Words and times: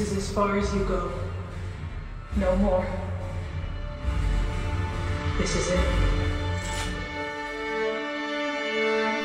This 0.00 0.12
is 0.12 0.16
as 0.16 0.32
far 0.32 0.56
as 0.56 0.74
you 0.74 0.82
go. 0.84 1.12
No 2.36 2.56
more. 2.56 2.86
This 5.36 5.54
is 5.54 5.70
it. 5.72 5.78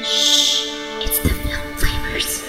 Shh, 0.03 0.67
it's 1.01 1.19
the 1.19 1.29
Film 1.29 1.75
Flamers. 1.77 2.43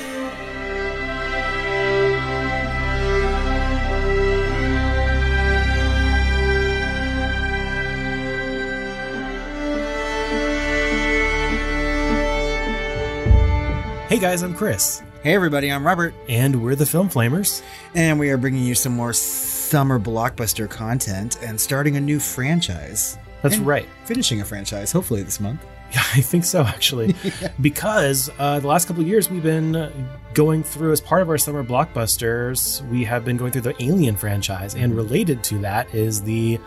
Hey 14.09 14.19
guys, 14.19 14.43
I'm 14.43 14.53
Chris, 14.53 15.01
Hey 15.23 15.35
everybody, 15.35 15.73
I'm 15.73 15.85
Robert, 15.85 16.15
and 16.29 16.63
we're 16.63 16.77
the 16.77 16.87
Film 16.87 17.09
Flamers. 17.09 17.63
and 17.95 18.19
we 18.19 18.31
are 18.31 18.37
bringing 18.37 18.63
you 18.65 18.75
some 18.77 18.93
more 18.95 19.13
summer 19.13 19.99
blockbuster 19.99 20.71
content 20.71 21.39
and 21.43 21.61
starting 21.61 21.97
a 21.97 22.01
new 22.01 22.21
franchise. 22.21 23.19
That's 23.43 23.57
And 23.57 23.67
right. 23.67 23.89
Finishing 24.05 24.41
a 24.41 24.45
franchise, 24.45 24.93
hopefully 24.93 25.23
this 25.23 25.41
month. 25.41 25.61
Yeah, 25.93 26.03
I 26.15 26.21
think 26.21 26.45
so 26.45 26.63
actually, 26.63 27.15
because 27.61 28.29
uh, 28.41 28.59
the 28.59 28.67
last 28.67 28.89
couple 28.89 29.03
of 29.03 29.09
years 29.09 29.31
we've 29.31 29.45
been 29.45 29.77
uh, 29.77 29.93
going 30.35 30.65
through 30.65 30.91
as 30.91 31.01
part 31.01 31.23
of 31.23 31.29
our 31.31 31.39
summer 31.39 31.63
blockbusters. 31.63 32.85
We 32.91 33.05
have 33.05 33.25
been 33.25 33.37
going 33.37 33.53
through 33.53 33.63
the 33.63 33.81
Alien 33.81 34.17
franchise, 34.17 34.75
and 34.75 34.97
related 34.97 35.45
to 35.45 35.59
that 35.59 35.95
is 35.95 36.21
the 36.23 36.59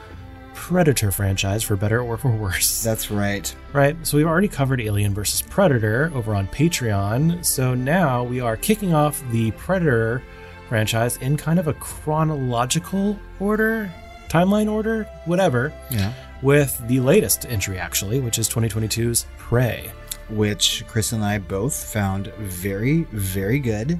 Predator 0.60 1.10
franchise, 1.12 1.64
for 1.64 1.76
better 1.78 2.02
or 2.02 2.18
for 2.18 2.30
worse. 2.30 2.84
That's 2.84 3.10
right. 3.10 3.54
Right. 3.72 3.96
So 4.06 4.18
we've 4.18 4.28
already 4.28 4.50
covered 4.50 4.82
Alien 4.82 5.14
versus 5.14 5.42
Predator 5.42 6.12
over 6.14 6.36
on 6.36 6.48
Patreon. 6.50 7.44
So 7.46 7.74
now 7.74 8.24
we 8.24 8.40
are 8.42 8.58
kicking 8.58 8.94
off 8.94 9.24
the 9.32 9.52
Predator 9.52 10.22
franchise 10.68 11.16
in 11.18 11.38
kind 11.38 11.60
of 11.60 11.68
a 11.70 11.74
chronological 11.76 13.18
order, 13.40 13.90
timeline 14.28 14.70
order, 14.72 15.06
whatever, 15.26 15.74
Yeah. 15.90 16.12
with 16.42 16.80
the 16.88 17.00
latest 17.00 17.46
entry 17.48 17.80
actually, 17.80 18.20
which 18.20 18.38
is 18.38 18.48
2022's 18.50 19.26
Prey. 19.38 19.90
Which 20.30 20.84
Chris 20.88 21.14
and 21.14 21.24
I 21.24 21.40
both 21.40 21.74
found 21.74 22.28
very, 22.38 23.04
very 23.12 23.60
good 23.60 23.98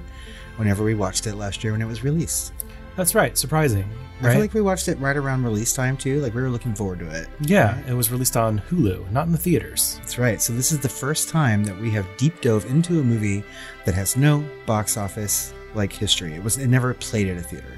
whenever 0.58 0.84
we 0.84 0.94
watched 0.94 1.26
it 1.26 1.36
last 1.36 1.64
year 1.64 1.72
when 1.74 1.82
it 1.82 1.88
was 1.88 2.04
released. 2.04 2.52
That's 3.00 3.16
right. 3.16 3.38
Surprising. 3.38 3.84
I 4.22 4.26
Right? 4.26 4.32
feel 4.34 4.42
like 4.42 4.54
we 4.54 4.60
watched 4.62 4.90
it 4.90 5.00
right 5.00 5.16
around 5.16 5.44
release 5.46 5.72
time 5.74 5.96
too. 5.96 6.20
Like 6.20 6.34
we 6.36 6.42
were 6.42 6.50
looking 6.50 6.76
forward 6.76 7.00
to 7.00 7.10
it. 7.10 7.30
yeah, 7.40 7.80
it 7.88 7.94
was 7.94 8.12
released 8.12 8.36
on 8.36 8.60
Hulu, 8.70 9.10
not 9.12 9.26
in 9.26 9.32
the 9.32 9.38
theaters. 9.38 9.96
That's 10.00 10.18
right. 10.18 10.42
So 10.42 10.52
this 10.54 10.72
is 10.74 10.80
the 10.80 10.90
first 10.90 11.30
time 11.30 11.64
that 11.64 11.80
we 11.80 11.90
have 11.92 12.06
deep 12.18 12.42
dove 12.42 12.66
into 12.66 13.00
a 13.00 13.04
movie 13.04 13.44
that 13.86 13.96
has 13.96 14.18
no 14.18 14.44
box 14.66 14.98
office 14.98 15.54
like 15.74 15.94
history. 15.94 16.34
It 16.34 16.44
was 16.44 16.58
it 16.58 16.68
never 16.68 16.94
played 16.96 17.30
at 17.30 17.38
a 17.38 17.42
theater. 17.42 17.72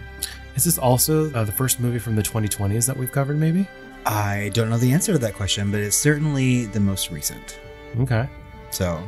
Is 0.55 0.64
this 0.64 0.77
also 0.80 1.31
uh, 1.33 1.44
the 1.44 1.52
first 1.52 1.80
movie 1.80 1.99
from 1.99 2.16
the 2.16 2.23
2020s 2.23 2.88
that 2.88 2.97
we've 2.97 3.11
covered, 3.11 3.38
maybe? 3.38 3.67
I 4.05 4.49
don't 4.55 4.69
know 4.72 4.77
the 4.80 4.92
answer 4.92 5.14
to 5.14 5.19
that 5.19 5.36
question, 5.36 5.69
but 5.72 5.80
it's 5.80 5.95
certainly 5.95 6.66
the 6.66 6.80
most 6.80 7.11
recent. 7.11 7.59
Okay. 7.99 8.27
So, 8.72 9.02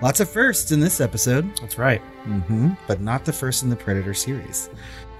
lots 0.00 0.20
of 0.20 0.30
firsts 0.30 0.70
in 0.72 0.78
this 0.80 1.00
episode, 1.00 1.54
That's 1.60 1.76
right. 1.76 2.00
hmm 2.24 2.70
but 2.86 3.00
not 3.00 3.24
the 3.24 3.32
first 3.32 3.62
in 3.64 3.68
the 3.68 3.74
Predator 3.76 4.14
series. 4.14 4.70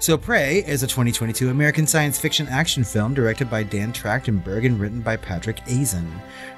So, 0.03 0.17
Prey 0.17 0.57
is 0.67 0.83
a 0.83 0.87
2022 0.87 1.49
American 1.49 1.87
science 1.87 2.19
fiction 2.19 2.45
action 2.49 2.83
film 2.83 3.13
directed 3.13 3.49
by 3.49 3.63
Dan 3.63 3.93
Trachtenberg 3.93 4.65
and 4.65 4.77
written 4.77 4.99
by 4.99 5.15
Patrick 5.15 5.61
Aison. 5.65 6.11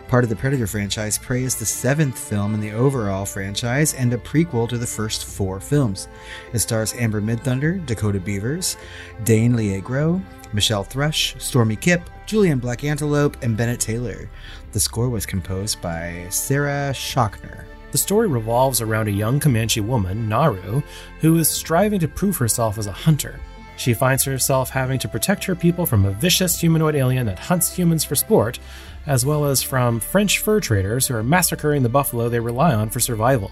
Part 0.07 0.23
of 0.23 0.31
the 0.31 0.35
Predator 0.35 0.65
franchise, 0.65 1.19
Prey 1.19 1.43
is 1.43 1.55
the 1.55 1.63
seventh 1.63 2.17
film 2.17 2.55
in 2.55 2.59
the 2.59 2.71
overall 2.71 3.23
franchise 3.23 3.93
and 3.93 4.11
a 4.11 4.17
prequel 4.17 4.67
to 4.69 4.79
the 4.79 4.87
first 4.87 5.25
four 5.25 5.59
films. 5.59 6.08
It 6.53 6.58
stars 6.58 6.95
Amber 6.95 7.21
Midthunder, 7.21 7.86
Dakota 7.86 8.20
Beavers, 8.20 8.77
Dane 9.25 9.53
DiLiegro, 9.53 10.23
Michelle 10.52 10.83
Thrush, 10.83 11.36
Stormee 11.36 11.80
Kipp, 11.80 12.09
Julian 12.25 12.58
Black 12.58 12.83
Antelope, 12.83 13.37
and 13.43 13.55
Bennett 13.55 13.80
Taylor. 13.80 14.27
The 14.71 14.80
score 14.80 15.09
was 15.09 15.27
composed 15.27 15.83
by 15.83 16.25
Sarah 16.31 16.93
Schachner. 16.95 17.65
The 17.95 18.00
story 18.00 18.28
revolves 18.28 18.82
around 18.82 19.08
a 19.08 19.11
young 19.11 19.39
Comanche 19.39 19.80
woman, 19.80 20.28
Naru, 20.28 20.82
who 21.22 21.38
is 21.38 21.48
striving 21.48 22.02
to 22.02 22.10
prove 22.10 22.36
herself 22.36 22.78
as 22.78 22.88
a 22.88 22.92
hunter. 22.92 23.39
She 23.78 23.94
finds 23.94 24.26
herself 24.26 24.70
having 24.70 25.00
to 25.00 25.08
protect 25.08 25.45
her 25.45 25.56
people 25.56 25.86
from 25.86 26.04
a 26.04 26.11
vicious 26.11 26.60
humanoid 26.60 26.95
alien 26.95 27.26
that 27.28 27.39
hunts 27.39 27.73
humans 27.73 28.04
for 28.04 28.16
sport, 28.16 28.60
as 29.06 29.26
well 29.26 29.45
as 29.45 29.64
from 29.64 30.02
French 30.02 30.39
fur 30.39 30.60
traders 30.60 31.08
who 31.08 31.16
are 31.16 31.23
massacring 31.23 31.83
the 31.83 31.88
buffalo 31.88 32.28
they 32.28 32.42
rely 32.42 32.76
on 32.76 32.89
for 32.89 33.00
survival. 33.00 33.50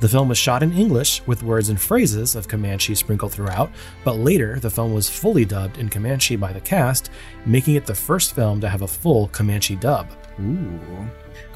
The 0.00 0.08
film 0.10 0.28
was 0.28 0.36
shot 0.36 0.62
in 0.62 0.74
English 0.74 1.26
with 1.26 1.42
words 1.42 1.70
and 1.70 1.80
phrases 1.80 2.36
of 2.36 2.46
Comanche 2.46 2.94
sprinkled 2.94 3.32
throughout, 3.32 3.70
but 4.04 4.18
later 4.18 4.60
the 4.60 4.68
film 4.68 4.92
was 4.92 5.08
fully 5.08 5.46
dubbed 5.46 5.78
in 5.78 5.88
Comanche 5.88 6.36
by 6.36 6.52
the 6.52 6.60
cast, 6.60 7.10
making 7.46 7.76
it 7.76 7.86
the 7.86 7.94
first 7.94 8.34
film 8.34 8.60
to 8.60 8.68
have 8.68 8.82
a 8.82 8.86
full 8.86 9.28
Comanche 9.28 9.76
dub. 9.76 10.10
Ooh. 10.38 10.78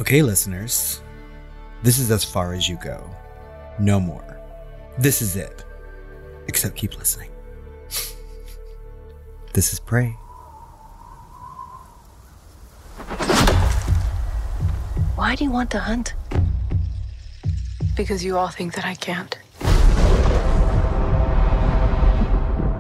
Okay, 0.00 0.22
listeners. 0.22 1.03
This 1.82 1.98
is 1.98 2.12
as 2.12 2.25
far 2.25 2.53
as 2.53 2.69
you 2.69 2.76
go. 2.76 3.04
No 3.81 3.98
more. 3.98 4.38
This 4.98 5.20
is 5.20 5.34
it. 5.34 5.65
Except 6.47 6.76
keep 6.76 6.97
listening. 6.97 7.31
this 9.53 9.72
is 9.72 9.81
Prey. 9.81 10.16
Why 15.16 15.34
do 15.34 15.43
you 15.43 15.50
want 15.50 15.72
to 15.72 15.81
hunt? 15.81 16.15
Because 17.97 18.25
you 18.25 18.38
all 18.38 18.49
think 18.49 18.75
that 18.75 18.84
I 18.84 18.94
can't. 18.94 19.37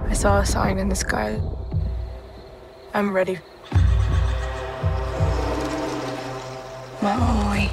I 0.08 0.14
saw 0.14 0.38
a 0.38 0.46
sign 0.46 0.78
in 0.78 0.88
the 0.88 0.94
sky. 0.94 1.40
I'm 2.94 3.12
ready. 3.12 3.40
Maui. 7.02 7.70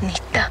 Nita. 0.00 0.50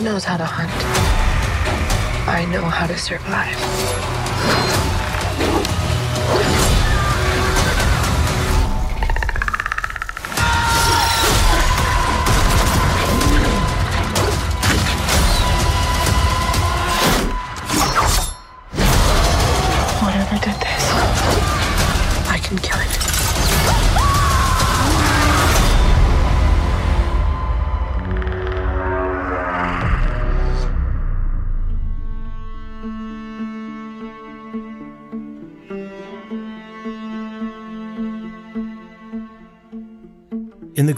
Knows 0.00 0.24
how 0.24 0.36
to 0.36 0.44
hunt. 0.44 0.70
I 2.28 2.46
know 2.46 2.62
how 2.62 2.86
to 2.86 2.96
survive. 2.96 4.09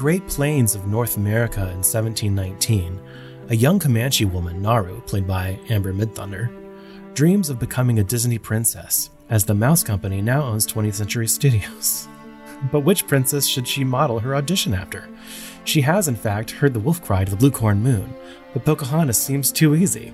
Great 0.02 0.26
Plains 0.26 0.74
of 0.74 0.88
North 0.88 1.16
America 1.16 1.60
in 1.60 1.78
1719, 1.78 3.00
a 3.50 3.54
young 3.54 3.78
Comanche 3.78 4.24
woman, 4.24 4.60
Naru, 4.60 5.00
played 5.02 5.28
by 5.28 5.56
Amber 5.68 5.94
Midthunder, 5.94 6.50
dreams 7.14 7.48
of 7.48 7.60
becoming 7.60 8.00
a 8.00 8.02
Disney 8.02 8.36
princess, 8.36 9.10
as 9.30 9.44
the 9.44 9.54
Mouse 9.54 9.84
Company 9.84 10.20
now 10.20 10.42
owns 10.42 10.66
20th 10.66 10.94
Century 10.94 11.28
Studios. 11.28 12.08
But 12.72 12.80
which 12.80 13.06
princess 13.06 13.46
should 13.46 13.68
she 13.68 13.84
model 13.84 14.18
her 14.18 14.34
audition 14.34 14.74
after? 14.74 15.08
She 15.62 15.82
has, 15.82 16.08
in 16.08 16.16
fact, 16.16 16.50
heard 16.50 16.74
the 16.74 16.80
wolf 16.80 17.00
cry 17.00 17.24
to 17.24 17.30
the 17.30 17.36
blue 17.36 17.52
corn 17.52 17.80
moon, 17.80 18.12
but 18.52 18.64
Pocahontas 18.64 19.22
seems 19.22 19.52
too 19.52 19.76
easy. 19.76 20.12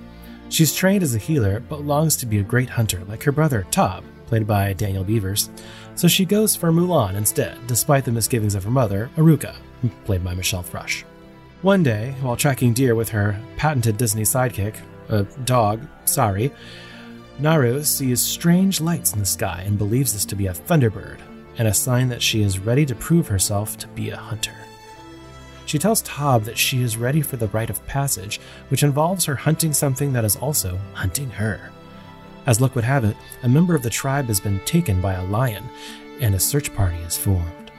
She's 0.50 0.74
trained 0.74 1.02
as 1.02 1.14
a 1.14 1.18
healer, 1.18 1.60
but 1.60 1.86
longs 1.86 2.14
to 2.16 2.26
be 2.26 2.40
a 2.40 2.42
great 2.42 2.68
hunter 2.68 3.02
like 3.06 3.22
her 3.22 3.32
brother, 3.32 3.66
Tob, 3.70 4.04
played 4.28 4.46
by 4.46 4.72
Daniel 4.74 5.04
Beavers, 5.04 5.50
so 5.94 6.06
she 6.06 6.24
goes 6.24 6.54
for 6.54 6.70
Mulan 6.70 7.14
instead, 7.14 7.58
despite 7.66 8.04
the 8.04 8.12
misgivings 8.12 8.54
of 8.54 8.62
her 8.64 8.70
mother, 8.70 9.10
Aruka, 9.16 9.56
played 10.04 10.22
by 10.22 10.34
Michelle 10.34 10.62
Thrush. 10.62 11.04
One 11.62 11.82
day, 11.82 12.14
while 12.20 12.36
tracking 12.36 12.72
deer 12.72 12.94
with 12.94 13.08
her 13.08 13.40
patented 13.56 13.96
Disney 13.96 14.22
sidekick, 14.22 14.76
a 15.08 15.24
dog, 15.44 15.80
sorry, 16.04 16.52
Naru 17.40 17.82
sees 17.82 18.20
strange 18.20 18.80
lights 18.80 19.12
in 19.12 19.18
the 19.18 19.26
sky 19.26 19.62
and 19.66 19.78
believes 19.78 20.12
this 20.12 20.24
to 20.26 20.36
be 20.36 20.46
a 20.46 20.52
thunderbird, 20.52 21.18
and 21.56 21.66
a 21.66 21.74
sign 21.74 22.08
that 22.08 22.22
she 22.22 22.42
is 22.42 22.58
ready 22.58 22.86
to 22.86 22.94
prove 22.94 23.26
herself 23.26 23.76
to 23.78 23.88
be 23.88 24.10
a 24.10 24.16
hunter. 24.16 24.54
She 25.66 25.78
tells 25.78 26.02
Tob 26.02 26.44
that 26.44 26.56
she 26.56 26.82
is 26.82 26.96
ready 26.96 27.20
for 27.20 27.36
the 27.36 27.48
rite 27.48 27.70
of 27.70 27.84
passage, 27.86 28.40
which 28.68 28.82
involves 28.82 29.24
her 29.24 29.34
hunting 29.34 29.72
something 29.72 30.12
that 30.12 30.24
is 30.24 30.36
also 30.36 30.78
hunting 30.94 31.28
her. 31.30 31.70
As 32.48 32.62
luck 32.62 32.74
would 32.74 32.84
have 32.84 33.04
it, 33.04 33.14
a 33.42 33.48
member 33.48 33.74
of 33.74 33.82
the 33.82 33.90
tribe 33.90 34.28
has 34.28 34.40
been 34.40 34.58
taken 34.60 35.02
by 35.02 35.12
a 35.12 35.24
lion, 35.26 35.68
and 36.18 36.34
a 36.34 36.40
search 36.40 36.74
party 36.74 36.96
is 37.00 37.14
formed. 37.14 37.70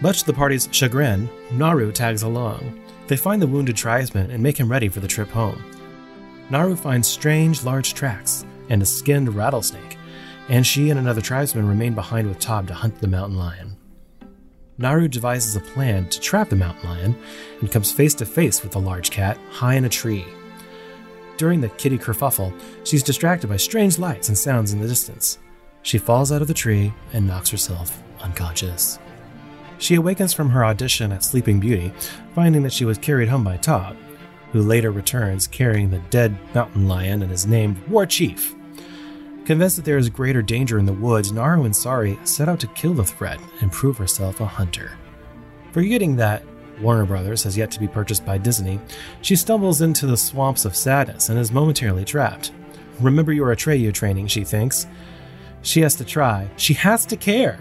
Much 0.00 0.20
to 0.20 0.26
the 0.26 0.32
party's 0.32 0.70
chagrin, 0.72 1.28
Naru 1.52 1.92
tags 1.92 2.22
along. 2.22 2.80
They 3.08 3.18
find 3.18 3.42
the 3.42 3.46
wounded 3.46 3.76
tribesman 3.76 4.30
and 4.30 4.42
make 4.42 4.56
him 4.56 4.70
ready 4.70 4.88
for 4.88 5.00
the 5.00 5.06
trip 5.06 5.28
home. 5.28 5.62
Naru 6.48 6.76
finds 6.76 7.06
strange 7.06 7.62
large 7.62 7.92
tracks 7.92 8.46
and 8.70 8.80
a 8.80 8.86
skinned 8.86 9.34
rattlesnake, 9.34 9.98
and 10.48 10.66
she 10.66 10.88
and 10.88 10.98
another 10.98 11.20
tribesman 11.20 11.68
remain 11.68 11.92
behind 11.92 12.26
with 12.26 12.38
Tob 12.38 12.68
to 12.68 12.74
hunt 12.74 12.98
the 13.02 13.08
mountain 13.08 13.36
lion. 13.36 13.76
Naru 14.78 15.08
devises 15.08 15.56
a 15.56 15.60
plan 15.60 16.08
to 16.08 16.20
trap 16.20 16.48
the 16.48 16.56
mountain 16.56 16.88
lion 16.88 17.18
and 17.60 17.70
comes 17.70 17.92
face 17.92 18.14
to 18.14 18.24
face 18.24 18.62
with 18.62 18.72
the 18.72 18.80
large 18.80 19.10
cat 19.10 19.36
high 19.50 19.74
in 19.74 19.84
a 19.84 19.90
tree. 19.90 20.24
During 21.36 21.60
the 21.60 21.68
kitty 21.68 21.98
kerfuffle, 21.98 22.58
she's 22.84 23.02
distracted 23.02 23.48
by 23.48 23.58
strange 23.58 23.98
lights 23.98 24.28
and 24.28 24.38
sounds 24.38 24.72
in 24.72 24.80
the 24.80 24.88
distance. 24.88 25.38
She 25.82 25.98
falls 25.98 26.32
out 26.32 26.42
of 26.42 26.48
the 26.48 26.54
tree 26.54 26.92
and 27.12 27.26
knocks 27.26 27.50
herself 27.50 28.02
unconscious. 28.20 28.98
She 29.78 29.94
awakens 29.94 30.32
from 30.32 30.50
her 30.50 30.64
audition 30.64 31.12
at 31.12 31.22
Sleeping 31.22 31.60
Beauty, 31.60 31.92
finding 32.34 32.62
that 32.62 32.72
she 32.72 32.86
was 32.86 32.96
carried 32.96 33.28
home 33.28 33.44
by 33.44 33.58
Tob, 33.58 33.96
who 34.52 34.62
later 34.62 34.90
returns 34.90 35.46
carrying 35.46 35.90
the 35.90 35.98
dead 36.10 36.36
mountain 36.54 36.88
lion 36.88 37.22
and 37.22 37.30
is 37.30 37.46
named 37.46 37.86
War 37.88 38.06
Chief. 38.06 38.54
Convinced 39.44 39.76
that 39.76 39.84
there 39.84 39.98
is 39.98 40.08
greater 40.08 40.42
danger 40.42 40.78
in 40.78 40.86
the 40.86 40.92
woods, 40.92 41.30
Naru 41.30 41.64
and 41.64 41.76
Sari 41.76 42.18
set 42.24 42.48
out 42.48 42.58
to 42.60 42.66
kill 42.68 42.94
the 42.94 43.04
threat 43.04 43.38
and 43.60 43.70
prove 43.70 43.98
herself 43.98 44.40
a 44.40 44.46
hunter. 44.46 44.96
Forgetting 45.72 46.16
that 46.16 46.42
Warner 46.80 47.04
Brothers 47.06 47.42
has 47.44 47.56
yet 47.56 47.70
to 47.72 47.80
be 47.80 47.88
purchased 47.88 48.24
by 48.26 48.38
Disney, 48.38 48.80
she 49.22 49.36
stumbles 49.36 49.80
into 49.80 50.06
the 50.06 50.16
swamps 50.16 50.64
of 50.64 50.76
sadness 50.76 51.28
and 51.28 51.38
is 51.38 51.52
momentarily 51.52 52.04
trapped. 52.04 52.52
Remember 53.00 53.32
your 53.32 53.54
Atreyu 53.54 53.92
training, 53.92 54.26
she 54.26 54.44
thinks. 54.44 54.86
She 55.62 55.80
has 55.80 55.94
to 55.96 56.04
try. 56.04 56.48
She 56.56 56.74
has 56.74 57.04
to 57.06 57.16
care. 57.16 57.58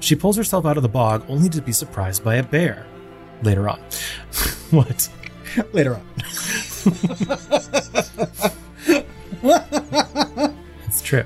She 0.00 0.16
pulls 0.16 0.36
herself 0.36 0.66
out 0.66 0.76
of 0.76 0.82
the 0.82 0.88
bog 0.88 1.24
only 1.28 1.48
to 1.50 1.62
be 1.62 1.72
surprised 1.72 2.24
by 2.24 2.36
a 2.36 2.42
bear. 2.42 2.86
Later 3.42 3.68
on. 3.68 3.78
what? 4.70 5.08
Later 5.72 5.96
on. 5.96 6.02
It's 10.86 11.00
true. 11.00 11.24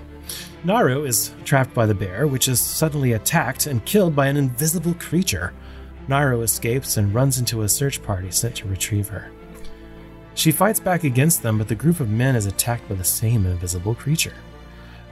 Naru 0.62 1.04
is 1.04 1.32
trapped 1.44 1.74
by 1.74 1.86
the 1.86 1.94
bear, 1.94 2.28
which 2.28 2.46
is 2.46 2.60
suddenly 2.60 3.12
attacked 3.12 3.66
and 3.66 3.84
killed 3.84 4.14
by 4.14 4.28
an 4.28 4.36
invisible 4.36 4.94
creature. 4.94 5.52
Naru 6.08 6.42
escapes 6.42 6.96
and 6.96 7.14
runs 7.14 7.38
into 7.38 7.62
a 7.62 7.68
search 7.68 8.02
party 8.02 8.30
sent 8.30 8.56
to 8.56 8.68
retrieve 8.68 9.08
her. 9.08 9.30
She 10.34 10.52
fights 10.52 10.78
back 10.78 11.04
against 11.04 11.42
them, 11.42 11.58
but 11.58 11.68
the 11.68 11.74
group 11.74 12.00
of 12.00 12.10
men 12.10 12.36
is 12.36 12.46
attacked 12.46 12.88
by 12.88 12.94
the 12.94 13.04
same 13.04 13.46
invisible 13.46 13.94
creature. 13.94 14.34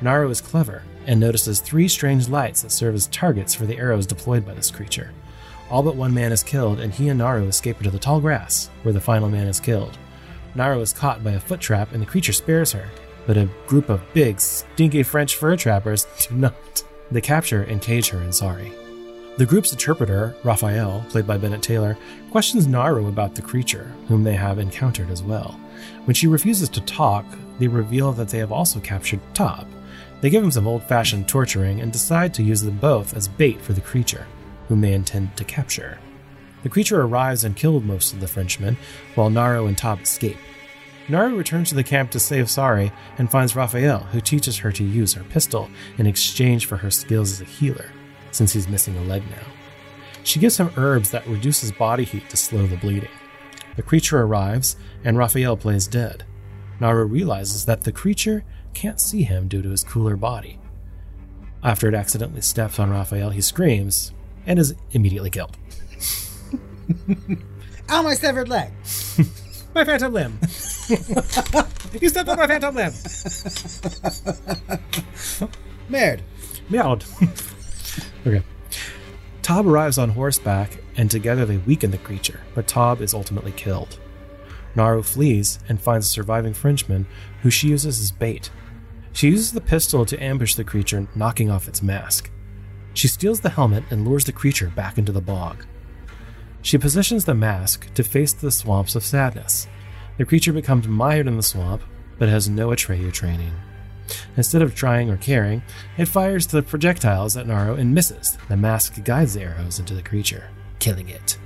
Naru 0.01 0.29
is 0.31 0.41
clever 0.41 0.83
and 1.07 1.19
notices 1.19 1.61
three 1.61 1.89
strange 1.89 2.29
lights 2.29 2.63
that 2.63 2.73
serve 2.73 2.95
as 2.95 3.07
targets 3.09 3.55
for 3.55 3.67
the 3.67 3.77
arrows 3.77 4.07
deployed 4.07 4.45
by 4.45 4.55
this 4.55 4.71
creature. 4.71 5.13
All 5.71 5.83
but 5.83 5.97
one 5.97 6.15
man 6.15 6.31
is 6.31 6.43
killed, 6.43 6.81
and 6.81 6.93
he 6.93 7.09
and 7.09 7.19
Naru 7.19 7.47
escape 7.47 7.79
into 7.79 7.91
the 7.91 7.99
tall 7.99 8.21
grass, 8.21 8.71
where 8.83 8.93
the 8.93 9.01
final 9.01 9.29
man 9.29 9.47
is 9.47 9.61
killed. 9.61 9.97
Naru 10.55 10.81
is 10.81 10.93
caught 10.93 11.25
by 11.25 11.33
a 11.33 11.41
foot 11.41 11.61
trap, 11.61 11.93
and 11.93 12.03
the 12.03 12.07
creature 12.07 12.33
spares 12.33 12.73
her, 12.73 12.87
but 13.27 13.37
a 13.37 13.49
group 13.67 13.89
of 13.89 14.03
big, 14.13 14.41
stinky 14.41 15.03
French 15.03 15.37
fur 15.37 15.57
trappers 15.57 16.07
do 16.29 16.35
not. 16.37 16.85
They 17.11 17.21
capture 17.21 17.63
and 17.63 17.81
cage 17.81 18.11
her 18.11 18.23
in 18.23 18.33
Sari. 18.33 18.73
The 19.37 19.47
group's 19.47 19.73
interpreter, 19.73 20.33
Raphael, 20.45 21.05
played 21.09 21.27
by 21.27 21.39
Bennett 21.39 21.61
Taylor, 21.61 21.99
questions 22.31 22.69
Naru 22.69 23.09
about 23.09 23.35
the 23.35 23.43
creature, 23.43 23.93
whom 24.07 24.23
they 24.23 24.35
have 24.35 24.61
encountered 24.61 25.11
as 25.11 25.25
well. 25.25 25.59
When 26.05 26.15
she 26.15 26.29
refuses 26.29 26.69
to 26.69 26.81
talk, 26.83 27.27
they 27.59 27.67
reveal 27.67 28.13
that 28.13 28.29
they 28.29 28.39
have 28.39 28.53
also 28.53 28.79
captured 28.79 29.19
Tob. 29.35 29.67
They 30.21 30.31
give 30.31 30.45
him 30.45 30.53
some 30.53 30.69
old 30.69 30.85
fashioned 30.85 31.27
torturing 31.27 31.81
and 31.81 31.91
decide 31.91 32.33
to 32.35 32.45
use 32.45 32.63
them 32.63 32.79
both 32.79 33.17
as 33.17 33.27
bait 33.27 33.61
for 33.61 33.73
the 33.73 33.81
creature, 33.81 34.25
whom 34.69 34.81
they 34.81 34.93
intend 34.93 35.37
to 35.37 35.45
capture. 35.45 35.99
The 36.63 36.69
creature 36.69 37.03
arrives 37.03 37.43
and 37.43 37.57
kills 37.57 37.83
most 37.83 38.13
of 38.13 38.21
the 38.21 38.29
Frenchmen, 38.29 38.77
while 39.17 39.31
Naru 39.31 39.67
and 39.67 39.77
Tob 39.77 40.01
escape. 40.01 40.39
Naru 41.09 41.37
returns 41.37 41.71
to 41.71 41.75
the 41.75 41.83
camp 41.83 42.13
to 42.13 42.21
save 42.21 42.49
Sari 42.49 42.93
and 43.19 43.29
finds 43.29 43.57
Raphael, 43.57 43.99
who 44.13 44.21
teaches 44.21 44.59
her 44.59 44.71
to 44.71 44.85
use 44.85 45.15
her 45.15 45.25
pistol 45.25 45.69
in 45.99 46.07
exchange 46.07 46.67
for 46.67 46.77
her 46.77 46.91
skills 46.93 47.33
as 47.33 47.41
a 47.41 47.45
healer, 47.45 47.91
since 48.35 48.53
he's 48.53 48.69
missing 48.69 48.97
a 48.97 49.03
leg 49.03 49.23
now. 49.31 49.47
She 50.23 50.41
gives 50.41 50.57
him 50.57 50.71
herbs 50.77 51.11
that 51.11 51.27
reduces 51.27 51.71
body 51.73 52.05
heat 52.05 52.29
to 52.31 52.37
slow 52.37 52.67
the 52.67 52.77
bleeding. 52.77 53.11
The 53.77 53.83
creature 53.83 54.21
arrives, 54.21 54.77
and 55.05 55.19
Raphael 55.19 55.57
plays 55.57 55.87
dead. 55.87 56.25
Naru 56.81 57.05
realizes 57.05 57.67
that 57.67 57.83
the 57.83 57.93
creature 57.93 58.45
can't 58.73 59.01
see 59.01 59.23
him 59.23 59.49
due 59.49 59.63
to 59.63 59.71
his 59.71 59.85
cooler 59.85 60.17
body. 60.17 60.59
After 61.63 61.89
it 61.89 61.95
accidentally 61.95 62.43
steps 62.43 62.79
on 62.79 62.91
Raphael, 62.91 63.31
he 63.31 63.41
screams 63.41 64.13
and 64.47 64.59
is 64.59 64.75
immediately 64.93 65.31
killed. 65.31 65.57
Ow, 67.91 68.01
oh, 68.01 68.03
my 68.03 68.15
severed 68.15 68.49
leg. 68.49 68.71
My 69.75 69.85
phantom 69.85 70.13
limb! 70.13 70.39
you 72.01 72.09
stepped 72.09 72.29
on 72.29 72.37
my 72.37 72.47
phantom 72.47 72.77
limb! 72.77 72.93
Merd. 75.91 76.21
Meowed. 76.71 77.05
Okay. 78.27 78.43
Tob 79.43 79.67
arrives 79.67 79.99
on 79.99 80.11
horseback, 80.11 80.79
and 80.97 81.11
together 81.11 81.45
they 81.45 81.59
weaken 81.59 81.91
the 81.91 81.99
creature, 81.99 82.41
but 82.55 82.67
Tob 82.67 83.01
is 83.01 83.15
ultimately 83.15 83.53
killed. 83.53 83.99
Naru 84.75 85.03
flees 85.03 85.59
and 85.69 85.81
finds 85.81 86.07
a 86.07 86.09
surviving 86.09 86.55
Frenchman, 86.55 87.07
who 87.43 87.51
she 87.51 87.69
uses 87.69 88.01
as 88.01 88.11
bait. 88.11 88.51
She 89.13 89.29
uses 89.29 89.53
the 89.53 89.61
pistol 89.61 90.05
to 90.07 90.23
ambush 90.23 90.55
the 90.55 90.65
creature, 90.65 91.07
knocking 91.15 91.51
off 91.51 91.69
its 91.69 91.83
mask. 91.83 92.31
She 92.95 93.09
steals 93.09 93.41
the 93.41 93.51
helmet 93.51 93.85
and 93.91 94.07
lures 94.07 94.25
the 94.25 94.33
creature 94.33 94.73
back 94.75 94.99
into 94.99 95.13
the 95.13 95.21
bog. 95.21 95.65
She 96.63 96.79
positions 96.79 97.25
the 97.25 97.35
mask 97.35 97.93
to 97.95 98.03
face 98.03 98.33
the 98.33 98.51
swamps 98.51 98.95
of 98.95 99.05
sadness. 99.05 99.69
The 100.17 100.25
creature 100.25 100.53
becomes 100.53 100.89
mired 100.89 101.27
in 101.27 101.37
the 101.37 101.43
swamp, 101.43 101.83
but 102.19 102.29
has 102.29 102.49
no 102.49 102.69
Atreyu 102.69 103.13
training. 103.13 103.53
Instead 104.37 104.63
of 104.63 104.75
trying 104.75 105.11
or 105.11 105.17
caring, 105.17 105.63
it 105.97 106.07
fires 106.07 106.47
the 106.47 106.63
projectiles 106.63 107.37
at 107.37 107.47
Naru 107.47 107.75
and 107.75 107.95
misses. 107.95 108.37
The 108.49 108.57
mask 108.57 109.03
guides 109.05 109.35
the 109.35 109.43
arrows 109.43 109.79
into 109.79 109.95
the 109.95 110.03
creature, 110.03 110.51
killing 110.79 111.09
it. 111.09 111.39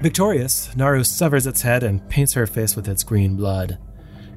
Victorious, 0.00 0.74
Naru 0.76 1.04
severs 1.04 1.46
its 1.46 1.62
head 1.62 1.82
and 1.82 2.06
paints 2.08 2.34
her 2.34 2.46
face 2.46 2.76
with 2.76 2.86
its 2.86 3.02
green 3.02 3.34
blood. 3.36 3.78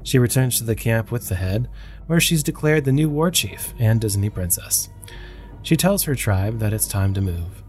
She 0.04 0.18
returns 0.18 0.58
to 0.58 0.64
the 0.64 0.76
camp 0.76 1.12
with 1.12 1.28
the 1.28 1.36
head, 1.36 1.70
where 2.08 2.22
she's 2.22 2.44
declared 2.44 2.86
the 2.86 2.92
new 2.92 3.10
war 3.10 3.30
chief 3.30 3.74
and 3.78 4.00
Disney 4.00 4.30
princess. 4.30 4.90
She 5.62 5.76
tells 5.76 6.04
her 6.04 6.16
tribe 6.16 6.60
that 6.60 6.74
it's 6.74 6.88
time 6.88 7.14
to 7.14 7.22
move. 7.22 7.64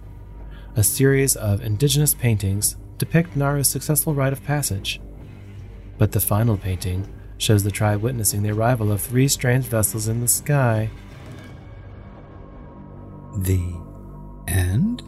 A 0.77 0.85
series 0.85 1.35
of 1.35 1.61
indigenous 1.61 2.15
paintings 2.15 2.77
depict 2.97 3.35
Naru's 3.35 3.69
successful 3.69 4.15
rite 4.15 4.33
of 4.33 4.45
passage. 4.45 5.01
But 5.99 6.13
the 6.13 6.21
final 6.21 6.57
painting 6.57 7.13
shows 7.41 7.63
the 7.65 7.71
tribe 7.71 8.03
witnessing 8.03 8.43
the 8.43 8.51
arrival 8.51 8.93
of 8.93 9.01
three 9.01 9.27
strange 9.27 9.65
vessels 9.65 10.09
in 10.09 10.21
the 10.21 10.29
sky. 10.29 10.91
The 13.39 13.73
end? 14.47 15.03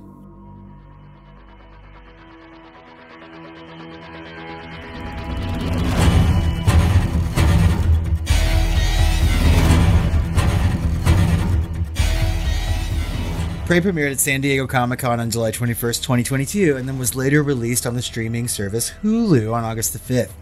Prey 13.67 13.81
premiered 13.81 14.13
at 14.13 14.21
San 14.21 14.41
Diego 14.41 14.67
Comic 14.67 14.99
Con 14.99 15.21
on 15.21 15.31
July 15.31 15.51
21st, 15.51 16.03
2022, 16.03 16.77
and 16.77 16.89
then 16.89 16.99
was 16.99 17.15
later 17.15 17.43
released 17.43 17.87
on 17.87 17.95
the 17.95 18.03
streaming 18.03 18.49
service 18.49 18.93
Hulu 19.03 19.53
on 19.53 19.65
August 19.65 19.93
the 19.93 19.99
5th. 19.99 20.33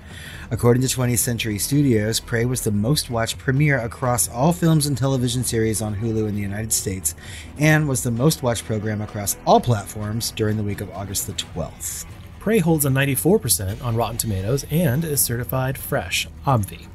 According 0.52 0.82
to 0.82 0.88
20th 0.88 1.18
Century 1.18 1.58
Studios, 1.58 2.18
Prey 2.18 2.44
was 2.44 2.62
the 2.62 2.72
most 2.72 3.08
watched 3.08 3.38
premiere 3.38 3.78
across 3.78 4.28
all 4.28 4.52
films 4.52 4.86
and 4.86 4.98
television 4.98 5.44
series 5.44 5.80
on 5.80 5.94
Hulu 5.94 6.28
in 6.28 6.34
the 6.34 6.40
United 6.40 6.72
States, 6.72 7.14
and 7.60 7.88
was 7.88 8.02
the 8.02 8.10
most 8.10 8.42
watched 8.42 8.64
program 8.64 9.00
across 9.00 9.36
all 9.46 9.60
platforms 9.60 10.32
during 10.32 10.56
the 10.56 10.64
week 10.64 10.80
of 10.80 10.90
August 10.90 11.28
the 11.28 11.34
12th. 11.34 12.04
Prey 12.40 12.58
holds 12.58 12.84
a 12.84 12.88
94% 12.88 13.80
on 13.80 13.94
Rotten 13.94 14.16
Tomatoes 14.16 14.66
and 14.72 15.04
is 15.04 15.20
certified 15.20 15.78
fresh, 15.78 16.26
obvi. 16.44 16.88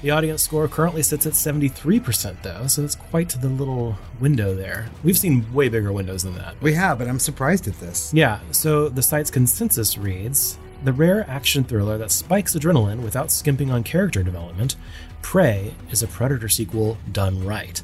The 0.00 0.12
audience 0.12 0.42
score 0.42 0.66
currently 0.66 1.02
sits 1.02 1.26
at 1.26 1.34
73%, 1.34 2.42
though, 2.42 2.66
so 2.66 2.82
it's 2.82 2.94
quite 2.94 3.28
the 3.28 3.48
little 3.50 3.98
window 4.20 4.54
there. 4.54 4.88
We've 5.04 5.18
seen 5.18 5.52
way 5.52 5.68
bigger 5.68 5.92
windows 5.92 6.22
than 6.22 6.36
that. 6.36 6.54
We 6.62 6.72
have, 6.72 6.98
but 6.98 7.08
I'm 7.08 7.18
surprised 7.18 7.68
at 7.68 7.78
this. 7.78 8.14
Yeah, 8.14 8.40
so 8.52 8.88
the 8.88 9.02
site's 9.02 9.30
consensus 9.30 9.98
reads 9.98 10.58
The 10.86 10.92
rare 10.92 11.28
action 11.28 11.64
thriller 11.64 11.98
that 11.98 12.12
spikes 12.12 12.54
adrenaline 12.54 13.02
without 13.02 13.32
skimping 13.32 13.72
on 13.72 13.82
character 13.82 14.22
development, 14.22 14.76
Prey 15.20 15.74
is 15.90 16.00
a 16.00 16.06
Predator 16.06 16.48
sequel 16.48 16.96
done 17.10 17.44
right. 17.44 17.82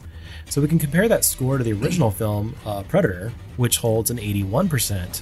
So 0.48 0.60
we 0.60 0.68
can 0.68 0.78
compare 0.78 1.08
that 1.08 1.24
score 1.24 1.58
to 1.58 1.64
the 1.64 1.72
original 1.72 2.12
film, 2.12 2.54
uh, 2.64 2.84
Predator, 2.84 3.32
which 3.56 3.78
holds 3.78 4.12
an 4.12 4.18
81% 4.18 5.20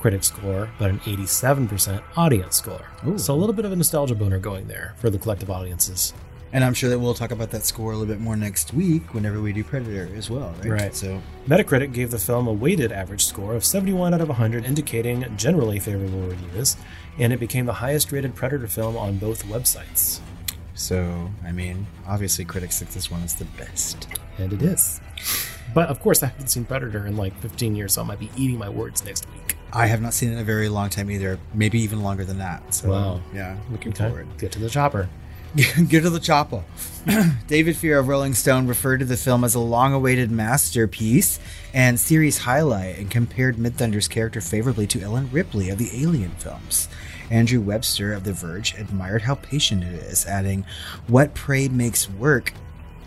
critic 0.00 0.24
score, 0.24 0.70
but 0.78 0.88
an 0.88 1.00
87% 1.00 2.02
audience 2.16 2.56
score. 2.56 2.86
So 3.18 3.34
a 3.34 3.36
little 3.36 3.54
bit 3.54 3.66
of 3.66 3.72
a 3.72 3.76
nostalgia 3.76 4.14
boner 4.14 4.38
going 4.38 4.68
there 4.68 4.94
for 4.96 5.10
the 5.10 5.18
collective 5.18 5.50
audiences. 5.50 6.14
And 6.52 6.64
I'm 6.64 6.72
sure 6.72 6.88
that 6.88 6.98
we'll 6.98 7.12
talk 7.14 7.30
about 7.30 7.50
that 7.50 7.64
score 7.64 7.92
a 7.92 7.96
little 7.96 8.12
bit 8.12 8.20
more 8.22 8.34
next 8.34 8.72
week 8.72 9.12
whenever 9.12 9.40
we 9.42 9.52
do 9.52 9.62
Predator 9.62 10.08
as 10.16 10.30
well, 10.30 10.54
right? 10.60 10.70
Right. 10.70 10.94
So, 10.96 11.20
Metacritic 11.46 11.92
gave 11.92 12.10
the 12.10 12.18
film 12.18 12.46
a 12.46 12.52
weighted 12.52 12.90
average 12.90 13.26
score 13.26 13.54
of 13.54 13.64
71 13.66 14.14
out 14.14 14.22
of 14.22 14.28
100, 14.28 14.64
indicating 14.64 15.26
generally 15.36 15.78
favorable 15.78 16.20
reviews, 16.22 16.76
and 17.18 17.32
it 17.34 17.38
became 17.40 17.66
the 17.66 17.74
highest 17.74 18.10
rated 18.12 18.34
Predator 18.34 18.66
film 18.66 18.96
on 18.96 19.18
both 19.18 19.44
websites. 19.44 20.20
so 20.74 21.30
I 21.44 21.52
mean, 21.52 21.86
obviously 22.06 22.44
critics 22.46 22.78
think 22.78 22.92
this 22.92 23.10
one 23.10 23.20
is 23.22 23.34
the 23.34 23.44
best. 23.58 24.08
And 24.38 24.52
it 24.52 24.62
is. 24.62 25.00
But 25.74 25.90
of 25.90 26.00
course, 26.00 26.22
I 26.22 26.26
haven't 26.28 26.48
seen 26.48 26.64
Predator 26.64 27.06
in 27.06 27.16
like 27.18 27.38
15 27.42 27.74
years, 27.76 27.92
so 27.92 28.00
I 28.00 28.04
might 28.04 28.18
be 28.20 28.30
eating 28.38 28.56
my 28.58 28.70
words 28.70 29.04
next 29.04 29.26
week. 29.34 29.56
I 29.70 29.86
have 29.86 30.00
not 30.00 30.14
seen 30.14 30.30
it 30.30 30.34
in 30.34 30.38
a 30.38 30.44
very 30.44 30.70
long 30.70 30.88
time 30.88 31.10
either, 31.10 31.38
maybe 31.52 31.78
even 31.80 32.02
longer 32.02 32.24
than 32.24 32.38
that. 32.38 32.72
So, 32.72 32.88
Wow. 32.90 33.20
yeah, 33.34 33.58
looking 33.70 33.92
Okay, 33.92 34.08
forward. 34.08 34.26
get 34.38 34.50
to 34.52 34.58
the 34.58 34.70
chopper. 34.70 35.10
Get 35.88 36.02
to 36.02 36.10
the 36.10 36.20
chopper. 36.20 36.62
David 37.46 37.76
Fear 37.76 38.00
of 38.00 38.08
Rolling 38.08 38.34
Stone 38.34 38.66
referred 38.66 38.98
to 38.98 39.06
the 39.06 39.16
film 39.16 39.44
as 39.44 39.54
a 39.54 39.60
long 39.60 39.94
awaited 39.94 40.30
masterpiece 40.30 41.40
and 41.72 41.98
series 41.98 42.38
highlight 42.38 42.98
and 42.98 43.10
compared 43.10 43.56
Midthunder's 43.56 44.08
character 44.08 44.42
favorably 44.42 44.86
to 44.88 45.00
Ellen 45.00 45.30
Ripley 45.32 45.70
of 45.70 45.78
the 45.78 45.90
Alien 46.02 46.32
films. 46.32 46.88
Andrew 47.30 47.60
Webster 47.60 48.12
of 48.12 48.24
The 48.24 48.34
Verge 48.34 48.74
admired 48.78 49.22
how 49.22 49.36
patient 49.36 49.84
it 49.84 49.94
is, 49.94 50.26
adding, 50.26 50.66
What 51.06 51.34
Prey 51.34 51.68
makes 51.68 52.10
work 52.10 52.52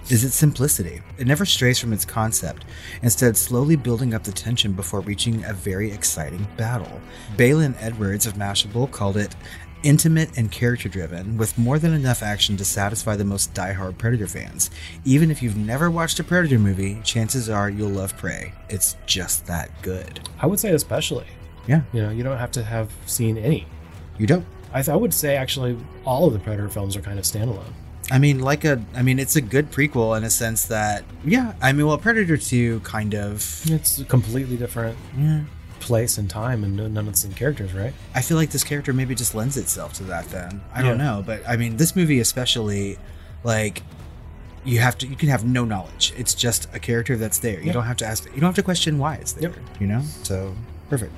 is 0.09 0.23
its 0.23 0.35
simplicity. 0.35 1.01
It 1.17 1.27
never 1.27 1.45
strays 1.45 1.79
from 1.79 1.93
its 1.93 2.05
concept, 2.05 2.65
instead, 3.01 3.37
slowly 3.37 3.75
building 3.75 4.13
up 4.13 4.23
the 4.23 4.31
tension 4.31 4.73
before 4.73 5.01
reaching 5.01 5.43
a 5.45 5.53
very 5.53 5.91
exciting 5.91 6.47
battle. 6.57 6.99
Belen 7.37 7.75
Edwards 7.79 8.25
of 8.25 8.33
Mashable 8.33 8.89
called 8.89 9.17
it 9.17 9.35
intimate 9.83 10.37
and 10.37 10.51
character 10.51 10.89
driven, 10.89 11.37
with 11.37 11.57
more 11.57 11.79
than 11.79 11.93
enough 11.93 12.21
action 12.23 12.57
to 12.57 12.65
satisfy 12.65 13.15
the 13.15 13.25
most 13.25 13.53
diehard 13.53 13.97
Predator 13.97 14.27
fans. 14.27 14.69
Even 15.05 15.31
if 15.31 15.41
you've 15.41 15.57
never 15.57 15.89
watched 15.89 16.19
a 16.19 16.23
Predator 16.23 16.59
movie, 16.59 16.99
chances 17.03 17.49
are 17.49 17.69
you'll 17.69 17.89
love 17.89 18.15
Prey. 18.17 18.53
It's 18.69 18.95
just 19.05 19.45
that 19.47 19.69
good. 19.81 20.19
I 20.39 20.45
would 20.47 20.59
say, 20.59 20.71
especially. 20.71 21.25
Yeah, 21.67 21.81
You 21.93 22.01
know, 22.01 22.09
you 22.09 22.23
don't 22.23 22.37
have 22.37 22.51
to 22.51 22.63
have 22.63 22.91
seen 23.05 23.37
any. 23.37 23.67
you 24.17 24.25
don't. 24.27 24.45
I, 24.73 24.77
th- 24.81 24.89
I 24.89 24.95
would 24.95 25.13
say 25.13 25.35
actually 25.35 25.77
all 26.05 26.25
of 26.27 26.33
the 26.33 26.39
Predator 26.39 26.69
films 26.69 26.95
are 26.95 27.01
kind 27.01 27.19
of 27.19 27.25
standalone. 27.25 27.73
I 28.09 28.17
mean, 28.19 28.39
like 28.39 28.65
a, 28.65 28.83
I 28.95 29.03
mean, 29.03 29.19
it's 29.19 29.35
a 29.35 29.41
good 29.41 29.71
prequel 29.71 30.17
in 30.17 30.23
a 30.23 30.29
sense 30.29 30.65
that, 30.65 31.03
yeah, 31.23 31.53
I 31.61 31.71
mean, 31.71 31.85
well, 31.87 31.97
Predator 31.97 32.35
2 32.35 32.79
kind 32.81 33.13
of, 33.15 33.61
It's 33.65 34.03
completely 34.09 34.57
different 34.57 34.97
yeah, 35.17 35.41
place 35.91 36.17
and 36.17 36.29
time 36.29 36.63
and 36.63 36.77
none 36.77 37.05
of 37.05 37.11
the 37.11 37.17
same 37.17 37.33
characters, 37.33 37.73
right? 37.73 37.93
I 38.15 38.21
feel 38.21 38.37
like 38.37 38.51
this 38.51 38.63
character 38.63 38.93
maybe 38.93 39.13
just 39.13 39.35
lends 39.35 39.57
itself 39.57 39.91
to 39.95 40.03
that 40.05 40.25
then. 40.29 40.61
I 40.73 40.81
don't 40.81 40.97
know, 40.97 41.21
but 41.25 41.43
I 41.45 41.57
mean 41.57 41.75
this 41.75 41.97
movie 41.97 42.21
especially 42.21 42.97
like 43.43 43.83
you 44.63 44.79
have 44.79 44.97
to 44.99 45.07
you 45.07 45.17
can 45.17 45.27
have 45.27 45.43
no 45.43 45.65
knowledge. 45.65 46.13
It's 46.15 46.33
just 46.33 46.73
a 46.73 46.79
character 46.79 47.17
that's 47.17 47.39
there. 47.39 47.59
You 47.59 47.65
Yeah. 47.67 47.73
don't 47.73 47.83
have 47.91 47.97
to 47.97 48.05
ask 48.05 48.23
you 48.23 48.39
don't 48.39 48.47
have 48.53 48.55
to 48.55 48.63
question 48.63 48.99
why 48.99 49.15
it's 49.15 49.33
there, 49.33 49.49
Yep. 49.49 49.55
you 49.81 49.87
know? 49.87 50.01
So 50.23 50.55
perfect. 50.89 51.11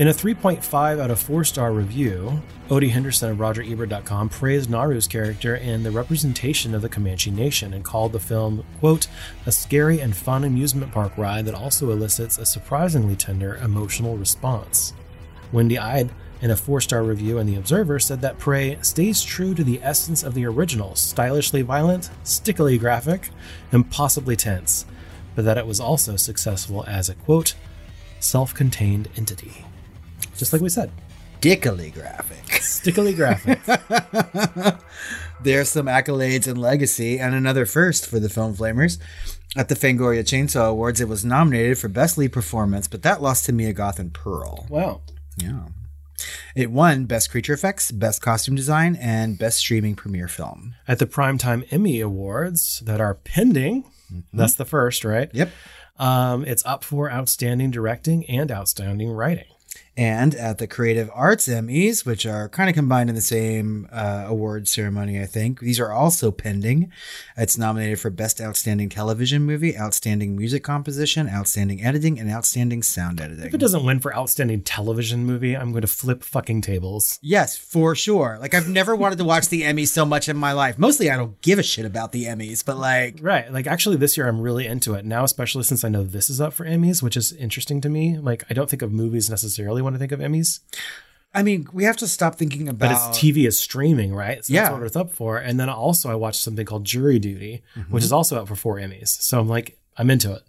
In 0.00 0.08
a 0.08 0.14
3.5 0.14 0.98
out 0.98 1.10
of 1.10 1.20
4 1.20 1.44
star 1.44 1.72
review, 1.72 2.40
Odie 2.70 2.88
Henderson 2.88 3.32
of 3.32 3.36
RogerEbert.com 3.36 4.30
praised 4.30 4.70
Naru's 4.70 5.06
character 5.06 5.56
and 5.56 5.84
the 5.84 5.90
representation 5.90 6.74
of 6.74 6.80
the 6.80 6.88
Comanche 6.88 7.30
Nation 7.30 7.74
and 7.74 7.84
called 7.84 8.12
the 8.12 8.18
film, 8.18 8.64
quote, 8.78 9.08
a 9.44 9.52
scary 9.52 10.00
and 10.00 10.16
fun 10.16 10.44
amusement 10.44 10.90
park 10.90 11.18
ride 11.18 11.44
that 11.44 11.54
also 11.54 11.90
elicits 11.90 12.38
a 12.38 12.46
surprisingly 12.46 13.14
tender 13.14 13.56
emotional 13.56 14.16
response. 14.16 14.94
Wendy 15.52 15.78
Ide, 15.78 16.08
in 16.40 16.50
a 16.50 16.56
four 16.56 16.80
star 16.80 17.02
review 17.02 17.36
in 17.36 17.46
The 17.46 17.56
Observer, 17.56 17.98
said 17.98 18.22
that 18.22 18.38
Prey 18.38 18.78
stays 18.80 19.22
true 19.22 19.54
to 19.54 19.62
the 19.62 19.82
essence 19.82 20.22
of 20.22 20.32
the 20.32 20.46
original, 20.46 20.94
stylishly 20.94 21.60
violent, 21.60 22.08
stickily 22.24 22.78
graphic, 22.78 23.28
and 23.70 23.90
possibly 23.90 24.34
tense, 24.34 24.86
but 25.34 25.44
that 25.44 25.58
it 25.58 25.66
was 25.66 25.78
also 25.78 26.16
successful 26.16 26.86
as 26.88 27.10
a, 27.10 27.14
quote, 27.16 27.54
self 28.18 28.54
contained 28.54 29.10
entity. 29.14 29.66
Just 30.40 30.54
like 30.54 30.62
we 30.62 30.70
said, 30.70 30.90
Dickily 31.42 31.90
graphic. 31.90 32.62
stickily 32.62 33.12
graphic. 33.12 33.60
There's 35.42 35.68
some 35.68 35.84
accolades 35.84 36.46
and 36.46 36.56
legacy 36.58 37.18
and 37.18 37.34
another 37.34 37.66
first 37.66 38.06
for 38.06 38.18
the 38.18 38.30
Film 38.30 38.54
Flamers. 38.56 38.98
At 39.54 39.68
the 39.68 39.74
Fangoria 39.74 40.22
Chainsaw 40.22 40.70
Awards, 40.70 40.98
it 40.98 41.08
was 41.08 41.22
nominated 41.22 41.76
for 41.78 41.88
Best 41.88 42.16
Lead 42.16 42.32
Performance, 42.32 42.88
but 42.88 43.02
that 43.02 43.20
lost 43.20 43.44
to 43.46 43.52
Mia 43.52 43.74
Goth 43.74 43.98
and 43.98 44.14
Pearl. 44.14 44.66
wow. 44.70 45.02
Yeah. 45.36 45.66
It 46.56 46.70
won 46.70 47.04
Best 47.04 47.30
Creature 47.30 47.52
Effects, 47.52 47.90
Best 47.90 48.22
Costume 48.22 48.54
Design, 48.54 48.96
and 48.96 49.38
Best 49.38 49.58
Streaming 49.58 49.94
Premiere 49.94 50.28
Film. 50.28 50.74
At 50.88 50.98
the 51.00 51.06
Primetime 51.06 51.66
Emmy 51.70 52.00
Awards 52.00 52.80
that 52.86 52.98
are 53.00 53.14
pending, 53.14 53.84
that's 54.32 54.54
the 54.54 54.64
first, 54.64 55.04
right? 55.04 55.28
Yep. 55.34 55.50
Um, 55.98 56.44
it's 56.46 56.64
up 56.64 56.82
for 56.82 57.10
outstanding 57.12 57.70
directing 57.70 58.24
and 58.24 58.50
outstanding 58.50 59.10
writing. 59.10 59.44
And 59.96 60.34
at 60.34 60.58
the 60.58 60.66
Creative 60.66 61.10
Arts 61.12 61.48
Emmys, 61.48 62.06
which 62.06 62.24
are 62.26 62.48
kind 62.48 62.70
of 62.70 62.74
combined 62.74 63.08
in 63.08 63.14
the 63.14 63.20
same 63.20 63.88
uh, 63.92 64.24
award 64.26 64.68
ceremony, 64.68 65.20
I 65.20 65.26
think. 65.26 65.60
These 65.60 65.78
are 65.80 65.92
also 65.92 66.30
pending. 66.30 66.90
It's 67.36 67.58
nominated 67.58 68.00
for 68.00 68.10
Best 68.10 68.40
Outstanding 68.40 68.88
Television 68.88 69.42
Movie, 69.42 69.76
Outstanding 69.76 70.36
Music 70.36 70.64
Composition, 70.64 71.28
Outstanding 71.28 71.82
Editing, 71.84 72.18
and 72.18 72.30
Outstanding 72.30 72.82
Sound 72.82 73.20
Editing. 73.20 73.46
If 73.46 73.54
it 73.54 73.58
doesn't 73.58 73.84
win 73.84 74.00
for 74.00 74.14
outstanding 74.16 74.62
television 74.62 75.24
movie, 75.24 75.56
I'm 75.56 75.70
going 75.72 75.82
to 75.82 75.88
flip 75.88 76.22
fucking 76.22 76.62
tables. 76.62 77.18
Yes, 77.22 77.56
for 77.56 77.94
sure. 77.94 78.38
Like, 78.40 78.54
I've 78.54 78.68
never 78.68 78.96
wanted 78.96 79.18
to 79.18 79.24
watch 79.24 79.48
the 79.48 79.62
Emmys 79.62 79.88
so 79.88 80.04
much 80.04 80.28
in 80.28 80.36
my 80.36 80.52
life. 80.52 80.78
Mostly, 80.78 81.10
I 81.10 81.16
don't 81.16 81.40
give 81.42 81.58
a 81.58 81.62
shit 81.62 81.84
about 81.84 82.12
the 82.12 82.24
Emmys, 82.24 82.64
but 82.64 82.76
like, 82.78 83.18
Right. 83.20 83.52
Like 83.52 83.66
actually 83.66 83.96
this 83.96 84.16
year 84.16 84.28
I'm 84.28 84.40
really 84.40 84.66
into 84.66 84.94
it. 84.94 85.04
Now 85.04 85.24
especially 85.24 85.62
since 85.64 85.84
I 85.84 85.88
know 85.88 86.02
this 86.02 86.30
is 86.30 86.40
up 86.40 86.52
for 86.52 86.64
Emmys, 86.64 87.02
which 87.02 87.16
is 87.16 87.32
interesting 87.32 87.80
to 87.82 87.88
me. 87.88 88.18
Like 88.18 88.44
I 88.50 88.54
don't 88.54 88.68
think 88.68 88.82
of 88.82 88.92
movies 88.92 89.30
necessarily 89.30 89.79
when 89.84 89.92
to 89.92 89.98
think 89.98 90.12
of 90.12 90.20
Emmys, 90.20 90.60
I 91.32 91.42
mean, 91.42 91.68
we 91.72 91.84
have 91.84 91.96
to 91.98 92.08
stop 92.08 92.34
thinking 92.36 92.68
about. 92.68 92.88
but 92.88 92.90
it's 92.90 93.18
TV 93.18 93.46
is 93.46 93.58
streaming, 93.58 94.14
right? 94.14 94.44
So 94.44 94.52
Yeah. 94.52 94.62
that's 94.62 94.74
what 94.74 94.82
it's 94.82 94.96
up 94.96 95.12
for. 95.12 95.38
And 95.38 95.60
then 95.60 95.68
also 95.68 96.10
I 96.10 96.14
watched 96.16 96.42
something 96.42 96.66
called 96.66 96.84
Jury 96.84 97.18
Duty, 97.18 97.62
which 97.74 97.84
mm-hmm. 97.86 97.96
is 97.98 98.12
also 98.12 98.40
up 98.40 98.48
for 98.48 98.56
four 98.56 98.76
Emmys. 98.76 99.08
So 99.08 99.38
I'm 99.38 99.48
like 99.48 99.78
I'm 99.96 100.10
into 100.10 100.32
it. 100.32 100.42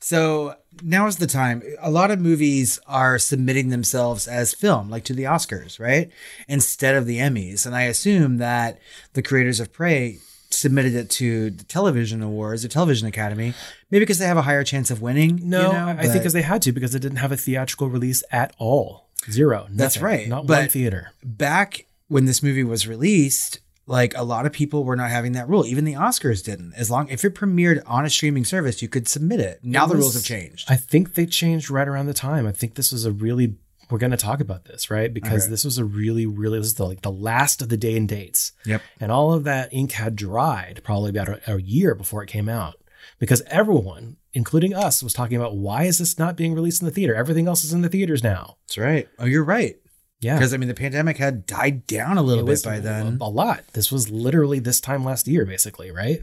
So 0.00 0.56
now 0.82 1.06
is 1.06 1.16
the 1.16 1.26
time. 1.26 1.62
A 1.80 1.90
lot 1.90 2.10
of 2.10 2.18
movies 2.18 2.80
are 2.86 3.18
submitting 3.18 3.68
themselves 3.68 4.26
as 4.26 4.54
film, 4.54 4.90
like 4.90 5.04
to 5.04 5.14
the 5.14 5.24
Oscars, 5.24 5.78
right? 5.78 6.10
Instead 6.48 6.94
of 6.94 7.06
the 7.06 7.18
Emmys. 7.18 7.66
And 7.66 7.74
I 7.74 7.82
assume 7.82 8.38
that 8.38 8.78
the 9.12 9.22
creators 9.22 9.60
of 9.60 9.72
Prey 9.72 10.18
submitted 10.62 10.94
it 10.94 11.10
to 11.10 11.50
the 11.50 11.64
television 11.64 12.22
awards, 12.22 12.62
the 12.62 12.68
television 12.68 13.06
academy, 13.08 13.52
maybe 13.90 14.02
because 14.02 14.18
they 14.18 14.26
have 14.26 14.36
a 14.38 14.42
higher 14.42 14.64
chance 14.64 14.90
of 14.90 15.02
winning. 15.02 15.38
No, 15.42 15.66
you 15.66 15.72
know, 15.72 15.86
I 15.98 16.02
think 16.02 16.14
because 16.14 16.32
they 16.32 16.42
had 16.42 16.62
to 16.62 16.72
because 16.72 16.94
it 16.94 17.00
didn't 17.00 17.18
have 17.18 17.32
a 17.32 17.36
theatrical 17.36 17.88
release 17.88 18.22
at 18.30 18.54
all. 18.58 19.08
Zero. 19.30 19.66
That's 19.70 19.98
right, 19.98 20.26
Not 20.28 20.46
but- 20.46 20.58
one 20.60 20.68
theater. 20.68 21.12
back 21.22 21.86
when 22.08 22.24
this 22.24 22.42
movie 22.42 22.64
was 22.64 22.86
released, 22.88 23.60
like 23.86 24.16
a 24.16 24.22
lot 24.22 24.46
of 24.46 24.52
people 24.52 24.84
were 24.84 24.96
not 24.96 25.10
having 25.10 25.32
that 25.32 25.48
rule. 25.48 25.66
Even 25.66 25.84
the 25.84 25.94
Oscars 25.94 26.42
didn't. 26.44 26.72
As 26.74 26.90
long 26.90 27.08
if 27.08 27.24
it 27.24 27.34
premiered 27.34 27.82
on 27.86 28.04
a 28.04 28.10
streaming 28.10 28.44
service, 28.44 28.80
you 28.82 28.88
could 28.88 29.08
submit 29.08 29.40
it. 29.40 29.60
Now 29.62 29.86
It 29.86 29.88
the 29.90 29.96
rules 29.96 30.14
have 30.14 30.24
changed. 30.24 30.70
I 30.70 30.76
think 30.76 31.14
they 31.14 31.26
changed 31.26 31.70
right 31.70 31.86
around 31.88 32.06
the 32.06 32.14
time. 32.14 32.46
I 32.46 32.52
think 32.52 32.74
this 32.74 32.92
was 32.92 33.04
a 33.04 33.12
really 33.12 33.56
we're 33.92 33.98
going 33.98 34.10
to 34.10 34.16
talk 34.16 34.40
about 34.40 34.64
this, 34.64 34.90
right? 34.90 35.12
Because 35.12 35.44
Okay. 35.44 35.50
this 35.50 35.64
was 35.64 35.78
a 35.78 35.84
really, 35.84 36.26
really 36.26 36.58
this 36.58 36.68
is 36.68 36.74
the, 36.74 36.86
like 36.86 37.02
the 37.02 37.12
last 37.12 37.62
of 37.62 37.68
the 37.68 37.76
day 37.76 37.96
and 37.96 38.08
dates. 38.08 38.52
Yep. 38.66 38.82
And 38.98 39.12
all 39.12 39.32
of 39.32 39.44
that 39.44 39.72
ink 39.72 39.92
had 39.92 40.16
dried 40.16 40.80
probably 40.82 41.10
about 41.10 41.28
a, 41.28 41.54
a 41.54 41.60
year 41.60 41.94
before 41.94 42.22
it 42.22 42.28
came 42.28 42.48
out. 42.48 42.76
Because 43.18 43.42
everyone, 43.48 44.16
including 44.32 44.74
us, 44.74 45.02
was 45.02 45.12
talking 45.12 45.36
about 45.36 45.56
why 45.56 45.84
is 45.84 45.98
this 45.98 46.18
not 46.18 46.36
being 46.36 46.54
released 46.54 46.82
in 46.82 46.86
the 46.86 46.92
theater? 46.92 47.14
Everything 47.14 47.46
else 47.46 47.62
is 47.62 47.72
in 47.72 47.82
the 47.82 47.88
theaters 47.88 48.22
now. 48.24 48.56
That's 48.66 48.78
right. 48.78 49.08
Oh, 49.18 49.26
you're 49.26 49.44
right. 49.44 49.76
Yeah. 50.20 50.36
Because 50.36 50.54
I 50.54 50.56
mean, 50.56 50.68
the 50.68 50.74
pandemic 50.74 51.18
had 51.18 51.46
died 51.46 51.86
down 51.86 52.16
a 52.16 52.22
little 52.22 52.48
It 52.48 52.54
bit 52.54 52.64
by 52.64 52.80
then. 52.80 53.18
A 53.20 53.28
lot. 53.28 53.64
This 53.74 53.92
was 53.92 54.08
literally 54.10 54.58
this 54.60 54.80
time 54.80 55.04
last 55.04 55.26
year, 55.28 55.44
basically, 55.44 55.90
right? 55.90 56.20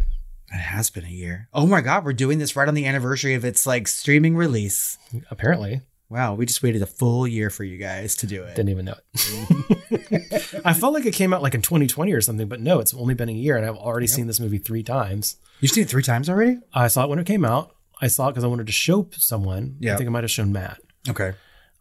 It 0.52 0.58
has 0.58 0.90
been 0.90 1.06
a 1.06 1.10
year. 1.10 1.48
Oh 1.54 1.68
my 1.68 1.82
god, 1.82 2.04
we're 2.06 2.14
doing 2.14 2.40
this 2.40 2.56
right 2.56 2.68
on 2.68 2.74
the 2.74 2.86
anniversary 2.88 3.34
of 3.36 3.46
its 3.46 3.68
like 3.68 3.88
streaming 3.88 4.36
release. 4.36 4.98
Apparently. 5.30 5.82
Wow, 6.10 6.34
we 6.34 6.48
just 6.48 6.64
waited 6.64 6.82
a 6.82 6.88
full 6.88 7.28
year 7.28 7.52
for 7.52 7.64
you 7.64 7.78
guys 7.78 8.16
to 8.18 8.28
do 8.28 8.44
it. 8.44 8.56
Didn't 8.56 8.70
even 8.70 8.86
know 8.86 8.96
it. 9.14 10.62
I 10.66 10.74
felt 10.74 10.94
like 10.94 11.06
it 11.06 11.14
came 11.14 11.34
out 11.34 11.44
like 11.44 11.54
in 11.54 11.62
2020 11.62 12.12
or 12.14 12.22
something, 12.22 12.48
but 12.48 12.60
no, 12.60 12.80
it's 12.80 12.94
only 12.96 13.14
been 13.14 13.30
a 13.30 13.34
year 13.34 13.58
and 13.58 13.66
I've 13.66 13.76
already 13.76 14.08
seen 14.08 14.26
this 14.26 14.40
movie 14.40 14.58
three 14.58 14.82
times. 14.82 15.38
You've 15.60 15.72
seen 15.72 15.84
it 15.84 15.90
three 15.90 16.04
times 16.04 16.30
already? 16.30 16.58
I 16.74 16.88
saw 16.88 17.04
it 17.04 17.10
when 17.10 17.20
it 17.20 17.28
came 17.28 17.46
out. 17.46 17.76
I 18.02 18.08
saw 18.08 18.28
it 18.28 18.32
because 18.32 18.44
I 18.44 18.48
wanted 18.48 18.68
to 18.68 18.74
show 18.74 19.08
someone. 19.12 19.78
Yeah. 19.80 19.94
I 19.94 19.98
think 19.98 20.08
I 20.08 20.12
might 20.12 20.24
have 20.24 20.32
shown 20.32 20.52
Matt. 20.52 20.80
Okay. 21.08 21.34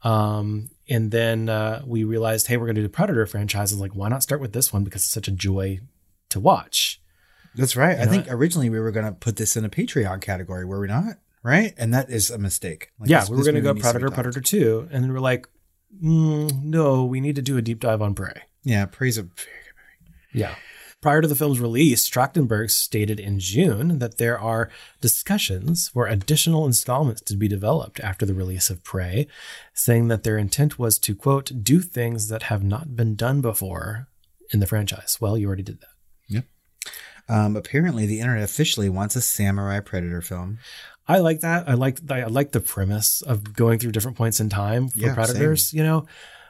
Um, 0.03 0.71
and 0.89 1.11
then 1.11 1.49
uh, 1.49 1.83
we 1.87 2.05
realized, 2.05 2.49
hey, 2.49 2.57
we're 2.57 2.67
going 2.67 2.77
to 2.77 2.83
do 2.83 2.87
the 2.87 2.93
Predator 2.93 3.25
franchise. 3.27 3.73
I 3.73 3.77
was 3.77 3.81
like, 3.81 3.93
why 3.93 4.09
not 4.09 4.23
start 4.23 4.41
with 4.41 4.53
this 4.53 4.73
one 4.73 4.85
because 4.85 5.03
it's 5.03 5.11
such 5.11 5.29
a 5.29 5.33
joy 5.33 5.81
to 6.31 6.41
watch. 6.41 7.01
That's 7.55 7.77
right. 7.77 7.99
I 7.99 8.05
know 8.05 8.11
think 8.11 8.27
originally 8.29 8.69
we 8.69 8.79
were 8.79 8.91
going 8.91 9.07
to 9.07 9.13
put 9.13 9.37
this 9.37 9.57
in 9.57 9.65
a 9.65 9.71
Patreon 9.71 10.21
category, 10.21 10.65
were 10.65 10.81
we 10.81 10.87
not? 10.87 11.17
Right? 11.43 11.73
And 11.79 11.95
that 11.95 12.11
is 12.11 12.31
a 12.31 12.39
mistake. 12.39 12.91
Like, 12.99 13.09
yeah, 13.11 13.21
this- 13.21 13.31
we 13.31 13.37
were 13.37 13.45
going 13.45 13.55
to 13.55 13.61
go 13.61 13.73
to 13.75 13.81
Predator. 13.81 14.11
Predator 14.11 14.41
2. 14.41 14.89
And 14.91 15.05
then 15.05 15.13
we're 15.13 15.21
like, 15.21 15.47
mm, 16.03 16.63
no, 16.63 17.05
we 17.05 17.21
need 17.21 17.37
to 17.37 17.43
do 17.43 17.57
a 17.57 17.63
deep 17.63 17.81
dive 17.81 18.03
on 18.03 18.15
Prey. 18.15 18.43
Yeah, 18.65 18.87
praise 18.87 19.17
of 19.19 19.31
Yeah. 20.33 20.57
Prior 21.01 21.23
to 21.23 21.29
the 21.29 21.37
film's 21.37 21.61
release, 21.61 22.11
Trachtenberg 22.11 22.73
stated 22.73 23.21
in 23.21 23.39
June 23.39 24.01
that 24.01 24.19
there 24.19 24.37
are 24.39 24.69
discussions 25.01 25.89
for 25.91 26.09
additional 26.09 26.67
installments 26.67 27.21
to 27.23 27.37
be 27.37 27.47
developed 27.47 28.01
after 28.01 28.27
the 28.27 28.35
release 28.35 28.69
of 28.69 28.83
Prey, 28.83 29.29
saying 29.73 30.09
that 30.09 30.25
their 30.25 30.37
intent 30.37 30.77
was 30.77 30.99
to, 30.99 31.15
quote, 31.15 31.53
do 31.63 31.81
things 31.81 32.27
that 32.31 32.45
have 32.45 32.65
not 32.65 32.97
been 32.97 33.15
done 33.15 33.41
before 33.41 34.09
in 34.53 34.59
the 34.59 34.67
franchise. 34.67 35.19
Well, 35.21 35.39
you 35.39 35.47
already 35.47 35.63
did 35.63 35.81
that. 35.81 35.89
Um, 37.31 37.57
apparently, 37.57 38.07
the 38.07 38.21
internet 38.21 38.43
officially 38.43 38.89
wants 38.89 39.15
a 39.15 39.21
samurai 39.21 39.81
predator 39.81 40.23
film. 40.23 40.59
I 41.09 41.19
like 41.19 41.41
that. 41.41 41.69
I 41.69 41.75
like 41.75 41.99
I 42.11 42.25
like 42.25 42.53
the 42.53 42.61
premise 42.61 43.23
of 43.23 43.55
going 43.55 43.79
through 43.79 43.93
different 43.93 44.17
points 44.17 44.41
in 44.41 44.49
time 44.51 44.89
for 44.89 44.99
Yeah, 44.99 45.15
predators, 45.15 45.73
you 45.73 45.83
know, 45.83 46.07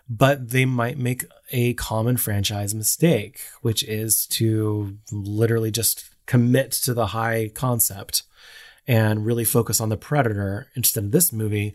but 0.08 0.50
they 0.50 0.64
might 0.64 0.98
make 0.98 1.24
a 1.50 1.74
common 1.74 2.16
franchise 2.16 2.74
mistake, 2.74 3.40
which 3.62 3.82
is 3.84 4.26
to 4.26 4.98
literally 5.12 5.70
just 5.70 6.10
commit 6.26 6.72
to 6.72 6.92
the 6.92 7.08
high 7.08 7.50
concept 7.54 8.24
and 8.86 9.24
really 9.24 9.44
focus 9.44 9.80
on 9.80 9.90
the 9.90 9.96
predator 9.96 10.68
instead 10.74 11.04
of 11.04 11.12
this 11.12 11.32
movie. 11.32 11.74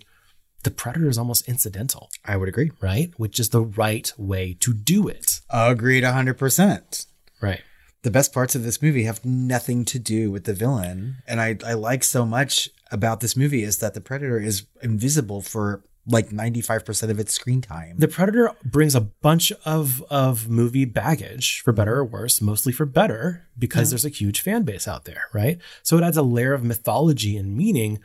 The 0.63 0.72
predator 0.72 1.10
is 1.10 1.18
almost 1.18 1.48
incidental, 1.48 2.10
I 2.25 2.38
would 2.38 2.48
agree. 2.48 2.72
right? 2.82 3.12
Which 3.18 3.38
is 3.40 3.50
the 3.50 3.62
right 3.62 4.12
way 4.18 4.56
to 4.62 4.74
do 4.74 5.08
it. 5.10 5.42
Agreed 5.50 6.04
100%. 6.06 7.06
Right. 7.42 7.62
The 8.03 8.12
best 8.12 8.33
parts 8.33 8.55
of 8.55 8.63
this 8.63 8.81
movie 8.81 9.03
have 9.03 9.25
nothing 9.25 9.86
to 9.86 10.00
do 10.00 10.29
with 10.29 10.43
the 10.43 10.53
villain. 10.53 11.17
And 11.27 11.41
I, 11.41 11.57
I 11.65 11.74
like 11.74 12.03
so 12.03 12.25
much 12.25 12.69
about 12.91 13.22
this 13.22 13.36
movie 13.36 13.63
is 13.63 13.79
that 13.79 13.93
the 13.93 14.01
predator 14.01 14.39
is 14.39 14.65
invisible 14.81 15.41
for 15.41 15.83
like 16.05 16.29
95% 16.29 17.10
of 17.10 17.19
its 17.19 17.33
screen 17.33 17.62
time. 17.62 17.95
The 17.98 18.07
Predator 18.07 18.51
brings 18.63 18.95
a 18.95 19.01
bunch 19.01 19.51
of 19.65 20.03
of 20.10 20.50
movie 20.50 20.86
baggage, 20.86 21.62
for 21.62 21.72
better 21.72 21.95
or 21.95 22.05
worse, 22.05 22.41
mostly 22.41 22.74
for 22.74 22.86
better, 22.86 23.48
because 23.57 23.89
there's 23.89 24.05
a 24.05 24.10
huge 24.10 24.41
fan 24.41 24.63
base 24.63 24.88
out 24.88 25.05
there, 25.05 25.29
right? 25.33 25.60
So 25.81 25.98
it 25.98 26.03
adds 26.03 26.17
a 26.17 26.22
layer 26.24 26.53
of 26.53 26.63
mythology 26.63 27.38
and 27.38 27.55
meaning 27.55 28.00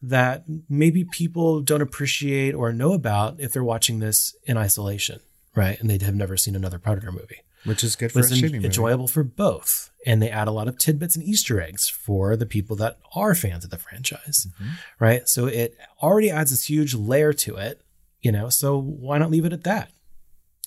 that 0.00 0.44
maybe 0.68 1.04
people 1.04 1.60
don't 1.60 1.82
appreciate 1.82 2.54
or 2.54 2.72
know 2.72 2.92
about 2.92 3.38
if 3.38 3.52
they're 3.52 3.62
watching 3.62 4.00
this 4.00 4.34
in 4.44 4.56
isolation, 4.56 5.20
right? 5.54 5.78
And 5.78 5.88
they 5.88 6.04
have 6.04 6.14
never 6.14 6.36
seen 6.36 6.56
another 6.56 6.78
Predator 6.78 7.12
movie. 7.12 7.42
Which 7.64 7.82
is 7.84 7.96
good 7.96 8.12
for 8.12 8.20
But 8.22 8.30
a 8.30 8.34
en- 8.34 8.52
movie. 8.52 8.64
enjoyable 8.64 9.08
for 9.08 9.22
both. 9.22 9.90
And 10.04 10.20
they 10.20 10.30
add 10.30 10.48
a 10.48 10.52
lot 10.52 10.68
of 10.68 10.78
tidbits 10.78 11.14
and 11.16 11.24
Easter 11.24 11.60
eggs 11.60 11.88
for 11.88 12.36
the 12.36 12.46
people 12.46 12.74
that 12.76 12.98
are 13.14 13.34
fans 13.34 13.64
of 13.64 13.70
the 13.70 13.78
franchise, 13.78 14.48
mm-hmm. 14.54 14.70
right? 14.98 15.28
So 15.28 15.46
it 15.46 15.76
already 16.02 16.30
adds 16.30 16.50
this 16.50 16.68
huge 16.68 16.94
layer 16.94 17.32
to 17.34 17.56
it, 17.56 17.82
you 18.20 18.32
know, 18.32 18.48
so 18.48 18.80
why 18.80 19.18
not 19.18 19.30
leave 19.30 19.44
it 19.44 19.52
at 19.52 19.64
that? 19.64 19.90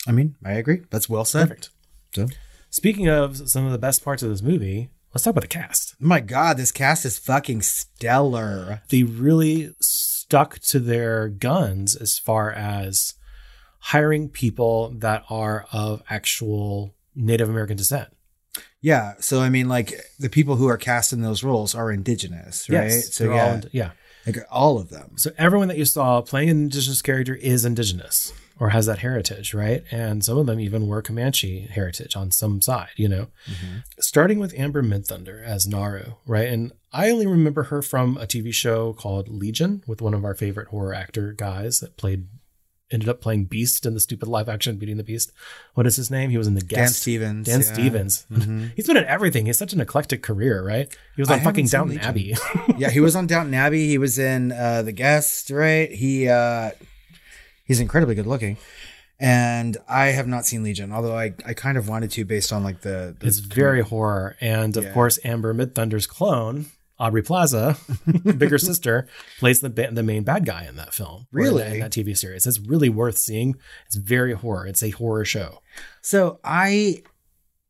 I 0.08 0.12
mean, 0.12 0.36
I 0.46 0.54
agree. 0.54 0.84
That's 0.90 1.10
well 1.10 1.26
said. 1.26 1.50
Perfect. 1.50 1.70
So, 2.14 2.28
Speaking 2.70 3.08
of 3.08 3.50
some 3.50 3.66
of 3.66 3.72
the 3.72 3.78
best 3.78 4.04
parts 4.04 4.22
of 4.22 4.30
this 4.30 4.42
movie, 4.42 4.90
let's 5.14 5.24
talk 5.24 5.32
about 5.32 5.42
the 5.42 5.48
cast. 5.48 5.96
my 6.00 6.20
God, 6.20 6.58
this 6.58 6.72
cast 6.74 7.06
is 7.06 7.18
fucking 7.18 7.62
stellar. 7.62 8.82
They 8.90 9.04
really 9.04 9.74
stuck 9.80 10.60
to 10.60 10.80
their 10.80 11.30
guns 11.30 11.96
as 11.96 12.18
far 12.20 12.52
as 12.52 13.14
hiring 13.86 14.28
people 14.28 14.90
that 14.98 15.24
are 15.30 15.68
of 15.72 16.02
actual 16.10 16.96
Native 17.14 17.48
American 17.48 17.78
descent. 17.78 18.10
Yeah. 18.82 19.14
So, 19.20 19.42
I 19.42 19.50
mean, 19.50 19.70
like 19.70 19.94
the 20.18 20.28
people 20.30 20.56
who 20.56 20.68
are 20.68 20.78
cast 20.78 21.14
in 21.14 21.22
those 21.22 21.44
roles 21.44 21.76
are 21.76 21.92
indigenous, 21.92 22.68
right? 22.68 22.86
Yes, 22.86 23.14
so, 23.14 23.26
yeah, 23.26 23.54
ind- 23.54 23.70
yeah. 23.72 23.92
like 24.26 24.38
all 24.50 24.80
of 24.80 24.90
them. 24.90 25.12
So 25.18 25.30
everyone 25.38 25.68
that 25.68 25.78
you 25.78 25.86
saw 25.86 26.22
playing 26.22 26.50
an 26.50 26.64
indigenous 26.64 27.04
character 27.04 27.36
is 27.36 27.64
indigenous 27.64 28.34
or 28.60 28.70
has 28.70 28.88
that 28.88 29.00
heritage, 29.00 29.54
right? 29.54 29.84
And 29.92 30.26
some 30.26 30.40
of 30.40 30.48
them 30.48 30.60
even 30.60 30.88
were 30.88 31.04
Comanche 31.04 31.68
heritage 31.70 32.16
on 32.16 32.32
some 32.32 32.62
side, 32.62 32.90
you 32.96 33.08
know. 33.08 33.28
Mm-hmm. 33.46 33.78
Starting 34.00 34.40
with 34.40 34.58
Amber 34.58 34.82
Midthunder 34.82 35.44
as 35.44 35.68
Naru, 35.68 36.14
right? 36.26 36.48
And 36.48 36.72
I 36.92 37.12
only 37.12 37.28
remember 37.28 37.64
her 37.64 37.84
from 37.84 38.18
a 38.18 38.26
TV 38.26 38.52
show 38.52 38.94
called 38.94 39.30
Legion 39.30 39.84
with 39.86 40.02
one 40.02 40.16
of 40.16 40.26
our 40.26 40.34
favorite 40.34 40.70
horror 40.70 40.96
actor 40.96 41.34
guys 41.34 41.82
that 41.82 41.98
played 41.98 42.26
ended 42.96 43.08
up 43.10 43.22
playing 43.22 43.46
Beast 43.46 43.86
in 43.86 43.94
the 43.94 44.00
stupid 44.00 44.28
live 44.28 44.50
action 44.50 44.78
Beauty 44.78 44.92
and 44.94 45.00
the 45.00 45.04
Beast. 45.04 45.32
What 45.76 45.86
is 45.86 45.96
his 45.96 46.10
name? 46.10 46.32
He 46.32 46.38
was 46.40 46.48
in 46.48 46.56
the 46.56 46.62
guest. 46.62 46.78
Dan. 46.78 46.90
Stevens. 46.90 47.46
Dan 47.48 47.60
yeah. 47.60 47.66
Stevens. 47.74 48.26
Mhm. 48.32 48.72
He's 48.76 48.88
been 48.88 48.98
in 48.98 49.06
everything. 49.06 49.46
He's 49.46 49.58
such 49.60 49.74
an 49.74 49.82
eclectic 49.82 50.24
career, 50.24 50.66
right? 50.66 50.88
He 51.16 51.22
was 51.22 51.30
I 51.30 51.36
on 51.36 51.42
fucking 51.42 51.68
haven't 51.70 51.96
Downton. 51.98 52.00
Abbey. 52.00 52.36
yeah, 52.78 52.90
he 52.90 53.00
was 53.00 53.16
on 53.16 53.28
Downton 53.28 53.54
Abbey. 53.54 53.88
He 53.88 53.98
was 54.00 54.18
in 54.18 54.52
uh, 54.52 54.82
The 54.82 54.92
Guest, 54.92 55.52
right? 55.52 55.92
He 55.92 56.28
uh, 56.28 56.72
he's 57.66 57.80
incredibly 57.80 58.16
good 58.16 58.26
looking. 58.28 58.58
And 59.20 59.78
I 59.88 60.08
have 60.08 60.28
not 60.28 60.46
seen 60.46 60.64
Legion, 60.64 60.92
although 60.92 61.18
I, 61.18 61.34
I 61.46 61.54
kind 61.54 61.78
of 61.78 61.88
wanted 61.88 62.12
to 62.12 62.26
based 62.26 62.52
on 62.52 62.64
like 62.66 62.82
the, 62.82 63.16
the 63.18 63.28
It's 63.28 63.40
very 63.40 63.82
horror. 63.82 64.36
And 64.42 64.76
of 64.76 64.84
Yeah. 64.84 64.92
course, 64.94 65.20
Amber 65.24 65.54
Midthunder's 65.54 66.06
clone, 66.06 66.66
Aubrey 67.00 67.22
Plaza, 67.22 67.78
bigger 68.38 68.58
sister, 68.58 69.08
plays 69.40 69.60
the 69.60 69.70
the 69.70 70.04
main 70.04 70.24
bad 70.24 70.46
guy 70.46 70.66
in 70.66 70.76
that 70.78 70.94
film. 70.94 71.28
or 71.34 71.42
in 71.42 71.46
that- 71.46 71.52
Really? 71.64 71.74
in 71.76 71.80
that 71.82 71.92
TV 71.92 72.18
series. 72.18 72.48
It's 72.48 72.60
really 72.60 72.90
worth 72.90 73.18
seeing. 73.18 73.56
It's 73.86 73.96
very 73.98 74.34
horror. 74.34 74.66
It's 74.68 74.82
a 74.84 74.92
horror 74.92 75.26
show. 75.26 75.62
So 76.02 76.40
I 76.44 77.04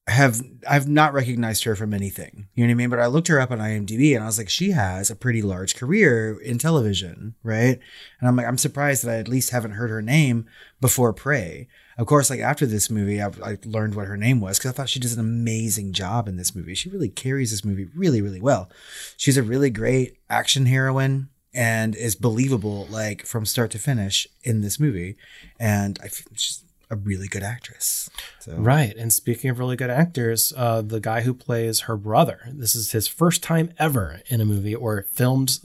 have 0.08 0.42
I've 0.70 0.88
not 0.88 1.14
recognized 1.14 1.64
her 1.64 1.76
from 1.76 1.94
anything. 1.94 2.48
You 2.54 2.64
know 2.64 2.70
what 2.70 2.76
I 2.76 2.76
mean? 2.76 2.90
But 2.90 3.00
I 3.00 3.08
looked 3.08 3.28
her 3.28 3.40
up 3.40 3.50
on 3.50 3.58
IMDb 3.58 4.14
and 4.14 4.24
I 4.24 4.28
was 4.28 4.38
like, 4.38 4.50
she 4.50 4.72
has 4.72 5.10
a 5.10 5.16
pretty 5.16 5.42
large 5.42 5.76
career 5.76 6.40
in 6.40 6.60
television, 6.60 7.34
right? 7.44 7.80
And 8.20 8.28
I'm 8.28 8.36
like, 8.36 8.46
I'm 8.46 8.60
surprised 8.60 9.04
that 9.04 9.12
I 9.12 9.18
at 9.18 9.28
least 9.28 9.50
haven't 9.50 9.72
heard 9.72 9.90
her 9.90 10.04
name 10.04 10.46
before 10.80 11.12
Prey. 11.12 11.68
Of 11.98 12.06
course, 12.06 12.30
like 12.30 12.40
after 12.40 12.68
this 12.68 12.90
movie, 12.90 13.20
I've 13.20 13.42
I 13.42 13.58
learned 13.66 13.96
what 13.96 14.08
her 14.08 14.18
name 14.18 14.42
was 14.42 14.60
because 14.60 14.72
I 14.72 14.74
thought 14.76 14.90
she 14.90 15.00
does 15.00 15.14
an 15.14 15.20
amazing 15.20 15.94
job 15.94 16.28
in 16.28 16.36
this 16.36 16.54
movie. 16.54 16.76
She 16.76 16.90
really 16.90 17.10
carries 17.10 17.50
this 17.50 17.66
movie 17.66 17.88
really, 17.96 18.22
really 18.22 18.42
well. 18.42 18.70
She's 19.18 19.38
a 19.38 19.44
really 19.44 19.72
great 19.72 20.20
action 20.30 20.68
heroine 20.68 21.30
and 21.52 21.96
is 21.96 22.16
believable 22.16 22.86
like 22.92 23.26
from 23.26 23.46
start 23.46 23.72
to 23.72 23.80
finish 23.80 24.28
in 24.44 24.62
this 24.62 24.80
movie. 24.80 25.16
And 25.60 25.98
I 26.04 26.10
she's 26.36 26.64
a 26.90 26.96
really 26.96 27.28
good 27.28 27.44
actress. 27.44 28.10
So 28.40 28.56
Right. 28.58 28.96
And 28.96 29.12
speaking 29.12 29.50
of 29.50 29.60
really 29.60 29.76
good 29.76 29.90
actors, 29.90 30.54
uh, 30.56 30.82
the 30.82 31.00
guy 31.00 31.22
who 31.22 31.34
plays 31.34 31.82
her 31.82 31.98
brother, 31.98 32.40
this 32.54 32.76
is 32.76 32.92
his 32.92 33.08
first 33.08 33.42
time 33.44 33.72
ever 33.80 34.22
in 34.28 34.42
a 34.42 34.46
movie 34.46 34.76
or 34.76 35.06
filmed 35.12 35.58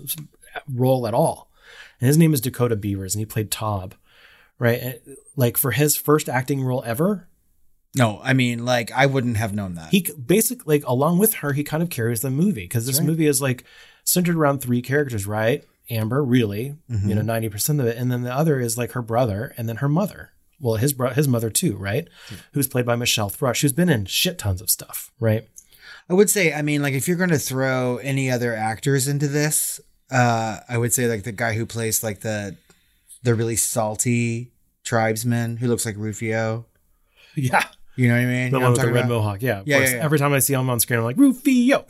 role 0.72 1.06
at 1.06 1.14
all. 1.14 1.50
And 2.00 2.06
his 2.08 2.16
name 2.18 2.32
is 2.32 2.40
Dakota 2.40 2.76
Beavers, 2.76 3.14
and 3.14 3.20
he 3.20 3.26
played 3.26 3.50
Tob. 3.50 3.94
Right. 4.58 4.80
And, 4.80 5.00
like 5.36 5.56
for 5.56 5.70
his 5.72 5.96
first 5.96 6.28
acting 6.28 6.62
role 6.62 6.82
ever, 6.86 7.28
No, 7.96 8.20
I 8.22 8.32
mean, 8.34 8.64
like, 8.64 8.90
I 8.92 9.06
wouldn't 9.06 9.36
have 9.36 9.54
known 9.54 9.74
that. 9.74 9.90
he 9.90 10.06
basically 10.24 10.78
like 10.78 10.86
along 10.86 11.18
with 11.18 11.34
her 11.34 11.52
he 11.52 11.64
kind 11.64 11.82
of 11.82 11.90
carries 11.90 12.20
the 12.20 12.30
movie 12.30 12.62
because 12.64 12.86
this 12.86 12.98
Right. 12.98 13.06
movie 13.06 13.26
is 13.26 13.40
like 13.42 13.64
centered 14.04 14.36
around 14.36 14.60
three 14.60 14.80
characters 14.82 15.26
right 15.26 15.64
amber 15.90 16.22
really 16.22 16.76
Mm-hmm. 16.90 17.08
you 17.08 17.14
know 17.16 17.22
90% 17.22 17.80
of 17.80 17.86
it 17.86 17.96
and 17.96 18.10
then 18.12 18.22
the 18.22 18.32
other 18.32 18.60
is 18.60 18.78
like 18.78 18.92
her 18.92 19.02
brother 19.02 19.52
and 19.56 19.68
then 19.68 19.76
her 19.76 19.88
mother 19.88 20.30
well 20.60 20.76
his 20.76 20.92
bro- 20.92 21.10
his 21.12 21.26
mother 21.28 21.50
too 21.50 21.76
right 21.76 22.08
who's 22.52 22.68
played 22.68 22.86
by 22.86 22.94
michelle 22.96 23.28
thrush 23.28 23.62
who's 23.62 23.72
been 23.72 23.88
in 23.88 24.04
shit 24.04 24.38
tons 24.38 24.60
of 24.60 24.70
stuff 24.70 25.10
right 25.20 25.48
I 26.08 26.14
would 26.14 26.28
say, 26.28 26.52
I 26.52 26.62
mean, 26.62 26.82
like, 26.82 26.94
if 26.94 27.06
you're 27.06 27.16
going 27.16 27.30
to 27.30 27.38
throw 27.38 27.98
any 27.98 28.32
other 28.32 28.52
actors 28.52 29.06
into 29.06 29.28
this, 29.28 29.80
uh, 30.10 30.58
I 30.68 30.76
would 30.76 30.92
say, 30.92 31.06
like, 31.06 31.22
the 31.22 31.30
guy 31.30 31.54
who 31.54 31.64
plays, 31.66 32.02
like, 32.02 32.20
the 32.22 32.56
the 33.22 33.32
really 33.32 33.54
salty 33.54 34.50
tribesman 34.82 35.58
who 35.58 35.68
looks 35.68 35.86
like 35.86 35.94
Rufio. 35.96 36.66
yeah 37.36 37.62
You 37.94 38.08
know 38.08 38.14
what 38.14 38.22
I 38.22 38.26
mean? 38.26 38.50
the 38.50 38.58
You 38.58 38.62
one 38.62 38.62
know 38.62 38.70
what 38.70 38.72
with 38.72 38.80
the 38.80 38.92
red 38.92 39.04
about? 39.04 39.14
mohawk 39.14 39.42
yeah, 39.42 39.62
Yeah, 39.64 39.78
yeah, 39.78 39.90
yeah. 39.96 40.02
every 40.04 40.18
time 40.18 40.32
i 40.32 40.40
see 40.40 40.54
him 40.54 40.68
on 40.68 40.80
screen 40.80 40.98
i'm 40.98 41.04
like 41.04 41.16
rufio 41.24 41.84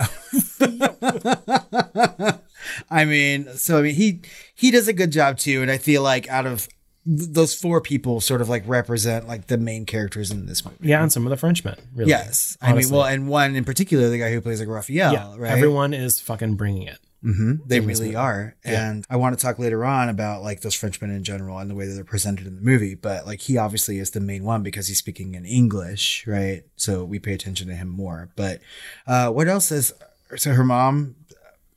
I 2.91 3.05
mean, 3.05 3.49
so 3.57 3.79
I 3.79 3.83
mean, 3.83 3.95
he 3.95 4.21
he 4.55 4.71
does 4.71 4.87
a 4.89 4.93
good 4.93 5.13
job 5.13 5.39
too, 5.39 5.63
and 5.63 5.71
I 5.71 5.79
feel 5.79 6.03
like 6.03 6.29
out 6.29 6.47
of 6.47 6.69
th- 7.07 7.31
those 7.31 7.55
four 7.55 7.81
people, 7.81 8.21
sort 8.21 8.41
of 8.41 8.49
like 8.49 8.63
represent 8.67 9.27
like 9.29 9.47
the 9.47 9.59
main 9.59 9.87
characters 9.87 10.31
in 10.31 10.47
this 10.47 10.65
movie. 10.65 10.77
yeah 10.89 11.03
and 11.03 11.13
some 11.13 11.27
of 11.27 11.31
the 11.31 11.37
frenchmen 11.37 11.77
really 11.95 12.11
Yes, 12.11 12.57
I 12.61 12.73
mean, 12.75 12.91
well, 12.91 13.05
and 13.05 13.29
one 13.29 13.57
in 13.57 13.65
particular, 13.65 14.09
the 14.09 14.19
guy 14.19 14.33
who 14.33 14.41
plays 14.41 14.61
like 14.61 14.69
Raphael, 14.69 15.13
yeah 15.13 15.35
right? 15.37 15.51
everyone 15.53 15.95
is 15.95 16.21
fucking 16.21 16.57
bringing 16.57 16.83
it 16.89 16.99
hmm 17.23 17.57
They 17.67 17.81
really 17.81 18.17
are. 18.17 18.57
Yeah. 18.65 18.89
And 18.91 19.05
I 19.11 19.17
want 19.17 19.39
to 19.39 19.43
talk 19.45 19.59
later 19.59 19.85
on 19.85 20.09
about 20.09 20.43
like 20.43 20.63
those 20.63 20.75
Frenchmen 20.75 21.11
in 21.11 21.23
general 21.23 21.59
and 21.59 21.69
the 21.71 21.75
way 21.75 21.87
that 21.87 21.93
they're 21.93 22.03
presented 22.03 22.47
in 22.47 22.55
the 22.57 22.63
movie. 22.63 22.95
But 22.95 23.27
like 23.27 23.41
he 23.43 23.59
obviously 23.59 23.99
is 23.99 24.13
the 24.13 24.21
main 24.21 24.43
one 24.43 24.63
because 24.63 24.89
he's 24.89 24.97
speaking 24.97 25.35
in 25.35 25.45
English, 25.45 26.27
right? 26.27 26.63
So 26.77 27.05
we 27.05 27.19
pay 27.19 27.35
attention 27.35 27.69
to 27.69 27.75
him 27.75 27.89
more. 27.89 28.31
But 28.37 28.61
uh, 29.07 29.31
what 29.33 29.49
else 29.49 29.71
is 29.71 29.93
so 30.37 30.53
her 30.55 30.65
mom, 30.65 31.15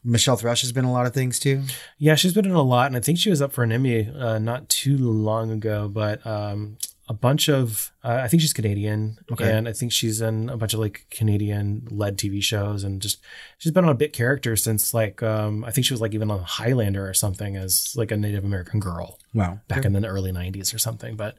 Michelle 0.03 0.35
Thrush, 0.35 0.61
has 0.61 0.71
been 0.71 0.85
in 0.85 0.89
a 0.89 0.93
lot 0.93 1.05
of 1.05 1.13
things 1.13 1.39
too. 1.39 1.63
Yeah, 1.97 2.15
she's 2.15 2.33
been 2.33 2.45
in 2.45 2.51
a 2.51 2.61
lot, 2.61 2.87
and 2.87 2.97
I 2.97 2.99
think 2.99 3.17
she 3.19 3.29
was 3.29 3.41
up 3.41 3.53
for 3.53 3.63
an 3.63 3.71
Emmy 3.71 4.09
uh, 4.09 4.37
not 4.39 4.69
too 4.69 4.97
long 4.97 5.49
ago. 5.51 5.87
But 5.87 6.25
um, 6.27 6.77
a 7.07 7.13
bunch 7.13 7.49
of, 7.49 7.91
uh, 8.03 8.19
I 8.23 8.27
think 8.27 8.41
she's 8.41 8.53
Canadian, 8.53 9.17
Okay. 9.31 9.51
and 9.51 9.67
I 9.67 9.73
think 9.73 9.91
she's 9.91 10.21
in 10.21 10.49
a 10.49 10.57
bunch 10.57 10.73
of 10.73 10.79
like 10.79 11.05
Canadian-led 11.09 12.17
TV 12.17 12.41
shows, 12.43 12.83
and 12.83 13.01
just 13.01 13.19
she's 13.57 13.71
been 13.71 13.85
on 13.85 13.91
a 13.91 13.95
bit 13.95 14.13
character 14.13 14.55
since 14.55 14.93
like 14.93 15.21
um, 15.23 15.63
I 15.65 15.71
think 15.71 15.85
she 15.85 15.93
was 15.93 16.01
like 16.01 16.13
even 16.13 16.31
on 16.31 16.39
Highlander 16.43 17.07
or 17.07 17.13
something 17.13 17.55
as 17.55 17.93
like 17.95 18.11
a 18.11 18.17
Native 18.17 18.43
American 18.43 18.79
girl 18.79 19.19
Wow. 19.33 19.59
back 19.67 19.85
in 19.85 19.93
the 19.93 20.05
early 20.07 20.31
'90s 20.31 20.73
or 20.73 20.79
something. 20.79 21.15
But 21.15 21.35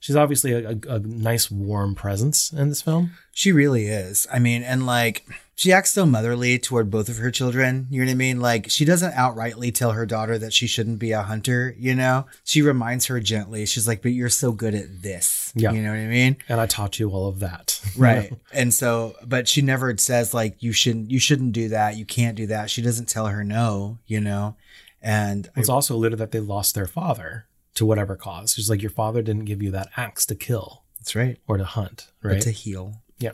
she's 0.00 0.16
obviously 0.16 0.52
a, 0.52 0.70
a, 0.70 0.78
a 0.94 0.98
nice, 1.00 1.50
warm 1.50 1.94
presence 1.94 2.52
in 2.52 2.68
this 2.68 2.82
film. 2.82 3.12
She 3.32 3.52
really 3.52 3.86
is. 3.86 4.26
I 4.32 4.38
mean, 4.38 4.62
and 4.62 4.84
like 4.86 5.24
she 5.54 5.72
acts 5.72 5.90
so 5.90 6.06
motherly 6.06 6.58
toward 6.58 6.90
both 6.90 7.08
of 7.08 7.16
her 7.18 7.30
children. 7.30 7.86
You 7.90 8.00
know 8.00 8.06
what 8.06 8.12
I 8.12 8.16
mean? 8.16 8.40
Like 8.40 8.70
she 8.70 8.84
doesn't 8.84 9.12
outrightly 9.12 9.74
tell 9.74 9.92
her 9.92 10.06
daughter 10.06 10.38
that 10.38 10.52
she 10.52 10.66
shouldn't 10.66 10.98
be 10.98 11.12
a 11.12 11.22
hunter, 11.22 11.74
you 11.78 11.94
know? 11.94 12.26
She 12.44 12.62
reminds 12.62 13.06
her 13.06 13.18
gently. 13.20 13.66
She's 13.66 13.86
like, 13.88 14.02
"But 14.02 14.12
you're 14.12 14.28
so 14.28 14.52
good 14.52 14.74
at 14.74 15.02
this." 15.02 15.52
Yeah. 15.56 15.72
You 15.72 15.82
know 15.82 15.90
what 15.90 15.98
I 15.98 16.06
mean? 16.06 16.36
And 16.48 16.60
I 16.60 16.66
taught 16.66 16.98
you 17.00 17.10
all 17.10 17.28
of 17.28 17.40
that, 17.40 17.80
Right. 17.96 18.32
and 18.52 18.72
so 18.74 19.14
but 19.24 19.48
she 19.48 19.62
never 19.62 19.96
says 19.98 20.34
like 20.34 20.62
you 20.62 20.72
shouldn't 20.72 21.10
you 21.10 21.18
shouldn't 21.20 21.52
do 21.52 21.68
that. 21.70 21.96
You 21.96 22.04
can't 22.04 22.36
do 22.36 22.46
that. 22.48 22.70
She 22.70 22.82
doesn't 22.82 23.08
tell 23.08 23.26
her 23.26 23.42
no, 23.44 23.98
you 24.06 24.20
know? 24.20 24.56
And 25.00 25.48
I- 25.56 25.60
It's 25.60 25.68
also 25.68 25.94
alluded 25.94 26.18
that 26.18 26.32
they 26.32 26.40
lost 26.40 26.74
their 26.74 26.86
father 26.88 27.46
to 27.78 27.86
whatever 27.86 28.14
cause. 28.14 28.52
She's 28.54 28.70
like, 28.70 28.82
your 28.82 28.90
father 28.90 29.22
didn't 29.22 29.46
give 29.46 29.62
you 29.62 29.70
that 29.72 29.88
axe 29.96 30.24
to 30.26 30.34
kill 30.34 30.84
that's 30.98 31.14
right. 31.16 31.38
or 31.48 31.56
to 31.56 31.64
hunt, 31.64 32.08
But 32.22 32.28
right? 32.28 32.42
to 32.42 32.50
heal. 32.50 33.02
yeah. 33.18 33.32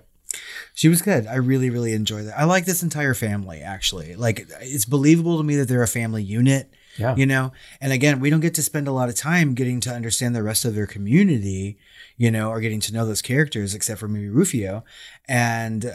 She 0.75 0.89
was 0.89 1.01
good. 1.03 1.27
I 1.27 1.37
really, 1.37 1.71
really 1.71 1.93
enjoyed 1.93 2.27
that. 2.27 2.39
I 2.39 2.45
like 2.45 2.65
this 2.65 2.83
entire 2.83 3.15
family, 3.15 3.61
actually. 3.61 4.17
Like, 4.17 4.47
it's 4.61 4.85
believable 4.85 5.39
to 5.39 5.45
me 5.45 5.57
that 5.57 5.69
they're 5.69 5.83
a 5.83 5.89
family 5.89 6.23
unit, 6.25 6.71
Yeah. 6.99 7.15
you 7.17 7.25
know? 7.27 7.53
And 7.81 7.93
again, 7.93 8.19
we 8.21 8.31
don't 8.31 8.41
get 8.41 8.55
to 8.55 8.63
spend 8.63 8.89
a 8.89 8.93
lot 8.93 9.09
of 9.09 9.15
time 9.15 9.55
getting 9.55 9.79
to 9.81 9.91
understand 9.95 10.35
the 10.35 10.43
rest 10.43 10.65
of 10.65 10.75
their 10.75 10.87
community, 10.89 11.79
you 12.17 12.31
know, 12.33 12.51
or 12.51 12.61
getting 12.61 12.81
to 12.81 12.93
know 12.93 13.07
those 13.07 13.23
characters, 13.23 13.75
except 13.75 14.01
for 14.01 14.09
maybe 14.09 14.29
Rufio. 14.29 14.85
And 15.29 15.91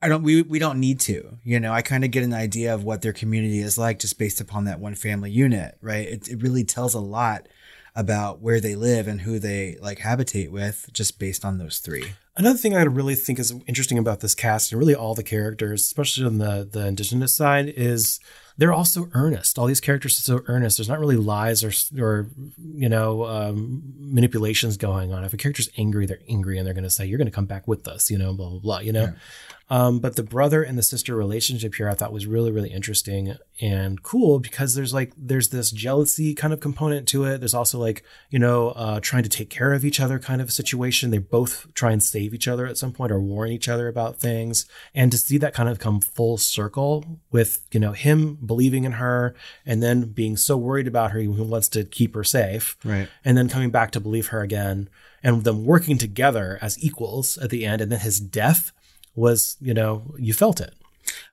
I 0.00 0.08
don't, 0.08 0.22
we, 0.22 0.42
we 0.42 0.58
don't 0.58 0.80
need 0.80 0.98
to, 1.00 1.38
you 1.44 1.60
know, 1.60 1.72
I 1.72 1.82
kind 1.82 2.04
of 2.04 2.10
get 2.10 2.24
an 2.24 2.34
idea 2.34 2.74
of 2.74 2.82
what 2.84 3.02
their 3.02 3.12
community 3.12 3.60
is 3.60 3.78
like 3.78 3.98
just 4.00 4.18
based 4.18 4.40
upon 4.40 4.64
that 4.64 4.80
one 4.80 4.94
family 4.94 5.30
unit, 5.30 5.76
right? 5.80 6.08
It, 6.08 6.28
it 6.28 6.42
really 6.42 6.64
tells 6.64 6.94
a 6.94 7.00
lot 7.00 7.46
about 7.94 8.40
where 8.40 8.60
they 8.60 8.74
live 8.74 9.06
and 9.06 9.22
who 9.22 9.38
they 9.38 9.76
like 9.80 9.98
habitate 9.98 10.50
with 10.50 10.88
just 10.92 11.18
based 11.18 11.44
on 11.44 11.58
those 11.58 11.78
three. 11.78 12.14
Another 12.36 12.58
thing 12.58 12.74
I 12.74 12.82
really 12.82 13.14
think 13.14 13.38
is 13.38 13.54
interesting 13.66 13.98
about 13.98 14.20
this 14.20 14.34
cast 14.34 14.72
and 14.72 14.78
really 14.78 14.94
all 14.94 15.14
the 15.14 15.22
characters, 15.22 15.82
especially 15.82 16.24
on 16.24 16.38
the 16.38 16.68
the 16.70 16.86
indigenous 16.86 17.34
side, 17.34 17.68
is 17.76 18.18
they're 18.56 18.72
all 18.72 18.86
so 18.86 19.08
earnest. 19.12 19.58
All 19.58 19.66
these 19.66 19.80
characters 19.80 20.18
are 20.18 20.22
so 20.22 20.42
earnest. 20.46 20.78
There's 20.78 20.88
not 20.88 21.00
really 21.00 21.16
lies 21.16 21.62
or 21.62 21.72
or 22.02 22.28
you 22.56 22.88
know 22.88 23.26
um, 23.26 23.82
manipulations 23.98 24.78
going 24.78 25.12
on. 25.12 25.24
If 25.24 25.34
a 25.34 25.36
character's 25.36 25.68
angry, 25.76 26.06
they're 26.06 26.20
angry 26.28 26.56
and 26.56 26.66
they're 26.66 26.74
going 26.74 26.84
to 26.84 26.90
say, 26.90 27.04
"You're 27.04 27.18
going 27.18 27.26
to 27.26 27.34
come 27.34 27.46
back 27.46 27.68
with 27.68 27.86
us," 27.86 28.10
you 28.10 28.16
know, 28.16 28.32
blah 28.32 28.48
blah 28.48 28.60
blah. 28.60 28.78
You 28.80 28.92
know. 28.92 29.12
Um, 29.72 30.00
but 30.00 30.16
the 30.16 30.22
brother 30.22 30.62
and 30.62 30.76
the 30.76 30.82
sister 30.82 31.16
relationship 31.16 31.74
here, 31.76 31.88
I 31.88 31.94
thought 31.94 32.12
was 32.12 32.26
really, 32.26 32.52
really 32.52 32.70
interesting 32.70 33.36
and 33.58 34.02
cool 34.02 34.38
because 34.38 34.74
there's 34.74 34.92
like 34.92 35.12
there's 35.16 35.48
this 35.48 35.70
jealousy 35.70 36.34
kind 36.34 36.52
of 36.52 36.60
component 36.60 37.08
to 37.08 37.24
it. 37.24 37.38
There's 37.38 37.54
also 37.54 37.78
like 37.78 38.04
you 38.28 38.38
know 38.38 38.70
uh, 38.70 39.00
trying 39.00 39.22
to 39.22 39.30
take 39.30 39.48
care 39.48 39.72
of 39.72 39.82
each 39.82 39.98
other 39.98 40.18
kind 40.18 40.42
of 40.42 40.52
situation. 40.52 41.10
They 41.10 41.16
both 41.38 41.72
try 41.72 41.90
and 41.92 42.02
save 42.02 42.34
each 42.34 42.46
other 42.46 42.66
at 42.66 42.76
some 42.76 42.92
point 42.92 43.12
or 43.12 43.20
warn 43.20 43.48
each 43.50 43.66
other 43.66 43.88
about 43.88 44.16
things, 44.18 44.66
and 44.94 45.10
to 45.10 45.16
see 45.16 45.38
that 45.38 45.54
kind 45.54 45.70
of 45.70 45.78
come 45.78 46.00
full 46.02 46.36
circle 46.36 47.20
with 47.30 47.64
you 47.72 47.80
know 47.80 47.92
him 47.92 48.34
believing 48.44 48.84
in 48.84 48.92
her 48.92 49.34
and 49.64 49.82
then 49.82 50.02
being 50.12 50.36
so 50.36 50.54
worried 50.58 50.86
about 50.86 51.12
her, 51.12 51.20
he 51.20 51.28
wants 51.28 51.68
to 51.68 51.84
keep 51.84 52.14
her 52.14 52.24
safe, 52.24 52.76
Right. 52.84 53.08
and 53.24 53.38
then 53.38 53.48
coming 53.48 53.70
back 53.70 53.90
to 53.92 54.00
believe 54.00 54.26
her 54.26 54.42
again 54.42 54.90
and 55.22 55.44
them 55.44 55.64
working 55.64 55.96
together 55.96 56.58
as 56.60 56.76
equals 56.84 57.38
at 57.38 57.48
the 57.48 57.64
end 57.64 57.80
and 57.80 57.90
then 57.90 58.00
his 58.00 58.20
death 58.20 58.70
was 59.14 59.56
you 59.60 59.74
know 59.74 60.14
you 60.18 60.32
felt 60.32 60.60
it 60.60 60.74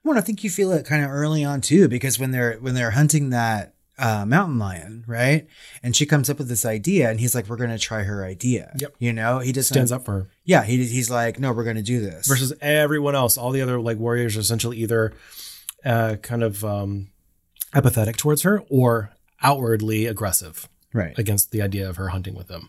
Well, 0.04 0.18
I 0.18 0.20
think 0.20 0.42
you 0.44 0.50
feel 0.50 0.72
it 0.72 0.86
kind 0.86 1.04
of 1.04 1.10
early 1.10 1.44
on 1.44 1.60
too, 1.60 1.88
because 1.88 2.18
when 2.18 2.30
they're 2.30 2.54
when 2.60 2.74
they're 2.74 2.92
hunting 2.92 3.30
that 3.30 3.74
uh, 3.98 4.24
mountain 4.24 4.58
lion, 4.58 5.04
right? 5.06 5.46
And 5.82 5.94
she 5.94 6.06
comes 6.06 6.30
up 6.30 6.38
with 6.38 6.48
this 6.48 6.64
idea, 6.64 7.10
and 7.10 7.20
he's 7.20 7.34
like, 7.34 7.48
"We're 7.48 7.56
going 7.56 7.70
to 7.70 7.78
try 7.78 8.02
her 8.02 8.24
idea." 8.24 8.72
Yep. 8.78 8.94
You 8.98 9.12
know, 9.12 9.40
he 9.40 9.52
just 9.52 9.68
stands 9.68 9.92
up 9.92 10.04
for 10.06 10.12
her 10.12 10.28
Yeah, 10.44 10.64
he 10.64 10.84
he's 10.86 11.10
like, 11.10 11.38
"No, 11.38 11.52
we're 11.52 11.64
going 11.64 11.76
to 11.76 11.82
do 11.82 12.00
this." 12.00 12.26
versus 12.26 12.52
everyone 12.60 13.14
else 13.14 13.36
all 13.36 13.50
the 13.50 13.60
other 13.60 13.78
like 13.78 13.98
warriors 13.98 14.36
are 14.36 14.40
essentially 14.40 14.78
either 14.78 15.12
uh, 15.84 16.16
kind 16.22 16.42
of 16.42 16.64
um 16.64 17.08
apathetic 17.74 18.16
towards 18.16 18.42
her 18.42 18.62
or 18.68 19.12
outwardly 19.42 20.06
aggressive 20.06 20.68
right. 20.92 21.16
against 21.18 21.50
the 21.50 21.62
idea 21.62 21.88
of 21.88 21.96
her 21.96 22.08
hunting 22.08 22.34
with 22.34 22.48
them 22.48 22.68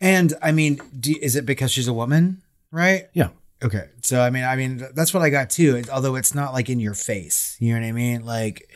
And 0.00 0.34
I 0.40 0.52
mean, 0.52 0.80
do, 0.98 1.14
is 1.20 1.34
it 1.36 1.44
because 1.44 1.72
she's 1.72 1.88
a 1.88 1.92
woman? 1.92 2.42
Right. 2.70 3.08
yeah 3.12 3.30
Okay. 3.62 3.88
So 4.02 4.20
I 4.20 4.30
mean, 4.30 4.44
I 4.44 4.56
mean, 4.56 4.86
that's 4.94 5.14
what 5.14 5.22
I 5.22 5.30
got 5.30 5.50
too. 5.50 5.82
Although 5.92 6.16
it's 6.16 6.34
not 6.34 6.52
like 6.52 6.68
in 6.68 6.80
your 6.80 6.94
face, 6.94 7.56
you 7.60 7.74
know 7.74 7.80
what 7.80 7.86
I 7.86 7.92
mean? 7.92 8.24
Like, 8.24 8.68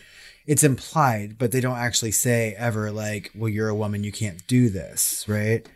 it's 0.47 0.65
implied, 0.65 1.37
but 1.39 1.53
they 1.53 1.61
don't 1.61 1.77
actually 1.77 2.13
say 2.13 2.55
ever 2.59 2.91
like, 2.91 3.31
"Well, 3.35 3.49
you're 3.49 3.69
a 3.69 3.75
woman, 3.75 4.05
you 4.05 4.13
can't 4.13 4.45
do 4.47 4.69
this," 4.71 5.25
right? 5.29 5.67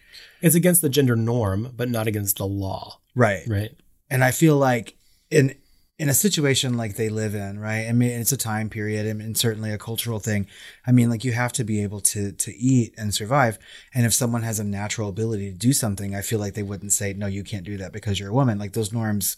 it's 0.41 0.55
against 0.55 0.83
the 0.83 0.89
gender 0.89 1.17
norm 1.17 1.73
but 1.75 1.89
not 1.89 2.07
against 2.07 2.37
the 2.37 2.47
law 2.47 2.99
Right. 3.15 3.43
right 3.49 3.71
and 4.11 4.23
I 4.23 4.31
feel 4.31 4.57
like 4.59 4.97
in 5.31 5.55
in 5.97 6.09
a 6.09 6.15
situation 6.15 6.77
like 6.77 6.97
they 6.97 7.09
live 7.09 7.35
in, 7.35 7.59
right? 7.61 7.87
I 7.87 7.93
mean, 7.93 8.11
it's 8.11 8.33
a 8.33 8.37
time 8.37 8.69
period 8.69 9.07
and, 9.07 9.37
certainly 9.37 9.71
a 9.71 9.79
cultural 9.79 10.19
thing. 10.19 10.49
I 10.87 10.91
mean, 10.93 11.09
like 11.09 11.25
you 11.25 11.33
have 11.33 11.53
to 11.53 11.65
be 11.65 11.83
able 11.83 12.01
to 12.01 12.33
to 12.33 12.55
eat 12.57 12.95
and 12.99 13.15
survive. 13.15 13.59
And 13.95 14.05
if 14.05 14.13
someone 14.13 14.43
has 14.43 14.59
a 14.59 14.65
natural 14.65 15.09
ability 15.09 15.53
to 15.53 15.57
do 15.57 15.73
something, 15.73 16.15
I 16.15 16.21
feel 16.23 16.41
like 16.41 16.55
they 16.55 16.63
wouldn't 16.65 16.93
say, 16.93 17.13
"No, 17.13 17.27
you 17.27 17.45
can't 17.45 17.65
do 17.65 17.77
that 17.77 17.93
because 17.93 18.19
you're 18.19 18.31
a 18.31 18.35
woman." 18.35 18.59
Like 18.59 18.73
those 18.73 18.93
norms 18.93 19.37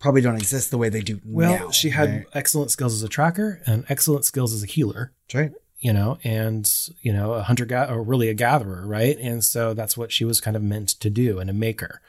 probably 0.00 0.20
don't 0.20 0.36
exist 0.36 0.70
the 0.70 0.78
way 0.78 0.88
they 0.88 1.00
do 1.00 1.20
well 1.24 1.58
now. 1.66 1.70
she 1.70 1.90
had 1.90 2.10
right? 2.10 2.26
excellent 2.34 2.70
skills 2.70 2.92
as 2.92 3.02
a 3.02 3.08
tracker 3.08 3.62
and 3.64 3.84
excellent 3.88 4.24
skills 4.24 4.52
as 4.52 4.62
a 4.62 4.66
healer 4.66 5.12
That's 5.28 5.34
right. 5.34 5.52
you 5.78 5.92
know, 5.92 6.18
and 6.24 6.70
you 7.00 7.12
know, 7.12 7.34
a 7.34 7.42
hunter 7.42 7.64
ga- 7.64 7.88
or 7.88 8.02
really 8.02 8.28
a 8.28 8.34
gatherer, 8.34 8.86
right? 8.86 9.16
And 9.18 9.44
so 9.44 9.72
that's 9.72 9.96
what 9.96 10.10
she 10.12 10.24
was 10.24 10.40
kind 10.40 10.56
of 10.56 10.62
meant 10.62 10.88
to 10.88 11.08
do 11.08 11.38
and 11.38 11.48
a 11.48 11.54
maker, 11.54 12.00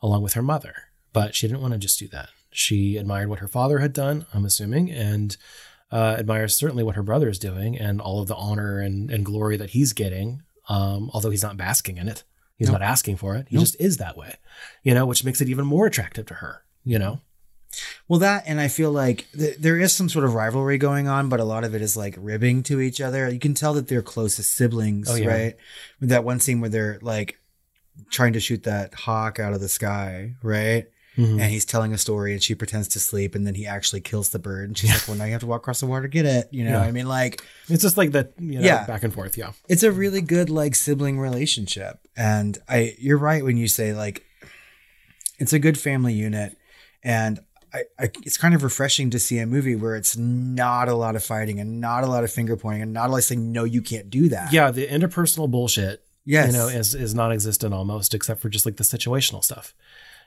along 0.00 0.22
with 0.22 0.32
her 0.32 0.42
mother. 0.42 0.74
But 1.12 1.34
she 1.34 1.46
didn't 1.46 1.60
want 1.60 1.74
to 1.74 1.78
just 1.78 1.98
do 1.98 2.08
that. 2.08 2.30
She 2.56 2.96
admired 2.96 3.28
what 3.28 3.40
her 3.40 3.48
father 3.48 3.78
had 3.80 3.92
done, 3.92 4.24
I'm 4.32 4.44
assuming, 4.44 4.90
and 4.90 5.36
uh, 5.92 6.16
admires 6.18 6.56
certainly 6.56 6.82
what 6.82 6.96
her 6.96 7.02
brother 7.02 7.28
is 7.28 7.38
doing 7.38 7.78
and 7.78 8.00
all 8.00 8.20
of 8.22 8.28
the 8.28 8.34
honor 8.34 8.80
and, 8.80 9.10
and 9.10 9.24
glory 9.24 9.56
that 9.58 9.70
he's 9.70 9.92
getting. 9.92 10.42
Um, 10.68 11.10
although 11.12 11.30
he's 11.30 11.42
not 11.42 11.56
basking 11.56 11.96
in 11.98 12.08
it, 12.08 12.24
he's 12.56 12.68
Nope. 12.68 12.80
not 12.80 12.82
asking 12.88 13.16
for 13.18 13.36
it. 13.36 13.46
He 13.50 13.56
Nope. 13.56 13.64
just 13.64 13.80
is 13.80 13.98
that 13.98 14.16
way, 14.16 14.36
you 14.82 14.94
know, 14.94 15.06
which 15.06 15.22
makes 15.24 15.40
it 15.40 15.48
even 15.48 15.66
more 15.66 15.86
attractive 15.86 16.26
to 16.26 16.34
her. 16.34 16.62
You 16.82 16.98
know, 16.98 17.20
Well, 18.08 18.20
that 18.20 18.44
and 18.46 18.60
I 18.60 18.68
feel 18.68 18.90
like 18.90 19.26
th- 19.36 19.58
there 19.58 19.78
is 19.78 19.92
some 19.92 20.08
sort 20.08 20.24
of 20.24 20.34
rivalry 20.34 20.78
going 20.78 21.08
on, 21.08 21.28
but 21.28 21.40
a 21.40 21.44
lot 21.44 21.62
of 21.64 21.74
it 21.74 21.82
is 21.82 21.96
like 21.96 22.14
ribbing 22.18 22.62
to 22.64 22.80
each 22.80 23.00
other. 23.00 23.28
You 23.28 23.38
can 23.38 23.54
tell 23.54 23.74
that 23.74 23.88
they're 23.88 24.02
closest 24.02 24.54
siblings, 24.54 25.10
Oh, 25.10 25.14
yeah. 25.16 25.28
right? 25.28 25.56
That 26.00 26.24
one 26.24 26.40
scene 26.40 26.60
where 26.60 26.70
they're 26.70 26.98
like 27.02 27.38
trying 28.10 28.32
to 28.32 28.40
shoot 28.40 28.62
that 28.64 28.94
hawk 28.94 29.38
out 29.38 29.52
of 29.52 29.60
the 29.60 29.68
sky, 29.68 30.34
right? 30.42 30.86
Mhm. 31.16 31.40
And 31.40 31.50
he's 31.50 31.64
telling 31.64 31.92
a 31.94 31.98
story, 31.98 32.32
and 32.32 32.42
she 32.42 32.54
pretends 32.54 32.88
to 32.88 33.00
sleep, 33.00 33.34
and 33.34 33.46
then 33.46 33.54
he 33.54 33.66
actually 33.66 34.00
kills 34.02 34.28
the 34.28 34.38
bird, 34.38 34.68
and 34.68 34.76
she's 34.78 34.90
like, 34.90 35.02
"Well, 35.08 35.16
now 35.16 35.24
you 35.24 35.32
have 35.32 35.40
to 35.40 35.46
walk 35.46 35.62
across 35.62 35.80
the 35.80 35.86
water 35.86 36.02
to 36.02 36.08
get 36.08 36.26
it." 36.26 36.48
You 36.50 36.64
know, 36.64 36.70
Yeah. 36.72 36.80
I 36.82 36.90
mean, 36.92 37.06
like 37.08 37.42
it's 37.68 37.82
just 37.82 37.96
like 37.96 38.12
that, 38.12 38.32
you 38.38 38.58
know, 38.60 38.66
Yeah. 38.66 38.84
back 38.86 39.02
and 39.02 39.12
forth. 39.14 39.36
Yeah. 39.38 39.52
it's 39.68 39.82
a 39.82 39.90
really 39.92 40.20
good 40.20 40.50
like 40.50 40.74
sibling 40.74 41.18
relationship 41.18 41.98
and 42.16 42.58
i 42.68 42.94
you're 42.98 43.18
right 43.18 43.42
when 43.44 43.56
you 43.56 43.68
say 43.68 43.92
like 43.92 44.22
it's 45.38 45.52
a 45.52 45.58
good 45.58 45.78
family 45.78 46.14
unit 46.14 46.56
and 47.02 47.40
I, 47.74 47.82
I 47.98 48.10
it's 48.24 48.38
kind 48.38 48.54
of 48.54 48.62
refreshing 48.62 49.10
to 49.10 49.18
see 49.18 49.38
a 49.38 49.46
movie 49.46 49.74
where 49.76 49.96
it's 49.96 50.16
not 50.16 50.88
a 50.88 50.94
lot 50.94 51.16
of 51.16 51.24
fighting 51.24 51.60
and 51.60 51.80
not 51.80 52.04
a 52.04 52.06
lot 52.06 52.24
of 52.24 52.30
finger 52.32 52.56
pointing 52.56 52.82
and 52.82 52.92
not 52.92 53.08
a 53.08 53.12
lot 53.12 53.18
of 53.18 53.24
saying 53.24 53.52
no 53.52 53.64
you 53.64 53.82
can't 53.82 54.08
do 54.10 54.28
that 54.30 54.52
Yeah. 54.52 54.70
The 54.70 54.86
interpersonal 54.86 55.50
bullshit 55.50 56.02
yes 56.24 56.52
you 56.52 56.58
know, 56.58 56.68
is 56.68 56.94
is 56.94 57.14
non-existent 57.14 57.72
almost, 57.74 58.14
except 58.14 58.40
for 58.40 58.48
just 58.48 58.66
like 58.66 58.76
the 58.76 58.84
situational 58.84 59.44
stuff. 59.44 59.74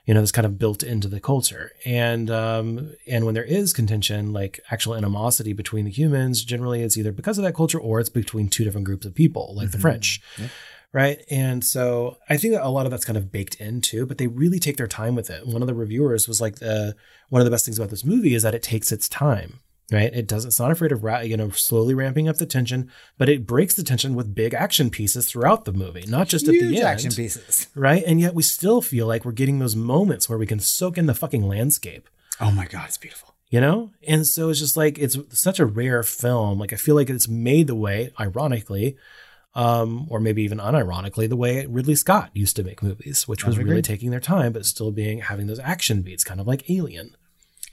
You 0.06 0.14
know, 0.14 0.20
that's 0.20 0.32
kind 0.32 0.46
of 0.46 0.58
built 0.58 0.82
into 0.82 1.08
the 1.08 1.20
culture. 1.20 1.72
And 1.84 2.30
um, 2.30 2.92
and 3.06 3.24
when 3.26 3.34
there 3.34 3.44
is 3.44 3.72
contention, 3.72 4.32
like 4.32 4.58
actual 4.70 4.94
animosity 4.96 5.52
between 5.52 5.84
the 5.84 5.90
humans, 5.90 6.42
generally 6.44 6.82
it's 6.82 6.96
either 6.96 7.12
because 7.12 7.38
of 7.38 7.44
that 7.44 7.54
culture 7.54 7.78
or 7.78 8.00
it's 8.00 8.08
between 8.08 8.48
two 8.48 8.64
different 8.64 8.86
groups 8.86 9.06
of 9.06 9.14
people, 9.14 9.54
like 9.54 9.70
the 9.70 9.78
Mhm. 9.78 9.82
French. 9.82 10.20
Yeah. 10.38 10.48
Right. 10.92 11.24
And 11.30 11.64
so 11.64 12.16
I 12.28 12.36
think 12.36 12.54
that 12.54 12.66
a 12.66 12.68
lot 12.68 12.84
of 12.84 12.90
that's 12.90 13.04
kind 13.04 13.16
of 13.16 13.30
baked 13.30 13.54
into, 13.60 14.06
but 14.06 14.18
they 14.18 14.26
really 14.26 14.58
take 14.58 14.76
their 14.76 14.88
time 14.88 15.14
with 15.14 15.30
it. 15.30 15.46
One 15.46 15.62
of 15.62 15.68
the 15.68 15.74
reviewers 15.74 16.26
was 16.26 16.40
like, 16.40 16.56
the, 16.56 16.96
one 17.28 17.40
of 17.40 17.44
the 17.44 17.50
best 17.52 17.64
things 17.64 17.78
about 17.78 17.90
this 17.90 18.04
movie 18.04 18.34
is 18.34 18.42
that 18.42 18.56
it 18.56 18.62
takes 18.64 18.90
its 18.90 19.08
time. 19.08 19.60
Right? 19.92 20.12
It 20.14 20.26
doesn't. 20.26 20.48
It's 20.48 20.60
not 20.60 20.70
afraid 20.70 20.92
of 20.92 21.02
ra- 21.04 21.20
you 21.20 21.36
know 21.36 21.50
slowly 21.50 21.94
ramping 21.94 22.28
up 22.28 22.36
the 22.36 22.46
tension, 22.46 22.90
but 23.18 23.28
it 23.28 23.46
breaks 23.46 23.74
the 23.74 23.82
tension 23.82 24.14
with 24.14 24.34
big 24.34 24.54
action 24.54 24.90
pieces 24.90 25.28
throughout 25.30 25.64
the 25.64 25.72
movie, 25.72 26.04
not 26.06 26.28
just 26.28 26.46
at 26.48 26.52
the 26.52 26.60
end. 26.60 26.70
Huge 26.70 26.82
action 26.84 27.12
pieces. 27.12 27.68
right? 27.74 28.02
And 28.06 28.20
yet 28.20 28.34
we 28.34 28.42
still 28.42 28.80
feel 28.82 29.06
like 29.06 29.24
we're 29.24 29.32
getting 29.32 29.58
those 29.58 29.76
moments 29.76 30.28
where 30.28 30.38
we 30.38 30.46
can 30.46 30.60
soak 30.60 30.96
in 30.98 31.06
the 31.06 31.14
fucking 31.14 31.46
landscape, 31.46 32.08
Oh 32.40 32.50
my 32.50 32.66
god, 32.66 32.86
it's 32.88 32.96
beautiful. 32.98 33.34
you 33.50 33.60
know? 33.60 33.90
And 34.06 34.26
so 34.26 34.48
it's 34.50 34.60
just 34.60 34.76
like 34.76 34.98
it's 34.98 35.16
such 35.30 35.58
a 35.60 35.66
rare 35.66 36.02
film. 36.02 36.58
Like 36.58 36.72
I 36.72 36.76
feel 36.76 36.94
like 36.94 37.10
it's 37.10 37.28
made 37.28 37.66
the 37.66 37.74
way, 37.74 38.12
ironically, 38.18 38.96
um, 39.54 40.06
or 40.08 40.20
maybe 40.20 40.42
even 40.44 40.58
unironically, 40.58 41.28
the 41.28 41.36
way 41.36 41.66
Ridley 41.66 41.96
Scott 41.96 42.30
used 42.34 42.54
to 42.56 42.62
make 42.62 42.82
movies, 42.82 43.26
which 43.26 43.44
was 43.44 43.58
really 43.58 43.82
taking 43.82 44.10
their 44.10 44.20
time, 44.20 44.52
but 44.52 44.64
still 44.64 44.92
being 44.92 45.18
having 45.22 45.48
those 45.48 45.58
action 45.58 46.02
beats, 46.02 46.22
kind 46.22 46.40
of 46.40 46.46
like 46.46 46.70
Alien. 46.70 47.16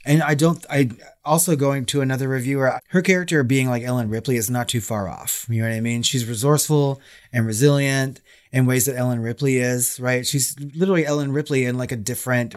And 0.04 0.22
I 0.22 0.34
don't. 0.34 0.64
I 0.70 0.90
also 1.24 1.56
going 1.56 1.84
to 1.86 2.00
another 2.00 2.28
reviewer. 2.28 2.80
Her 2.88 3.02
character 3.02 3.42
being 3.42 3.68
like 3.68 3.82
Ellen 3.82 4.08
Ripley 4.08 4.36
is 4.36 4.48
not 4.48 4.68
too 4.68 4.80
far 4.80 5.08
off. 5.08 5.46
You 5.48 5.62
know 5.62 5.68
what 5.68 5.76
I 5.76 5.80
mean? 5.80 6.02
She's 6.02 6.26
resourceful 6.26 7.00
and 7.32 7.46
resilient 7.46 8.20
in 8.52 8.64
ways 8.64 8.86
that 8.86 8.96
Ellen 8.96 9.20
Ripley 9.20 9.58
is. 9.58 10.00
Right? 10.00 10.26
She's 10.26 10.58
literally 10.58 11.04
Ellen 11.04 11.32
Ripley 11.32 11.64
in 11.64 11.76
like 11.76 11.92
a 11.92 11.96
different 11.96 12.54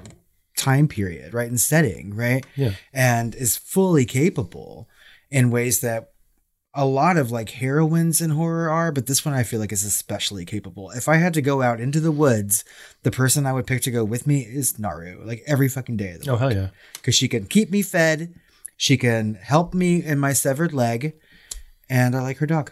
time 0.56 0.88
period, 0.88 1.34
right? 1.34 1.49
And 1.49 1.60
setting, 1.60 2.15
right? 2.15 2.45
Yeah. 2.56 2.73
And 2.93 3.36
is 3.36 3.58
fully 3.58 4.06
capable 4.06 4.88
in 5.30 5.49
ways 5.49 5.82
that 5.82 6.11
a 6.73 6.86
lot 6.86 7.17
of 7.17 7.31
like 7.31 7.49
heroines 7.49 8.21
in 8.21 8.31
horror 8.31 8.69
are, 8.69 8.91
but 8.91 9.05
this 9.07 9.25
one 9.25 9.34
I 9.34 9.43
feel 9.43 9.60
like 9.60 9.73
is 9.73 9.84
especially 9.84 10.45
capable. 10.45 10.91
If 10.91 11.10
I 11.10 11.17
had 11.17 11.34
to 11.34 11.41
go 11.41 11.62
out 11.62 11.81
into 11.81 11.99
the 11.99 12.12
woods, 12.12 12.63
the 13.03 13.12
person 13.12 13.45
I 13.45 13.53
would 13.53 13.67
pick 13.67 13.81
to 13.84 13.91
go 13.91 14.03
with 14.03 14.25
me 14.25 14.41
is 14.41 14.79
Naru, 14.79 15.21
like 15.25 15.43
every 15.45 15.67
fucking 15.67 15.97
day 15.97 16.12
of 16.13 16.21
the 16.21 16.31
Oh 16.31 16.38
hell 16.38 16.53
yeah! 16.53 16.69
because 16.93 17.15
she 17.15 17.27
can 17.27 17.45
keep 17.45 17.71
me 17.71 17.81
fed, 17.81 18.34
she 18.77 18.97
can 18.97 19.36
help 19.36 19.73
me 19.73 20.03
in 20.03 20.19
my 20.19 20.34
severed 20.34 20.73
leg, 20.73 21.13
and 21.89 22.15
I 22.15 22.21
like 22.21 22.38
her 22.38 22.47
dog. 22.47 22.71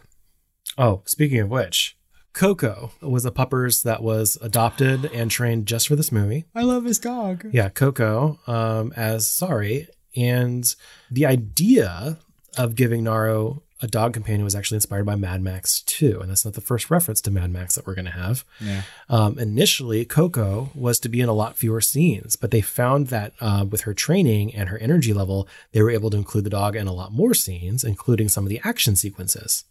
Oh, 0.77 1.01
speaking 1.05 1.39
of 1.39 1.49
which, 1.49 1.97
Coco 2.33 2.91
was 3.01 3.25
a 3.25 3.31
puppers 3.31 3.83
that 3.83 4.01
was 4.01 4.37
adopted 4.41 5.05
and 5.13 5.29
trained 5.29 5.65
just 5.65 5.87
for 5.87 5.95
this 5.95 6.11
movie. 6.11 6.45
I 6.55 6.61
love 6.61 6.85
his 6.85 6.99
dog. 6.99 7.45
Yeah, 7.51 7.69
Coco 7.69 8.39
um, 8.47 8.93
as 8.95 9.27
Sorry. 9.27 9.87
And 10.15 10.63
the 11.11 11.25
idea 11.25 12.17
of 12.57 12.75
giving 12.75 13.03
Naru 13.03 13.59
a 13.81 13.87
dog 13.87 14.13
companion 14.13 14.43
was 14.43 14.55
actually 14.55 14.75
inspired 14.75 15.05
by 15.05 15.15
Mad 15.15 15.41
Max 15.41 15.81
2. 15.81 16.19
And 16.19 16.29
that's 16.29 16.43
not 16.43 16.53
the 16.53 16.61
first 16.61 16.89
reference 16.89 17.21
to 17.21 17.31
Mad 17.31 17.51
Max 17.51 17.75
that 17.75 17.87
we're 17.87 17.95
going 17.95 18.05
to 18.05 18.11
have. 18.11 18.43
Yeah. 18.59 18.81
Um, 19.07 19.39
initially, 19.39 20.03
Coco 20.05 20.69
was 20.75 20.99
to 20.99 21.09
be 21.09 21.21
in 21.21 21.29
a 21.29 21.33
lot 21.33 21.55
fewer 21.55 21.81
scenes, 21.81 22.35
but 22.35 22.51
they 22.51 22.61
found 22.61 23.07
that 23.07 23.33
uh, 23.39 23.65
with 23.69 23.81
her 23.81 23.93
training 23.93 24.53
and 24.53 24.69
her 24.69 24.77
energy 24.79 25.13
level, 25.13 25.47
they 25.71 25.81
were 25.81 25.91
able 25.91 26.09
to 26.09 26.17
include 26.17 26.43
the 26.43 26.49
dog 26.49 26.75
in 26.75 26.87
a 26.87 26.93
lot 26.93 27.13
more 27.13 27.33
scenes, 27.33 27.83
including 27.83 28.27
some 28.27 28.43
of 28.43 28.49
the 28.49 28.61
action 28.63 28.95
sequences. 28.95 29.63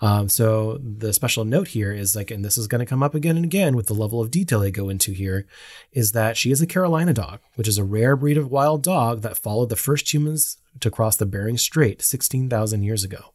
Um, 0.00 0.28
so 0.28 0.78
the 0.82 1.12
special 1.12 1.44
note 1.44 1.68
here 1.68 1.92
is 1.92 2.14
like, 2.16 2.30
and 2.30 2.44
this 2.44 2.58
is 2.58 2.66
going 2.66 2.80
to 2.80 2.84
come 2.86 3.02
up 3.02 3.14
again 3.14 3.36
and 3.36 3.44
again 3.44 3.76
with 3.76 3.86
the 3.86 3.94
level 3.94 4.20
of 4.20 4.30
detail 4.30 4.60
they 4.60 4.70
go 4.70 4.88
into 4.88 5.12
here, 5.12 5.46
is 5.92 6.12
that 6.12 6.36
she 6.36 6.50
is 6.50 6.60
a 6.60 6.66
Carolina 6.66 7.12
dog, 7.14 7.40
which 7.54 7.68
is 7.68 7.78
a 7.78 7.84
rare 7.84 8.16
breed 8.16 8.36
of 8.36 8.50
wild 8.50 8.82
dog 8.82 9.22
that 9.22 9.38
followed 9.38 9.68
the 9.68 9.76
first 9.76 10.12
humans 10.12 10.58
to 10.80 10.90
cross 10.90 11.16
the 11.16 11.26
Bering 11.26 11.56
Strait 11.56 12.02
16,000 12.02 12.82
years 12.82 13.04
ago. 13.04 13.32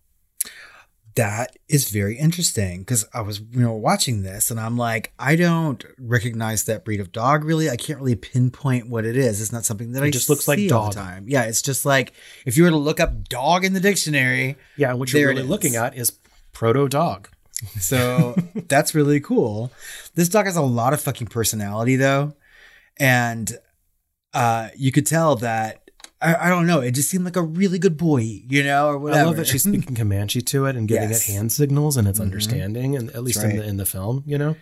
That 1.15 1.57
is 1.67 1.89
very 1.89 2.17
interesting 2.17 2.79
because 2.81 3.03
I 3.13 3.21
was, 3.21 3.39
you 3.41 3.59
know, 3.59 3.73
watching 3.73 4.21
this 4.21 4.51
and 4.51 4.59
I'm 4.59 4.77
like, 4.77 5.11
I 5.19 5.35
don't 5.35 5.83
recognize 5.97 6.63
that 6.65 6.85
breed 6.85 6.99
of 7.01 7.11
dog 7.11 7.43
really. 7.43 7.69
I 7.69 7.75
can't 7.75 7.99
really 7.99 8.15
pinpoint 8.15 8.87
what 8.89 9.05
it 9.05 9.17
is. 9.17 9.41
It's 9.41 9.51
not 9.51 9.65
something 9.65 9.91
that 9.93 10.03
It 10.03 10.07
I 10.07 10.11
just 10.11 10.29
looks 10.29 10.47
like 10.47 10.59
see 10.59 10.71
all 10.71 10.89
the 10.89 10.95
dog. 10.95 11.03
time. 11.03 11.25
Yeah, 11.27 11.43
it's 11.43 11.61
just 11.63 11.83
like 11.85 12.13
if 12.45 12.55
you 12.55 12.63
were 12.63 12.69
to 12.69 12.77
look 12.77 12.99
up 13.01 13.27
dog 13.27 13.65
in 13.65 13.73
the 13.73 13.79
dictionary. 13.81 14.55
Yeah, 14.77 14.91
and 14.91 14.99
what 14.99 15.11
you're 15.11 15.27
really 15.27 15.41
looking 15.43 15.75
at 15.75 15.97
is 15.97 16.11
proto 16.53 16.87
dog. 16.87 17.29
So 17.79 18.35
that's 18.67 18.95
really 18.95 19.19
cool. 19.19 19.71
This 20.15 20.29
dog 20.29 20.45
has 20.45 20.55
a 20.55 20.61
lot 20.61 20.93
of 20.93 21.01
fucking 21.01 21.27
personality 21.27 21.95
though. 21.95 22.33
And 22.97 23.51
uh 24.33 24.69
you 24.75 24.91
could 24.91 25.05
tell 25.05 25.35
that 25.37 25.89
I, 26.21 26.35
I 26.47 26.49
don't 26.49 26.67
know, 26.67 26.81
it 26.81 26.91
just 26.91 27.09
seemed 27.09 27.23
like 27.25 27.37
a 27.37 27.41
really 27.41 27.79
good 27.79 27.95
boy, 27.97 28.21
you 28.47 28.61
know, 28.63 28.89
or 28.89 28.97
whatever. 28.97 29.21
I 29.21 29.23
love 29.25 29.37
that 29.37 29.47
she's 29.47 29.63
speaking 29.63 29.95
Comanche 30.01 30.41
to 30.41 30.65
it 30.65 30.75
and 30.75 30.87
giving 30.87 31.09
Yes. 31.09 31.29
it 31.29 31.33
hand 31.33 31.51
signals 31.51 31.95
and 31.97 32.07
its 32.07 32.19
Mhm. 32.19 32.23
understanding, 32.23 32.95
and 32.97 33.09
at 33.11 33.23
least 33.23 33.41
That's 33.41 33.53
in 33.53 33.59
the 33.59 33.65
in 33.65 33.77
the 33.77 33.85
film, 33.85 34.23
you 34.25 34.37
know. 34.37 34.55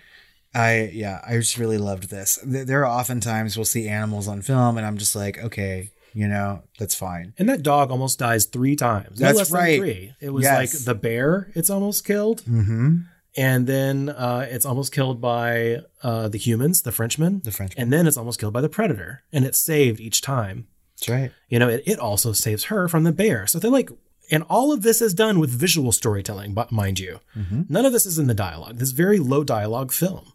I 0.54 0.90
yeah, 0.94 1.20
I 1.28 1.34
just 1.38 1.58
really 1.58 1.78
loved 1.80 2.10
this. 2.10 2.38
There 2.46 2.64
there 2.64 2.82
are 2.86 2.86
often 3.00 3.20
times 3.22 3.58
we'll 3.58 3.66
see 3.66 3.88
animals 3.88 4.28
on 4.28 4.42
film 4.44 4.78
and 4.78 4.86
I'm 4.86 4.98
just 4.98 5.16
like, 5.16 5.38
okay, 5.44 5.92
you 6.18 6.28
know, 6.28 6.64
that's 6.80 6.96
fine. 6.96 7.34
And 7.38 7.48
that 7.48 7.62
dog 7.62 7.92
almost 7.92 8.18
dies 8.18 8.46
three 8.46 8.76
times. 8.76 9.20
No 9.20 9.32
That's 9.34 9.52
right. 9.52 9.78
three. 9.80 10.14
It 10.20 10.32
was 10.32 10.44
Yes. 10.46 10.58
like 10.58 10.86
the 10.86 10.96
bear, 10.96 11.52
it's 11.54 11.70
almost 11.70 12.04
killed. 12.06 12.42
Mm-hmm. 12.42 13.02
And 13.36 13.68
then 13.68 14.10
uh, 14.10 14.48
it's 14.50 14.66
almost 14.66 14.92
killed 14.92 15.22
by 15.22 15.82
uh, 16.02 16.28
the 16.28 16.40
humans, 16.40 16.82
the 16.82 16.92
Frenchmen. 16.92 17.42
The 17.44 17.52
French. 17.52 17.74
And 17.78 17.94
then 17.94 18.08
it's 18.08 18.18
almost 18.18 18.40
killed 18.40 18.54
by 18.54 18.62
the 18.62 18.70
predator. 18.70 19.22
And 19.32 19.46
it's 19.46 19.60
saved 19.60 20.00
each 20.00 20.22
time. 20.22 20.66
That's 20.96 21.10
right. 21.10 21.32
You 21.50 21.60
know, 21.60 21.70
it, 21.70 21.84
it 21.86 22.00
also 22.00 22.32
saves 22.34 22.64
her 22.66 22.88
from 22.88 23.04
the 23.04 23.12
bear. 23.12 23.46
So 23.46 23.60
they're 23.60 23.70
like, 23.70 23.92
and 24.32 24.44
all 24.50 24.74
of 24.74 24.82
this 24.82 25.04
is 25.04 25.14
done 25.14 25.38
with 25.40 25.52
visual 25.52 25.92
storytelling, 25.92 26.56
but 26.56 26.72
mind 26.72 26.98
you. 26.98 27.20
Mm-hmm. 27.36 27.62
None 27.70 27.86
of 27.86 27.94
this 27.94 28.08
is 28.08 28.18
in 28.18 28.26
the 28.26 28.34
dialogue. 28.34 28.78
This 28.80 28.90
very 28.92 29.20
low 29.20 29.44
dialogue 29.44 29.92
film. 29.92 30.34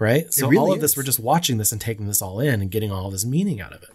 Right? 0.00 0.32
So 0.34 0.48
really 0.48 0.58
all 0.58 0.72
of 0.72 0.80
this, 0.80 0.96
we're 0.96 1.04
just 1.04 1.20
watching 1.20 1.58
this 1.58 1.70
and 1.70 1.80
taking 1.80 2.08
this 2.08 2.20
all 2.20 2.40
in 2.40 2.60
and 2.60 2.72
getting 2.72 2.90
all 2.90 3.08
this 3.10 3.24
meaning 3.24 3.60
out 3.60 3.72
of 3.72 3.84
it. 3.84 3.90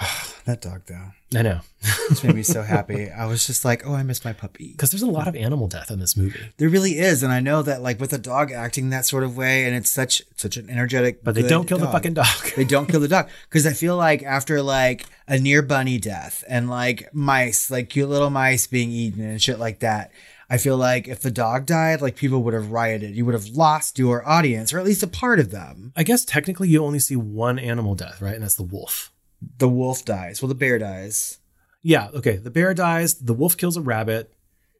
That 0.46 0.60
dog 0.60 0.82
though. 0.86 1.10
I 1.36 1.42
know. 1.42 1.60
Just 2.08 2.22
made 2.22 2.36
me 2.36 2.44
so 2.44 2.62
happy. 2.74 3.10
I 3.10 3.26
was 3.26 3.44
just 3.48 3.64
like, 3.64 3.84
oh, 3.84 3.94
I 3.94 4.04
miss 4.04 4.24
my 4.24 4.32
puppy. 4.32 4.68
Because 4.70 4.92
there's 4.92 5.02
a 5.02 5.10
lot 5.10 5.26
of 5.26 5.34
animal 5.34 5.66
death 5.66 5.90
in 5.90 5.98
this 5.98 6.16
movie. 6.16 6.38
There 6.58 6.68
really 6.68 6.98
is, 6.98 7.24
and 7.24 7.32
I 7.32 7.40
know 7.40 7.62
that 7.62 7.82
like 7.82 7.98
with 7.98 8.12
a 8.12 8.18
dog 8.18 8.52
acting 8.52 8.90
that 8.90 9.06
sort 9.06 9.24
of 9.24 9.36
way, 9.36 9.64
and 9.64 9.74
it's 9.74 9.90
such 9.90 10.22
such 10.36 10.56
an 10.56 10.70
energetic. 10.70 11.24
But 11.24 11.34
they 11.34 11.42
don't 11.42 11.66
kill 11.66 11.78
the 11.78 11.88
fucking 11.88 12.14
dog. 12.14 12.26
They 12.54 12.64
don't 12.64 12.86
kill 12.86 13.00
the 13.00 13.08
dog 13.08 13.28
because 13.48 13.66
I 13.66 13.72
feel 13.72 13.96
like 13.96 14.22
after 14.22 14.62
like 14.62 15.06
a 15.26 15.36
near 15.36 15.62
bunny 15.62 15.98
death 15.98 16.44
and 16.48 16.70
like 16.70 17.12
mice, 17.12 17.68
like 17.68 17.90
cute 17.90 18.08
little 18.08 18.30
mice 18.30 18.68
being 18.68 18.92
eaten 18.92 19.24
and 19.24 19.42
shit 19.42 19.58
like 19.58 19.80
that. 19.80 20.12
I 20.48 20.58
feel 20.58 20.76
like 20.76 21.08
if 21.08 21.22
the 21.22 21.32
dog 21.32 21.66
died, 21.66 22.00
like 22.00 22.14
people 22.14 22.44
would 22.44 22.54
have 22.54 22.70
rioted. 22.70 23.16
You 23.16 23.24
would 23.24 23.34
have 23.34 23.48
lost 23.48 23.98
your 23.98 24.24
audience, 24.28 24.72
or 24.72 24.78
at 24.78 24.84
least 24.84 25.02
a 25.02 25.08
part 25.08 25.40
of 25.40 25.50
them. 25.50 25.92
I 25.96 26.04
guess 26.04 26.24
technically 26.24 26.68
you 26.68 26.84
only 26.84 27.00
see 27.00 27.16
one 27.16 27.58
animal 27.58 27.96
death, 27.96 28.22
right? 28.22 28.34
And 28.34 28.44
that's 28.44 28.54
the 28.54 28.62
wolf. 28.62 29.10
The 29.58 29.68
wolf 29.68 30.04
dies. 30.04 30.40
Well, 30.42 30.48
the 30.48 30.54
bear 30.54 30.78
dies. 30.78 31.38
Yeah, 31.82 32.08
okay. 32.14 32.36
The 32.36 32.50
bear 32.50 32.74
dies, 32.74 33.14
the 33.14 33.34
wolf 33.34 33.56
kills 33.56 33.76
a 33.76 33.80
rabbit, 33.80 34.32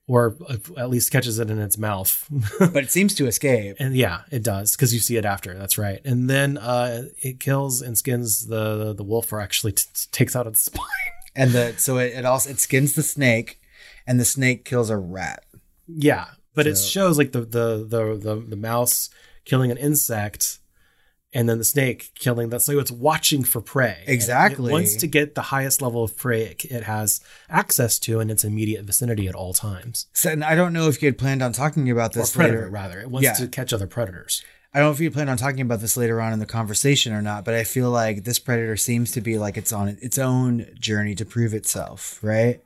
or 0.08 0.36
at 0.76 0.90
least 0.90 1.10
catches 1.12 1.38
it 1.38 1.50
in 1.50 1.58
its 1.58 1.78
mouth. 1.78 2.28
but 2.58 2.84
it 2.84 2.90
seems 2.90 3.14
to 3.16 3.26
escape. 3.26 3.76
and 3.78 3.94
yeah, 3.96 4.22
it 4.30 4.42
does, 4.42 4.74
because 4.74 4.94
you 4.94 5.00
see 5.00 5.16
it 5.16 5.24
after. 5.24 5.54
That's 5.56 5.78
right. 5.78 6.00
And 6.04 6.28
then 6.30 6.58
uh, 6.58 7.06
it 7.22 7.40
kills 7.40 7.82
and 7.82 7.96
skins 7.96 8.46
the 8.46 8.92
the 8.92 9.04
wolf, 9.04 9.32
or 9.32 9.40
actually 9.40 9.72
t- 9.72 9.84
takes 10.12 10.34
out 10.34 10.46
its 10.46 10.62
spine. 10.64 10.86
And 11.34 11.52
the 11.52 11.74
so 11.76 11.98
it, 11.98 12.14
it 12.14 12.24
also 12.24 12.50
it 12.50 12.60
skins 12.60 12.94
the 12.94 13.02
snake, 13.02 13.60
and 14.06 14.18
the 14.18 14.24
snake 14.24 14.64
kills 14.64 14.90
a 14.90 14.96
rat. 14.96 15.44
Yeah, 15.86 16.26
but 16.54 16.66
it 16.66 16.78
shows 16.78 17.18
like 17.18 17.32
the 17.32 17.40
the 17.40 17.86
the 17.88 18.18
the, 18.18 18.36
the 18.48 18.56
mouse 18.56 19.10
killing 19.44 19.70
an 19.70 19.76
insect. 19.76 20.58
And 21.36 21.48
then 21.48 21.58
the 21.58 21.64
snake 21.64 22.12
killing 22.14 22.48
that. 22.48 22.62
So 22.62 22.78
it's 22.78 22.90
watching 22.90 23.44
for 23.44 23.60
prey. 23.60 24.02
Exactly. 24.06 24.70
It 24.70 24.72
wants 24.72 24.96
to 24.96 25.06
get 25.06 25.34
the 25.34 25.42
highest 25.42 25.82
level 25.82 26.02
of 26.02 26.16
prey 26.16 26.42
it, 26.46 26.64
it 26.64 26.84
has 26.84 27.20
access 27.50 27.98
to 28.00 28.20
in 28.20 28.30
its 28.30 28.42
immediate 28.42 28.84
vicinity 28.84 29.28
at 29.28 29.34
all 29.34 29.52
times. 29.52 30.06
So, 30.14 30.30
and 30.30 30.42
I 30.42 30.54
don't 30.54 30.72
know 30.72 30.88
if 30.88 31.02
you 31.02 31.08
had 31.08 31.18
planned 31.18 31.42
on 31.42 31.52
talking 31.52 31.90
about 31.90 32.16
Or 32.16 32.20
this 32.20 32.34
predator, 32.34 32.58
later. 32.60 32.70
rather. 32.70 33.00
It 33.00 33.10
wants 33.10 33.24
Yeah. 33.26 33.34
to 33.34 33.48
catch 33.48 33.72
other 33.74 33.86
predators. 33.86 34.42
I 34.72 34.78
don't 34.78 34.88
know 34.88 34.92
if 34.92 35.00
you 35.00 35.10
plan 35.10 35.28
on 35.28 35.36
talking 35.36 35.60
about 35.60 35.80
this 35.80 35.96
later 35.96 36.20
on 36.22 36.32
in 36.32 36.38
the 36.38 36.46
conversation 36.46 37.12
or 37.12 37.20
not, 37.20 37.44
but 37.44 37.54
I 37.54 37.64
feel 37.64 37.90
like 37.90 38.24
this 38.24 38.38
predator 38.38 38.76
seems 38.78 39.12
to 39.12 39.20
be 39.20 39.36
like 39.38 39.56
it's 39.58 39.72
on 39.74 39.88
its 40.00 40.16
own 40.18 40.66
journey 40.80 41.14
to 41.16 41.24
prove 41.26 41.52
itself, 41.54 42.18
right? 42.22 42.62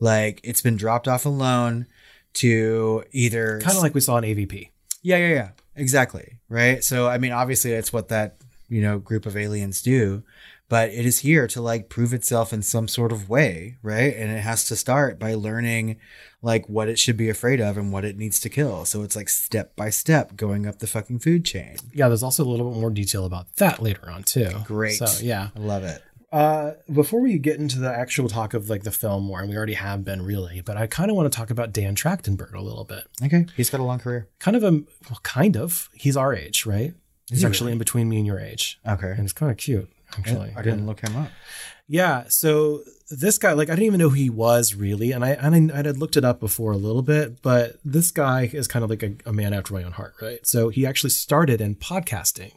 Like 0.00 0.40
it's 0.42 0.60
been 0.62 0.76
dropped 0.76 1.06
off 1.08 1.24
alone 1.24 1.86
to 2.34 3.04
either 3.12 3.60
Kind 3.60 3.76
of 3.76 3.82
like 3.82 3.94
we 3.94 4.00
saw 4.00 4.18
in 4.18 4.24
AVP. 4.24 4.70
yeah, 5.02 5.16
yeah, 5.18 5.28
yeah, 5.34 5.48
exactly, 5.78 6.38
right? 6.48 6.82
So 6.82 7.08
I 7.08 7.18
mean, 7.18 7.32
obviously, 7.32 7.72
that's 7.72 7.92
what 7.92 8.08
that 8.08 8.36
you 8.68 8.82
know 8.82 8.98
group 8.98 9.26
of 9.26 9.36
aliens 9.36 9.82
do, 9.82 10.22
but 10.68 10.90
it 10.90 11.06
is 11.06 11.20
here 11.20 11.46
to 11.48 11.60
like 11.60 11.88
prove 11.88 12.12
itself 12.12 12.52
in 12.52 12.62
some 12.62 12.88
sort 12.88 13.12
of 13.12 13.28
way, 13.28 13.76
right? 13.82 14.14
And 14.14 14.30
it 14.30 14.40
has 14.40 14.66
to 14.66 14.76
start 14.76 15.18
by 15.18 15.34
learning 15.34 15.96
like 16.42 16.68
what 16.68 16.88
it 16.88 16.98
should 16.98 17.16
be 17.16 17.28
afraid 17.28 17.60
of 17.60 17.76
and 17.76 17.92
what 17.92 18.04
it 18.04 18.16
needs 18.16 18.38
to 18.40 18.48
kill. 18.48 18.84
So 18.84 19.02
it's 19.02 19.16
like 19.16 19.28
step 19.28 19.74
by 19.74 19.90
step 19.90 20.36
going 20.36 20.66
up 20.66 20.78
the 20.78 20.86
fucking 20.86 21.20
food 21.20 21.44
chain. 21.44 21.76
Yeah, 21.92 22.08
there's 22.08 22.22
also 22.22 22.44
a 22.44 22.48
little 22.48 22.70
bit 22.70 22.80
more 22.80 22.90
detail 22.90 23.24
about 23.24 23.56
that 23.56 23.82
later 23.82 24.10
on 24.10 24.22
too. 24.22 24.50
Great. 24.64 24.94
So 24.94 25.06
yeah. 25.24 25.48
I 25.56 25.58
love 25.58 25.84
it. 25.84 26.02
Uh, 26.30 26.72
before 26.92 27.20
we 27.20 27.38
get 27.38 27.58
into 27.58 27.78
the 27.78 27.90
actual 27.90 28.28
talk 28.28 28.52
of 28.52 28.68
like 28.68 28.82
the 28.82 28.90
film 28.90 29.24
more, 29.24 29.40
and 29.40 29.48
we 29.48 29.56
already 29.56 29.74
have 29.74 30.04
been 30.04 30.20
really, 30.22 30.60
but 30.60 30.76
I 30.76 30.86
kind 30.86 31.10
of 31.10 31.16
want 31.16 31.30
to 31.32 31.36
talk 31.36 31.50
about 31.50 31.72
Dan 31.72 31.94
Trachtenberg 31.94 32.52
a 32.52 32.60
little 32.60 32.84
bit. 32.84 33.04
Okay, 33.24 33.46
he's 33.56 33.70
got 33.70 33.80
a 33.80 33.84
long 33.84 33.98
career. 33.98 34.28
Kind 34.38 34.56
of 34.56 34.62
a 34.62 34.70
well, 35.08 35.20
kind 35.22 35.56
of. 35.56 35.88
He's 35.94 36.16
our 36.16 36.34
age, 36.34 36.66
right? 36.66 36.92
He's 37.30 37.40
he 37.40 37.46
actually 37.46 37.72
in 37.72 37.78
between 37.78 38.08
me 38.08 38.18
and 38.18 38.26
your 38.26 38.38
age, 38.38 38.78
Okay, 38.86 39.10
and 39.10 39.20
it's 39.20 39.32
kind 39.32 39.50
of 39.50 39.56
cute. 39.58 39.90
actually. 40.18 40.52
I 40.56 40.62
didn't 40.62 40.86
look 40.86 41.00
him 41.00 41.16
up. 41.16 41.30
Yeah, 41.90 42.24
so 42.28 42.82
this 43.10 43.38
guy, 43.38 43.54
like, 43.54 43.70
I 43.70 43.72
didn't 43.72 43.86
even 43.86 43.98
know 43.98 44.10
who 44.10 44.14
he 44.16 44.28
was 44.28 44.74
really, 44.74 45.12
and 45.12 45.24
I 45.24 45.30
and 45.30 45.72
I, 45.72 45.78
I 45.78 45.82
had 45.86 45.96
looked 45.96 46.18
it 46.18 46.24
up 46.26 46.40
before 46.40 46.72
a 46.72 46.76
little 46.76 47.00
bit, 47.00 47.40
but 47.40 47.78
this 47.82 48.10
guy 48.10 48.50
is 48.52 48.68
kind 48.68 48.84
of 48.84 48.90
like 48.90 49.02
a, 49.02 49.14
a 49.24 49.32
man 49.32 49.54
after 49.54 49.72
my 49.72 49.82
own 49.82 49.92
heart, 49.92 50.12
right? 50.20 50.46
So 50.46 50.68
he 50.68 50.84
actually 50.86 51.10
started 51.10 51.62
in 51.62 51.74
podcasting, 51.76 52.52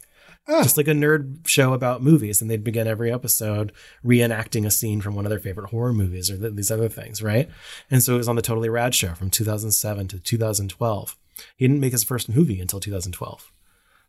Oh. 0.47 0.63
just 0.63 0.75
like 0.77 0.88
a 0.88 0.91
nerd 0.91 1.47
show 1.47 1.73
about 1.73 2.01
movies, 2.04 2.41
and 2.41 2.49
they'd 2.49 2.63
begin 2.63 2.88
every 2.88 3.12
episode 3.12 3.71
reenacting 4.04 4.65
a 4.65 4.71
scene 4.71 4.99
from 4.99 5.15
one 5.15 5.25
of 5.25 5.30
their 5.30 5.39
favorite 5.39 5.69
horror 5.69 5.93
movies 5.93 6.30
or 6.32 6.38
th- 6.38 6.56
these 6.56 6.71
other 6.71 6.89
things, 6.89 7.21
right? 7.21 7.49
And 7.89 8.01
so 8.01 8.15
it 8.15 8.17
was 8.17 8.27
on 8.27 8.36
the 8.36 8.41
Totally 8.41 8.67
Rad 8.69 8.95
show 8.95 9.13
from 9.13 9.30
2007 9.30 10.08
to 10.10 10.19
2012. 10.19 11.15
He 11.56 11.67
didn't 11.67 11.80
make 11.80 11.91
his 11.91 12.04
first 12.04 12.27
movie 12.27 12.60
until 12.60 12.80
2012. 12.80 13.51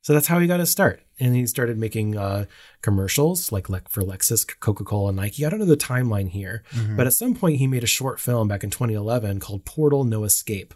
So 0.01 0.12
that's 0.12 0.27
how 0.27 0.40
he 0.40 0.49
got 0.49 0.59
his 0.59 0.68
start. 0.71 1.03
And 1.21 1.37
he 1.37 1.47
started 1.47 1.79
making 1.79 2.16
uh, 2.16 2.47
commercials 2.81 3.53
like, 3.53 3.68
like 3.68 3.88
for 3.88 4.03
Lexus, 4.03 4.45
Coca 4.59 4.83
Cola, 4.85 5.09
and 5.11 5.16
Nike. 5.16 5.47
I 5.47 5.49
don't 5.49 5.61
know 5.61 5.64
the 5.64 5.77
timeline 5.77 6.29
here, 6.31 6.64
but 6.97 7.07
at 7.07 7.12
some 7.12 7.35
point 7.35 7.59
he 7.59 7.68
made 7.68 7.85
a 7.85 7.87
short 7.87 8.18
film 8.18 8.49
back 8.49 8.64
in 8.64 8.71
2011 8.71 9.38
called 9.38 9.64
Portal 9.64 10.03
No 10.03 10.25
Escape. 10.25 10.75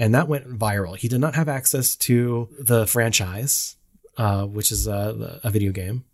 And 0.00 0.12
that 0.14 0.26
went 0.26 0.58
viral. 0.58 0.96
He 0.96 1.06
did 1.06 1.20
not 1.20 1.36
have 1.36 1.48
access 1.48 1.94
to 1.96 2.48
the 2.58 2.86
franchise, 2.88 3.76
uh, 4.20 4.44
which 4.44 4.70
is 4.70 4.86
a, 4.86 5.40
a 5.42 5.50
video 5.50 5.72
game, 5.72 6.04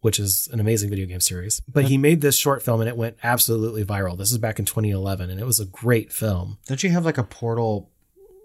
which 0.00 0.20
is 0.20 0.48
an 0.52 0.60
amazing 0.60 0.90
video 0.90 1.06
game 1.06 1.20
series. 1.20 1.60
But 1.62 1.86
he 1.86 1.98
made 1.98 2.20
this 2.20 2.38
short 2.38 2.62
film 2.62 2.80
and 2.80 2.88
it 2.88 2.96
went 2.96 3.16
absolutely 3.24 3.84
viral. 3.84 4.16
This 4.16 4.30
is 4.30 4.38
back 4.38 4.60
in 4.60 4.64
2011 4.64 5.28
and 5.28 5.40
it 5.40 5.44
was 5.44 5.58
a 5.58 5.64
great 5.64 6.12
film. 6.12 6.58
Don't 6.66 6.84
you 6.84 6.90
have 6.90 7.04
like 7.04 7.18
a 7.18 7.24
portal 7.24 7.90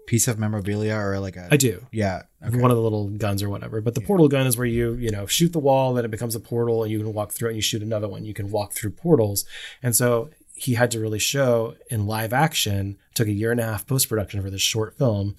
piece 0.08 0.26
of 0.26 0.36
memorabilia 0.36 0.96
or 0.96 1.20
like 1.20 1.36
a? 1.36 1.48
I 1.52 1.56
do. 1.56 1.86
Yeah. 1.92 2.22
Okay. 2.44 2.58
one 2.58 2.72
of 2.72 2.76
the 2.76 2.82
little 2.82 3.08
guns 3.08 3.40
or 3.40 3.48
whatever. 3.48 3.80
But 3.80 3.94
the 3.94 4.00
portal 4.00 4.26
gun 4.26 4.48
is 4.48 4.56
where 4.56 4.66
you, 4.66 4.94
you 4.94 5.12
know, 5.12 5.26
shoot 5.26 5.52
the 5.52 5.60
wall, 5.60 5.94
then 5.94 6.04
it 6.04 6.10
becomes 6.10 6.34
a 6.34 6.40
portal 6.40 6.82
and 6.82 6.90
you 6.90 6.98
can 6.98 7.14
walk 7.14 7.30
through 7.30 7.50
it 7.50 7.52
and 7.52 7.56
you 7.56 7.62
shoot 7.62 7.82
another 7.82 8.08
one. 8.08 8.24
You 8.24 8.34
can 8.34 8.50
walk 8.50 8.72
through 8.72 8.90
portals. 8.90 9.44
And 9.80 9.94
so 9.94 10.30
he 10.56 10.74
had 10.74 10.90
to 10.90 10.98
really 10.98 11.20
show 11.20 11.76
in 11.88 12.08
live 12.08 12.32
action, 12.32 12.98
took 13.14 13.28
a 13.28 13.32
year 13.32 13.52
and 13.52 13.60
a 13.60 13.64
half 13.64 13.86
post 13.86 14.08
production 14.08 14.42
for 14.42 14.50
this 14.50 14.60
short 14.60 14.98
film 14.98 15.36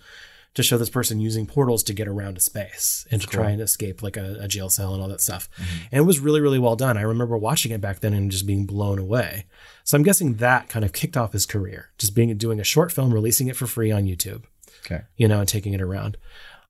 to 0.56 0.64
show 0.64 0.78
this 0.78 0.90
person 0.90 1.20
using 1.20 1.46
portals 1.46 1.84
to 1.84 1.94
get 1.94 2.08
around 2.08 2.36
to 2.36 2.42
space 2.42 3.06
and 3.12 3.22
to 3.22 3.28
try 3.28 3.52
and 3.52 3.62
escape 3.62 4.02
like 4.02 4.18
a, 4.18 4.38
a 4.42 4.48
jail 4.48 4.70
cell 4.70 4.94
and 4.94 5.02
all 5.02 5.10
that 5.10 5.22
stuff. 5.22 5.48
And 5.92 6.00
it 6.00 6.06
was 6.06 6.20
really, 6.20 6.42
really 6.42 6.60
well 6.60 6.76
done. 6.76 6.98
I 6.98 7.02
remember 7.02 7.38
watching 7.38 7.72
it 7.72 7.82
back 7.82 8.00
then 8.00 8.14
and 8.14 8.32
just 8.32 8.48
being 8.48 8.66
blown 8.66 8.98
away. 8.98 9.46
So 9.84 9.96
I'm 9.98 10.04
guessing 10.04 10.36
that 10.36 10.68
kind 10.70 10.84
of 10.84 10.94
kicked 10.94 11.16
off 11.18 11.34
his 11.34 11.46
career, 11.46 11.90
just 11.98 12.16
being 12.16 12.36
doing 12.38 12.60
a 12.60 12.64
short 12.64 12.92
film, 12.92 13.14
releasing 13.14 13.48
it 13.48 13.56
for 13.56 13.68
free 13.68 13.92
on 13.92 14.06
YouTube 14.06 14.44
Okay. 14.86 15.04
you 15.18 15.28
know, 15.28 15.40
and 15.40 15.48
taking 15.48 15.74
it 15.74 15.82
around. 15.82 16.18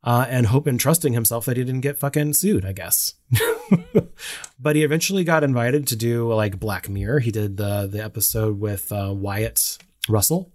Uh, 0.03 0.25
and 0.29 0.45
hope 0.47 0.67
and 0.67 0.79
trusting 0.79 1.13
himself 1.13 1.45
that 1.45 1.57
he 1.57 1.63
didn't 1.63 1.81
get 1.81 1.97
fucking 1.99 2.33
sued, 2.33 2.63
I 2.63 2.73
guess. 2.73 3.13
but 4.59 4.75
he 4.75 4.83
eventually 4.83 5.23
got 5.23 5.43
invited 5.43 5.87
to 5.87 5.95
do 5.95 6.31
like 6.31 6.59
Black 6.59 6.87
Mirror. 6.89 7.19
He 7.19 7.31
did 7.31 7.57
the 7.57 7.87
the 7.91 8.03
episode 8.03 8.59
with 8.59 8.91
uh, 8.91 9.11
Wyatt 9.15 9.77
Russell 10.07 10.51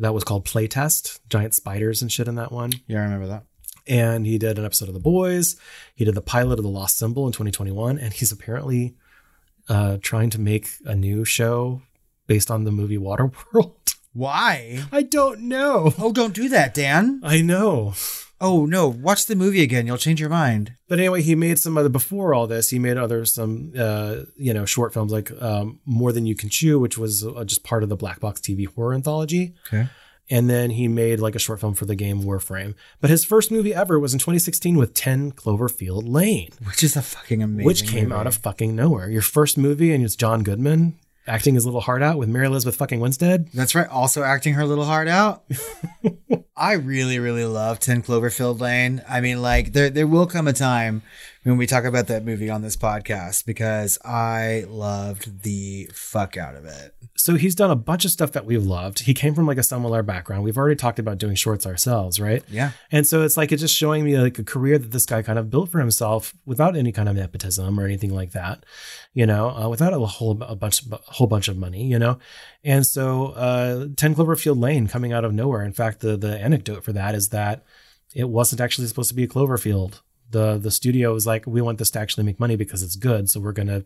that 0.00 0.14
was 0.14 0.24
called 0.24 0.44
Playtest, 0.44 1.20
giant 1.28 1.54
spiders 1.54 2.02
and 2.02 2.10
shit 2.10 2.28
in 2.28 2.34
that 2.36 2.52
one. 2.52 2.72
Yeah, 2.86 3.00
I 3.00 3.04
remember 3.04 3.28
that. 3.28 3.44
And 3.86 4.26
he 4.26 4.38
did 4.38 4.58
an 4.58 4.64
episode 4.64 4.88
of 4.88 4.94
The 4.94 5.00
Boys. 5.00 5.56
He 5.94 6.04
did 6.04 6.14
the 6.14 6.20
pilot 6.20 6.58
of 6.58 6.64
The 6.64 6.70
Lost 6.70 6.98
Symbol 6.98 7.26
in 7.26 7.32
2021, 7.32 7.98
and 7.98 8.12
he's 8.12 8.32
apparently 8.32 8.94
uh, 9.68 9.98
trying 10.00 10.30
to 10.30 10.40
make 10.40 10.68
a 10.84 10.94
new 10.94 11.24
show 11.24 11.82
based 12.26 12.50
on 12.50 12.64
the 12.64 12.72
movie 12.72 12.98
Waterworld. 12.98 13.94
Why? 14.12 14.84
I 14.90 15.02
don't 15.02 15.42
know. 15.42 15.94
Oh, 15.98 16.12
don't 16.12 16.34
do 16.34 16.48
that, 16.48 16.74
Dan. 16.74 17.20
I 17.22 17.42
know. 17.42 17.94
Oh 18.40 18.64
no, 18.66 18.88
watch 18.88 19.26
the 19.26 19.36
movie 19.36 19.62
again. 19.62 19.86
You'll 19.86 19.98
change 19.98 20.20
your 20.20 20.30
mind. 20.30 20.74
But 20.88 20.98
anyway, 20.98 21.20
he 21.22 21.34
made 21.34 21.58
some 21.58 21.76
other 21.76 21.88
before 21.90 22.32
all 22.34 22.46
this. 22.46 22.70
He 22.70 22.78
made 22.78 22.96
other 22.96 23.24
some 23.26 23.72
uh, 23.78 24.22
you 24.36 24.54
know 24.54 24.64
short 24.64 24.94
films 24.94 25.12
like 25.12 25.30
um, 25.42 25.80
More 25.84 26.12
Than 26.12 26.24
You 26.26 26.34
Can 26.34 26.48
Chew, 26.48 26.78
which 26.78 26.96
was 26.96 27.24
uh, 27.26 27.44
just 27.44 27.62
part 27.64 27.82
of 27.82 27.88
the 27.88 27.96
Black 27.96 28.18
Box 28.20 28.40
TV 28.40 28.66
horror 28.66 28.94
anthology. 28.94 29.54
Okay. 29.66 29.88
And 30.32 30.48
then 30.48 30.70
he 30.70 30.86
made 30.86 31.18
like 31.18 31.34
a 31.34 31.40
short 31.40 31.58
film 31.58 31.74
for 31.74 31.86
the 31.86 31.96
game 31.96 32.22
Warframe. 32.22 32.74
But 33.00 33.10
his 33.10 33.24
first 33.24 33.50
movie 33.50 33.74
ever 33.74 33.98
was 33.98 34.12
in 34.12 34.20
2016 34.20 34.76
with 34.76 34.94
10 34.94 35.32
Cloverfield 35.32 36.02
Lane, 36.08 36.50
Which 36.68 36.84
is 36.84 36.94
a 36.94 37.02
fucking 37.02 37.42
amazing. 37.42 37.66
which 37.66 37.84
came 37.88 38.10
movie. 38.10 38.14
out 38.20 38.28
of 38.28 38.36
fucking 38.36 38.76
nowhere. 38.76 39.10
Your 39.10 39.22
first 39.22 39.58
movie, 39.58 39.92
and 39.92 40.04
it's 40.04 40.14
John 40.14 40.44
Goodman 40.44 40.96
acting 41.26 41.54
his 41.56 41.64
little 41.64 41.80
heart 41.80 42.00
out 42.02 42.16
with 42.16 42.28
Mary 42.28 42.46
Elizabeth 42.46 42.76
fucking 42.76 43.00
Winstead. 43.00 43.48
That's 43.52 43.74
right. 43.74 43.88
Also 43.88 44.22
acting 44.22 44.54
her 44.54 44.64
little 44.64 44.84
heart 44.84 45.08
out. 45.08 45.42
I 46.60 46.74
really, 46.74 47.18
really 47.18 47.46
love 47.46 47.80
10 47.80 48.02
Cloverfield 48.02 48.60
Lane. 48.60 49.02
I 49.08 49.22
mean, 49.22 49.40
like, 49.40 49.72
there 49.72 49.88
there 49.88 50.06
will 50.06 50.26
come 50.26 50.46
a 50.46 50.52
time 50.52 51.00
when 51.42 51.56
we 51.56 51.66
talk 51.66 51.84
about 51.84 52.06
that 52.08 52.24
movie 52.24 52.50
on 52.50 52.60
this 52.62 52.76
podcast 52.76 53.46
because 53.46 53.98
I 54.04 54.64
loved 54.68 55.42
the 55.42 55.90
fuck 55.94 56.36
out 56.36 56.54
of 56.54 56.66
it. 56.66 56.94
so 57.16 57.34
he's 57.36 57.54
done 57.54 57.70
a 57.70 57.76
bunch 57.76 58.04
of 58.04 58.10
stuff 58.10 58.32
that 58.32 58.44
we've 58.44 58.64
loved. 58.64 59.00
He 59.00 59.14
came 59.14 59.34
from 59.34 59.46
like 59.46 59.56
a 59.58 59.62
similar 59.62 60.02
background. 60.02 60.44
We've 60.44 60.58
already 60.58 60.76
talked 60.76 60.98
about 60.98 61.18
doing 61.18 61.34
shorts 61.34 61.66
ourselves, 61.66 62.20
right? 62.20 62.42
Yeah. 62.48 62.72
And 62.92 63.06
so 63.06 63.22
it's 63.22 63.36
like 63.36 63.52
it's 63.52 63.62
just 63.62 63.76
showing 63.76 64.04
me 64.04 64.18
like 64.18 64.38
a 64.38 64.44
career 64.44 64.78
that 64.78 64.90
this 64.90 65.06
guy 65.06 65.22
kind 65.22 65.38
of 65.38 65.48
built 65.50 65.70
for 65.70 65.78
himself 65.80 66.34
without 66.44 66.76
any 66.76 66.92
kind 66.92 67.08
of 67.08 67.16
nepotism 67.16 67.80
or 67.80 67.84
anything 67.84 68.14
like 68.14 68.32
that, 68.32 68.64
you 69.14 69.24
know, 69.26 69.50
uh, 69.50 69.68
without 69.68 69.92
a 69.94 69.98
whole 69.98 70.42
a 70.42 70.54
bunch 70.56 70.82
a 70.90 70.96
whole 71.06 71.26
bunch 71.26 71.48
of 71.48 71.56
money, 71.56 71.86
you 71.86 71.98
know. 71.98 72.18
And 72.64 72.86
so 72.86 73.28
uh, 73.28 73.86
Ten 73.96 74.14
Cloverfield 74.14 74.60
Lane 74.60 74.88
coming 74.88 75.12
out 75.12 75.24
of 75.24 75.32
nowhere. 75.32 75.62
In 75.62 75.72
fact, 75.72 76.00
the 76.00 76.16
the 76.18 76.38
anecdote 76.38 76.84
for 76.84 76.92
that 76.92 77.14
is 77.14 77.30
that 77.30 77.64
it 78.14 78.28
wasn't 78.28 78.60
actually 78.60 78.88
supposed 78.88 79.08
to 79.08 79.14
be 79.14 79.24
a 79.24 79.28
Cloverfield. 79.28 80.00
The 80.30 80.58
the 80.58 80.70
studio 80.70 81.12
was 81.12 81.26
like, 81.26 81.46
we 81.46 81.60
want 81.60 81.78
this 81.78 81.90
to 81.92 81.98
actually 82.00 82.24
make 82.24 82.38
money 82.40 82.56
because 82.56 82.82
it's 82.82 82.96
good, 82.96 83.28
so 83.30 83.40
we're 83.40 83.52
gonna 83.52 83.84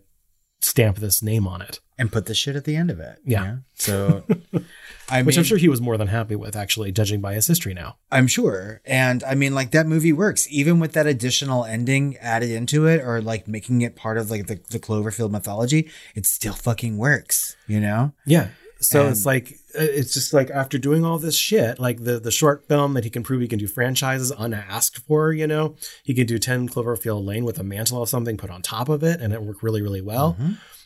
stamp 0.60 0.96
this 0.96 1.22
name 1.22 1.46
on 1.46 1.60
it, 1.60 1.80
And 1.98 2.10
put 2.10 2.24
the 2.24 2.34
shit 2.34 2.56
at 2.56 2.64
the 2.64 2.74
end 2.74 2.90
of 2.90 2.98
it. 2.98 3.18
Yeah. 3.26 3.40
you 3.42 3.46
know? 3.48 3.58
So, 3.74 4.24
I 5.10 5.16
mean, 5.18 5.26
which 5.26 5.36
I'm 5.36 5.44
sure 5.44 5.58
he 5.58 5.68
was 5.68 5.80
more 5.82 5.98
than 5.98 6.08
happy 6.08 6.36
with, 6.36 6.56
actually, 6.56 6.90
judging 6.90 7.20
by 7.20 7.34
his 7.34 7.46
history 7.46 7.74
now. 7.74 7.98
I'm 8.10 8.26
sure. 8.26 8.80
And 8.86 9.22
I 9.24 9.34
mean, 9.34 9.54
like 9.54 9.72
that 9.72 9.86
movie 9.86 10.12
works, 10.14 10.46
even 10.50 10.80
with 10.80 10.92
that 10.92 11.06
additional 11.06 11.66
ending 11.66 12.16
added 12.16 12.50
into 12.50 12.86
it 12.86 13.02
or 13.02 13.20
like 13.20 13.46
making 13.46 13.82
it 13.82 13.94
part 13.94 14.16
of 14.16 14.30
like 14.30 14.46
the, 14.46 14.54
the 14.70 14.78
Cloverfield 14.78 15.30
mythology, 15.30 15.90
it 16.14 16.24
still 16.24 16.54
fucking 16.54 16.96
works, 16.96 17.56
you 17.66 17.78
know? 17.80 18.12
Yeah. 18.24 18.48
So 18.80 19.02
And- 19.02 19.10
it's 19.10 19.26
like 19.26 19.58
it's 19.74 20.14
just 20.14 20.32
like 20.32 20.50
after 20.50 20.78
doing 20.78 21.04
all 21.04 21.18
this 21.18 21.36
shit, 21.36 21.78
like 21.78 22.04
the 22.04 22.18
the 22.18 22.30
short 22.30 22.66
film 22.68 22.94
that 22.94 23.04
he 23.04 23.10
can 23.10 23.22
prove 23.22 23.40
he 23.40 23.48
can 23.48 23.58
do 23.58 23.66
franchises 23.66 24.32
unasked 24.36 24.98
for, 24.98 25.32
you 25.32 25.46
know, 25.46 25.76
he 26.04 26.14
can 26.14 26.26
do 26.26 26.38
Ten 26.38 26.68
Cloverfield 26.68 27.24
Lane 27.24 27.44
with 27.44 27.58
a 27.58 27.64
mantle 27.64 28.02
of 28.02 28.08
something 28.08 28.36
put 28.36 28.50
on 28.50 28.62
top 28.62 28.88
of 28.88 29.02
it, 29.02 29.20
and 29.20 29.32
it 29.32 29.42
worked 29.42 29.62
really 29.62 29.82
really 29.82 30.02
well. 30.02 30.36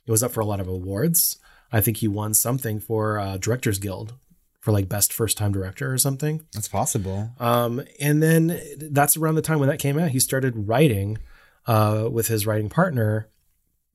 It 0.06 0.10
was 0.10 0.22
up 0.22 0.32
for 0.32 0.40
a 0.40 0.46
lot 0.46 0.60
of 0.60 0.68
awards. 0.68 1.38
I 1.70 1.80
think 1.80 1.98
he 1.98 2.08
won 2.08 2.32
something 2.32 2.80
for 2.80 3.18
uh, 3.18 3.36
Directors 3.36 3.78
Guild 3.78 4.14
for 4.60 4.72
like 4.72 4.88
best 4.88 5.12
first 5.12 5.38
time 5.38 5.52
director 5.52 5.92
or 5.92 5.98
something. 5.98 6.44
That's 6.52 6.68
possible. 6.68 7.30
Um, 7.38 7.82
and 8.00 8.22
then 8.22 8.60
that's 8.76 9.16
around 9.16 9.36
the 9.36 9.42
time 9.42 9.60
when 9.60 9.68
that 9.68 9.78
came 9.78 9.98
out. 9.98 10.10
He 10.10 10.20
started 10.20 10.68
writing 10.68 11.18
uh, 11.66 12.08
with 12.10 12.28
his 12.28 12.46
writing 12.46 12.68
partner, 12.68 13.28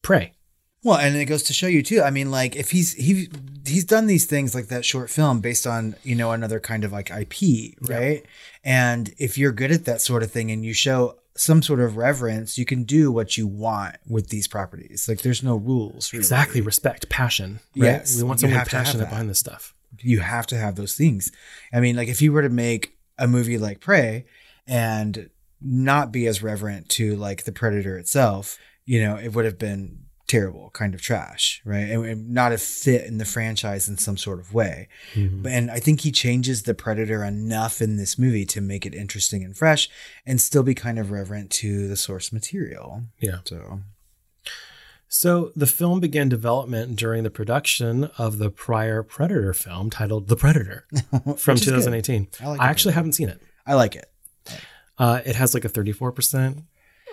Prey. 0.01 0.33
Well, 0.83 0.97
and 0.97 1.15
it 1.15 1.25
goes 1.25 1.43
to 1.43 1.53
show 1.53 1.67
you 1.67 1.81
too. 1.81 2.01
I 2.01 2.09
mean, 2.09 2.29
like 2.29 2.55
if 2.55 2.71
he's 2.71 2.93
he 2.93 3.29
he's 3.65 3.85
done 3.85 4.07
these 4.07 4.25
things 4.25 4.53
like 4.53 4.67
that 4.67 4.83
short 4.83 5.09
film 5.09 5.39
based 5.39 5.65
on 5.65 5.95
you 6.03 6.15
know 6.15 6.31
another 6.31 6.59
kind 6.59 6.83
of 6.83 6.91
like 6.91 7.09
IP, 7.09 7.75
right? 7.81 8.25
And 8.63 9.13
if 9.17 9.37
you're 9.37 9.51
good 9.51 9.71
at 9.71 9.85
that 9.85 10.01
sort 10.01 10.23
of 10.23 10.31
thing 10.31 10.51
and 10.51 10.65
you 10.65 10.73
show 10.73 11.17
some 11.35 11.61
sort 11.61 11.79
of 11.79 11.97
reverence, 11.97 12.57
you 12.57 12.65
can 12.65 12.83
do 12.83 13.11
what 13.11 13.37
you 13.37 13.47
want 13.47 13.95
with 14.07 14.29
these 14.29 14.47
properties. 14.47 15.07
Like 15.07 15.21
there's 15.21 15.41
no 15.41 15.55
rules. 15.55 16.11
Really. 16.13 16.21
Exactly, 16.21 16.61
respect, 16.61 17.09
passion. 17.09 17.59
Right? 17.75 17.87
Yes, 17.87 18.17
we 18.17 18.23
want 18.23 18.39
someone 18.41 18.65
passionate 18.65 19.09
behind 19.09 19.29
this 19.29 19.39
stuff. 19.39 19.73
you 19.99 20.19
have 20.19 20.45
to 20.47 20.57
have 20.57 20.75
those 20.75 20.95
things. 20.95 21.31
I 21.71 21.79
mean, 21.79 21.95
like 21.95 22.09
if 22.09 22.21
you 22.21 22.31
were 22.33 22.41
to 22.41 22.49
make 22.49 22.97
a 23.17 23.27
movie 23.27 23.57
like 23.57 23.79
Prey 23.79 24.25
and 24.67 25.29
not 25.61 26.11
be 26.11 26.27
as 26.27 26.43
reverent 26.43 26.89
to 26.89 27.15
like 27.15 27.43
the 27.43 27.51
predator 27.51 27.97
itself, 27.97 28.57
you 28.85 29.01
know, 29.01 29.15
it 29.15 29.33
would 29.33 29.45
have 29.45 29.57
been 29.57 30.02
terrible, 30.27 30.69
kind 30.73 30.93
of 30.93 31.01
trash, 31.01 31.61
right? 31.65 31.89
And, 31.89 32.05
and 32.05 32.29
not 32.29 32.51
a 32.51 32.57
fit 32.57 33.05
in 33.05 33.17
the 33.17 33.25
franchise 33.25 33.87
in 33.87 33.97
some 33.97 34.17
sort 34.17 34.39
of 34.39 34.53
way. 34.53 34.87
Mm-hmm. 35.13 35.45
And 35.45 35.69
I 35.69 35.79
think 35.79 36.01
he 36.01 36.11
changes 36.11 36.63
the 36.63 36.73
predator 36.73 37.23
enough 37.23 37.81
in 37.81 37.97
this 37.97 38.17
movie 38.17 38.45
to 38.47 38.61
make 38.61 38.85
it 38.85 38.93
interesting 38.95 39.43
and 39.43 39.55
fresh 39.55 39.89
and 40.25 40.39
still 40.39 40.63
be 40.63 40.73
kind 40.73 40.97
of 40.97 41.11
reverent 41.11 41.51
to 41.51 41.87
the 41.87 41.97
source 41.97 42.31
material. 42.31 43.03
Yeah. 43.19 43.39
So 43.45 43.81
So 45.07 45.51
the 45.55 45.67
film 45.67 45.99
began 45.99 46.29
development 46.29 46.95
during 46.95 47.23
the 47.23 47.29
production 47.29 48.05
of 48.17 48.37
the 48.37 48.49
prior 48.49 49.03
Predator 49.03 49.53
film 49.53 49.89
titled 49.89 50.27
The 50.29 50.35
Predator 50.37 50.87
from 51.11 51.21
Which 51.25 51.61
is 51.61 51.65
good. 51.65 51.83
2018. 51.83 52.27
I 52.41 52.47
like 52.47 52.61
I 52.61 52.67
actually 52.69 52.93
haven't 52.93 53.13
seen 53.13 53.29
it. 53.29 53.41
I 53.65 53.75
like 53.75 53.95
it. 53.95 54.09
Uh, 54.97 55.21
it 55.25 55.35
has 55.35 55.53
like 55.53 55.65
a 55.65 55.69
34% 55.69 56.63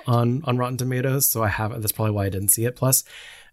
on 0.06 0.42
on 0.44 0.58
Rotten 0.58 0.76
Tomatoes, 0.76 1.28
so 1.28 1.42
I 1.42 1.48
have 1.48 1.80
that's 1.80 1.92
probably 1.92 2.12
why 2.12 2.26
I 2.26 2.30
didn't 2.30 2.48
see 2.48 2.64
it. 2.64 2.76
Plus, 2.76 3.04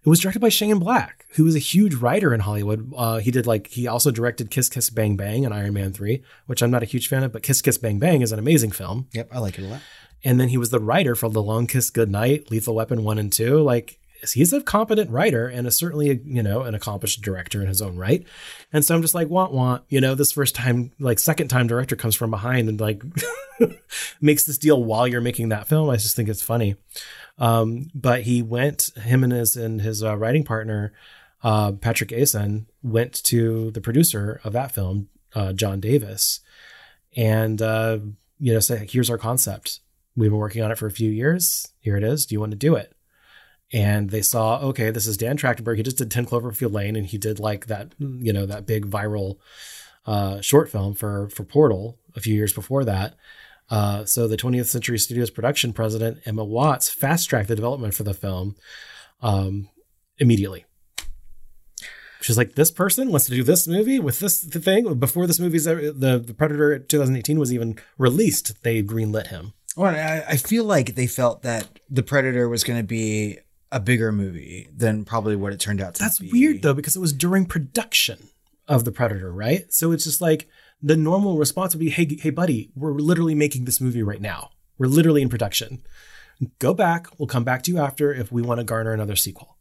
it 0.04 0.10
was 0.10 0.20
directed 0.20 0.39
by 0.39 0.50
Shane 0.50 0.80
Black, 0.80 1.26
who 1.32 1.45
is 1.45 1.56
a 1.56 1.60
huge 1.60 1.95
writer 1.95 2.34
in 2.34 2.41
Hollywood. 2.41 2.91
Uh, 2.95 3.18
he 3.18 3.32
did 3.32 3.45
like 3.45 3.68
he 3.68 3.88
also 3.88 4.12
directed 4.12 4.52
Kiss 4.52 4.70
Kiss 4.70 4.89
Bang 4.89 5.18
Bang 5.18 5.43
and 5.43 5.54
Iron 5.54 5.74
Man 5.74 5.91
3, 5.91 6.24
which 6.45 6.62
I'm 6.62 6.72
not 6.72 6.84
a 6.84 6.86
huge 6.86 7.08
fan 7.08 7.24
of, 7.24 7.32
but 7.32 7.43
Kiss 7.43 7.62
Kiss 7.62 7.78
Bang 7.78 8.00
Bang 8.00 8.22
is 8.22 8.32
an 8.32 8.39
amazing 8.39 8.72
film. 8.72 9.08
Yep, 9.14 9.30
I 9.32 9.39
like 9.39 9.60
it 9.60 9.66
a 9.66 9.68
lot. 9.68 9.82
And 10.24 10.39
then 10.39 10.50
he 10.50 10.58
was 10.58 10.70
the 10.70 10.80
writer 10.80 11.14
for 11.14 11.30
The 11.30 11.43
Long 11.43 11.68
Kiss 11.68 11.89
Goodnight, 11.89 12.50
Lethal 12.50 12.74
Weapon 12.76 13.04
1 13.04 13.18
and 13.18 13.32
2. 13.32 13.60
Like. 13.60 14.00
He's 14.34 14.53
a 14.53 14.61
competent 14.61 15.09
writer 15.09 15.47
and 15.47 15.68
is 15.68 15.78
certainly, 15.78 16.09
a, 16.09 16.13
you 16.24 16.41
know, 16.41 16.61
an 16.61 16.76
accomplished 16.76 17.22
director 17.22 17.61
in 17.61 17.68
his 17.68 17.82
own 17.82 17.95
right. 17.95 18.26
And 18.74 18.84
so 18.84 18.95
I'm 18.95 19.01
just 19.01 19.15
like, 19.15 19.30
want, 19.30 19.53
want, 19.53 19.84
you 19.89 20.01
know, 20.01 20.15
this 20.15 20.32
first 20.32 20.55
time, 20.55 20.91
like 20.99 21.20
second 21.20 21.49
time 21.49 21.68
director 21.68 21.95
comes 21.95 22.15
from 22.15 22.32
behind 22.32 22.70
and 22.70 22.80
like 22.80 23.03
makes 24.22 24.43
this 24.43 24.57
deal 24.57 24.84
while 24.84 25.07
you're 25.07 25.22
making 25.22 25.49
that 25.49 25.68
film. 25.68 25.89
I 25.89 25.95
just 25.95 26.15
think 26.15 26.30
it's 26.30 26.41
funny. 26.41 26.76
Um, 27.38 27.89
but 27.93 28.22
he 28.24 28.41
went, 28.41 28.91
him 28.95 29.24
and 29.24 29.34
his, 29.34 29.55
and 29.55 29.82
his 29.82 30.03
uh, 30.03 30.18
writing 30.18 30.43
partner, 30.43 30.93
uh, 31.43 31.74
Patrick 31.74 32.11
Aison 32.11 32.68
went 32.82 33.24
to 33.26 33.72
the 33.72 33.82
producer 33.82 34.41
of 34.43 34.53
that 34.53 34.72
film, 34.72 35.09
uh, 35.36 35.53
John 35.53 35.80
Davis, 35.80 36.39
and, 37.15 37.61
uh, 37.61 37.99
you 38.39 38.53
know, 38.53 38.59
say, 38.59 38.88
here's 38.89 39.09
our 39.09 39.18
concept. 39.18 39.80
We've 40.15 40.32
been 40.32 40.39
working 40.39 40.63
on 40.63 40.72
it 40.72 40.78
for 40.78 40.88
a 40.88 40.91
few 40.91 41.11
years. 41.11 41.72
Here 41.80 41.95
it 41.95 42.03
is. 42.03 42.26
Do 42.26 42.34
you 42.34 42.39
want 42.39 42.51
to 42.51 42.57
do 42.57 42.76
it? 42.76 42.97
And 43.74 44.09
they 44.09 44.22
saw, 44.22 44.59
okay, 44.59 44.91
this 44.91 45.07
is 45.07 45.18
Dan 45.18 45.38
Trachtenberg. 45.38 45.78
He 45.78 45.84
just 45.84 45.97
did 45.97 46.09
10 46.09 46.26
Cloverfield 46.26 46.72
Lane 46.72 46.95
and 46.95 47.05
he 47.05 47.18
did 47.18 47.39
like 47.39 47.68
that, 47.68 47.93
you 47.99 48.32
know, 48.32 48.45
that 48.45 48.65
big 48.65 48.89
viral 48.89 49.38
uh, 50.05 50.39
short 50.39 50.70
film 50.70 50.93
for, 50.93 51.30
for 51.30 51.43
Portal 51.43 51.99
a 52.15 52.22
few 52.22 52.34
years 52.34 52.53
before 52.53 52.86
that. 52.86 53.15
Uh, 53.70 54.05
so 54.05 54.28
the 54.28 54.38
20th 54.38 54.68
Century 54.68 54.97
Studios 54.97 55.30
production 55.30 55.74
president, 55.74 56.20
Emma 56.26 56.45
Watts, 56.45 56.89
fast 56.89 57.30
tracked 57.30 57.49
the 57.49 57.55
development 57.55 57.93
for 57.93 58.03
the 58.03 58.13
film 58.13 58.55
um, 59.22 59.70
immediately. 60.18 60.65
She's 62.22 62.38
like, 62.38 62.55
this 62.55 62.72
person 62.72 63.09
wants 63.09 63.26
to 63.28 63.32
do 63.32 63.43
this 63.43 63.68
movie 63.68 63.99
with 63.99 64.20
this 64.20 64.43
thing 64.43 64.93
before 64.95 65.28
this 65.28 65.39
movie's 65.39 65.65
the 65.65 66.24
the 66.26 66.34
Predator 66.34 66.80
2018 66.80 67.38
was 67.38 67.53
even 67.53 67.78
released. 67.97 68.63
They 68.63 68.82
greenlit 68.82 69.28
him. 69.28 69.53
Well, 69.76 69.93
I, 69.93 70.24
I 70.28 70.38
feel 70.38 70.63
like 70.63 70.95
they 70.95 71.05
felt 71.05 71.43
that 71.43 71.80
the 71.89 72.01
Predator 72.01 72.49
was 72.49 72.63
going 72.63 72.80
to 72.80 72.86
be 72.86 73.38
a 73.72 73.80
bigger 73.80 74.11
movie 74.11 74.70
than 74.76 75.05
probably 75.05 75.36
what 75.36 75.53
it 75.53 75.59
turned 75.59 75.82
out 75.82 75.95
to 75.95 76.03
That's 76.03 76.20
be. 76.20 76.28
That's 76.28 76.34
weird 76.34 76.61
though 76.61 76.74
because 76.74 76.95
it 76.95 76.99
was 76.99 77.13
during 77.13 77.45
production 77.45 78.30
of 78.68 78.86
the 78.86 78.91
Predator, 78.91 79.32
right? 79.32 79.72
So 79.74 79.91
it's 79.91 80.03
just 80.03 80.22
like 80.22 80.47
the 80.82 80.97
normal 80.97 81.38
response 81.38 81.74
would 81.74 81.80
be, 81.80 81.89
"Hey, 81.89 82.18
hey, 82.20 82.30
buddy, 82.30 82.72
we're 82.76 82.93
literally 82.93 83.36
making 83.36 83.65
this 83.65 83.82
movie 83.82 84.03
right 84.03 84.22
now. 84.22 84.51
We're 84.78 84.88
literally 84.88 85.22
in 85.22 85.30
production. 85.30 85.82
Go 86.59 86.74
back. 86.74 87.07
We'll 87.18 87.28
come 87.28 87.43
back 87.43 87.63
to 87.63 87.72
you 87.72 87.80
after 87.80 88.13
if 88.13 88.32
we 88.32 88.41
want 88.41 88.59
to 88.59 88.63
garner 88.63 88.93
another 88.93 89.15
sequel." 89.15 89.57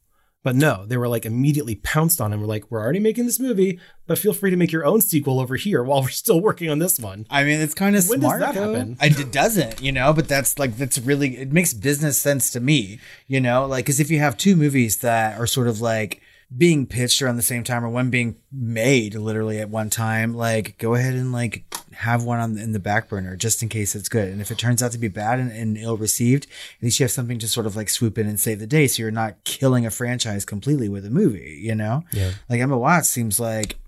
But 0.47 0.55
no, 0.55 0.86
they 0.86 0.97
were 0.97 1.09
like 1.09 1.26
immediately 1.26 1.74
pounced 1.74 2.20
on 2.20 2.32
him. 2.32 2.40
We're 2.40 2.47
like, 2.47 2.70
"We're 2.70 2.80
already 2.80 3.01
making 3.01 3.26
this 3.26 3.40
movie, 3.40 3.80
but 4.07 4.16
feel 4.16 4.32
free 4.32 4.53
to 4.53 4.57
make 4.57 4.70
your 4.70 4.86
own 4.86 5.01
sequel 5.01 5.40
over 5.40 5.57
here 5.57 5.82
while 5.82 6.03
we're 6.03 6.09
still 6.11 6.40
working 6.40 6.70
on 6.70 6.78
this 6.78 7.01
one." 7.01 7.26
I 7.28 7.42
mean, 7.42 7.61
it's 7.61 7.74
kind 7.74 7.97
of 7.97 8.09
When 8.09 8.20
does 8.20 8.38
that 8.38 8.55
though. 8.55 8.72
happen? 8.72 8.97
I, 9.01 9.07
it 9.07 9.32
doesn't, 9.32 9.82
you 9.82 9.90
know, 9.90 10.12
but 10.12 10.28
that's 10.28 10.57
like, 10.57 10.76
that's 10.76 11.01
really, 11.01 11.36
it 11.36 11.51
makes 11.53 11.74
business 11.74 12.20
sense 12.20 12.53
to 12.53 12.61
me, 12.61 13.01
you 13.26 13.40
know, 13.40 13.66
like, 13.66 13.86
cause 13.86 13.99
if 13.99 14.09
you 14.09 14.20
have 14.20 14.36
two 14.36 14.55
movies 14.55 14.99
that 14.99 15.36
are 15.36 15.49
sort 15.49 15.66
of 15.66 15.80
like 15.80 16.22
being 16.55 16.86
pitched 16.86 17.20
around 17.20 17.36
the 17.36 17.42
same 17.42 17.64
time 17.64 17.84
or 17.84 17.88
one 17.88 18.11
being 18.11 18.36
made 18.53 19.14
literally 19.14 19.59
at 19.59 19.68
one 19.68 19.90
time, 19.90 20.34
like, 20.34 20.78
go 20.78 20.94
ahead 20.94 21.14
and 21.14 21.32
like 21.32 21.64
have 21.92 22.22
one 22.24 22.38
on 22.38 22.59
in 22.59 22.72
the 22.72 22.78
back 22.78 23.09
burner 23.09 23.36
just 23.36 23.62
in 23.62 23.68
case 23.68 23.94
it's 23.94 24.09
good. 24.09 24.28
And 24.28 24.40
if 24.40 24.51
it 24.51 24.59
turns 24.59 24.82
out 24.82 24.92
to 24.92 24.99
be 24.99 25.09
bad 25.09 25.40
and, 25.40 25.51
and 25.51 25.76
ill 25.76 25.97
received, 25.97 26.47
at 26.78 26.84
least 26.84 27.01
you 27.01 27.05
have 27.05 27.11
something 27.11 27.38
to 27.40 27.49
sort 27.49 27.66
of 27.66 27.74
like 27.74 27.88
swoop 27.88 28.16
in 28.16 28.28
and 28.28 28.38
save 28.38 28.61
the 28.61 28.66
day. 28.66 28.86
So 28.86 29.03
you're 29.03 29.11
not 29.11 29.42
killing 29.44 29.84
a 29.86 29.90
franchise 29.90 30.44
completely 30.44 30.88
with 30.88 31.05
a 31.05 31.11
movie, 31.11 31.59
you 31.61 31.74
know? 31.74 32.05
Yeah. 32.12 32.32
Like 32.49 32.61
Emma 32.61 32.78
Watts 32.78 33.09
seems 33.09 33.40
like 33.40 33.78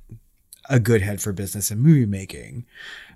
a 0.69 0.81
good 0.81 1.03
head 1.03 1.21
for 1.21 1.33
business 1.33 1.71
and 1.71 1.81
movie 1.81 2.07
making. 2.07 2.67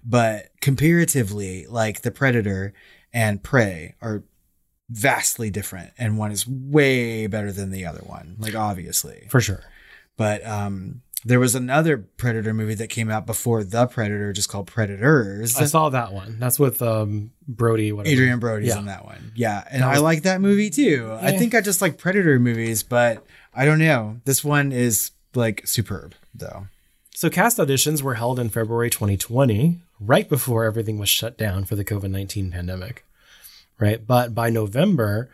But 0.05 0.51
comparatively, 0.61 1.67
like 1.67 2.03
The 2.03 2.11
Predator 2.11 2.75
and 3.13 3.43
Prey 3.43 3.95
are 4.01 4.23
vastly 4.93 5.51
different 5.51 5.91
and 5.99 6.19
one 6.19 6.31
is 6.31 6.47
way 6.47 7.27
better 7.27 7.51
than 7.51 7.71
the 7.71 7.87
other 7.87 8.03
one, 8.05 8.37
like 8.39 8.55
obviously. 8.55 9.27
For 9.31 9.41
sure. 9.41 9.65
But 10.17 10.47
um 10.47 11.03
there 11.25 11.39
was 11.39 11.55
another 11.55 11.99
Predator 11.99 12.53
movie 12.53 12.75
that 12.75 12.89
came 12.89 13.09
out 13.09 13.27
before 13.27 13.63
The 13.63 13.87
Predator 13.87 14.33
just 14.33 14.49
called 14.49 14.67
Predators. 14.67 15.57
I 15.57 15.67
saw 15.67 15.89
that 15.91 16.13
one. 16.13 16.39
That's 16.41 16.59
with 16.59 16.83
um, 16.83 17.31
Brody. 17.47 17.93
Whatever. 17.93 18.13
Adrien 18.13 18.41
Brody's 18.41 18.71
Yeah. 18.71 18.81
in 18.81 18.87
that 18.87 19.05
one. 19.05 19.31
Yeah. 19.37 19.63
And 19.71 19.83
That 19.83 19.95
I 19.95 19.99
like 19.99 20.23
that 20.25 20.41
movie 20.41 20.69
too. 20.69 21.17
I 21.21 21.37
think 21.39 21.55
I 21.55 21.61
just 21.61 21.81
like 21.81 21.97
Predator 21.97 22.41
movies, 22.41 22.83
but 22.83 23.25
I 23.55 23.65
don't 23.65 23.79
know. 23.79 24.21
This 24.25 24.43
one 24.43 24.73
is 24.73 25.13
like 25.35 25.65
superb 25.67 26.15
though. 26.35 26.67
So 27.15 27.31
cast 27.31 27.59
auditions 27.59 28.03
were 28.03 28.15
held 28.15 28.41
in 28.41 28.49
February 28.49 28.91
2020, 28.91 29.81
right 30.01 30.29
before 30.29 30.65
everything 30.65 30.99
was 30.99 31.09
shut 31.09 31.39
down 31.39 31.65
for 31.65 31.77
the 31.77 31.85
COVID 31.85 32.11
19 32.11 32.51
pandemic. 32.51 33.05
Right. 33.83 34.07
But 34.07 34.35
by 34.35 34.49
November, 34.49 35.31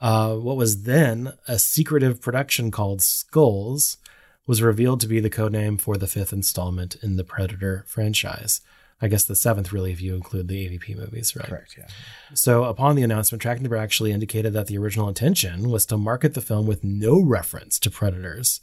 uh, 0.00 0.34
what 0.34 0.56
was 0.56 0.82
then 0.82 1.34
a 1.46 1.58
secretive 1.58 2.20
production 2.20 2.72
called 2.72 3.00
Skulls 3.00 3.98
was 4.44 4.60
revealed 4.60 5.00
to 5.00 5.06
be 5.06 5.20
the 5.20 5.30
codename 5.30 5.80
for 5.80 5.96
the 5.96 6.08
fifth 6.08 6.32
installment 6.32 6.96
in 6.96 7.16
the 7.16 7.22
Predator 7.22 7.84
franchise. 7.86 8.60
I 9.00 9.06
guess 9.06 9.24
the 9.24 9.36
seventh, 9.36 9.72
really, 9.72 9.92
if 9.92 10.00
you 10.00 10.16
include 10.16 10.48
the 10.48 10.68
AVP 10.68 10.96
movies, 10.96 11.36
right? 11.36 11.46
Correct, 11.46 11.76
yeah. 11.78 11.86
So, 12.34 12.64
upon 12.64 12.96
the 12.96 13.02
announcement, 13.02 13.42
Trachtenberg 13.42 13.80
actually 13.80 14.12
indicated 14.12 14.52
that 14.52 14.66
the 14.66 14.78
original 14.78 15.08
intention 15.08 15.70
was 15.70 15.86
to 15.86 15.96
market 15.96 16.34
the 16.34 16.40
film 16.40 16.66
with 16.66 16.84
no 16.84 17.20
reference 17.20 17.78
to 17.80 17.90
predators 17.90 18.60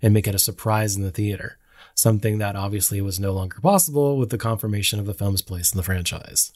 and 0.00 0.12
make 0.12 0.26
it 0.26 0.34
a 0.34 0.38
surprise 0.38 0.96
in 0.96 1.02
the 1.02 1.10
theater, 1.10 1.58
something 1.94 2.38
that 2.38 2.56
obviously 2.56 3.00
was 3.00 3.20
no 3.20 3.32
longer 3.32 3.58
possible 3.60 4.18
with 4.18 4.30
the 4.30 4.38
confirmation 4.38 4.98
of 4.98 5.06
the 5.06 5.14
film's 5.14 5.42
place 5.42 5.72
in 5.72 5.76
the 5.78 5.82
franchise. 5.82 6.52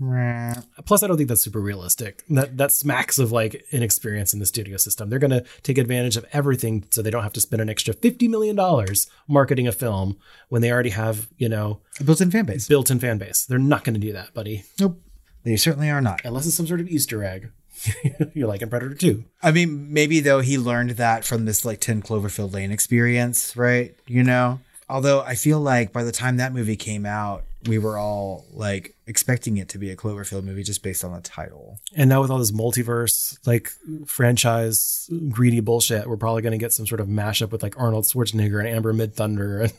Plus, 0.00 1.02
I 1.02 1.06
don't 1.06 1.16
think 1.16 1.28
that's 1.28 1.42
super 1.42 1.60
realistic. 1.60 2.24
That 2.30 2.56
that 2.56 2.72
smacks 2.72 3.18
of 3.18 3.32
like 3.32 3.64
inexperience 3.70 4.32
in 4.32 4.40
the 4.40 4.46
studio 4.46 4.76
system. 4.76 5.10
They're 5.10 5.18
going 5.18 5.30
to 5.30 5.44
take 5.62 5.78
advantage 5.78 6.16
of 6.16 6.24
everything 6.32 6.84
so 6.90 7.02
they 7.02 7.10
don't 7.10 7.22
have 7.22 7.32
to 7.34 7.40
spend 7.40 7.60
an 7.62 7.68
extra 7.68 7.92
fifty 7.94 8.26
million 8.28 8.56
dollars 8.56 9.08
marketing 9.28 9.68
a 9.68 9.72
film 9.72 10.16
when 10.48 10.62
they 10.62 10.72
already 10.72 10.90
have 10.90 11.28
you 11.36 11.48
know 11.48 11.80
A 12.00 12.04
built-in 12.04 12.30
fan 12.30 12.46
base. 12.46 12.66
built-in 12.66 12.98
fan 12.98 13.18
base. 13.18 13.44
They're 13.44 13.58
not 13.58 13.84
going 13.84 13.94
to 13.94 14.00
do 14.00 14.12
that, 14.12 14.32
buddy. 14.34 14.64
Nope. 14.80 15.00
They 15.44 15.56
certainly 15.56 15.90
are 15.90 16.00
not. 16.02 16.20
unless 16.24 16.46
it's 16.46 16.54
some 16.56 16.66
sort 16.66 16.80
of 16.80 16.88
Easter 16.88 17.22
egg. 17.24 17.50
You're 18.34 18.48
like 18.48 18.60
in 18.60 18.68
Predator 18.68 18.94
2. 18.94 19.24
I 19.42 19.52
mean, 19.52 19.90
maybe 19.92 20.20
though 20.20 20.40
he 20.40 20.58
learned 20.58 20.90
that 20.92 21.24
from 21.24 21.46
this 21.46 21.64
like 21.64 21.80
10 21.80 22.02
Cloverfield 22.02 22.52
Lane 22.52 22.70
experience, 22.70 23.56
right? 23.56 23.94
You 24.06 24.22
know? 24.22 24.60
Although 24.88 25.20
I 25.22 25.34
feel 25.34 25.58
like 25.60 25.92
by 25.92 26.04
the 26.04 26.12
time 26.12 26.36
that 26.36 26.52
movie 26.52 26.76
came 26.76 27.06
out, 27.06 27.44
we 27.66 27.78
were 27.78 27.98
all 27.98 28.46
like 28.52 28.96
expecting 29.06 29.56
it 29.58 29.68
to 29.70 29.78
be 29.78 29.90
a 29.90 29.96
Cloverfield 29.96 30.44
movie 30.44 30.62
just 30.62 30.82
based 30.82 31.04
on 31.04 31.12
the 31.12 31.20
title. 31.20 31.78
And 31.94 32.08
now 32.08 32.20
with 32.22 32.30
all 32.30 32.38
this 32.38 32.52
multiverse, 32.52 33.38
like 33.46 33.70
franchise 34.06 35.08
greedy 35.28 35.60
bullshit, 35.60 36.06
we're 36.08 36.16
probably 36.16 36.42
going 36.42 36.52
to 36.52 36.58
get 36.58 36.72
some 36.72 36.86
sort 36.86 37.00
of 37.00 37.08
mashup 37.08 37.50
with 37.50 37.62
like 37.62 37.78
Arnold 37.78 38.04
Schwarzenegger 38.04 38.58
and 38.60 38.68
Amber 38.68 38.92
Midthunder, 38.94 39.62
and 39.64 39.72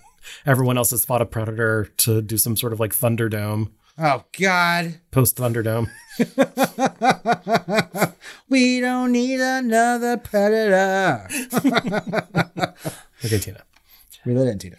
everyone 0.46 0.78
else 0.78 0.92
has 0.92 1.06
fought 1.06 1.22
a 1.22 1.26
Predator 1.26 1.86
to 1.98 2.22
do 2.22 2.38
some 2.38 2.56
sort 2.56 2.74
of 2.74 2.80
like 2.80 2.94
Thunderdome, 2.96 3.72
Oh 3.98 4.24
God. 4.40 5.00
post 5.12 5.38
Thunderdome. 5.38 5.90
We 8.50 8.82
don't 8.82 9.12
need 9.14 9.40
another 9.40 10.18
predator. 10.18 11.28
Okay, 13.24 13.38
Tina. 13.38 13.64
We 14.26 14.34
let 14.34 14.48
in 14.48 14.58
Tina. 14.60 14.78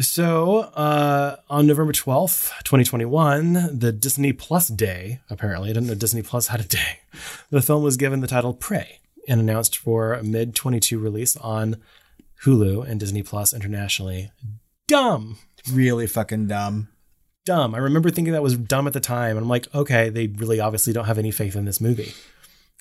So 0.00 0.60
uh, 0.60 1.36
on 1.50 1.66
November 1.66 1.92
12th, 1.92 2.50
2021, 2.64 3.78
the 3.78 3.92
Disney 3.92 4.32
Plus 4.32 4.68
Day, 4.68 5.20
apparently, 5.28 5.68
I 5.68 5.74
didn't 5.74 5.88
know 5.88 5.94
Disney 5.94 6.22
Plus 6.22 6.46
had 6.46 6.60
a 6.60 6.64
day, 6.64 7.00
the 7.50 7.60
film 7.60 7.82
was 7.82 7.98
given 7.98 8.20
the 8.20 8.26
title 8.26 8.54
Prey 8.54 9.00
and 9.28 9.38
announced 9.38 9.76
for 9.76 10.14
a 10.14 10.22
mid 10.22 10.54
22 10.54 10.98
release 10.98 11.36
on 11.36 11.76
Hulu 12.44 12.88
and 12.88 12.98
Disney 12.98 13.22
Plus 13.22 13.52
internationally. 13.52 14.30
Dumb. 14.88 15.38
Really 15.70 16.06
fucking 16.06 16.48
dumb. 16.48 16.88
Dumb. 17.44 17.74
I 17.74 17.78
remember 17.78 18.10
thinking 18.10 18.32
that 18.32 18.42
was 18.42 18.56
dumb 18.56 18.86
at 18.86 18.92
the 18.94 19.00
time. 19.00 19.36
And 19.36 19.44
I'm 19.44 19.48
like, 19.48 19.72
okay, 19.74 20.08
they 20.08 20.26
really 20.26 20.58
obviously 20.60 20.92
don't 20.92 21.04
have 21.04 21.18
any 21.18 21.30
faith 21.30 21.54
in 21.54 21.64
this 21.64 21.80
movie. 21.80 22.12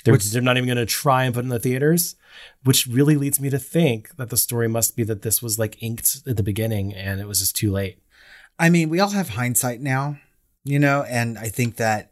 They're, 0.04 0.14
Which- 0.14 0.32
they're 0.32 0.42
not 0.42 0.58
even 0.58 0.68
going 0.68 0.78
to 0.78 0.86
try 0.86 1.24
and 1.26 1.34
put 1.34 1.44
in 1.44 1.50
the 1.50 1.60
theaters, 1.60 2.16
which 2.64 2.88
really 2.88 3.16
leads 3.16 3.40
me 3.40 3.50
to 3.50 3.60
think 3.60 4.16
that 4.18 4.30
the 4.30 4.38
story 4.38 4.68
must 4.68 4.96
be 4.96 5.04
that 5.04 5.22
this 5.22 5.42
was 5.42 5.60
like 5.60 5.82
inked 5.82 6.22
at 6.28 6.38
the 6.38 6.44
beginning 6.44 6.94
and 6.94 7.20
it 7.20 7.28
was 7.28 7.40
just 7.40 7.56
too 7.56 7.72
late. 7.72 8.00
I 8.58 8.70
mean, 8.70 8.90
we 8.90 9.00
all 9.00 9.10
have 9.10 9.30
hindsight 9.30 9.82
now, 9.82 10.18
you 10.64 10.80
know, 10.80 11.04
and 11.04 11.38
I 11.38 11.50
think 11.50 11.78
that 11.78 12.12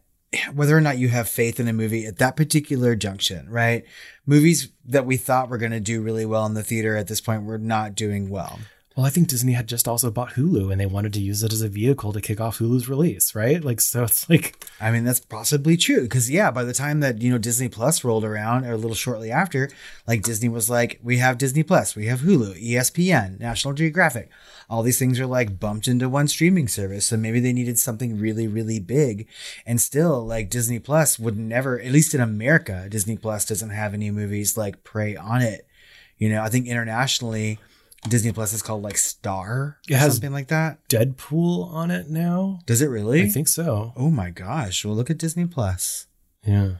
whether 0.54 0.76
or 0.76 0.80
not 0.80 0.98
you 0.98 1.08
have 1.08 1.28
faith 1.28 1.58
in 1.58 1.66
a 1.68 1.72
movie 1.72 2.06
at 2.06 2.18
that 2.18 2.36
particular 2.36 2.94
junction, 2.94 3.48
right? 3.50 3.84
Movies 4.26 4.70
that 4.84 5.06
we 5.06 5.16
thought 5.16 5.48
were 5.48 5.58
going 5.58 5.72
to 5.72 5.80
do 5.80 6.00
really 6.02 6.24
well 6.24 6.46
in 6.46 6.54
the 6.54 6.62
theater 6.62 6.96
at 6.96 7.08
this 7.08 7.20
point 7.20 7.44
were 7.44 7.58
not 7.58 7.96
doing 7.96 8.30
well. 8.30 8.60
Well, 9.00 9.06
I 9.06 9.10
think 9.10 9.28
Disney 9.28 9.54
had 9.54 9.66
just 9.66 9.88
also 9.88 10.10
bought 10.10 10.34
Hulu 10.34 10.70
and 10.70 10.78
they 10.78 10.84
wanted 10.84 11.14
to 11.14 11.22
use 11.22 11.42
it 11.42 11.54
as 11.54 11.62
a 11.62 11.70
vehicle 11.70 12.12
to 12.12 12.20
kick 12.20 12.38
off 12.38 12.58
Hulu's 12.58 12.86
release, 12.86 13.34
right? 13.34 13.64
Like, 13.64 13.80
so 13.80 14.04
it's 14.04 14.28
like, 14.28 14.62
I 14.78 14.90
mean, 14.90 15.04
that's 15.04 15.20
possibly 15.20 15.78
true 15.78 16.02
because 16.02 16.28
yeah, 16.28 16.50
by 16.50 16.64
the 16.64 16.74
time 16.74 17.00
that 17.00 17.22
you 17.22 17.30
know 17.30 17.38
Disney 17.38 17.70
Plus 17.70 18.04
rolled 18.04 18.26
around, 18.26 18.66
or 18.66 18.72
a 18.72 18.76
little 18.76 18.94
shortly 18.94 19.30
after, 19.30 19.70
like 20.06 20.20
Disney 20.20 20.50
was 20.50 20.68
like, 20.68 21.00
we 21.02 21.16
have 21.16 21.38
Disney 21.38 21.62
Plus, 21.62 21.96
we 21.96 22.08
have 22.08 22.20
Hulu, 22.20 22.62
ESPN, 22.62 23.40
National 23.40 23.72
Geographic, 23.72 24.28
all 24.68 24.82
these 24.82 24.98
things 24.98 25.18
are 25.18 25.26
like 25.26 25.58
bumped 25.58 25.88
into 25.88 26.06
one 26.06 26.28
streaming 26.28 26.68
service. 26.68 27.06
So 27.06 27.16
maybe 27.16 27.40
they 27.40 27.54
needed 27.54 27.78
something 27.78 28.18
really, 28.18 28.48
really 28.48 28.80
big, 28.80 29.26
and 29.64 29.80
still 29.80 30.26
like 30.26 30.50
Disney 30.50 30.78
Plus 30.78 31.18
would 31.18 31.38
never, 31.38 31.80
at 31.80 31.90
least 31.90 32.14
in 32.14 32.20
America, 32.20 32.86
Disney 32.90 33.16
Plus 33.16 33.46
doesn't 33.46 33.70
have 33.70 33.94
any 33.94 34.10
movies 34.10 34.58
like 34.58 34.84
Prey 34.84 35.16
on 35.16 35.40
it. 35.40 35.66
You 36.18 36.28
know, 36.28 36.42
I 36.42 36.50
think 36.50 36.66
internationally. 36.66 37.58
Disney 38.08 38.32
Plus 38.32 38.52
is 38.52 38.62
called 38.62 38.82
like 38.82 38.96
Star, 38.96 39.78
It 39.88 39.96
has- 39.96 40.14
something 40.14 40.32
like 40.32 40.48
that. 40.48 40.78
Deadpool 40.88 41.70
on 41.72 41.90
it 41.90 42.08
now. 42.08 42.60
Does 42.66 42.80
it 42.80 42.86
really? 42.86 43.22
I 43.22 43.28
think 43.28 43.48
so. 43.48 43.92
Oh 43.96 44.10
my 44.10 44.30
gosh! 44.30 44.84
Well, 44.84 44.94
look 44.94 45.10
at 45.10 45.18
Disney 45.18 45.46
Plus. 45.46 46.06
Yeah. 46.44 46.76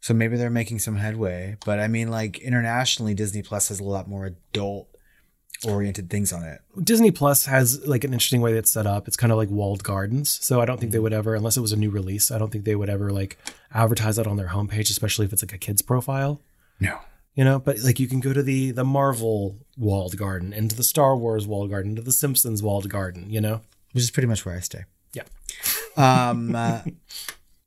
So 0.00 0.14
maybe 0.14 0.36
they're 0.36 0.50
making 0.50 0.80
some 0.80 0.96
headway, 0.96 1.56
but 1.64 1.78
I 1.78 1.86
mean, 1.86 2.10
like 2.10 2.38
internationally, 2.40 3.14
Disney 3.14 3.42
Plus 3.42 3.68
has 3.68 3.78
a 3.78 3.84
lot 3.84 4.08
more 4.08 4.26
adult 4.26 4.88
oriented 5.64 6.10
things 6.10 6.32
on 6.32 6.42
it. 6.42 6.60
Disney 6.82 7.10
Plus 7.10 7.46
has 7.46 7.86
like 7.86 8.02
an 8.02 8.12
interesting 8.12 8.40
way 8.40 8.52
that's 8.52 8.72
set 8.72 8.86
up. 8.86 9.06
It's 9.06 9.16
kind 9.16 9.32
of 9.32 9.38
like 9.38 9.50
walled 9.50 9.84
gardens. 9.84 10.44
So 10.44 10.60
I 10.60 10.64
don't 10.64 10.80
think 10.80 10.92
they 10.92 10.98
mm. 10.98 11.02
would 11.02 11.12
ever, 11.12 11.34
unless 11.34 11.56
it 11.56 11.60
was 11.60 11.72
a 11.72 11.76
new 11.76 11.90
release, 11.90 12.30
I 12.30 12.38
don't 12.38 12.50
think 12.50 12.64
they 12.64 12.74
would 12.74 12.90
ever 12.90 13.10
like 13.12 13.38
advertise 13.72 14.16
that 14.16 14.26
on 14.26 14.36
their 14.36 14.48
homepage, 14.48 14.90
especially 14.90 15.26
if 15.26 15.32
it's 15.32 15.42
like 15.42 15.52
a 15.52 15.58
kid's 15.58 15.82
profile. 15.82 16.40
No. 16.80 16.98
You 17.34 17.44
know, 17.44 17.58
but 17.58 17.78
like 17.80 17.98
you 17.98 18.08
can 18.08 18.20
go 18.20 18.32
to 18.32 18.42
the 18.42 18.72
the 18.72 18.84
Marvel 18.84 19.56
walled 19.76 20.16
garden, 20.16 20.52
into 20.52 20.76
the 20.76 20.84
Star 20.84 21.16
Wars 21.16 21.46
walled 21.46 21.70
garden, 21.70 21.96
to 21.96 22.02
the 22.02 22.12
Simpsons 22.12 22.62
walled 22.62 22.88
garden. 22.88 23.30
You 23.30 23.40
know, 23.40 23.60
Which 23.92 24.04
is 24.04 24.10
pretty 24.10 24.28
much 24.28 24.44
where 24.44 24.56
I 24.56 24.60
stay. 24.60 24.84
Yeah. 25.12 25.24
Um, 25.94 26.54
uh, 26.56 26.80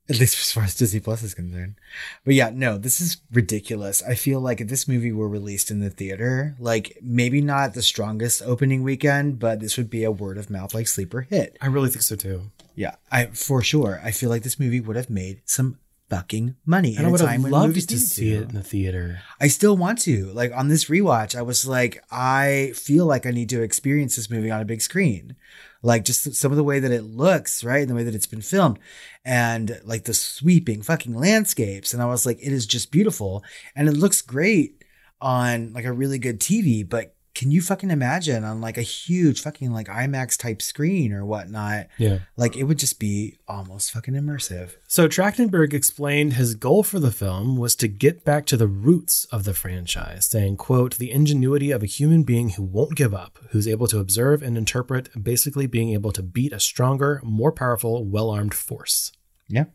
at 0.08 0.20
least 0.20 0.38
as 0.38 0.52
far 0.52 0.64
as 0.64 0.74
Disney 0.74 1.00
Plus 1.00 1.22
is 1.22 1.34
concerned. 1.34 1.76
But 2.24 2.34
yeah, 2.34 2.50
no, 2.52 2.78
this 2.78 3.00
is 3.00 3.18
ridiculous. 3.32 4.02
I 4.02 4.14
feel 4.14 4.40
like 4.40 4.60
if 4.60 4.68
this 4.68 4.86
movie 4.86 5.12
were 5.12 5.28
released 5.28 5.70
in 5.70 5.80
the 5.80 5.90
theater, 5.90 6.56
like 6.58 6.98
maybe 7.02 7.40
not 7.40 7.74
the 7.74 7.82
strongest 7.82 8.42
opening 8.42 8.82
weekend, 8.82 9.38
but 9.38 9.60
this 9.60 9.76
would 9.76 9.90
be 9.90 10.04
a 10.04 10.10
word 10.10 10.38
of 10.38 10.50
mouth 10.50 10.74
like 10.74 10.86
sleeper 10.88 11.22
hit. 11.22 11.56
I 11.60 11.66
really 11.66 11.88
think 11.88 12.02
so 12.02 12.16
too. 12.16 12.50
Yeah, 12.74 12.96
I 13.10 13.26
for 13.26 13.62
sure. 13.62 14.00
I 14.04 14.10
feel 14.10 14.30
like 14.30 14.42
this 14.42 14.60
movie 14.60 14.80
would 14.80 14.96
have 14.96 15.10
made 15.10 15.40
some 15.44 15.78
fucking 16.08 16.56
money 16.64 16.96
And 16.96 17.06
I 17.06 17.10
would 17.10 17.20
have 17.20 17.40
loved 17.42 17.88
to 17.88 17.98
see 17.98 18.32
it 18.32 18.48
in 18.50 18.54
the 18.54 18.62
theater. 18.62 19.20
I 19.40 19.48
still 19.48 19.76
want 19.76 19.98
to. 20.02 20.26
Like 20.26 20.52
on 20.54 20.68
this 20.68 20.86
rewatch, 20.86 21.36
I 21.36 21.42
was 21.42 21.66
like, 21.66 22.02
I 22.10 22.72
feel 22.74 23.06
like 23.06 23.26
I 23.26 23.30
need 23.30 23.48
to 23.50 23.62
experience 23.62 24.16
this 24.16 24.30
movie 24.30 24.50
on 24.50 24.60
a 24.60 24.64
big 24.64 24.82
screen. 24.82 25.36
Like 25.82 26.04
just 26.04 26.34
some 26.34 26.52
of 26.52 26.56
the 26.56 26.64
way 26.64 26.78
that 26.78 26.92
it 26.92 27.02
looks, 27.02 27.64
right? 27.64 27.80
And 27.80 27.90
the 27.90 27.94
way 27.94 28.04
that 28.04 28.14
it's 28.14 28.26
been 28.26 28.42
filmed 28.42 28.78
and 29.24 29.80
like 29.84 30.04
the 30.04 30.14
sweeping 30.14 30.82
fucking 30.82 31.14
landscapes. 31.14 31.92
And 31.92 32.02
I 32.02 32.06
was 32.06 32.24
like, 32.24 32.38
it 32.40 32.52
is 32.52 32.66
just 32.66 32.92
beautiful. 32.92 33.42
And 33.74 33.88
it 33.88 33.96
looks 33.96 34.22
great 34.22 34.84
on 35.20 35.72
like 35.72 35.84
a 35.84 35.92
really 35.92 36.18
good 36.18 36.40
TV, 36.40 36.88
but 36.88 37.15
can 37.36 37.50
you 37.50 37.60
fucking 37.60 37.90
imagine 37.90 38.44
on 38.44 38.62
like 38.62 38.78
a 38.78 38.82
huge 38.82 39.42
fucking 39.42 39.70
like 39.70 39.88
IMAX 39.88 40.38
type 40.38 40.62
screen 40.62 41.12
or 41.12 41.22
whatnot? 41.22 41.88
Yeah. 41.98 42.20
Like 42.34 42.56
it 42.56 42.64
would 42.64 42.78
just 42.78 42.98
be 42.98 43.36
almost 43.46 43.90
fucking 43.90 44.14
immersive. 44.14 44.76
So 44.88 45.06
Trachtenberg 45.06 45.74
explained 45.74 46.32
his 46.32 46.54
goal 46.54 46.82
for 46.82 46.98
the 46.98 47.10
film 47.10 47.58
was 47.58 47.76
to 47.76 47.88
get 47.88 48.24
back 48.24 48.46
to 48.46 48.56
the 48.56 48.66
roots 48.66 49.26
of 49.26 49.44
the 49.44 49.52
franchise, 49.52 50.26
saying, 50.26 50.56
quote, 50.56 50.96
the 50.96 51.10
ingenuity 51.10 51.70
of 51.70 51.82
a 51.82 51.86
human 51.86 52.22
being 52.22 52.50
who 52.50 52.62
won't 52.62 52.96
give 52.96 53.12
up, 53.12 53.38
who's 53.50 53.68
able 53.68 53.86
to 53.88 53.98
observe 53.98 54.42
and 54.42 54.56
interpret, 54.56 55.10
basically 55.22 55.66
being 55.66 55.90
able 55.90 56.12
to 56.12 56.22
beat 56.22 56.54
a 56.54 56.58
stronger, 56.58 57.20
more 57.22 57.52
powerful, 57.52 58.02
well-armed 58.02 58.54
force. 58.54 59.12
Yeah. 59.46 59.66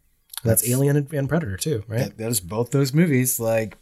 That's, 0.44 0.68
Alien 0.68 0.96
and, 0.96 1.14
and 1.14 1.30
Predator 1.30 1.58
too, 1.58 1.84
right? 1.88 2.00
That, 2.00 2.18
that 2.18 2.30
is 2.32 2.40
both 2.40 2.72
those 2.72 2.92
movies, 2.92 3.40
like 3.40 3.78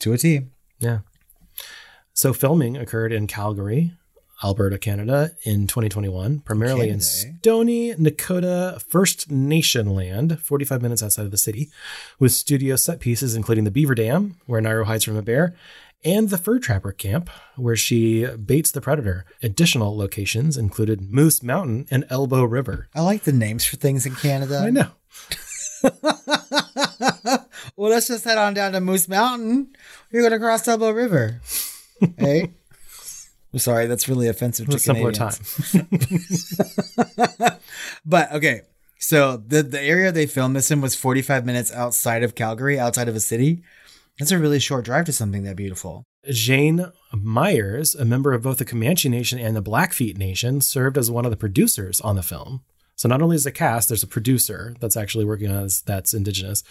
to 0.00 0.12
a 0.12 0.18
T. 0.18 0.48
Yeah. 0.80 0.98
So 2.14 2.32
filming 2.32 2.76
occurred 2.76 3.12
in 3.12 3.26
Calgary, 3.26 3.92
Alberta, 4.42 4.78
Canada 4.78 5.32
in 5.42 5.66
2021, 5.66 6.40
primarily 6.40 6.88
in 6.88 7.00
Canada, 7.00 7.26
eh? 7.26 7.32
Stoney 7.40 7.94
Nakoda 7.94 8.80
First 8.80 9.32
Nation 9.32 9.90
land, 9.90 10.40
45 10.40 10.80
minutes 10.80 11.02
outside 11.02 11.24
of 11.24 11.32
the 11.32 11.36
city, 11.36 11.70
with 12.20 12.30
studio 12.30 12.76
set 12.76 13.00
pieces 13.00 13.34
including 13.34 13.64
the 13.64 13.72
Beaver 13.72 13.96
Dam, 13.96 14.36
where 14.46 14.60
Naru 14.60 14.84
hides 14.84 15.02
from 15.02 15.16
a 15.16 15.22
bear, 15.22 15.56
and 16.04 16.28
the 16.28 16.38
Fur 16.38 16.60
Trapper 16.60 16.92
Camp, 16.92 17.30
where 17.56 17.74
she 17.74 18.26
baits 18.26 18.70
the 18.70 18.80
predator. 18.80 19.24
Additional 19.42 19.96
locations 19.96 20.56
included 20.56 21.10
Moose 21.10 21.42
Mountain 21.42 21.86
and 21.90 22.04
Elbow 22.10 22.44
River. 22.44 22.88
I 22.94 23.00
like 23.00 23.24
the 23.24 23.32
names 23.32 23.64
for 23.64 23.76
things 23.76 24.06
in 24.06 24.14
Canada. 24.14 24.58
I 24.58 24.70
know. 24.70 24.90
well, 27.76 27.90
let's 27.90 28.06
just 28.06 28.24
head 28.24 28.38
on 28.38 28.54
down 28.54 28.70
to 28.72 28.80
Moose 28.80 29.08
Mountain. 29.08 29.74
You're 30.12 30.22
going 30.22 30.32
to 30.32 30.38
cross 30.38 30.68
Elbow 30.68 30.92
River. 30.92 31.40
Hey? 32.18 32.52
I'm 33.52 33.58
sorry, 33.60 33.86
that's 33.86 34.08
really 34.08 34.26
offensive 34.28 34.68
to 34.68 34.78
simpler 34.78 35.12
Canadians. 35.12 35.72
time. 37.06 37.58
But 38.04 38.32
okay, 38.32 38.62
so 38.98 39.36
the 39.36 39.62
the 39.62 39.80
area 39.80 40.12
they 40.12 40.26
filmed 40.26 40.56
this 40.56 40.70
in 40.70 40.80
was 40.80 40.94
45 40.94 41.46
minutes 41.46 41.72
outside 41.72 42.22
of 42.22 42.34
Calgary, 42.34 42.78
outside 42.78 43.08
of 43.08 43.16
a 43.16 43.20
city. 43.20 43.62
That's 44.18 44.30
a 44.30 44.38
really 44.38 44.60
short 44.60 44.84
drive 44.84 45.06
to 45.06 45.12
something 45.12 45.44
that 45.44 45.56
beautiful. 45.56 46.04
Jane 46.30 46.86
Myers, 47.12 47.94
a 47.94 48.04
member 48.04 48.32
of 48.32 48.42
both 48.42 48.58
the 48.58 48.64
Comanche 48.64 49.08
Nation 49.08 49.38
and 49.38 49.56
the 49.56 49.62
Blackfeet 49.62 50.16
Nation, 50.16 50.60
served 50.60 50.96
as 50.96 51.10
one 51.10 51.24
of 51.24 51.30
the 51.30 51.36
producers 51.36 52.00
on 52.00 52.16
the 52.16 52.22
film. 52.22 52.62
So 52.96 53.08
not 53.08 53.22
only 53.22 53.34
is 53.34 53.44
the 53.44 53.52
cast, 53.52 53.88
there's 53.88 54.04
a 54.04 54.08
producer 54.08 54.74
that's 54.78 54.96
actually 54.96 55.24
working 55.24 55.50
on 55.50 55.64
this 55.64 55.80
that's 55.80 56.14
indigenous. 56.14 56.62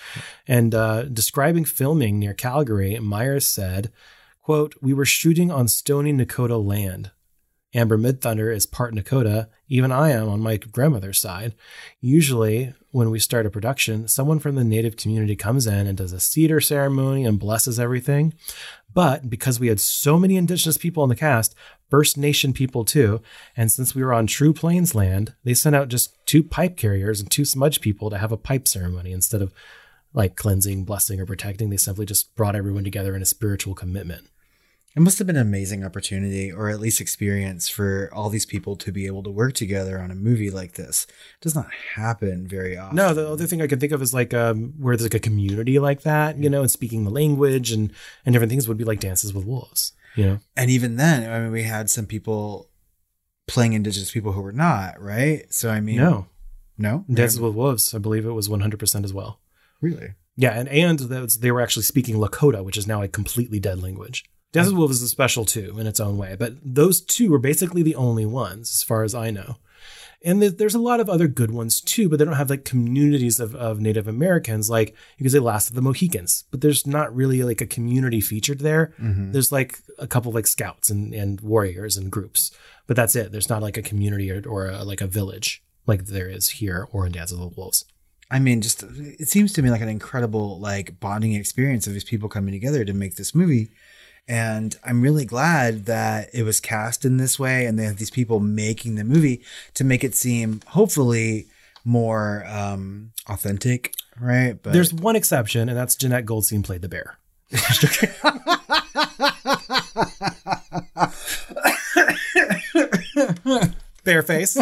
And 0.48 0.74
uh, 0.74 1.04
describing 1.04 1.66
filming 1.66 2.18
near 2.18 2.34
Calgary, 2.34 2.98
Myers 3.00 3.46
said, 3.46 3.92
quote, 4.44 4.76
we 4.82 4.94
were 4.94 5.06
shooting 5.06 5.50
on 5.50 5.68
stony 5.68 6.14
Nakota 6.14 6.64
land. 6.64 7.12
Amber 7.74 7.98
Midthunder 7.98 8.56
is 8.56 8.68
part 8.68 8.94
Nakota. 8.94 9.48
Even 9.68 9.92
I 9.92 10.12
am 10.12 10.30
on 10.30 10.42
my 10.42 10.58
grandmother's 10.58 11.20
side. 11.20 11.56
Usually, 12.00 12.76
when 12.92 13.10
we 13.10 13.18
start 13.18 13.48
a 13.48 13.50
production, 13.50 14.08
someone 14.08 14.38
from 14.38 14.54
the 14.54 14.64
native 14.64 14.96
community 14.96 15.36
comes 15.36 15.66
in 15.66 15.88
and 15.88 15.98
does 15.98 16.14
a 16.14 16.20
cedar 16.20 16.62
ceremony 16.62 17.26
and 17.26 17.40
blesses 17.40 17.80
everything. 17.80 18.36
But 18.94 19.28
because 19.28 19.60
we 19.60 19.70
had 19.70 19.80
so 19.80 20.20
many 20.20 20.38
indigenous 20.38 20.78
people 20.78 21.02
in 21.04 21.10
the 21.10 21.16
cast, 21.16 21.56
First 21.90 22.16
Nation 22.16 22.54
people 22.54 22.86
too, 22.86 23.22
and 23.58 23.72
since 23.72 23.96
we 23.96 24.04
were 24.04 24.14
on 24.14 24.28
True 24.28 24.54
Plains 24.54 24.94
land, 24.94 25.34
they 25.44 25.56
sent 25.56 25.76
out 25.76 25.88
just 25.88 26.14
two 26.28 26.44
pipe 26.44 26.78
carriers 26.78 27.20
and 27.20 27.32
two 27.32 27.46
smudge 27.46 27.82
people 27.82 28.12
to 28.12 28.20
have 28.20 28.32
a 28.32 28.38
pipe 28.38 28.68
ceremony 28.68 29.12
instead 29.12 29.42
of 29.42 29.52
like 30.14 30.36
cleansing, 30.36 30.86
blessing, 30.86 31.20
or 31.20 31.26
protecting. 31.26 31.72
They 31.72 31.78
simply 31.78 32.06
just 32.06 32.36
brought 32.36 32.56
everyone 32.56 32.84
together 32.84 33.16
in 33.16 33.24
a 33.24 33.26
spiritual 33.26 33.74
commitment. 33.74 34.28
It 34.96 35.02
must 35.02 35.18
have 35.18 35.26
been 35.26 35.38
an 35.38 35.48
amazing 35.48 35.84
opportunity, 35.84 36.52
or 36.52 36.70
at 36.70 36.80
least 36.80 37.02
experience, 37.02 37.68
for 37.68 38.12
all 38.14 38.30
these 38.30 38.46
people 38.46 38.76
to 38.76 38.92
be 38.92 39.08
able 39.08 39.24
to 39.24 39.32
work 39.32 39.54
together 39.54 40.00
on 40.00 40.12
a 40.12 40.16
movie 40.16 40.52
like 40.52 40.74
this. 40.74 41.08
It 41.10 41.42
does 41.42 41.56
not 41.56 41.72
happen 41.96 42.48
very 42.48 42.78
often. 42.78 42.96
No, 42.98 43.12
the 43.16 43.28
other 43.28 43.48
thing 43.48 43.60
I 43.60 43.66
can 43.68 43.80
think 43.80 43.92
of 43.92 44.04
is 44.04 44.14
like 44.14 44.36
um, 44.36 44.74
where 44.78 44.96
there's 44.96 45.06
like 45.06 45.16
a 45.16 45.20
community 45.20 45.80
like 45.80 46.04
that, 46.04 46.38
you 46.38 46.48
know, 46.48 46.62
and 46.62 46.70
speaking 46.70 47.06
the 47.06 47.10
language 47.10 47.72
and 47.72 47.92
and 48.24 48.34
different 48.34 48.52
things 48.52 48.68
would 48.68 48.78
be 48.78 48.84
like 48.84 49.00
dances 49.00 49.34
with 49.34 49.46
wolves, 49.46 49.94
you 50.16 50.26
know. 50.26 50.40
and 50.56 50.70
even 50.70 50.98
then, 50.98 51.28
I 51.32 51.40
mean, 51.40 51.52
we 51.52 51.64
had 51.64 51.90
some 51.90 52.06
people 52.06 52.70
playing 53.48 53.74
indigenous 53.74 54.12
people 54.12 54.34
who 54.34 54.42
were 54.42 54.52
not 54.52 55.02
right. 55.02 55.52
So 55.52 55.72
I 55.72 55.80
mean, 55.80 55.98
No, 55.98 56.28
no, 56.78 57.04
dances 57.12 57.40
with 57.40 57.56
wolves. 57.56 57.96
I 57.96 57.98
believe 57.98 58.28
it 58.28 58.32
was 58.34 58.48
100 58.48 58.78
percent 58.80 59.06
as 59.06 59.14
well. 59.14 59.40
really. 59.82 60.14
Yeah, 60.36 60.52
and 60.52 60.70
and 60.70 61.00
was, 61.00 61.40
they 61.40 61.52
were 61.52 61.62
actually 61.62 61.84
speaking 61.84 62.16
Lakota, 62.18 62.64
which 62.64 62.78
is 62.78 62.88
now 62.88 63.02
a 63.02 63.08
completely 63.08 63.60
dead 63.60 63.82
language. 63.82 64.24
With 64.54 64.78
Wolves 64.78 65.02
is 65.02 65.10
special 65.10 65.46
too 65.46 65.78
in 65.80 65.88
its 65.88 66.00
own 66.00 66.18
way, 66.18 66.36
but 66.38 66.54
those 66.64 67.02
two 67.02 67.34
are 67.34 67.40
basically 67.40 67.84
the 67.84 67.96
only 67.96 68.26
ones, 68.26 68.70
as 68.70 68.84
far 68.84 69.04
as 69.04 69.16
I 69.16 69.32
know. 69.32 69.58
And 70.26 70.42
there's 70.42 70.76
a 70.76 70.80
lot 70.80 71.02
of 71.02 71.10
other 71.10 71.28
good 71.28 71.52
ones 71.52 71.82
too, 71.82 72.08
but 72.08 72.18
they 72.18 72.24
don't 72.24 72.36
have 72.36 72.50
like 72.50 72.64
communities 72.64 73.42
of, 73.42 73.54
of 73.56 73.82
Native 73.82 74.08
Americans, 74.08 74.70
like 74.70 74.96
you 75.18 75.24
could 75.24 75.34
say 75.34 75.40
Last 75.40 75.70
of 75.70 75.76
the 75.76 75.82
Mohicans, 75.82 76.46
but 76.50 76.62
there's 76.62 76.88
not 76.88 77.14
really 77.14 77.44
like 77.44 77.60
a 77.60 77.66
community 77.66 78.22
featured 78.22 78.60
there. 78.60 78.94
Mm-hmm. 79.02 79.34
There's 79.34 79.52
like 79.52 79.80
a 80.00 80.08
couple 80.08 80.32
like 80.32 80.48
scouts 80.48 80.90
and, 80.90 81.14
and 81.14 81.42
warriors 81.42 81.98
and 81.98 82.10
groups, 82.10 82.52
but 82.88 82.96
that's 82.96 83.18
it. 83.18 83.34
There's 83.34 83.50
not 83.50 83.62
like 83.62 83.76
a 83.76 83.82
community 83.82 84.32
or, 84.32 84.42
or 84.48 84.70
a, 84.70 84.84
like 84.86 85.02
a 85.02 85.08
village 85.08 85.62
like 85.86 86.06
there 86.06 86.30
is 86.30 86.50
here 86.50 86.88
or 86.92 87.06
in 87.06 87.12
Dances 87.12 87.38
with 87.38 87.58
Wolves. 87.58 87.84
I 88.32 88.40
mean, 88.40 88.62
just 88.62 88.84
it 88.84 89.28
seems 89.28 89.52
to 89.54 89.62
me 89.62 89.70
like 89.70 89.82
an 89.82 89.90
incredible 89.90 90.60
like 90.60 91.00
bonding 91.00 91.34
experience 91.34 91.86
of 91.86 91.94
these 91.94 92.04
people 92.04 92.30
coming 92.30 92.54
together 92.54 92.86
to 92.86 92.94
make 92.94 93.16
this 93.16 93.36
movie. 93.36 93.70
And 94.28 94.78
I'm 94.84 95.02
really 95.02 95.26
glad 95.26 95.86
that 95.86 96.30
it 96.34 96.44
was 96.44 96.60
cast 96.60 97.04
in 97.04 97.18
this 97.18 97.38
way 97.38 97.66
and 97.66 97.78
they 97.78 97.84
have 97.84 97.98
these 97.98 98.10
people 98.12 98.40
making 98.40 98.96
the 98.96 99.04
movie 99.04 99.44
to 99.74 99.84
make 99.84 100.04
it 100.04 100.16
seem 100.16 100.62
hopefully 100.68 101.48
more 101.86 102.46
um 102.48 103.12
authentic, 103.28 103.94
right? 104.20 104.58
But 104.62 104.74
There's 104.74 104.94
one 104.94 105.16
exception, 105.16 105.68
and 105.70 105.78
that's 105.78 105.96
Jenette 105.96 106.26
Goldstein 106.26 106.64
played 106.64 106.82
the 106.82 106.90
bear. 106.90 107.18
Bareface. 114.06 114.58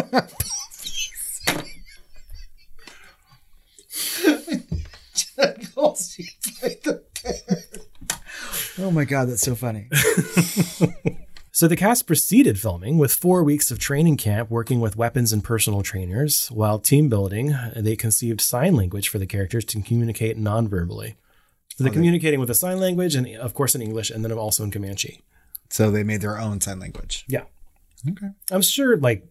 Oh 8.78 8.90
my 8.90 9.04
god, 9.04 9.28
that's 9.28 9.42
so 9.42 9.54
funny. 9.54 9.88
So 11.54 11.68
the 11.68 11.76
cast 11.76 12.06
proceeded 12.06 12.58
filming 12.58 12.96
with 12.96 13.12
four 13.12 13.44
weeks 13.44 13.70
of 13.70 13.78
training 13.78 14.16
camp 14.16 14.50
working 14.50 14.80
with 14.80 14.96
weapons 14.96 15.34
and 15.34 15.44
personal 15.44 15.82
trainers. 15.82 16.48
While 16.50 16.78
team 16.78 17.10
building, 17.10 17.54
they 17.76 17.94
conceived 17.94 18.40
sign 18.40 18.74
language 18.74 19.10
for 19.10 19.18
the 19.18 19.26
characters 19.26 19.66
to 19.66 19.82
communicate 19.82 20.38
non-verbally. 20.38 21.16
So 21.76 21.84
they're 21.84 21.88
oh, 21.88 21.90
Okay. 21.90 21.96
communicating 21.96 22.40
with 22.40 22.48
a 22.48 22.54
sign 22.54 22.80
language 22.80 23.14
and 23.14 23.26
of 23.36 23.52
course 23.52 23.74
in 23.74 23.82
English 23.82 24.08
and 24.08 24.24
then 24.24 24.32
also 24.32 24.64
in 24.64 24.70
Comanche. 24.70 25.20
So 25.68 25.90
they 25.90 26.02
made 26.04 26.22
their 26.22 26.38
own 26.38 26.62
sign 26.62 26.80
language. 26.80 27.26
Yeah. 27.28 27.44
Okay. 28.10 28.28
I'm 28.50 28.62
sure 28.62 28.96
like 28.96 29.26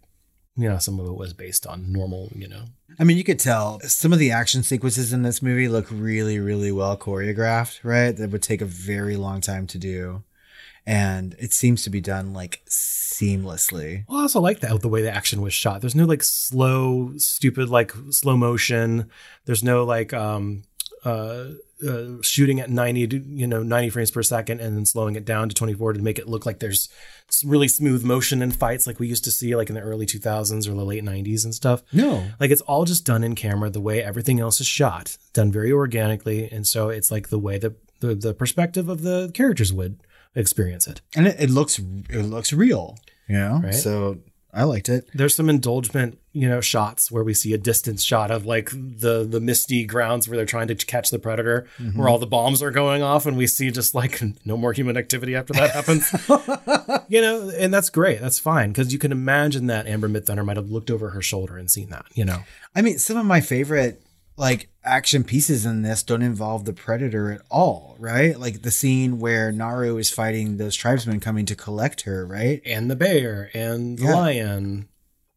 you 0.56 0.68
know, 0.70 0.78
some 0.78 1.00
of 1.00 1.08
it 1.08 1.16
was 1.16 1.34
based 1.34 1.66
on 1.66 1.92
normal, 1.92 2.30
you 2.36 2.48
know. 2.48 2.64
I 3.00 3.04
mean, 3.04 3.18
you 3.18 3.24
could 3.24 3.40
tell 3.40 3.80
some 3.82 4.12
of 4.12 4.20
the 4.20 4.32
action 4.32 4.64
sequences 4.64 5.14
in 5.14 5.24
this 5.24 5.42
movie 5.42 5.68
look 5.68 5.88
really, 5.90 6.40
really 6.40 6.72
well 6.72 6.98
choreographed, 6.98 7.80
right? 7.84 8.12
That 8.12 8.32
would 8.32 8.44
take 8.44 8.62
a 8.62 8.66
very 8.66 9.16
long 9.16 9.42
time 9.42 9.66
to 9.68 9.78
do. 9.78 10.24
And 10.86 11.36
it 11.40 11.54
seems 11.54 11.84
to 11.84 11.90
be 11.90 12.02
done 12.02 12.34
like 12.34 12.62
seamlessly. 12.68 14.04
Well, 14.08 14.20
I 14.20 14.22
also 14.24 14.42
like 14.42 14.60
that 14.62 14.82
the 14.82 14.90
way 14.90 15.02
the 15.04 15.14
action 15.14 15.42
was 15.42 15.54
shot. 15.54 15.80
There's 15.80 15.96
no 15.96 16.06
like 16.06 16.24
slow, 16.24 17.14
stupid 17.18 17.70
like 17.70 17.94
slow 18.10 18.36
motion. 18.36 19.10
There's 19.46 19.64
no 19.64 19.84
like 19.84 20.12
um 20.12 20.64
uh, 21.04 21.46
uh 21.88 22.22
shooting 22.22 22.60
at 22.60 22.70
90 22.70 23.24
you 23.28 23.48
know 23.48 23.64
90 23.64 23.90
frames 23.90 24.12
per 24.12 24.24
second 24.24 24.60
and 24.60 24.76
then 24.76 24.86
slowing 24.86 25.16
it 25.16 25.26
down 25.26 25.50
to 25.50 25.56
24 25.56 25.94
to 25.94 26.02
make 26.02 26.20
it 26.20 26.28
look 26.28 26.46
like 26.46 26.60
there's 26.60 26.90
really 27.44 27.68
smooth 27.68 28.04
motion 28.04 28.42
in 28.42 28.52
fights 28.52 28.86
like 28.88 29.00
we 29.00 29.08
used 29.08 29.24
to 29.24 29.32
see 29.32 29.56
like 29.56 29.70
in 29.70 29.76
the 29.76 29.82
early 29.82 30.06
2000s 30.06 30.68
or 30.68 30.74
the 30.74 30.86
late 30.86 31.04
90s 31.04 31.44
and 31.44 31.56
stuff. 31.56 31.82
No. 31.94 32.26
Like 32.40 32.52
it's 32.52 32.62
all 32.62 32.86
just 32.86 33.06
done 33.06 33.24
in 33.24 33.36
camera 33.36 33.70
the 33.70 33.82
way 33.82 34.04
everything 34.04 34.40
else 34.40 34.60
is 34.60 34.68
shot, 34.68 35.18
done 35.34 35.52
very 35.52 35.72
organically 35.72 36.50
and 36.52 36.68
so 36.68 36.90
it's 36.90 37.12
like 37.12 37.30
the 37.30 37.40
way 37.40 37.58
that 37.58 37.74
the 38.00 38.16
the 38.16 38.34
perspective 38.34 38.90
of 38.90 39.02
the 39.02 39.32
characters 39.34 39.72
would 39.72 40.00
experience 40.36 40.88
it. 40.88 41.02
And 41.16 41.28
it, 41.28 41.40
it 41.40 41.50
looks 41.50 41.80
it 41.80 42.24
looks 42.24 42.54
real, 42.54 42.98
you 43.28 43.38
know? 43.38 43.62
Right. 43.64 43.74
So 43.74 44.20
I 44.54 44.64
liked 44.64 44.90
it. 44.90 45.08
there's 45.14 45.36
some 45.36 45.50
indulgent 45.50 46.20
you 46.34 46.48
know 46.48 46.62
shots 46.62 47.12
where 47.12 47.24
we 47.24 47.34
see 47.34 47.54
a 47.54 47.58
distance 47.58 48.04
shot 48.04 48.32
of 48.32 48.46
like 48.46 48.70
the 48.72 49.26
the 49.30 49.40
misty 49.40 49.86
grounds 49.86 50.28
where 50.28 50.38
they're 50.38 50.46
trying 50.46 50.68
to 50.68 50.76
catch 50.76 51.10
the 51.10 51.20
predator 51.20 51.68
mm-hmm. 51.78 51.98
where 51.98 52.08
all 52.08 52.20
the 52.20 52.28
bombs 52.28 52.62
are 52.64 52.72
going 52.72 53.02
off 53.02 53.26
and 53.26 53.38
we 53.38 53.48
see 53.48 53.72
just 53.72 53.94
like 53.94 54.22
no 54.46 54.58
more 54.58 54.74
human 54.74 54.98
activity 54.98 55.36
after 55.36 55.54
that 55.54 55.72
happens. 55.72 56.12
You 57.08 57.22
know 57.22 57.50
and 57.58 57.74
that's 57.74 57.90
great. 57.90 58.22
That's 58.22 58.40
fine 58.40 58.70
because 58.70 58.94
you 58.94 59.00
can 59.00 59.12
imagine 59.12 59.68
that 59.68 59.86
amber 59.86 60.08
Midthunder 60.08 60.46
might 60.46 60.56
have 60.56 60.70
looked 60.70 60.90
over 60.90 61.10
her 61.10 61.22
shoulder 61.22 61.58
and 61.58 61.70
seen 61.70 61.90
that 61.90 62.06
you 62.14 62.24
know? 62.24 62.40
I 62.74 62.82
mean, 62.82 63.00
some 63.00 63.18
of 63.18 63.26
my 63.26 63.42
favorite 63.42 64.02
like 64.38 64.70
action 64.84 65.24
pieces 65.24 65.66
in 65.66 65.82
this 65.84 66.02
don't 66.04 66.22
involve 66.24 66.66
the 66.66 66.74
predator 66.74 67.32
at 67.32 67.42
all, 67.52 67.96
right? 68.00 68.40
Like 68.40 68.64
the 68.64 68.72
scene 68.72 69.20
where 69.20 69.52
Naru 69.52 69.98
is 69.98 70.10
fighting 70.10 70.58
those 70.58 70.76
tribesmen 70.76 71.20
coming 71.20 71.46
to 71.46 71.56
collect 71.56 72.02
her, 72.02 72.26
right? 72.26 72.62
and 72.66 72.90
the 72.90 72.96
bear 72.96 73.50
and 73.54 73.98
the 74.00 74.06
Yeah. 74.06 74.16
lion 74.16 74.88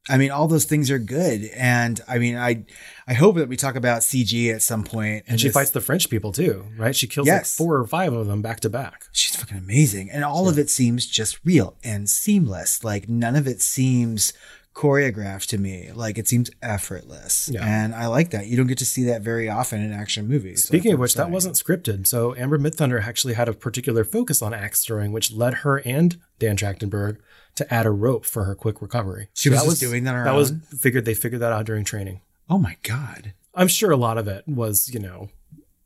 I 0.07 0.18
mean, 0.18 0.30
all 0.30 0.49
those 0.49 0.66
things 0.66 0.90
are 0.90 0.99
good, 0.99 1.45
and 1.57 1.99
I 2.07 2.18
mean, 2.18 2.36
I 2.36 2.66
I 3.09 3.14
hope 3.14 3.36
that 3.36 3.49
we 3.49 3.57
talk 3.57 3.74
about 3.74 4.03
CG 4.03 4.51
at 4.55 4.61
some 4.61 4.84
point. 4.84 5.24
and 5.26 5.40
she 5.40 5.47
this- 5.49 5.55
fights 5.55 5.70
the 5.70 5.80
french 5.80 6.11
people 6.11 6.30
too 6.30 6.66
right 6.76 6.95
she 6.95 7.07
kills 7.07 7.26
Yes. 7.26 7.59
like 7.59 7.66
four 7.66 7.78
or 7.78 7.86
five 7.86 8.12
of 8.12 8.26
them 8.26 8.42
back 8.42 8.61
to 8.61 8.68
back 8.68 9.05
She's 9.12 9.34
fucking 9.34 9.57
amazing, 9.57 10.11
and 10.11 10.22
all 10.22 10.47
of 10.49 10.59
it 10.59 10.68
seems 10.68 11.07
just 11.07 11.38
real 11.42 11.76
and 11.82 12.09
seamless. 12.11 12.84
Like 12.84 13.09
none 13.09 13.34
of 13.34 13.47
it 13.49 13.62
seems 13.62 14.34
choreographed 14.75 15.47
to 15.49 15.59
me. 15.59 15.91
Like 15.95 16.18
it 16.18 16.27
seems 16.29 16.51
effortless, 16.62 17.49
Yeah. 17.53 17.64
and 17.64 17.95
I 17.95 18.07
like 18.09 18.31
that. 18.31 18.47
You 18.47 18.57
don't 18.57 18.66
get 18.66 18.79
to 18.79 18.85
see 18.87 19.05
that 19.05 19.22
very 19.22 19.49
often 19.49 19.81
in 19.83 19.93
action 19.93 20.27
movies. 20.29 20.64
Speaking 20.64 20.91
thought 20.91 20.95
of 20.95 21.01
which, 21.01 21.09
was 21.11 21.14
that 21.14 21.31
wasn't 21.31 21.55
scripted. 21.55 22.07
So 22.07 22.35
Amber 22.37 22.59
Midthunder 22.59 23.03
actually 23.03 23.35
had 23.35 23.49
a 23.49 23.53
particular 23.53 24.05
focus 24.05 24.43
on 24.43 24.53
axe 24.53 24.85
throwing, 24.85 25.12
which 25.12 25.33
led 25.33 25.55
her 25.55 25.79
and 25.85 26.18
Dan 26.39 26.57
Trachtenberg 26.57 27.18
to 27.55 27.72
add 27.72 27.87
a 27.87 27.91
rope 27.91 28.25
for 28.27 28.45
her 28.45 28.55
quick 28.55 28.83
recovery. 28.83 29.29
She 29.35 29.49
was 29.49 29.62
just 29.64 29.81
doing 29.81 30.05
that 30.05 30.11
on 30.11 30.18
her 30.18 30.25
That 30.25 30.35
was 30.35 30.53
figured. 30.79 31.05
They 31.05 31.14
figured 31.14 31.41
that 31.41 31.53
out 31.53 31.66
during 31.66 31.85
training. 31.85 32.20
Oh 32.51 32.59
my 32.59 32.77
god. 32.83 33.33
I'm 33.55 33.68
sure 33.68 33.93
a 33.93 33.97
lot 33.97 34.18
of 34.18 34.27
it 34.27 34.43
was, 34.49 34.91
you 34.93 34.99
know, 34.99 35.29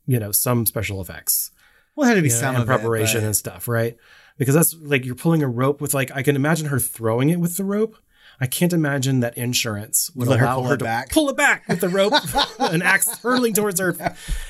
you 0.07 0.19
know, 0.19 0.31
some 0.31 0.65
special 0.65 0.99
effects 0.99 1.51
Well, 1.95 2.07
it 2.07 2.09
had 2.09 2.15
to 2.15 2.21
be 2.23 2.29
you 2.29 2.33
know, 2.33 2.39
some 2.41 2.55
of 2.55 2.65
preparation 2.65 3.19
it, 3.19 3.21
but- 3.21 3.25
and 3.27 3.35
stuff, 3.37 3.67
right? 3.67 3.95
Because 4.39 4.55
that's 4.55 4.73
like 4.81 5.05
you're 5.05 5.15
pulling 5.15 5.43
a 5.43 5.47
rope 5.47 5.79
with 5.81 5.93
like 5.93 6.09
I 6.15 6.23
can 6.23 6.35
imagine 6.35 6.67
her 6.67 6.79
throwing 6.79 7.29
it 7.29 7.39
with 7.39 7.57
the 7.57 7.63
rope. 7.63 7.97
I 8.41 8.47
can't 8.47 8.71
imagine 8.73 9.19
that 9.19 9.37
insurance 9.37 10.09
would 10.15 10.27
Let 10.27 10.39
her 10.39 10.45
allow 10.45 10.55
pull 10.55 10.63
her, 10.67 10.77
to 10.77 10.85
back. 10.85 11.09
pull 11.09 11.29
it 11.29 11.35
back 11.37 11.67
with 11.67 11.81
the 11.81 11.89
rope, 11.89 12.13
an 12.59 12.81
axe 12.81 13.17
hurling 13.19 13.53
towards 13.53 13.79
her, 13.79 13.95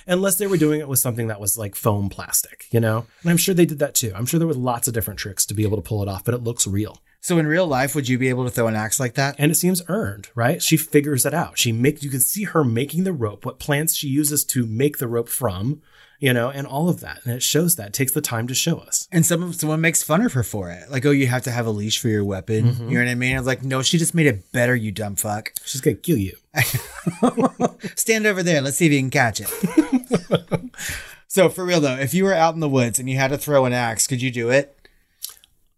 unless 0.08 0.38
they 0.38 0.48
were 0.48 0.58
doing 0.58 0.80
it 0.80 0.88
with 0.88 1.00
something 1.00 1.28
that 1.28 1.40
was 1.40 1.58
like 1.58 1.76
foam 1.76 2.10
plastic, 2.10 2.66
you 2.72 2.80
know. 2.80 3.06
And 3.22 3.32
I'm 3.32 3.38
sure 3.38 3.56
they 3.56 3.66
did 3.66 3.80
that 3.80 3.96
too. 3.96 4.12
I'm 4.16 4.26
sure 4.26 4.38
there 4.40 4.48
were 4.48 4.54
lots 4.54 4.88
of 4.88 4.94
different 4.94 5.20
tricks 5.20 5.46
to 5.48 5.54
be 5.54 5.64
able 5.64 5.78
to 5.78 5.84
pull 5.84 6.04
it 6.04 6.10
off, 6.10 6.24
but 6.24 6.34
it 6.34 6.44
looks 6.44 6.68
real 6.68 7.02
So 7.22 7.38
in 7.38 7.48
real 7.48 7.68
life, 7.68 7.96
would 7.96 8.08
you 8.08 8.18
be 8.18 8.30
able 8.30 8.46
to 8.46 8.52
throw 8.52 8.68
an 8.68 8.76
axe 8.76 9.00
like 9.00 9.16
that? 9.16 9.36
and 9.40 9.52
it 9.52 9.56
seems 9.56 9.82
earned, 9.88 10.30
right? 10.36 10.62
She 10.62 10.78
figures 10.78 11.26
it 11.26 11.34
out. 11.34 11.58
She 11.58 11.72
make 11.72 12.04
you 12.04 12.10
can 12.10 12.20
see 12.22 12.44
her 12.46 12.64
making 12.64 13.04
the 13.04 13.14
rope, 13.14 13.46
what 13.46 13.60
plants 13.60 13.96
she 13.96 14.08
uses 14.08 14.44
to 14.46 14.66
make 14.66 15.00
the 15.00 15.08
rope 15.08 15.30
from, 15.30 15.82
you 16.20 16.34
know, 16.34 16.50
and 16.50 16.68
all 16.68 16.90
of 16.90 17.00
that, 17.00 17.22
and 17.24 17.34
it 17.34 17.42
shows 17.42 17.76
that. 17.76 17.88
It 17.88 17.94
takes 17.94 18.12
the 18.12 18.22
time 18.22 18.48
to 18.48 18.54
show 18.54 18.78
us. 18.78 19.08
And 19.12 19.26
some 19.26 19.54
someone 19.54 19.82
makes 19.82 20.04
fun 20.04 20.22
of 20.22 20.34
her 20.34 20.44
for 20.44 20.70
it. 20.70 20.92
Like, 20.92 21.06
oh, 21.06 21.12
you 21.12 21.28
have 21.28 21.44
to 21.44 21.52
have 21.52 21.66
a 21.66 21.72
leash 21.72 22.00
for 22.00 22.10
your 22.10 22.26
weapon. 22.26 22.66
Mm-hmm. 22.66 22.90
You 22.90 23.00
know 23.00 23.06
what 23.06 23.12
I 23.12 23.16
mean? 23.16 23.36
I 23.36 23.40
was 23.40 23.48
like, 23.48 23.64
no, 23.64 23.82
she 23.82 23.98
just 23.98 24.14
made 24.14 24.28
it 24.28 24.52
better, 24.52 24.76
you 24.76 24.92
dumb 24.92 25.16
fuck. 25.16 25.54
She's 25.64 25.82
gonna 25.82 25.96
kill 25.96 26.18
you. 26.18 26.36
Stand 27.96 28.26
over 28.26 28.44
there. 28.44 28.62
Let's 28.62 28.78
see 28.78 28.88
if 28.88 28.92
you 28.92 29.00
can 29.00 29.10
catch 29.10 29.40
it. 29.42 30.72
so 31.28 31.48
for 31.48 31.64
real 31.64 31.80
though, 31.80 31.96
if 31.96 32.14
you 32.14 32.26
were 32.26 32.34
out 32.34 32.54
in 32.54 32.60
the 32.60 32.70
woods 32.70 33.00
and 33.00 33.10
you 33.10 33.18
had 33.18 33.30
to 33.30 33.38
throw 33.38 33.66
an 33.66 33.74
axe, 33.74 34.06
could 34.06 34.22
you 34.22 34.32
do 34.32 34.50
it? 34.50 34.76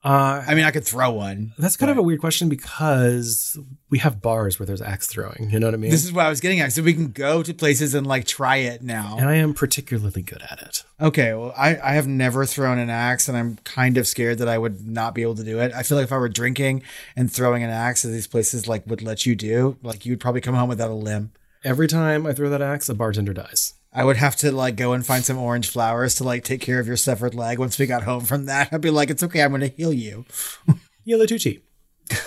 Uh, 0.04 0.44
I 0.48 0.56
mean, 0.56 0.66
I 0.66 0.72
could 0.72 0.84
throw 0.84 1.12
one. 1.12 1.54
That's 1.60 1.78
kind 1.78 1.92
of 1.92 1.98
a 1.98 2.02
weird 2.02 2.22
question 2.22 2.50
because 2.50 3.58
we 3.92 4.00
have 4.00 4.20
bars 4.20 4.58
where 4.58 4.66
there's 4.66 4.82
axe 4.82 5.06
throwing. 5.06 5.50
You 5.52 5.60
know 5.60 5.68
what 5.68 5.76
I 5.76 5.78
mean? 5.78 5.92
This 5.92 6.04
is 6.04 6.12
what 6.12 6.26
I 6.26 6.30
was 6.30 6.40
getting 6.40 6.60
at. 6.60 6.74
So 6.74 6.82
we 6.82 6.94
can 6.94 7.12
go 7.12 7.44
to 7.44 7.54
places 7.54 7.94
and 7.94 8.08
like 8.08 8.26
try 8.26 8.58
it 8.58 8.82
now. 8.82 9.18
and 9.20 9.30
I 9.30 9.36
am 9.36 9.54
particularly 9.54 10.24
good 10.24 10.42
at 10.50 10.60
it. 10.64 10.84
Okay, 11.00 11.36
well, 11.36 11.54
I, 11.56 11.78
I 11.78 11.94
have 11.94 12.08
never 12.08 12.48
thrown 12.48 12.80
an 12.80 12.90
axe, 12.90 13.28
and 13.28 13.38
I'm 13.38 13.58
kind 13.64 13.98
of 13.98 14.08
scared 14.08 14.40
that 14.40 14.48
I 14.48 14.58
would 14.58 14.88
not 14.88 15.14
be 15.14 15.22
able 15.22 15.36
to 15.36 15.44
do 15.44 15.60
it. 15.60 15.72
I 15.74 15.84
feel 15.84 15.98
like 15.98 16.06
if 16.06 16.12
I 16.12 16.18
were 16.18 16.30
drinking 16.30 16.82
and 17.16 17.32
throwing 17.32 17.64
an 17.64 17.70
axe 17.70 18.04
at 18.04 18.12
these 18.12 18.28
places, 18.28 18.68
like 18.68 18.88
would 18.88 19.04
let 19.04 19.26
you 19.28 19.36
do, 19.36 19.78
like 19.84 20.06
you'd 20.06 20.20
probably 20.20 20.42
come 20.42 20.56
home 20.56 20.70
without 20.70 20.90
a 20.90 20.96
limb. 20.96 21.32
Every 21.64 21.88
time 21.88 22.26
I 22.26 22.34
throw 22.34 22.50
that 22.50 22.62
axe, 22.62 22.90
a 22.90 22.96
bartender 22.96 23.34
dies. 23.34 23.71
I 23.94 24.06
would 24.06 24.18
have 24.18 24.36
to 24.38 24.52
like 24.52 24.76
go 24.78 24.94
and 24.94 25.06
find 25.06 25.24
some 25.24 25.38
orange 25.38 25.70
flowers 25.70 26.16
to 26.16 26.24
like 26.24 26.44
take 26.44 26.62
care 26.62 26.80
of 26.80 26.88
your 26.88 26.96
severed 26.98 27.36
leg. 27.36 27.60
Once 27.60 27.78
we 27.78 27.86
got 27.86 28.04
home 28.04 28.24
from 28.24 28.46
that, 28.46 28.70
I'd 28.72 28.82
be 28.82 28.90
like, 28.90 29.10
"It's 29.10 29.24
okay, 29.24 29.42
I'm 29.42 29.50
going 29.52 29.62
to 29.62 29.68
heal 29.68 29.92
you." 29.94 30.26
Yellow 31.04 31.26
cheap. 31.26 31.66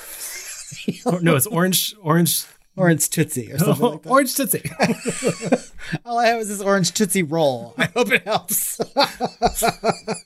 Or- 1.07 1.21
no, 1.21 1.37
it's 1.37 1.47
orange, 1.47 1.95
orange, 2.03 2.45
Orange 2.77 3.09
tootsie 3.09 3.53
or 3.53 3.59
something 3.59 3.87
like 3.87 4.03
that. 4.03 4.11
orange 4.11 4.35
tootsie. 4.35 4.69
All 6.05 6.19
I 6.19 6.27
have 6.27 6.41
is 6.41 6.49
this 6.49 6.61
orange 6.61 6.93
tootsie 6.93 7.23
roll. 7.23 7.73
I 7.79 7.85
hope 7.87 8.11
it 8.11 8.25
helps. 8.25 8.81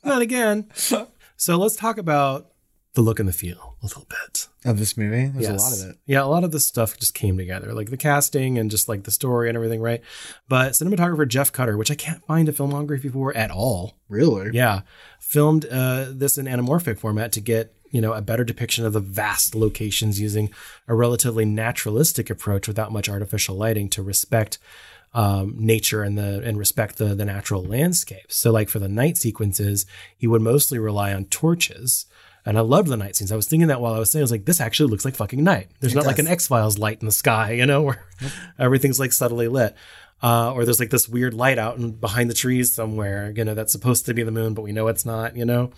Not 0.03 0.23
again. 0.23 0.69
So 0.75 1.57
let's 1.59 1.77
talk 1.77 1.99
about 1.99 2.51
the 2.95 3.03
look 3.03 3.21
and 3.21 3.29
the 3.29 3.33
feel 3.33 3.77
a 3.83 3.87
little 3.87 4.07
bit. 4.09 4.49
of 4.65 4.79
this 4.79 4.97
movie, 4.97 5.27
there's 5.27 5.45
Yes. 5.49 5.61
a 5.61 5.63
lot 5.63 5.73
of 5.85 5.91
it. 5.93 5.99
Yeah, 6.07 6.25
a 6.25 6.27
lot 6.27 6.43
of 6.45 6.51
this 6.51 6.67
stuff 6.67 6.99
just 6.99 7.15
came 7.15 7.37
together, 7.39 7.73
like 7.73 7.91
the 7.91 7.97
casting 7.97 8.59
and 8.59 8.71
just 8.71 8.89
like 8.89 9.05
the 9.05 9.11
story 9.11 9.49
and 9.49 9.57
everything, 9.57 9.81
right? 9.81 10.01
But 10.49 10.73
cinematographer 10.73 11.29
Jeff 11.29 11.53
Cutter, 11.53 11.77
which 11.77 11.91
I 11.91 11.95
can't 11.95 12.25
find 12.27 12.49
a 12.49 12.53
filmography 12.53 13.13
for 13.13 13.35
at 13.37 13.51
all, 13.51 13.95
Really? 14.09 14.51
yeah, 14.53 14.81
filmed 15.21 15.65
uh, 15.67 16.07
this 16.11 16.37
in 16.39 16.47
anamorphic 16.47 16.99
format 16.99 17.31
to 17.33 17.41
get 17.41 17.73
you 17.91 18.01
know 18.03 18.13
a 18.13 18.21
better 18.21 18.45
depiction 18.45 18.85
of 18.85 18.93
the 18.93 19.01
vast 19.01 19.55
locations 19.55 20.21
using 20.21 20.51
a 20.89 20.95
relatively 20.95 21.45
naturalistic 21.47 22.29
approach 22.29 22.69
without 22.69 22.93
much 22.93 23.09
artificial 23.09 23.55
lighting 23.57 23.89
to 23.91 24.03
respect 24.03 24.59
um, 25.15 25.55
nature 25.57 26.03
and 26.03 26.19
the 26.19 26.43
and 26.45 26.59
respect 26.59 26.97
the 26.99 27.15
the 27.15 27.25
natural 27.25 27.65
landscape. 27.65 28.31
So 28.31 28.51
like 28.51 28.69
for 28.69 28.79
the 28.79 28.89
night 28.89 29.17
sequences, 29.17 29.87
he 30.19 30.27
would 30.27 30.43
mostly 30.43 30.79
rely 30.79 31.15
on 31.15 31.27
torches. 31.27 32.05
And 32.47 32.57
I 32.57 32.63
loved 32.63 32.89
the 32.89 32.97
night 32.97 33.17
scenes. 33.17 33.33
I 33.33 33.37
was 33.37 33.47
thinking 33.47 33.69
that 33.69 33.81
while 33.81 33.95
I 33.95 33.99
was 33.99 34.11
saying, 34.11 34.23
I 34.23 34.25
was 34.25 34.31
like, 34.31 34.47
this 34.47 34.61
actually 34.61 34.91
looks 34.91 35.05
like 35.05 35.15
fucking 35.15 35.43
night. 35.43 35.71
There's 35.81 35.95
not 35.95 36.07
like 36.07 36.19
an 36.19 36.27
X 36.27 36.47
Files 36.47 36.79
light 36.79 37.01
in 37.01 37.07
the 37.07 37.13
sky, 37.13 37.53
you 37.53 37.67
know, 37.67 37.83
where 37.83 38.05
everything's 38.59 38.99
like 38.99 39.13
subtly 39.13 39.49
lit. 39.49 39.75
Uh, 40.21 40.53
or 40.53 40.65
there's 40.65 40.81
like 40.81 40.91
this 40.91 41.09
weird 41.09 41.33
light 41.33 41.59
out 41.59 41.79
and 41.79 42.01
behind 42.01 42.29
the 42.29 42.35
trees 42.35 42.73
somewhere, 42.75 43.33
you 43.37 43.45
know, 43.45 43.55
that's 43.55 43.71
supposed 43.71 44.07
to 44.07 44.15
be 44.15 44.25
the 44.25 44.33
moon, 44.33 44.53
but 44.53 44.63
we 44.63 44.73
know 44.73 44.89
it's 44.89 45.07
not, 45.07 45.37
you 45.37 45.45
know. 45.45 45.71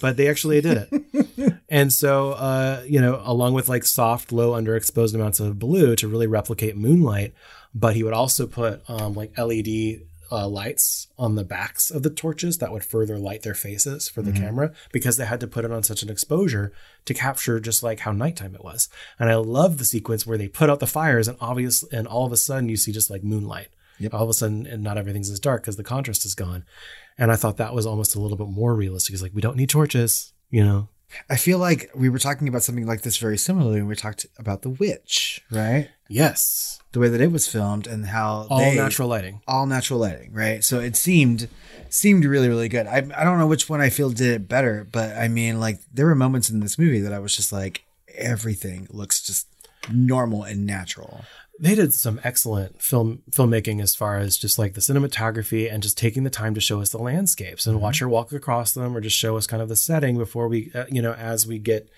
But 0.00 0.16
they 0.16 0.28
actually 0.28 0.60
did 0.60 0.86
it. 0.88 1.54
and 1.68 1.92
so, 1.92 2.32
uh, 2.32 2.84
you 2.86 3.00
know, 3.00 3.20
along 3.24 3.54
with 3.54 3.68
like 3.68 3.84
soft, 3.84 4.30
low, 4.30 4.52
underexposed 4.52 5.14
amounts 5.14 5.40
of 5.40 5.58
blue 5.58 5.96
to 5.96 6.06
really 6.06 6.28
replicate 6.28 6.76
moonlight, 6.76 7.34
but 7.74 7.96
he 7.96 8.04
would 8.04 8.12
also 8.12 8.46
put 8.46 8.88
um, 8.88 9.14
like 9.14 9.36
LED 9.36 10.02
uh, 10.32 10.48
lights 10.48 11.08
on 11.18 11.34
the 11.34 11.44
backs 11.44 11.90
of 11.90 12.02
the 12.02 12.10
torches 12.10 12.58
that 12.58 12.72
would 12.72 12.84
further 12.84 13.18
light 13.18 13.42
their 13.42 13.54
faces 13.54 14.08
for 14.08 14.22
the 14.22 14.32
camera 14.32 14.72
because 14.90 15.18
they 15.18 15.26
had 15.26 15.40
to 15.40 15.46
put 15.46 15.64
it 15.64 15.70
on 15.70 15.82
such 15.82 16.02
an 16.02 16.08
exposure 16.08 16.72
to 17.04 17.12
capture 17.12 17.60
just 17.60 17.82
like 17.82 18.00
how 18.00 18.12
nighttime 18.12 18.54
it 18.54 18.64
was. 18.64 18.88
And 19.18 19.30
I 19.30 19.34
love 19.34 19.76
the 19.76 19.84
sequence 19.84 20.26
where 20.26 20.38
they 20.38 20.48
put 20.48 20.70
out 20.70 20.80
the 20.80 20.86
fires 20.86 21.28
and 21.28 21.36
obvious 21.40 21.84
and 21.92 22.06
all 22.06 22.24
of 22.24 22.32
a 22.32 22.36
sudden 22.38 22.70
you 22.70 22.76
see 22.76 22.92
just 22.92 23.10
like 23.10 23.22
moonlight. 23.22 23.68
Yep. 23.98 24.14
All 24.14 24.22
of 24.24 24.30
a 24.30 24.34
sudden, 24.34 24.66
and 24.66 24.82
not 24.82 24.98
everything's 24.98 25.30
as 25.30 25.38
dark 25.38 25.62
because 25.62 25.76
the 25.76 25.84
contrast 25.84 26.24
is 26.24 26.34
gone. 26.34 26.64
And 27.18 27.30
I 27.30 27.36
thought 27.36 27.58
that 27.58 27.74
was 27.74 27.86
almost 27.86 28.16
a 28.16 28.20
little 28.20 28.38
bit 28.38 28.48
more 28.48 28.74
realistic. 28.74 29.12
It's 29.12 29.22
like 29.22 29.34
we 29.34 29.42
don't 29.42 29.56
need 29.56 29.68
torches, 29.68 30.32
you 30.50 30.64
know. 30.64 30.88
I 31.28 31.36
feel 31.36 31.58
like 31.58 31.90
we 31.94 32.08
were 32.08 32.18
talking 32.18 32.48
about 32.48 32.62
something 32.62 32.86
like 32.86 33.02
this 33.02 33.18
very 33.18 33.36
similarly 33.36 33.80
when 33.80 33.88
we 33.88 33.94
talked 33.94 34.26
about 34.38 34.62
The 34.62 34.70
Witch, 34.70 35.42
right? 35.50 35.90
Yes, 36.12 36.78
The 36.92 37.00
way 37.00 37.08
that 37.08 37.20
it 37.20 37.32
was 37.32 37.48
filmed 37.48 37.86
and 37.86 38.06
how 38.06 38.46
all 38.50 38.58
they, 38.58 38.76
natural 38.76 39.08
lighting. 39.08 39.40
all 39.48 39.66
natural 39.66 39.98
lighting, 39.98 40.30
right? 40.32 40.62
So 40.62 40.78
it 40.78 40.94
seemed 40.96 41.48
seemed 41.88 42.24
really 42.24 42.48
really 42.48 42.68
good. 42.68 42.86
I 42.86 42.98
I 43.16 43.24
don't 43.24 43.38
know 43.38 43.46
which 43.46 43.68
one 43.68 43.80
I 43.80 43.90
feel 43.90 44.10
did 44.10 44.28
it 44.34 44.48
better, 44.48 44.86
but 44.90 45.16
I 45.16 45.28
mean 45.28 45.58
like 45.58 45.78
there 45.92 46.06
were 46.06 46.14
moments 46.14 46.50
in 46.50 46.60
this 46.60 46.78
movie 46.78 47.00
that 47.00 47.12
I 47.12 47.18
was 47.18 47.34
just 47.34 47.52
like 47.52 47.84
everything 48.16 48.86
looks 48.90 49.22
just 49.22 49.46
normal 49.90 50.42
and 50.44 50.66
natural. 50.66 51.24
they 51.58 51.74
did 51.74 51.92
some 51.94 52.20
excellent 52.24 52.80
film 52.82 53.22
filmmaking 53.30 53.80
as 53.82 53.94
far 53.94 54.18
as 54.18 54.36
just 54.36 54.58
like 54.58 54.74
the 54.74 54.80
cinematography 54.80 55.72
and 55.72 55.82
just 55.82 55.96
taking 55.98 56.24
the 56.24 56.30
time 56.30 56.54
to 56.54 56.60
show 56.60 56.80
us 56.80 56.90
the 56.90 56.98
landscapes 56.98 57.66
and 57.66 57.80
watch 57.80 57.98
her 58.00 58.08
walk 58.08 58.32
across 58.32 58.72
them 58.74 58.96
or 58.96 59.00
just 59.00 59.16
show 59.16 59.36
us 59.36 59.46
kind 59.46 59.62
of 59.62 59.68
the 59.68 59.76
setting 59.76 60.16
before 60.18 60.46
we 60.48 60.70
uh, 60.74 60.84
you 60.90 61.00
know 61.02 61.14
as 61.14 61.46
we 61.46 61.58
get 61.58 61.88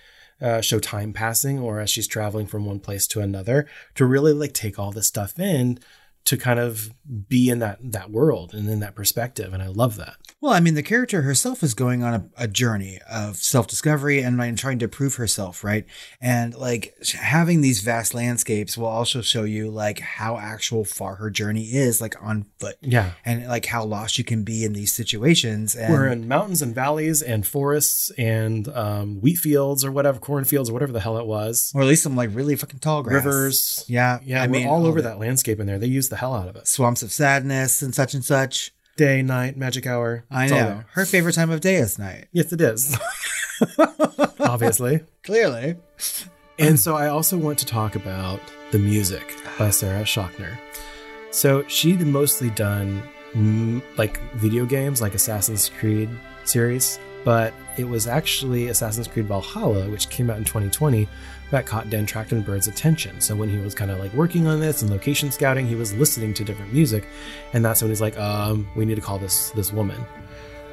uh, 0.41 0.61
show 0.61 0.79
time 0.79 1.13
passing 1.13 1.59
or 1.59 1.81
as 1.81 1.91
she's 1.91 2.07
traveling 2.07 2.47
from 2.47 2.65
one 2.65 2.81
place 2.81 3.07
to 3.07 3.21
another 3.21 3.67
to 3.95 4.05
really 4.05 4.33
like 4.33 4.53
take 4.53 4.79
all 4.79 4.93
this 4.93 5.07
stuff 5.07 5.39
in 5.39 5.79
to 6.25 6.37
kind 6.37 6.59
of 6.59 6.93
be 7.29 7.51
in 7.51 7.59
that 7.59 7.79
that 7.83 8.11
world 8.11 8.55
and 8.55 8.69
in 8.69 8.81
that 8.81 8.95
perspective 8.95 9.53
and 9.53 9.63
i 9.63 9.67
love 9.67 9.97
that 9.97 10.17
Well, 10.41 10.53
I 10.53 10.61
mean, 10.61 10.75
the 10.75 10.83
character 10.83 11.23
herself 11.23 11.63
is 11.63 11.73
going 11.73 12.03
on 12.03 12.13
a, 12.15 12.45
a 12.45 12.49
journey 12.49 12.99
of 13.11 13.37
self 13.37 13.67
discovery 13.67 14.21
and, 14.21 14.39
and 14.43 14.59
trying 14.59 14.79
to 14.81 14.89
prove 14.89 15.15
herself, 15.15 15.65
right? 15.65 15.87
And 16.21 16.55
like 16.55 16.95
having 17.15 17.63
these 17.63 17.81
vast 17.81 18.13
landscapes 18.13 18.77
will 18.77 18.87
also 18.87 19.23
show 19.23 19.45
you 19.45 19.71
like 19.71 20.01
how 20.01 20.37
actual 20.37 20.85
far 20.85 21.15
her 21.15 21.31
journey 21.31 21.73
is, 21.73 22.03
like 22.03 22.15
on 22.23 22.45
foot, 22.59 22.77
yeah 22.83 23.13
and 23.25 23.47
like 23.49 23.65
how 23.65 23.85
lost 23.85 24.19
you 24.19 24.25
can 24.25 24.45
be 24.45 24.67
in 24.67 24.75
these 24.75 24.93
situations. 24.93 25.75
And 25.75 25.91
we're 25.91 26.09
in 26.09 26.29
mountains 26.29 26.61
and 26.61 26.75
valleys 26.75 27.23
and 27.23 27.47
forests 27.47 28.11
and 28.19 28.69
um, 28.69 29.23
wheat 29.23 29.37
fields 29.37 29.83
or 29.83 29.93
whatever 29.93 30.19
cornfields 30.19 30.69
or 30.69 30.75
whatever 30.75 30.93
the 30.93 31.01
hell 31.01 31.17
it 31.17 31.27
was 31.27 31.73
or 31.75 31.81
at 31.81 31.87
least 31.87 32.03
some 32.03 32.17
like 32.17 32.29
really 32.35 32.55
fucking 32.55 32.81
tall 32.81 33.03
grass. 33.03 33.25
rivers 33.25 33.85
Yeah, 33.89 34.21
yeah 34.23 34.43
I 34.43 34.47
mean, 34.47 34.69
all 34.69 34.87
over 34.87 35.01
that 35.01 35.19
landscape 35.19 35.59
in 35.59 35.67
there 35.67 35.79
they 35.79 35.87
use 35.87 36.11
the 36.15 36.19
hell 36.21 36.35
out 36.35 36.47
of 36.47 36.55
it 36.55 36.69
swamps 36.69 37.03
of 37.03 37.11
sadness 37.11 37.83
and 37.83 37.93
such 37.93 38.15
and 38.15 38.25
such. 38.25 38.73
day, 38.97 39.21
night, 39.21 39.57
magic 39.57 39.85
hour. 39.85 40.25
I 40.31 40.47
know 40.47 40.85
her 40.93 41.05
favorite 41.05 41.33
time 41.35 41.51
of 41.51 41.61
day 41.61 41.75
is 41.75 41.99
night. 41.99 42.29
Yes, 42.31 42.53
it 42.53 42.61
is. 42.61 42.97
Obviously. 44.39 45.01
Clearly, 45.25 45.75
And 46.61 46.79
so 46.79 46.95
I 46.95 47.09
also 47.09 47.37
want 47.37 47.59
to 47.59 47.67
talk 47.67 47.97
about 47.97 48.41
the 48.71 48.79
music 48.79 49.35
by 49.59 49.71
Sarah 49.71 50.05
Schachner. 50.05 50.57
So 51.33 51.67
she'd 51.67 52.01
mostly 52.03 52.51
done 52.51 53.03
mm, 53.33 53.83
like 53.97 54.21
video 54.35 54.65
games, 54.67 55.03
like 55.03 55.15
Assassin's 55.17 55.69
Creed 55.81 56.09
series, 56.45 57.01
but 57.25 57.53
it 57.77 57.89
was 57.89 58.07
actually 58.07 58.69
Assassin's 58.69 59.09
Creed 59.09 59.27
Valhalla, 59.27 59.89
which 59.91 60.09
came 60.11 60.31
out 60.31 60.37
in 60.37 60.45
2020, 60.45 61.09
that 61.55 61.67
caught 61.67 61.89
Dan 61.89 62.05
Trachtenberg's 62.05 62.67
attention. 62.67 63.21
So 63.21 63.37
when 63.37 63.49
he 63.49 63.59
was 63.59 63.75
kind 63.75 63.91
of 63.91 64.01
like 64.01 64.13
working 64.13 64.49
on 64.49 64.59
this 64.59 64.83
and 64.83 64.91
location 64.91 65.31
scouting, 65.31 65.67
he 65.67 65.77
was 65.77 65.95
listening 65.95 66.35
to 66.35 66.45
different 66.45 66.73
music, 66.73 67.07
and 67.53 67.65
that's 67.65 67.81
when 67.81 67.91
he's 67.91 68.01
like, 68.01 68.19
um, 68.19 68.69
we 68.75 68.85
need 68.85 68.97
to 68.97 69.01
call 69.01 69.19
this 69.19 69.51
this 69.51 69.73
woman, 69.73 70.05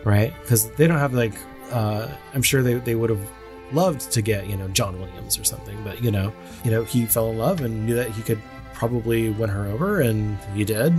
right? 0.04 0.34
Because 0.42 0.72
they 0.72 0.88
don't 0.88 0.98
have 0.98 1.14
like, 1.14 1.34
uh, 1.72 2.08
I'm 2.34 2.42
sure 2.42 2.64
they 2.64 2.76
they 2.76 2.96
would 2.96 3.12
have 3.12 3.32
loved 3.72 4.12
to 4.12 4.22
get 4.22 4.48
you 4.48 4.58
know 4.58 4.68
John 4.70 5.00
Williams 5.00 5.38
or 5.38 5.44
something, 5.44 5.78
but 5.84 6.04
you 6.04 6.12
know, 6.12 6.34
you 6.64 6.72
know 6.72 6.84
he 6.84 7.06
fell 7.06 7.30
in 7.30 7.38
love 7.38 7.62
and 7.62 7.86
knew 7.86 7.96
that 7.96 8.10
he 8.12 8.24
could 8.24 8.42
probably 8.74 9.30
win 9.30 9.50
her 9.50 9.68
over, 9.68 10.02
and 10.02 10.40
he 10.56 10.64
did. 10.64 10.92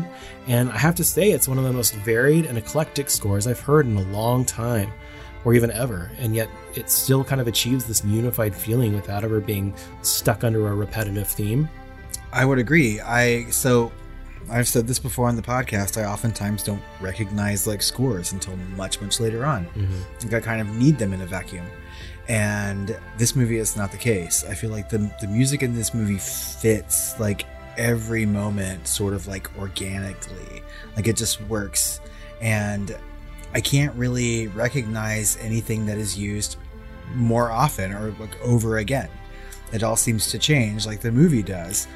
And 0.46 0.70
I 0.70 0.78
have 0.78 0.94
to 0.94 1.04
say, 1.04 1.32
it's 1.32 1.48
one 1.48 1.58
of 1.58 1.64
the 1.64 1.72
most 1.72 1.94
varied 1.96 2.46
and 2.46 2.56
eclectic 2.56 3.10
scores 3.10 3.48
I've 3.48 3.58
heard 3.58 3.86
in 3.86 3.96
a 3.96 4.02
long 4.12 4.44
time, 4.44 4.92
or 5.44 5.54
even 5.54 5.70
ever, 5.72 6.10
and 6.18 6.34
yet 6.34 6.48
it 6.74 6.90
still 6.90 7.24
kind 7.24 7.40
of 7.40 7.48
achieves 7.48 7.84
this 7.84 8.04
unified 8.04 8.54
feeling 8.54 8.94
without 8.94 9.24
ever 9.24 9.40
being 9.40 9.74
stuck 10.02 10.44
under 10.44 10.68
a 10.68 10.74
repetitive 10.74 11.28
theme. 11.28 11.68
I 12.32 12.44
would 12.44 12.58
agree. 12.58 13.00
I 13.00 13.50
so 13.50 13.92
I've 14.50 14.68
said 14.68 14.86
this 14.86 14.98
before 14.98 15.28
on 15.28 15.36
the 15.36 15.42
podcast. 15.42 16.00
I 16.00 16.06
oftentimes 16.06 16.62
don't 16.62 16.82
recognize 17.00 17.66
like 17.66 17.82
scores 17.82 18.32
until 18.32 18.56
much 18.76 19.00
much 19.00 19.20
later 19.20 19.44
on. 19.44 19.66
Mm-hmm. 19.66 20.28
Like 20.28 20.42
I 20.42 20.44
kind 20.44 20.60
of 20.60 20.68
need 20.76 20.98
them 20.98 21.12
in 21.12 21.20
a 21.20 21.26
vacuum. 21.26 21.66
And 22.28 22.96
this 23.18 23.34
movie 23.34 23.58
is 23.58 23.76
not 23.76 23.90
the 23.90 23.98
case. 23.98 24.44
I 24.48 24.54
feel 24.54 24.70
like 24.70 24.88
the 24.88 25.10
the 25.20 25.26
music 25.26 25.62
in 25.62 25.74
this 25.74 25.92
movie 25.92 26.18
fits 26.18 27.18
like 27.18 27.44
every 27.76 28.26
moment 28.26 28.86
sort 28.86 29.12
of 29.12 29.26
like 29.26 29.50
organically. 29.58 30.62
Like 30.96 31.06
it 31.06 31.16
just 31.16 31.40
works. 31.42 32.00
And 32.40 32.96
I 33.54 33.60
can't 33.60 33.94
really 33.94 34.48
recognize 34.48 35.36
anything 35.38 35.86
that 35.86 35.98
is 35.98 36.18
used 36.18 36.56
more 37.14 37.50
often 37.50 37.92
or 37.92 38.14
like 38.18 38.40
over 38.42 38.78
again. 38.78 39.08
It 39.72 39.82
all 39.82 39.96
seems 39.96 40.30
to 40.30 40.38
change 40.38 40.86
like 40.86 41.00
the 41.00 41.12
movie 41.12 41.42
does. 41.42 41.86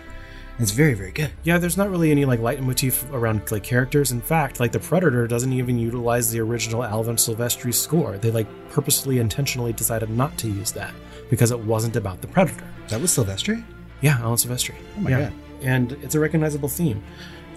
It's 0.59 0.71
very, 0.71 0.95
very 0.95 1.13
good. 1.13 1.31
Yeah, 1.43 1.59
there's 1.59 1.77
not 1.77 1.91
really 1.91 2.11
any 2.11 2.25
like 2.25 2.41
leitmotif 2.41 3.05
around 3.13 3.51
like 3.51 3.63
characters. 3.63 4.11
In 4.11 4.23
fact, 4.23 4.59
like 4.59 4.73
the 4.73 4.81
Predator 4.81 5.27
doesn't 5.27 5.53
even 5.53 5.79
utilize 5.79 6.31
the 6.31 6.41
original 6.41 6.83
Alan 6.83 7.17
Silvestri 7.17 7.75
score. 7.75 8.17
They 8.17 8.31
like 8.31 8.47
purposely, 8.71 9.19
intentionally 9.19 9.75
decided 9.75 10.09
not 10.09 10.37
to 10.39 10.49
use 10.49 10.73
that 10.73 10.95
because 11.29 11.51
it 11.51 11.61
wasn't 11.61 11.97
about 11.97 12.23
the 12.23 12.29
Predator. 12.29 12.65
That 12.89 13.01
was 13.01 13.11
Silvestri? 13.11 13.63
Yeah, 14.01 14.19
Alan 14.21 14.37
Silvestri. 14.37 14.75
Oh 14.97 15.01
my 15.01 15.11
yeah. 15.11 15.21
God. 15.21 15.33
And 15.63 15.93
it's 16.03 16.15
a 16.15 16.21
recognizable 16.21 16.69
theme. 16.69 17.03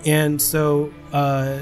And 0.06 0.41
so, 0.41 0.93
uh, 1.14 1.60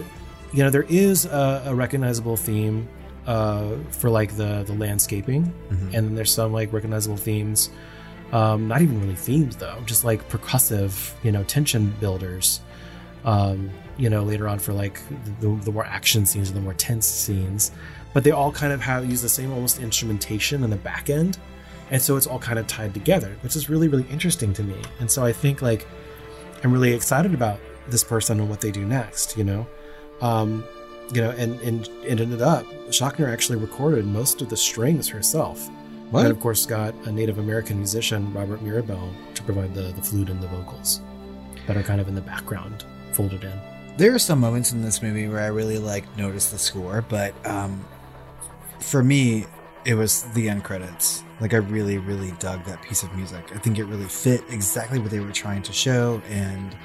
you 0.53 0.63
know, 0.63 0.69
there 0.69 0.85
is 0.89 1.25
a, 1.25 1.63
a 1.67 1.75
recognizable 1.75 2.37
theme 2.37 2.87
uh, 3.25 3.75
for 3.91 4.09
like 4.09 4.35
the 4.37 4.63
the 4.63 4.73
landscaping, 4.73 5.53
and 5.93 6.07
then 6.07 6.15
there's 6.15 6.31
some 6.31 6.53
like 6.53 6.71
recognizable 6.71 7.17
themes. 7.17 7.69
Um, 8.31 8.67
not 8.67 8.81
even 8.81 8.99
really 9.01 9.15
themes 9.15 9.55
though, 9.55 9.77
just 9.85 10.03
like 10.03 10.27
percussive, 10.29 11.13
you 11.23 11.31
know, 11.31 11.43
tension 11.43 11.93
builders. 11.99 12.61
Um, 13.25 13.71
you 13.97 14.09
know, 14.09 14.23
later 14.23 14.47
on 14.47 14.59
for 14.59 14.73
like 14.73 15.01
the, 15.41 15.49
the 15.63 15.71
more 15.71 15.85
action 15.85 16.25
scenes 16.25 16.51
or 16.51 16.53
the 16.53 16.61
more 16.61 16.75
tense 16.75 17.05
scenes, 17.07 17.71
but 18.13 18.23
they 18.23 18.31
all 18.31 18.51
kind 18.51 18.71
of 18.71 18.79
have 18.79 19.09
use 19.09 19.21
the 19.21 19.29
same 19.29 19.51
almost 19.51 19.79
instrumentation 19.79 20.63
in 20.63 20.69
the 20.69 20.77
back 20.77 21.09
end, 21.09 21.37
and 21.91 22.01
so 22.01 22.15
it's 22.15 22.27
all 22.27 22.39
kind 22.39 22.59
of 22.59 22.67
tied 22.67 22.93
together, 22.93 23.35
which 23.41 23.55
is 23.55 23.69
really 23.69 23.87
really 23.87 24.05
interesting 24.09 24.53
to 24.53 24.63
me. 24.63 24.75
And 24.99 25.09
so 25.09 25.25
I 25.25 25.33
think 25.33 25.61
like 25.61 25.87
I'm 26.63 26.71
really 26.71 26.93
excited 26.93 27.33
about 27.33 27.59
this 27.89 28.03
person 28.03 28.39
and 28.39 28.49
what 28.49 28.61
they 28.61 28.71
do 28.71 28.85
next. 28.85 29.35
You 29.35 29.43
know, 29.43 29.67
um, 30.21 30.63
you 31.13 31.21
know, 31.21 31.31
and 31.31 31.59
and 31.61 31.87
and 32.07 32.21
ended 32.21 32.41
up 32.41 32.65
Schachner 32.89 33.31
actually 33.31 33.57
recorded 33.57 34.05
most 34.05 34.41
of 34.41 34.49
the 34.49 34.57
strings 34.57 35.07
herself. 35.07 35.69
What? 36.11 36.25
And 36.25 36.31
of 36.31 36.39
course, 36.39 36.65
got 36.65 36.93
a 37.05 37.11
Native 37.11 37.37
American 37.37 37.77
musician, 37.77 38.33
Robert 38.33 38.61
Mirabal, 38.63 39.11
to 39.33 39.43
provide 39.43 39.73
the 39.73 39.93
the 39.93 40.01
flute 40.01 40.29
and 40.29 40.41
the 40.41 40.47
vocals 40.47 41.01
that 41.67 41.75
are 41.75 41.83
kind 41.83 41.99
of 41.99 42.07
in 42.07 42.15
the 42.15 42.21
background, 42.21 42.85
folded 43.11 43.43
in. 43.43 43.59
There 43.97 44.13
are 44.13 44.19
some 44.19 44.39
moments 44.39 44.71
in 44.71 44.81
this 44.81 45.01
movie 45.01 45.27
where 45.27 45.39
I 45.39 45.47
really 45.47 45.79
like 45.79 46.05
notice 46.17 46.51
the 46.51 46.57
score, 46.57 47.03
but 47.09 47.33
um, 47.45 47.83
for 48.79 49.03
me, 49.03 49.45
it 49.85 49.95
was 49.95 50.23
the 50.33 50.49
end 50.49 50.63
credits. 50.63 51.23
Like 51.41 51.53
I 51.53 51.57
really, 51.57 51.97
really 51.97 52.31
dug 52.39 52.63
that 52.65 52.81
piece 52.81 53.03
of 53.03 53.13
music. 53.15 53.43
I 53.55 53.57
think 53.57 53.79
it 53.79 53.85
really 53.85 54.05
fit 54.05 54.43
exactly 54.49 54.99
what 54.99 55.11
they 55.11 55.19
were 55.19 55.31
trying 55.31 55.61
to 55.63 55.73
show 55.73 56.21
and 56.29 56.75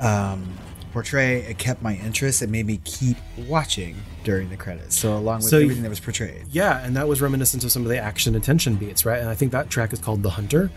um, 0.00 0.46
portray. 0.94 1.42
It 1.42 1.58
kept 1.58 1.82
my 1.82 1.96
interest. 1.96 2.40
It 2.40 2.48
made 2.48 2.64
me 2.64 2.80
keep 2.84 3.18
watching 3.46 3.96
during 4.22 4.48
the 4.48 4.56
credits. 4.56 4.96
So 4.96 5.16
along 5.16 5.40
with 5.40 5.50
So 5.50 5.58
everything 5.58 5.82
that 5.82 5.90
was 5.90 6.00
portrayed. 6.00 6.44
Yeah, 6.50 6.82
and 6.82 6.96
that 6.96 7.06
was 7.06 7.20
reminiscent 7.20 7.64
of 7.64 7.72
some 7.72 7.82
of 7.82 7.88
the 7.88 7.98
action 7.98 8.34
and 8.34 8.42
tension 8.42 8.76
beats, 8.76 9.04
right? 9.04 9.20
And 9.20 9.28
I 9.28 9.34
think 9.34 9.52
that 9.52 9.68
track 9.68 9.92
is 9.92 9.98
called 9.98 10.22
"The 10.22 10.30
Hunter," 10.30 10.70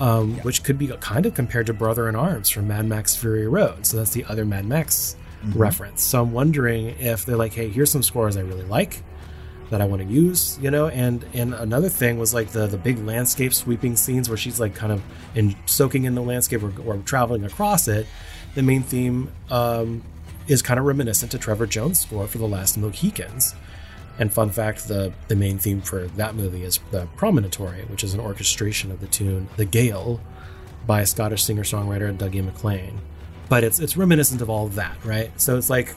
um, 0.00 0.36
which 0.38 0.62
could 0.62 0.78
be 0.78 0.86
kind 1.00 1.26
of 1.26 1.34
compared 1.34 1.66
to 1.66 1.74
"Brother 1.74 2.08
in 2.08 2.16
Arms" 2.16 2.48
from 2.48 2.68
Mad 2.68 2.86
Max 2.86 3.14
Fury 3.14 3.46
Road. 3.46 3.84
So 3.84 3.98
that's 3.98 4.12
the 4.12 4.24
other 4.24 4.46
Mad 4.46 4.64
Max 4.64 5.16
reference. 5.54 6.02
So 6.02 6.22
I'm 6.22 6.32
wondering 6.32 6.96
if 6.98 7.26
they're 7.26 7.36
like, 7.36 7.52
"Hey, 7.52 7.68
here's 7.68 7.90
some 7.90 8.02
scores 8.02 8.38
I 8.38 8.40
really 8.40 8.64
like." 8.64 9.02
that 9.70 9.80
I 9.80 9.84
want 9.84 10.00
to 10.02 10.08
use, 10.08 10.58
you 10.62 10.70
know, 10.70 10.88
and 10.88 11.24
and 11.34 11.52
another 11.54 11.88
thing 11.88 12.18
was 12.18 12.32
like 12.32 12.50
the 12.50 12.66
the 12.66 12.76
big 12.78 13.04
landscape 13.04 13.52
sweeping 13.52 13.96
scenes 13.96 14.28
where 14.28 14.38
she's 14.38 14.60
like 14.60 14.74
kind 14.74 14.92
of 14.92 15.02
in 15.34 15.56
soaking 15.66 16.04
in 16.04 16.14
the 16.14 16.22
landscape 16.22 16.62
or, 16.62 16.72
or 16.86 16.98
traveling 16.98 17.44
across 17.44 17.88
it. 17.88 18.06
The 18.56 18.62
main 18.62 18.82
theme 18.82 19.30
um, 19.50 20.02
is 20.48 20.62
kind 20.62 20.80
of 20.80 20.86
reminiscent 20.86 21.30
to 21.32 21.38
Trevor 21.38 21.66
Jones' 21.66 22.00
score 22.00 22.26
for 22.26 22.38
The 22.38 22.48
Last 22.48 22.78
Mohicans. 22.78 23.54
And 24.18 24.32
fun 24.32 24.48
fact, 24.48 24.88
the 24.88 25.12
the 25.28 25.36
main 25.36 25.58
theme 25.58 25.82
for 25.82 26.06
that 26.06 26.34
movie 26.34 26.62
is 26.62 26.80
the 26.90 27.06
Promontory, 27.16 27.82
which 27.82 28.02
is 28.02 28.14
an 28.14 28.20
orchestration 28.20 28.90
of 28.90 29.00
the 29.00 29.08
tune 29.08 29.48
"The 29.58 29.66
Gale" 29.66 30.22
by 30.86 31.04
Scottish 31.04 31.42
singer 31.42 31.64
songwriter 31.64 32.16
Dougie 32.16 32.42
MacLean. 32.42 32.98
But 33.50 33.62
it's 33.62 33.78
it's 33.78 33.94
reminiscent 33.94 34.40
of 34.40 34.48
all 34.48 34.64
of 34.64 34.76
that, 34.76 34.96
right? 35.04 35.38
So 35.38 35.58
it's 35.58 35.68
like 35.68 35.94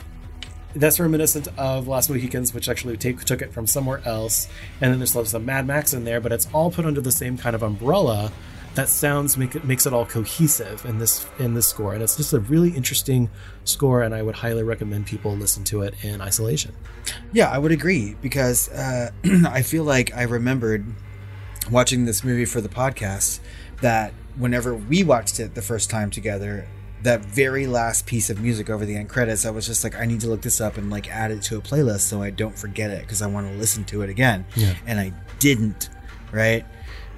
that's 0.76 1.00
reminiscent 1.00 1.48
of 1.58 1.88
Last 1.88 2.10
Mohicans, 2.10 2.54
which 2.54 2.68
actually 2.68 2.98
take, 2.98 3.24
took 3.24 3.42
it 3.42 3.54
from 3.54 3.68
somewhere 3.68 4.02
else. 4.04 4.50
And 4.82 4.92
then 4.92 5.00
there's 5.00 5.30
some 5.30 5.46
Mad 5.46 5.66
Max 5.66 5.94
in 5.94 6.04
there, 6.04 6.20
but 6.20 6.34
it's 6.34 6.48
all 6.54 6.72
put 6.72 6.86
under 6.86 7.00
the 7.00 7.12
same 7.12 7.38
kind 7.38 7.56
of 7.56 7.64
umbrella 7.64 8.34
that 8.76 8.90
sounds 8.90 9.38
make 9.38 9.56
it 9.56 9.66
makes 9.66 9.86
it 9.86 9.94
all 9.94 10.06
cohesive 10.06 10.86
in 10.86 11.00
this 11.00 11.26
in 11.40 11.54
this 11.54 11.68
score. 11.68 11.94
And 11.94 12.04
it's 12.04 12.16
just 12.16 12.34
a 12.34 12.40
really 12.40 12.72
interesting 12.72 13.30
score, 13.64 14.04
and 14.04 14.14
I 14.14 14.22
would 14.22 14.36
highly 14.36 14.64
recommend 14.64 15.08
people 15.08 15.36
listen 15.36 15.64
to 15.66 15.82
it 15.82 15.96
in 16.04 16.22
isolation. 16.22 16.76
Yeah, 17.34 17.50
I 17.50 17.58
would 17.58 17.72
agree 17.72 18.16
because 18.22 18.70
uh, 18.70 19.12
I 19.48 19.62
feel 19.62 19.84
like 19.84 20.16
I 20.16 20.24
remembered 20.24 20.86
watching 21.72 22.06
this 22.06 22.24
movie 22.24 22.46
for 22.46 22.62
the 22.62 22.70
podcast 22.70 23.40
that 23.82 24.14
whenever 24.38 24.76
we 24.76 25.04
watched 25.04 25.40
it 25.40 25.56
the 25.56 25.62
first 25.62 25.90
time 25.90 26.10
together, 26.10 26.68
that 27.04 27.24
very 27.24 27.68
last 27.68 28.06
piece 28.06 28.30
of 28.30 28.42
music 28.42 28.70
over 28.70 28.86
the 28.86 28.96
end 28.96 29.10
credits, 29.10 29.46
I 29.46 29.52
was 29.52 29.66
just 29.66 29.84
like, 29.84 29.96
I 29.96 30.06
need 30.06 30.22
to 30.22 30.28
look 30.28 30.42
this 30.42 30.60
up 30.60 30.78
and 30.78 30.90
like 30.90 31.10
add 31.10 31.32
it 31.32 31.42
to 31.44 31.58
a 31.58 31.62
playlist 31.62 32.02
so 32.02 32.22
I 32.22 32.30
don't 32.30 32.58
forget 32.58 32.92
it 32.92 33.02
because 33.02 33.22
I 33.22 33.28
want 33.28 33.48
to 33.50 33.58
listen 33.58 33.86
to 33.86 34.02
it 34.02 34.10
again. 34.10 34.46
Yeah. 34.56 34.76
And 34.86 35.00
I 35.00 35.14
didn't, 35.40 35.90
right? 36.32 36.66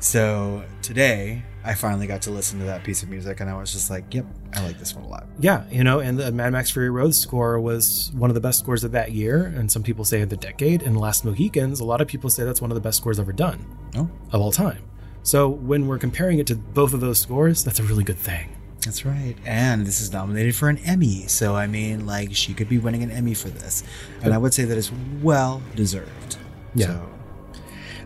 So 0.01 0.63
today 0.81 1.43
I 1.63 1.75
finally 1.75 2.07
got 2.07 2.23
to 2.23 2.31
listen 2.31 2.57
to 2.57 2.65
that 2.65 2.83
piece 2.83 3.03
of 3.03 3.09
music 3.09 3.39
and 3.39 3.47
I 3.47 3.53
was 3.55 3.71
just 3.71 3.91
like, 3.91 4.11
yep, 4.11 4.25
I 4.51 4.63
like 4.65 4.79
this 4.79 4.95
one 4.95 5.05
a 5.05 5.07
lot. 5.07 5.27
Yeah, 5.39 5.63
you 5.69 5.83
know, 5.83 5.99
and 5.99 6.17
the 6.17 6.31
Mad 6.31 6.53
Max 6.53 6.71
Fury 6.71 6.89
Road 6.89 7.13
score 7.13 7.59
was 7.59 8.11
one 8.15 8.31
of 8.31 8.33
the 8.33 8.41
best 8.41 8.57
scores 8.59 8.83
of 8.83 8.91
that 8.93 9.11
year, 9.11 9.45
and 9.45 9.71
some 9.71 9.83
people 9.83 10.03
say 10.03 10.21
of 10.21 10.29
the 10.29 10.37
decade. 10.37 10.81
And 10.81 10.99
Last 10.99 11.23
Mohicans, 11.23 11.79
a 11.79 11.85
lot 11.85 12.01
of 12.01 12.07
people 12.07 12.31
say 12.31 12.43
that's 12.43 12.61
one 12.61 12.71
of 12.71 12.75
the 12.75 12.81
best 12.81 12.97
scores 12.97 13.19
ever 13.19 13.31
done 13.31 13.63
Oh, 13.95 14.09
of 14.31 14.41
all 14.41 14.51
time. 14.51 14.81
So 15.21 15.47
when 15.47 15.85
we're 15.85 15.99
comparing 15.99 16.39
it 16.39 16.47
to 16.47 16.55
both 16.55 16.93
of 16.95 16.99
those 16.99 17.19
scores, 17.19 17.63
that's 17.63 17.79
a 17.79 17.83
really 17.83 18.03
good 18.03 18.17
thing. 18.17 18.57
That's 18.83 19.05
right. 19.05 19.35
And 19.45 19.85
this 19.85 20.01
is 20.01 20.11
nominated 20.11 20.55
for 20.55 20.67
an 20.67 20.79
Emmy. 20.79 21.27
So, 21.27 21.55
I 21.55 21.67
mean, 21.67 22.07
like, 22.07 22.35
she 22.35 22.55
could 22.55 22.67
be 22.67 22.79
winning 22.79 23.03
an 23.03 23.11
Emmy 23.11 23.35
for 23.35 23.49
this. 23.49 23.83
And 24.23 24.33
I 24.33 24.39
would 24.39 24.55
say 24.55 24.63
that 24.63 24.77
is 24.77 24.91
well 25.21 25.61
deserved. 25.75 26.37
Yeah. 26.73 26.87
So, 26.87 27.09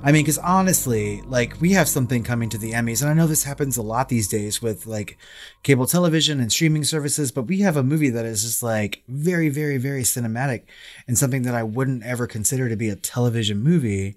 I 0.05 0.11
mean, 0.11 0.21
because 0.21 0.37
honestly, 0.37 1.23
like, 1.23 1.59
we 1.59 1.71
have 1.71 1.89
something 1.89 2.23
coming 2.23 2.47
to 2.49 2.59
the 2.59 2.73
Emmys. 2.73 3.01
And 3.01 3.09
I 3.09 3.15
know 3.15 3.25
this 3.25 3.43
happens 3.43 3.75
a 3.75 3.81
lot 3.81 4.07
these 4.07 4.27
days 4.27 4.61
with, 4.61 4.85
like, 4.85 5.17
cable 5.63 5.87
television 5.87 6.39
and 6.39 6.51
streaming 6.51 6.83
services. 6.83 7.31
But 7.31 7.47
we 7.47 7.61
have 7.61 7.75
a 7.75 7.81
movie 7.81 8.11
that 8.11 8.23
is 8.23 8.43
just, 8.43 8.61
like, 8.61 9.01
very, 9.07 9.49
very, 9.49 9.77
very 9.77 10.03
cinematic 10.03 10.65
and 11.07 11.17
something 11.17 11.41
that 11.41 11.55
I 11.55 11.63
wouldn't 11.63 12.03
ever 12.03 12.27
consider 12.27 12.69
to 12.69 12.75
be 12.75 12.87
a 12.87 12.95
television 12.95 13.63
movie 13.63 14.15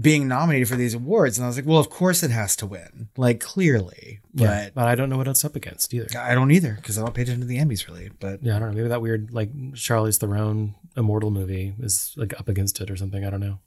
being 0.00 0.28
nominated 0.28 0.66
for 0.66 0.76
these 0.76 0.94
awards. 0.94 1.36
And 1.36 1.44
I 1.44 1.48
was 1.48 1.56
like, 1.56 1.66
well, 1.66 1.78
of 1.78 1.90
course 1.90 2.22
it 2.22 2.30
has 2.30 2.56
to 2.56 2.66
win. 2.66 3.10
Like, 3.18 3.38
clearly. 3.38 4.20
But. 4.32 4.74
but 4.74 4.88
I 4.88 4.94
don't 4.94 5.10
know 5.10 5.18
what 5.18 5.28
it's 5.28 5.44
up 5.44 5.56
against 5.56 5.92
either. 5.92 6.18
I 6.18 6.34
don't 6.34 6.52
either 6.52 6.72
because 6.72 6.96
I 6.96 7.02
don't 7.02 7.12
pay 7.12 7.22
attention 7.22 7.42
to 7.42 7.46
the 7.46 7.58
Emmys 7.58 7.86
really. 7.86 8.10
But 8.18 8.42
Yeah, 8.42 8.56
I 8.56 8.60
don't 8.60 8.70
know. 8.70 8.76
Maybe 8.76 8.88
that 8.88 9.02
weird 9.02 9.30
like 9.30 9.52
Charlize 9.72 10.18
Theron 10.18 10.74
immortal 10.96 11.30
movie 11.30 11.74
is 11.80 12.14
like 12.16 12.32
up 12.40 12.48
against 12.48 12.80
it 12.80 12.90
or 12.90 12.96
something. 12.96 13.26
I 13.26 13.30
don't 13.30 13.40
know. 13.40 13.58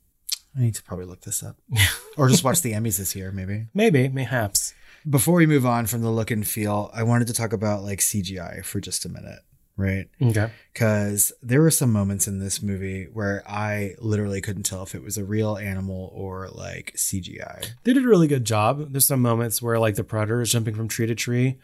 I 0.56 0.62
need 0.62 0.76
to 0.76 0.84
probably 0.84 1.06
look 1.06 1.22
this 1.22 1.43
up 1.43 1.56
or 2.18 2.28
just 2.30 2.43
watch 2.43 2.62
the 2.62 2.74
Emmys 2.74 2.97
this 2.97 3.16
year, 3.16 3.32
maybe. 3.32 3.68
Maybe, 3.74 4.10
mayhaps. 4.10 4.74
Before 5.10 5.36
we 5.36 5.45
move 5.47 5.66
on 5.66 5.86
from 5.88 6.02
the 6.02 6.12
look 6.12 6.30
and 6.30 6.45
feel, 6.45 6.91
I 6.93 7.04
wanted 7.04 7.28
to 7.28 7.34
talk 7.34 7.54
about 7.54 7.84
like 7.84 7.99
CGI 7.99 8.64
for 8.64 8.80
just 8.80 9.06
a 9.06 9.10
minute, 9.10 9.39
right? 9.78 10.08
Okay. 10.22 10.52
Because 10.74 11.32
there 11.41 11.62
were 11.62 11.72
some 11.72 11.91
moments 11.91 12.28
in 12.28 12.39
this 12.39 12.62
movie 12.62 13.06
where 13.12 13.43
I 13.47 13.95
literally 13.99 14.41
couldn't 14.41 14.64
tell 14.64 14.84
if 14.84 14.93
it 14.93 15.02
was 15.02 15.18
a 15.18 15.24
real 15.24 15.58
animal 15.58 16.12
or 16.14 16.49
like 16.49 16.93
CGI. 16.97 17.72
They 17.84 17.93
did 17.93 18.04
a 18.04 18.08
really 18.08 18.28
good 18.28 18.45
job. 18.45 18.91
There's 18.91 19.08
some 19.08 19.22
moments 19.22 19.62
where 19.62 19.80
like 19.80 19.95
the 19.95 20.04
predator 20.04 20.41
is 20.41 20.52
jumping 20.52 20.76
from 20.76 20.88
tree 20.88 21.08
to 21.08 21.16
tree, 21.16 21.58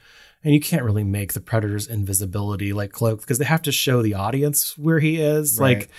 and 0.43 0.53
you 0.53 0.59
can't 0.59 0.83
really 0.83 1.03
make 1.03 1.33
the 1.33 1.41
predator's 1.41 1.88
invisibility 1.88 2.73
like 2.73 2.91
cloak 2.91 3.19
because 3.21 3.38
they 3.38 3.45
have 3.45 3.61
to 3.63 3.71
show 3.71 4.01
the 4.01 4.13
audience 4.15 4.77
where 4.77 4.99
he 4.99 5.17
is, 5.21 5.59
Right. 5.59 5.79
like, 5.79 5.89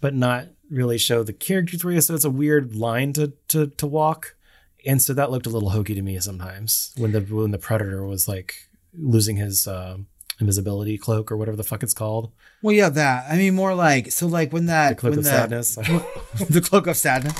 but 0.00 0.14
not 0.14 0.48
really 0.72 0.98
show 0.98 1.22
the 1.22 1.32
character 1.32 1.76
where 1.86 1.94
he. 1.94 2.00
So 2.00 2.14
it's 2.14 2.24
a 2.24 2.30
weird 2.30 2.74
line 2.74 3.12
to 3.14 3.32
to 3.48 3.66
to 3.68 3.86
walk, 3.86 4.34
and 4.86 5.00
so 5.02 5.12
that 5.14 5.30
looked 5.30 5.46
a 5.46 5.50
little 5.50 5.70
hokey 5.70 5.94
to 5.94 6.02
me 6.02 6.18
sometimes 6.20 6.92
when 6.96 7.12
the 7.12 7.20
when 7.20 7.50
the 7.52 7.58
predator 7.58 8.04
was 8.04 8.26
like 8.26 8.54
losing 8.98 9.36
his 9.36 9.66
uh, 9.68 9.98
invisibility 10.40 10.98
cloak 10.98 11.30
or 11.30 11.36
whatever 11.36 11.56
the 11.56 11.64
fuck 11.64 11.82
it's 11.82 11.94
called, 11.94 12.30
Well, 12.62 12.74
yeah, 12.74 12.88
that. 12.88 13.26
I 13.30 13.36
mean, 13.36 13.54
more 13.54 13.74
like 13.74 14.10
so, 14.10 14.26
like 14.26 14.52
when 14.52 14.66
that 14.66 14.90
the 14.90 14.94
cloak 14.96 15.10
when 15.12 15.18
of 15.20 15.24
the, 15.24 15.30
sadness. 15.30 15.74
the 16.50 16.60
cloak 16.60 16.86
of 16.86 16.96
sadness. 16.96 17.36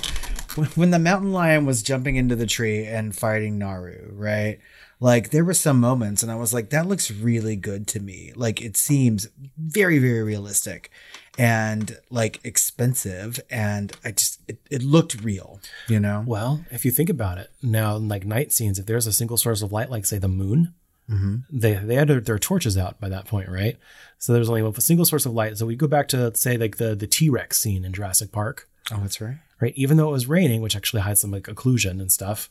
When- 0.57 0.68
When 0.74 0.91
the 0.91 0.99
mountain 0.99 1.33
lion 1.33 1.64
was 1.64 1.83
jumping 1.83 2.16
into 2.16 2.37
the 2.37 2.47
tree 2.47 2.85
and 2.85 3.16
fighting 3.16 3.57
Naru, 3.59 4.11
right? 4.12 4.59
Like 5.01 5.30
there 5.30 5.45
were 5.47 5.55
some 5.55 5.80
moments, 5.80 6.22
and 6.22 6.30
I 6.30 6.35
was 6.37 6.53
like, 6.55 6.68
"That 6.70 6.87
looks 6.87 7.11
really 7.11 7.57
good 7.57 7.87
to 7.89 8.01
me. 8.01 8.33
Like 8.37 8.61
it 8.62 8.76
seems 8.76 9.28
very, 9.59 9.99
very 9.99 10.22
realistic, 10.22 10.91
and 11.39 11.99
like 12.11 12.41
expensive, 12.45 13.41
and 13.51 13.93
I 14.05 14.12
just 14.12 14.41
it, 14.49 14.59
it 14.70 14.83
looked 14.83 15.22
real, 15.22 15.61
you 15.89 15.99
know." 16.01 16.24
Well, 16.26 16.64
if 16.70 16.85
you 16.85 16.91
think 16.91 17.09
about 17.09 17.39
it, 17.39 17.51
now 17.62 17.97
like 17.97 18.24
night 18.24 18.53
scenes, 18.53 18.78
if 18.78 18.87
there's 18.87 19.07
a 19.07 19.12
single 19.12 19.37
source 19.37 19.62
of 19.62 19.72
light, 19.72 19.91
like 19.91 20.05
say 20.05 20.18
the 20.18 20.28
moon, 20.28 20.74
mm-hmm. 21.11 21.37
they 21.51 21.74
they 21.74 21.95
had 21.95 22.09
their, 22.09 22.20
their 22.20 22.39
torches 22.39 22.76
out 22.76 23.01
by 23.01 23.09
that 23.09 23.26
point, 23.26 23.49
right? 23.49 23.78
So 24.18 24.33
there's 24.33 24.49
only 24.49 24.62
a 24.62 24.80
single 24.80 25.07
source 25.07 25.26
of 25.26 25.33
light. 25.33 25.59
So 25.59 25.66
we 25.66 25.74
go 25.74 25.89
back 25.89 26.09
to 26.09 26.35
say 26.37 26.57
like 26.57 26.76
the 26.76 26.95
the 26.95 27.07
T 27.07 27.28
Rex 27.28 27.59
scene 27.59 27.85
in 27.85 27.93
Jurassic 27.93 28.30
Park, 28.30 28.68
Oh, 28.91 28.99
that's 29.01 29.20
right. 29.20 29.39
right? 29.61 29.72
Even 29.76 29.97
though 29.97 30.09
it 30.09 30.12
was 30.12 30.26
raining, 30.28 30.61
which 30.61 30.76
actually 30.76 31.03
hides 31.03 31.20
some 31.20 31.30
like 31.30 31.45
occlusion 31.45 32.01
and 32.01 32.11
stuff, 32.11 32.51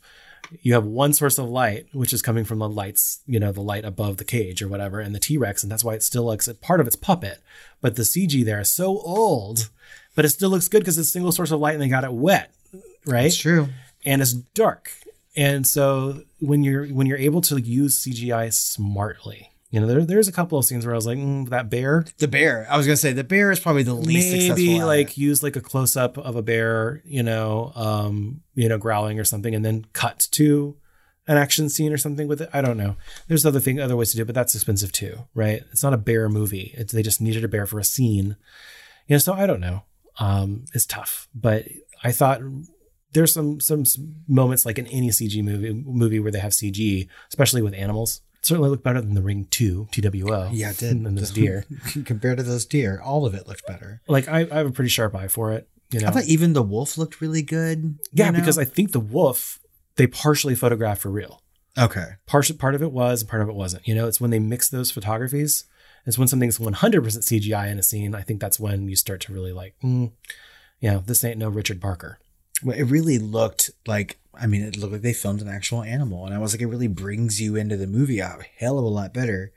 you 0.60 0.74
have 0.74 0.84
one 0.84 1.12
source 1.12 1.38
of 1.38 1.48
light, 1.48 1.86
which 1.92 2.12
is 2.12 2.22
coming 2.22 2.44
from 2.44 2.58
the 2.58 2.68
lights, 2.68 3.20
you 3.26 3.40
know, 3.40 3.52
the 3.52 3.62
light 3.62 3.84
above 3.84 4.16
the 4.18 4.24
cage 4.24 4.62
or 4.62 4.68
whatever, 4.68 5.00
and 5.00 5.14
the 5.14 5.20
T 5.20 5.36
Rex, 5.38 5.62
and 5.62 5.72
that's 5.72 5.84
why 5.84 5.94
it 5.94 6.02
still 6.02 6.26
looks 6.26 6.48
part 6.60 6.80
of 6.80 6.86
its 6.86 6.96
puppet. 6.96 7.42
But 7.80 7.96
the 7.96 8.02
CG 8.02 8.44
there 8.44 8.60
is 8.60 8.70
so 8.70 8.98
old, 8.98 9.70
but 10.14 10.24
it 10.24 10.30
still 10.30 10.50
looks 10.50 10.68
good 10.68 10.80
because 10.80 10.98
it's 10.98 11.08
a 11.08 11.12
single 11.12 11.32
source 11.32 11.50
of 11.50 11.60
light 11.60 11.74
and 11.74 11.82
they 11.82 11.88
got 11.88 12.04
it 12.04 12.12
wet, 12.12 12.52
right? 13.06 13.26
It's 13.26 13.36
true. 13.36 13.68
and 14.04 14.20
it's 14.20 14.32
dark. 14.32 14.92
And 15.36 15.66
so 15.66 16.22
when 16.40 16.62
you're 16.62 16.86
when 16.88 17.06
you're 17.06 17.18
able 17.18 17.40
to 17.42 17.60
use 17.60 18.04
CGI 18.04 18.52
smartly, 18.52 19.51
you 19.72 19.80
know, 19.80 19.86
there, 19.86 20.04
there's 20.04 20.28
a 20.28 20.32
couple 20.32 20.58
of 20.58 20.66
scenes 20.66 20.84
where 20.84 20.94
I 20.94 20.98
was 20.98 21.06
like, 21.06 21.16
mm, 21.16 21.48
that 21.48 21.70
bear, 21.70 22.04
The 22.18 22.28
bear. 22.28 22.66
I 22.70 22.76
was 22.76 22.86
gonna 22.86 22.96
say 22.98 23.14
the 23.14 23.24
bear 23.24 23.50
is 23.50 23.58
probably 23.58 23.82
the 23.82 23.94
least 23.94 24.30
successful. 24.30 24.54
maybe 24.56 24.84
like 24.84 25.16
use 25.16 25.42
like 25.42 25.56
a 25.56 25.62
close 25.62 25.96
up 25.96 26.18
of 26.18 26.36
a 26.36 26.42
bear, 26.42 27.00
you 27.06 27.22
know, 27.22 27.72
um, 27.74 28.42
you 28.54 28.68
know, 28.68 28.76
growling 28.76 29.18
or 29.18 29.24
something, 29.24 29.54
and 29.54 29.64
then 29.64 29.86
cut 29.94 30.28
to 30.32 30.76
an 31.26 31.38
action 31.38 31.70
scene 31.70 31.90
or 31.90 31.96
something 31.96 32.28
with 32.28 32.42
it. 32.42 32.50
I 32.52 32.60
don't 32.60 32.76
know. 32.76 32.96
There's 33.28 33.46
other 33.46 33.60
thing, 33.60 33.80
other 33.80 33.96
ways 33.96 34.10
to 34.10 34.16
do 34.16 34.22
it, 34.22 34.26
but 34.26 34.34
that's 34.34 34.54
expensive 34.54 34.92
too, 34.92 35.20
right? 35.34 35.62
It's 35.72 35.82
not 35.82 35.94
a 35.94 35.98
bear 35.98 36.28
movie. 36.28 36.74
It's 36.76 36.92
they 36.92 37.02
just 37.02 37.22
needed 37.22 37.42
a 37.42 37.48
bear 37.48 37.64
for 37.64 37.78
a 37.78 37.84
scene, 37.84 38.36
you 39.06 39.14
know. 39.14 39.18
So 39.18 39.32
I 39.32 39.46
don't 39.46 39.60
know. 39.60 39.84
Um, 40.20 40.66
it's 40.74 40.84
tough, 40.84 41.28
but 41.34 41.64
I 42.04 42.12
thought 42.12 42.42
there's 43.12 43.32
some 43.32 43.58
some 43.58 43.84
moments 44.28 44.66
like 44.66 44.78
in 44.78 44.86
any 44.88 45.08
CG 45.08 45.42
movie 45.42 45.72
movie 45.72 46.20
where 46.20 46.30
they 46.30 46.40
have 46.40 46.52
CG, 46.52 47.08
especially 47.30 47.62
with 47.62 47.72
animals. 47.72 48.20
Certainly 48.42 48.70
looked 48.70 48.82
better 48.82 49.00
than 49.00 49.14
the 49.14 49.22
Ring 49.22 49.46
Two 49.50 49.88
TWO. 49.92 50.48
yeah, 50.52 50.70
it 50.70 50.78
did. 50.78 50.90
than 51.04 51.14
this 51.14 51.30
deer. 51.30 51.64
compared 52.04 52.38
to 52.38 52.42
those 52.42 52.66
deer, 52.66 53.00
all 53.02 53.24
of 53.24 53.34
it 53.34 53.46
looked 53.46 53.66
better. 53.66 54.00
Like 54.08 54.28
I, 54.28 54.40
I 54.50 54.56
have 54.56 54.66
a 54.66 54.72
pretty 54.72 54.88
sharp 54.90 55.14
eye 55.14 55.28
for 55.28 55.52
it. 55.52 55.68
You 55.90 56.00
know, 56.00 56.08
I 56.08 56.10
thought 56.10 56.24
even 56.24 56.52
the 56.52 56.62
wolf 56.62 56.96
looked 56.98 57.20
really 57.20 57.42
good. 57.42 57.98
Yeah, 58.12 58.26
you 58.26 58.32
know? 58.32 58.38
because 58.38 58.58
I 58.58 58.64
think 58.64 58.92
the 58.92 59.00
wolf 59.00 59.60
they 59.96 60.06
partially 60.06 60.54
photographed 60.54 61.02
for 61.02 61.10
real. 61.10 61.42
okay, 61.78 62.12
Part 62.26 62.50
part 62.58 62.74
of 62.74 62.82
it 62.82 62.92
was, 62.92 63.20
and 63.22 63.30
part 63.30 63.42
of 63.42 63.48
it 63.48 63.54
wasn't. 63.54 63.86
You 63.86 63.94
know, 63.94 64.08
it's 64.08 64.20
when 64.20 64.30
they 64.30 64.38
mix 64.38 64.68
those 64.68 64.90
photographies. 64.90 65.64
It's 66.04 66.18
when 66.18 66.26
something's 66.26 66.58
100% 66.58 66.74
CGI 66.74 67.70
in 67.70 67.78
a 67.78 67.82
scene. 67.82 68.12
I 68.14 68.22
think 68.22 68.40
that's 68.40 68.58
when 68.58 68.88
you 68.88 68.96
start 68.96 69.20
to 69.20 69.32
really 69.32 69.52
like, 69.52 69.76
mm, 69.84 70.10
yeah, 70.80 70.98
this 71.04 71.22
ain't 71.22 71.38
no 71.38 71.48
Richard 71.48 71.80
Parker. 71.80 72.18
well, 72.64 72.76
it 72.76 72.84
really 72.84 73.18
looked 73.18 73.70
like. 73.86 74.18
I 74.40 74.46
mean, 74.46 74.62
it 74.62 74.76
looked 74.76 74.92
like 74.92 75.02
they 75.02 75.12
filmed 75.12 75.42
an 75.42 75.48
actual 75.48 75.82
animal, 75.82 76.24
and 76.24 76.34
I 76.34 76.38
was 76.38 76.54
like, 76.54 76.62
it 76.62 76.66
really 76.66 76.88
brings 76.88 77.40
you 77.40 77.56
into 77.56 77.76
the 77.76 77.86
movie 77.86 78.20
a 78.20 78.38
hell 78.56 78.78
of 78.78 78.84
a 78.84 78.88
lot 78.88 79.12
better 79.12 79.52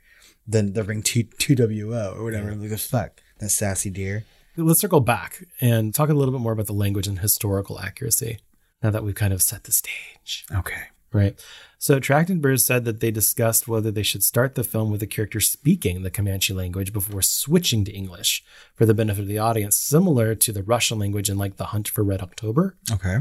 than 0.46 0.74
the 0.74 0.84
Ring 0.84 1.02
Two 1.02 1.24
Two 1.38 1.54
WO 1.54 2.14
or 2.16 2.24
whatever. 2.24 2.54
Like, 2.54 2.70
the 2.70 2.78
fuck 2.78 3.20
that 3.38 3.50
sassy 3.50 3.90
deer. 3.90 4.24
Let's 4.56 4.80
circle 4.80 5.00
back 5.00 5.44
and 5.60 5.94
talk 5.94 6.08
a 6.08 6.14
little 6.14 6.32
bit 6.32 6.40
more 6.40 6.52
about 6.52 6.66
the 6.66 6.72
language 6.72 7.06
and 7.06 7.18
historical 7.18 7.78
accuracy. 7.78 8.38
Now 8.82 8.90
that 8.90 9.04
we've 9.04 9.14
kind 9.14 9.32
of 9.32 9.42
set 9.42 9.64
the 9.64 9.72
stage. 9.72 10.46
Okay. 10.54 10.84
Right. 11.12 11.38
So 11.78 11.98
Trachtenberg 12.00 12.60
said 12.60 12.84
that 12.84 13.00
they 13.00 13.10
discussed 13.10 13.68
whether 13.68 13.90
they 13.90 14.02
should 14.02 14.22
start 14.22 14.54
the 14.54 14.64
film 14.64 14.90
with 14.90 15.00
the 15.00 15.06
character 15.06 15.40
speaking 15.40 16.02
the 16.02 16.10
Comanche 16.10 16.52
language 16.52 16.92
before 16.92 17.22
switching 17.22 17.84
to 17.84 17.92
English 17.92 18.44
for 18.74 18.86
the 18.86 18.94
benefit 18.94 19.22
of 19.22 19.28
the 19.28 19.38
audience, 19.38 19.76
similar 19.76 20.34
to 20.34 20.52
the 20.52 20.62
Russian 20.62 20.98
language 20.98 21.30
in 21.30 21.38
like 21.38 21.56
The 21.56 21.66
Hunt 21.66 21.88
for 21.88 22.02
Red 22.02 22.20
October, 22.22 22.76
Okay. 22.90 23.18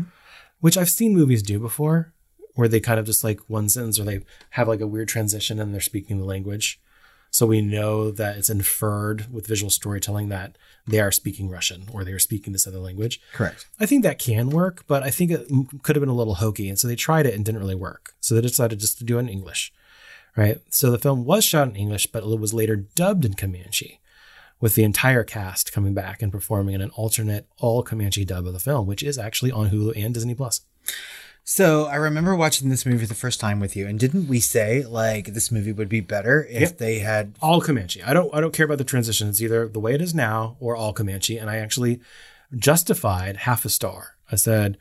Which 0.59 0.77
I've 0.77 0.89
seen 0.89 1.13
movies 1.13 1.43
do 1.43 1.59
before, 1.59 2.13
where 2.55 2.67
they 2.67 2.79
kind 2.79 2.99
of 2.99 3.05
just 3.05 3.23
like 3.23 3.39
one 3.49 3.69
sentence 3.69 3.99
or 3.99 4.03
they 4.03 4.21
have 4.51 4.67
like 4.67 4.81
a 4.81 4.87
weird 4.87 5.07
transition 5.07 5.59
and 5.59 5.73
they're 5.73 5.81
speaking 5.81 6.17
the 6.17 6.25
language. 6.25 6.79
So 7.29 7.45
we 7.45 7.61
know 7.61 8.11
that 8.11 8.37
it's 8.37 8.49
inferred 8.49 9.27
with 9.29 9.45
visual 9.45 9.69
storytelling 9.69 10.29
that 10.29 10.57
they 10.87 11.01
are 11.01 11.11
speaking 11.11 11.49
Russian 11.49 11.89
or 11.91 12.05
they 12.05 12.13
are 12.13 12.19
speaking 12.19 12.53
this 12.53 12.65
other 12.65 12.79
language. 12.79 13.19
Correct. 13.33 13.67
I 13.77 13.85
think 13.85 14.03
that 14.03 14.19
can 14.19 14.49
work, 14.49 14.85
but 14.87 15.03
I 15.03 15.09
think 15.09 15.31
it 15.31 15.49
could 15.83 15.97
have 15.97 16.01
been 16.01 16.07
a 16.07 16.15
little 16.15 16.35
hokey. 16.35 16.69
And 16.69 16.79
so 16.79 16.87
they 16.87 16.95
tried 16.95 17.25
it 17.25 17.33
and 17.33 17.43
didn't 17.43 17.59
really 17.59 17.75
work. 17.75 18.13
So 18.21 18.35
they 18.35 18.41
decided 18.41 18.79
just 18.79 18.97
to 18.99 19.03
do 19.03 19.17
it 19.17 19.21
in 19.21 19.29
English. 19.29 19.73
Right. 20.37 20.61
So 20.69 20.91
the 20.91 20.97
film 20.97 21.25
was 21.25 21.43
shot 21.43 21.67
in 21.67 21.75
English, 21.75 22.07
but 22.07 22.23
it 22.23 22.39
was 22.39 22.53
later 22.53 22.75
dubbed 22.75 23.25
in 23.25 23.33
Comanche, 23.33 23.99
with 24.61 24.75
the 24.75 24.83
entire 24.83 25.23
cast 25.23 25.71
coming 25.73 25.93
back 25.93 26.21
and 26.21 26.31
performing 26.31 26.73
in 26.75 26.81
an 26.81 26.89
alternate 26.91 27.47
all 27.57 27.83
Comanche 27.83 28.25
dub 28.25 28.47
of 28.47 28.53
the 28.53 28.59
film, 28.59 28.87
which 28.87 29.03
is 29.03 29.17
actually 29.17 29.51
on 29.51 29.69
Hulu 29.69 29.93
and 29.95 30.13
Disney 30.13 30.33
Plus. 30.35 30.61
So 31.47 31.85
I 31.85 31.95
remember 31.97 32.35
watching 32.35 32.69
this 32.69 32.85
movie 32.87 33.05
the 33.05 33.13
first 33.13 33.39
time 33.39 33.59
with 33.59 33.75
you, 33.75 33.85
and 33.85 33.99
didn't 33.99 34.27
we 34.27 34.39
say 34.39 34.83
like 34.83 35.27
this 35.27 35.51
movie 35.51 35.71
would 35.73 35.89
be 35.89 35.99
better 35.99 36.43
if 36.49 36.61
Yep. 36.61 36.77
they 36.79 36.99
had? 36.99 37.35
All 37.39 37.61
Comanche. 37.61 38.01
I 38.01 38.13
don't 38.13 38.33
I 38.33 38.41
don't 38.41 38.53
care 38.53 38.65
about 38.65 38.79
the 38.79 38.83
transition. 38.83 39.29
It's 39.29 39.41
either 39.41 39.67
the 39.67 39.79
way 39.79 39.93
it 39.93 40.01
is 40.01 40.15
now 40.15 40.57
or 40.59 40.75
all 40.75 40.91
Comanche. 40.93 41.37
And 41.37 41.49
I 41.49 41.57
actually 41.57 41.99
justified 42.55 43.37
half 43.37 43.65
a 43.65 43.69
star. 43.69 44.15
I 44.31 44.37
said, 44.37 44.77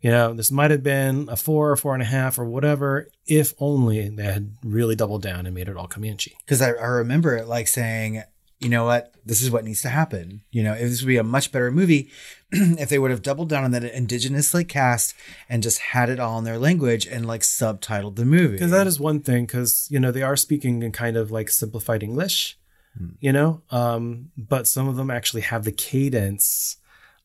you 0.00 0.10
know, 0.10 0.32
this 0.32 0.50
might 0.50 0.70
have 0.70 0.82
been 0.82 1.28
a 1.28 1.36
four 1.36 1.70
or 1.70 1.76
four 1.76 1.94
and 1.94 2.02
a 2.02 2.06
half 2.06 2.38
or 2.38 2.44
whatever, 2.44 3.08
if 3.26 3.54
only 3.58 4.08
they 4.08 4.24
had 4.24 4.56
really 4.64 4.96
doubled 4.96 5.22
down 5.22 5.46
and 5.46 5.54
made 5.54 5.68
it 5.68 5.76
all 5.76 5.86
Comanche. 5.88 6.36
Because 6.44 6.60
I, 6.62 6.70
I 6.70 6.86
remember 6.86 7.36
it 7.36 7.46
like 7.46 7.68
saying, 7.68 8.22
you 8.60 8.68
know 8.68 8.84
what, 8.84 9.14
this 9.24 9.40
is 9.40 9.50
what 9.50 9.64
needs 9.64 9.82
to 9.82 9.88
happen. 9.88 10.42
You 10.50 10.62
know, 10.64 10.74
this 10.74 11.00
would 11.00 11.08
be 11.08 11.16
a 11.16 11.24
much 11.24 11.52
better 11.52 11.70
movie 11.70 12.10
if 12.50 12.88
they 12.88 12.98
would 12.98 13.10
have 13.10 13.22
doubled 13.22 13.48
down 13.48 13.64
on 13.64 13.70
that 13.70 13.82
indigenously 13.82 14.68
cast 14.68 15.14
and 15.48 15.62
just 15.62 15.78
had 15.78 16.08
it 16.08 16.18
all 16.18 16.38
in 16.38 16.44
their 16.44 16.58
language 16.58 17.06
and 17.06 17.26
like 17.26 17.42
subtitled 17.42 18.16
the 18.16 18.24
movie. 18.24 18.54
Because 18.54 18.72
that 18.72 18.86
is 18.86 18.98
one 18.98 19.20
thing, 19.20 19.46
because, 19.46 19.86
you 19.90 20.00
know, 20.00 20.10
they 20.10 20.22
are 20.22 20.36
speaking 20.36 20.82
in 20.82 20.92
kind 20.92 21.16
of 21.16 21.30
like 21.30 21.50
simplified 21.50 22.02
English, 22.02 22.58
you 23.20 23.32
know, 23.32 23.62
um, 23.70 24.30
but 24.36 24.66
some 24.66 24.88
of 24.88 24.96
them 24.96 25.10
actually 25.10 25.42
have 25.42 25.64
the 25.64 25.72
cadence 25.72 26.76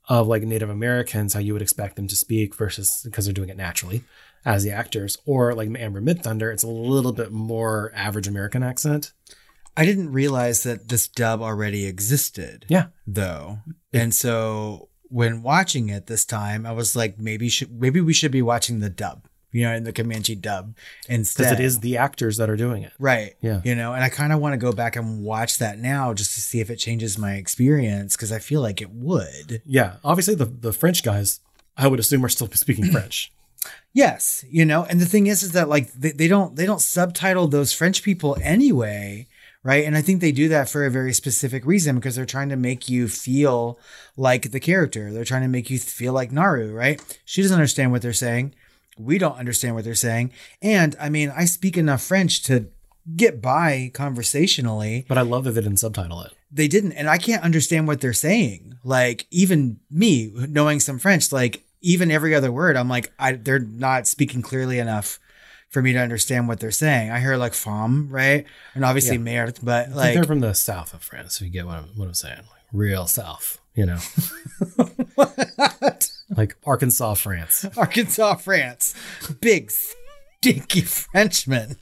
of 0.08 0.28
like 0.28 0.44
Native 0.44 0.70
Americans, 0.70 1.34
how 1.34 1.40
you 1.40 1.54
would 1.54 1.62
expect 1.62 1.96
them 1.96 2.08
to 2.08 2.16
speak 2.16 2.56
versus 2.56 3.02
because 3.04 3.26
they're 3.26 3.34
doing 3.34 3.50
it 3.50 3.58
naturally 3.58 4.04
as 4.46 4.64
the 4.64 4.72
actors, 4.72 5.18
or 5.26 5.54
like 5.56 5.70
Amber 5.80 6.02
Midthunder, 6.02 6.52
it's 6.52 6.64
a 6.64 6.68
little 6.68 7.14
bit 7.14 7.32
more 7.32 7.92
average 7.96 8.28
American 8.28 8.62
accent. 8.62 9.14
I 9.76 9.86
didn't 9.86 10.12
realize 10.12 10.64
that 10.64 10.90
this 10.90 11.08
dub 11.08 11.42
already 11.42 11.86
existed. 11.86 12.66
Yeah. 12.70 12.88
Though. 13.08 13.60
And 13.92 14.14
so 14.14 14.90
when 15.10 15.44
watching 15.44 15.90
it 15.90 16.08
this 16.08 16.26
time, 16.26 16.66
I 16.66 16.72
was 16.72 16.96
like, 16.96 17.20
maybe 17.20 17.50
should 17.50 17.72
maybe 17.72 18.02
we 18.02 18.14
should 18.14 18.32
be 18.32 18.42
watching 18.42 18.80
the 18.80 18.90
dub, 18.90 19.28
you 19.52 19.64
know, 19.64 19.74
in 19.74 19.84
the 19.84 19.94
Comanche 19.94 20.36
dub 20.36 20.76
instead. 21.08 21.44
Because 21.44 21.60
it 21.60 21.64
is 21.64 21.80
the 21.80 21.98
actors 21.98 22.38
that 22.38 22.50
are 22.50 22.56
doing 22.56 22.84
it. 22.84 22.94
Right. 23.00 23.36
Yeah. 23.42 23.62
You 23.64 23.76
know, 23.76 23.94
and 23.94 24.04
I 24.04 24.10
kind 24.10 24.34
of 24.34 24.40
want 24.40 24.54
to 24.54 24.58
go 24.58 24.72
back 24.72 24.96
and 24.96 25.24
watch 25.24 25.58
that 25.58 25.80
now 25.80 26.14
just 26.14 26.34
to 26.36 26.42
see 26.42 26.60
if 26.60 26.70
it 26.70 26.78
changes 26.78 27.18
my 27.18 27.34
experience 27.34 28.16
because 28.16 28.32
I 28.32 28.40
feel 28.40 28.62
like 28.62 28.82
it 28.82 28.92
would. 28.92 29.62
Yeah. 29.66 29.96
Obviously, 30.04 30.36
the, 30.36 30.46
the 30.46 30.74
French 30.74 31.04
guys, 31.04 31.40
I 31.78 31.88
would 31.88 32.00
assume, 32.00 32.24
are 32.26 32.30
still 32.30 32.50
speaking 32.52 32.86
French. 32.92 33.32
Yes, 33.94 34.44
you 34.50 34.66
know, 34.66 34.86
and 34.86 35.00
the 35.00 35.06
thing 35.06 35.28
is, 35.28 35.44
is 35.44 35.52
that 35.52 35.70
like 35.70 35.94
they, 35.94 36.12
they 36.12 36.28
don't 36.28 36.56
they 36.56 36.66
don't 36.66 36.82
subtitle 36.82 37.48
those 37.48 37.72
French 37.72 38.02
people 38.02 38.36
anyway, 38.42 39.28
right? 39.64 39.86
And 39.86 39.96
I 39.96 40.02
think 40.02 40.22
they 40.22 40.32
do 40.32 40.50
that 40.50 40.70
for 40.70 40.86
a 40.86 40.92
very 40.92 41.14
specific 41.14 41.66
reason 41.66 41.96
because 41.96 42.16
they're 42.16 42.26
trying 42.26 42.50
to 42.50 42.56
make 42.56 42.90
you 42.90 43.08
feel 43.08 43.80
like 44.18 44.52
the 44.52 44.60
character. 44.60 45.12
They're 45.12 45.24
trying 45.24 45.42
to 45.44 45.48
make 45.48 45.70
you 45.70 45.80
feel 45.80 46.14
like 46.14 46.32
Naru, 46.32 46.74
right? 46.74 47.02
She 47.26 47.42
doesn't 47.42 47.56
understand 47.56 47.92
what 47.92 48.02
they're 48.02 48.14
saying. 48.14 48.54
We 48.98 49.18
don't 49.18 49.38
understand 49.38 49.76
what 49.76 49.86
they're 49.86 49.96
saying. 49.96 50.32
And 50.62 50.96
I 51.00 51.10
mean, 51.10 51.34
I 51.36 51.46
speak 51.46 51.78
enough 51.78 52.04
French 52.04 52.44
to 52.44 52.68
get 53.16 53.42
by 53.42 53.92
conversationally. 53.94 55.06
But 55.08 55.18
I 55.18 55.22
love 55.22 55.46
that 55.46 55.52
they 55.52 55.62
didn't 55.62 55.80
subtitle 55.80 56.22
it. 56.22 56.34
They 56.52 56.68
didn't, 56.68 56.94
and 56.94 57.10
I 57.10 57.18
can't 57.18 57.44
understand 57.44 57.88
what 57.88 58.02
they're 58.02 58.14
saying. 58.14 58.78
Like 58.84 59.26
even 59.32 59.80
me 59.90 60.32
knowing 60.36 60.80
some 60.80 61.00
French, 61.00 61.32
like 61.32 61.64
even 61.82 62.12
every 62.12 62.36
other 62.36 62.52
word, 62.52 62.78
I'm 62.78 62.90
like, 62.90 63.12
I 63.18 63.34
they're 63.34 63.60
not 63.60 64.08
speaking 64.08 64.42
clearly 64.42 64.78
enough 64.78 65.20
for 65.74 65.82
me 65.82 65.92
to 65.92 66.00
understand 66.00 66.48
what 66.48 66.60
they're 66.60 66.72
saying. 66.72 67.10
I 67.12 67.20
hear 67.20 67.36
like 67.36 67.54
femme, 67.56 68.08
right? 68.10 68.46
And 68.76 68.86
obviously 68.86 69.16
Yeah. 69.18 69.24
merde, 69.24 69.60
but 69.64 69.92
like 69.92 70.14
they're 70.14 70.24
from 70.24 70.40
the 70.40 70.54
south 70.54 70.94
of 70.94 71.02
France, 71.04 71.42
if 71.42 71.48
you 71.48 71.50
get 71.52 71.66
what 71.66 71.76
I'm, 71.78 71.86
what 71.96 72.06
I'm 72.08 72.14
saying. 72.14 72.38
Like 72.38 72.62
real 72.72 73.08
south, 73.08 73.60
you 73.74 73.88
know, 73.88 73.98
like 76.38 76.56
Arkansas, 76.66 77.16
France. 77.16 77.66
Arkansas, 77.78 78.36
France. 78.36 78.94
Big 79.42 79.72
stinky 79.72 80.82
Frenchman. 80.82 81.76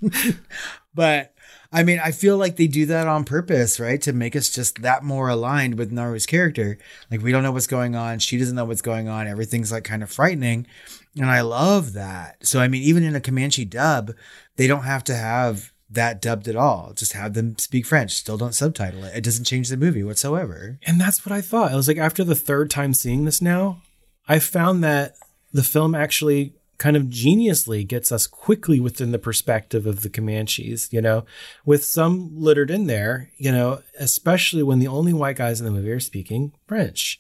but 0.96 1.34
I 1.74 1.84
mean, 1.84 2.00
I 2.04 2.12
feel 2.12 2.38
like 2.38 2.58
they 2.58 2.68
do 2.68 2.86
that 2.88 3.08
on 3.08 3.24
purpose, 3.24 3.80
right? 3.80 4.02
To 4.02 4.14
make 4.14 4.36
us 4.36 4.50
just 4.50 4.82
that 4.82 5.04
more 5.04 5.30
aligned 5.30 5.78
with 5.78 5.92
Naru's 5.92 6.26
character. 6.26 6.78
Like 7.10 7.22
we 7.22 7.32
don't 7.32 7.44
know 7.44 7.52
what's 7.52 7.68
going 7.68 7.96
on. 7.96 8.20
She 8.20 8.38
doesn't 8.38 8.56
know 8.56 8.66
what's 8.66 8.82
going 8.82 9.08
on. 9.08 9.28
Everything's 9.28 9.72
like 9.72 9.84
kind 9.84 10.04
of 10.04 10.12
frightening. 10.12 10.68
And 11.16 11.30
I 11.30 11.41
love 11.41 11.93
that. 11.93 12.45
So 12.45 12.59
I 12.59 12.68
mean, 12.68 12.84
even 12.84 13.03
in 13.03 13.16
a 13.16 13.22
Comanche 13.22 13.66
dub, 13.66 14.14
they 14.55 14.68
don't 14.68 14.84
have 14.84 15.03
to 15.05 15.16
have 15.16 15.72
that 15.89 16.22
dubbed 16.22 16.47
at 16.47 16.55
all. 16.55 16.93
Just 16.95 17.14
have 17.14 17.34
them 17.34 17.57
speak 17.57 17.86
French. 17.86 18.14
Still 18.14 18.38
don't 18.38 18.55
subtitle 18.55 19.03
it. 19.03 19.16
It 19.16 19.24
doesn't 19.24 19.45
change 19.45 19.70
the 19.70 19.78
movie 19.78 20.03
whatsoever. 20.03 20.80
And 20.88 20.99
that's 20.99 21.26
what 21.26 21.34
I 21.34 21.41
thought. 21.41 21.72
I 21.72 21.76
was 21.76 21.88
like, 21.88 21.97
after 21.97 22.24
the 22.24 22.36
third 22.36 22.70
time 22.70 22.93
seeing 22.93 23.26
this 23.26 23.41
now, 23.41 23.82
I 24.28 24.39
found 24.39 24.84
that 24.84 25.16
the 25.51 25.64
film 25.64 25.93
actually 25.93 26.53
kind 26.78 26.95
of 26.97 27.03
geniusly 27.03 27.88
gets 27.88 28.12
us 28.12 28.26
quickly 28.26 28.80
within 28.80 29.12
the 29.12 29.20
perspective 29.20 29.86
of 29.86 30.01
the 30.01 30.09
Comanches, 30.09 30.91
you 30.91 31.01
know, 31.01 31.26
with 31.66 31.84
some 31.84 32.32
littered 32.34 32.72
in 32.72 32.88
there, 32.88 33.30
you 33.38 33.51
know, 33.51 33.84
especially 33.99 34.64
when 34.64 34.80
the 34.80 34.88
only 34.88 35.14
white 35.14 35.36
guys 35.36 35.59
in 35.59 35.66
the 35.66 35.72
movie 35.72 35.91
are 35.91 35.99
speaking 35.99 36.53
French, 36.66 37.20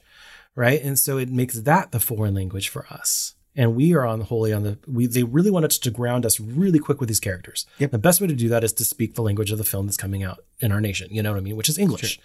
right? 0.55 0.81
And 0.81 0.97
so 0.97 1.19
it 1.19 1.29
makes 1.29 1.59
that 1.61 1.91
the 1.91 1.99
foreign 1.99 2.33
language 2.33 2.69
for 2.69 2.87
us. 2.87 3.35
And 3.55 3.75
we 3.75 3.93
are 3.93 4.05
on 4.05 4.21
wholly 4.21 4.53
on 4.53 4.63
the 4.63 4.77
we 4.87 5.07
they 5.07 5.23
really 5.23 5.51
wanted 5.51 5.71
to 5.71 5.91
ground 5.91 6.25
us 6.25 6.39
really 6.39 6.79
quick 6.79 6.99
with 7.01 7.09
these 7.09 7.19
characters. 7.19 7.65
Yep. 7.79 7.91
The 7.91 7.97
best 7.97 8.21
way 8.21 8.27
to 8.27 8.33
do 8.35 8.47
that 8.49 8.63
is 8.63 8.71
to 8.73 8.85
speak 8.85 9.15
the 9.15 9.21
language 9.21 9.51
of 9.51 9.57
the 9.57 9.65
film 9.65 9.87
that's 9.87 9.97
coming 9.97 10.23
out 10.23 10.39
in 10.59 10.71
our 10.71 10.79
nation. 10.79 11.09
You 11.11 11.21
know 11.21 11.31
what 11.31 11.37
I 11.37 11.41
mean? 11.41 11.57
Which 11.57 11.67
is 11.69 11.77
English. 11.77 12.19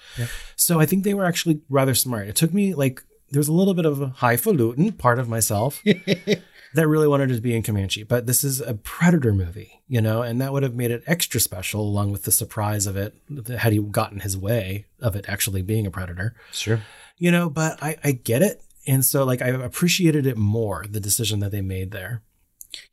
So 0.54 0.78
I 0.78 0.86
think 0.86 1.02
they 1.02 1.14
were 1.14 1.24
actually 1.24 1.60
rather 1.68 1.94
smart. 1.94 2.28
It 2.28 2.36
took 2.36 2.54
me 2.54 2.74
like 2.74 3.02
there's 3.32 3.48
a 3.48 3.52
little 3.52 3.74
bit 3.74 3.86
of 3.86 4.00
a 4.00 4.08
highfalutin 4.10 4.92
part 4.92 5.18
of 5.18 5.28
myself 5.28 5.82
that 6.74 6.86
really 6.86 7.08
wanted 7.08 7.28
to 7.30 7.40
be 7.40 7.56
in 7.56 7.62
Comanche, 7.64 8.04
but 8.04 8.26
this 8.26 8.44
is 8.44 8.60
a 8.60 8.74
Predator 8.74 9.32
movie, 9.32 9.80
you 9.88 10.00
know, 10.00 10.22
and 10.22 10.40
that 10.40 10.52
would 10.52 10.62
have 10.62 10.74
made 10.74 10.90
it 10.92 11.02
extra 11.08 11.40
special 11.40 11.80
along 11.80 12.12
with 12.12 12.22
the 12.22 12.30
surprise 12.30 12.86
of 12.86 12.96
it 12.96 13.14
had 13.58 13.72
he 13.72 13.80
gotten 13.80 14.20
his 14.20 14.36
way 14.38 14.84
of 15.00 15.16
it 15.16 15.24
actually 15.28 15.62
being 15.62 15.86
a 15.86 15.90
Predator, 15.90 16.34
Sure. 16.52 16.82
you 17.18 17.30
know. 17.32 17.50
But 17.50 17.82
I, 17.82 17.96
I 18.04 18.12
get 18.12 18.42
it, 18.42 18.62
and 18.86 19.04
so 19.04 19.24
like 19.24 19.42
I 19.42 19.48
appreciated 19.48 20.26
it 20.26 20.36
more 20.36 20.84
the 20.88 21.00
decision 21.00 21.40
that 21.40 21.50
they 21.50 21.60
made 21.62 21.90
there 21.90 22.22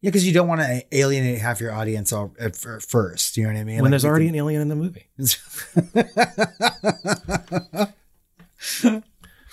Yeah, 0.02 0.10
because 0.10 0.26
you 0.28 0.34
don't 0.34 0.48
want 0.48 0.62
to 0.62 0.84
alienate 0.92 1.40
half 1.40 1.60
your 1.62 1.72
audience 1.72 2.12
all 2.14 2.34
at 2.40 2.56
first. 2.56 3.38
You 3.38 3.44
know 3.44 3.50
what 3.54 3.60
I 3.60 3.64
mean? 3.64 3.76
when 3.78 3.86
Like, 3.86 3.92
there's 3.92 4.06
already 4.06 4.26
think- 4.26 4.34
an 4.36 4.40
alien 4.40 4.62
in 4.62 4.68
the 4.70 4.76
movie. 4.76 5.08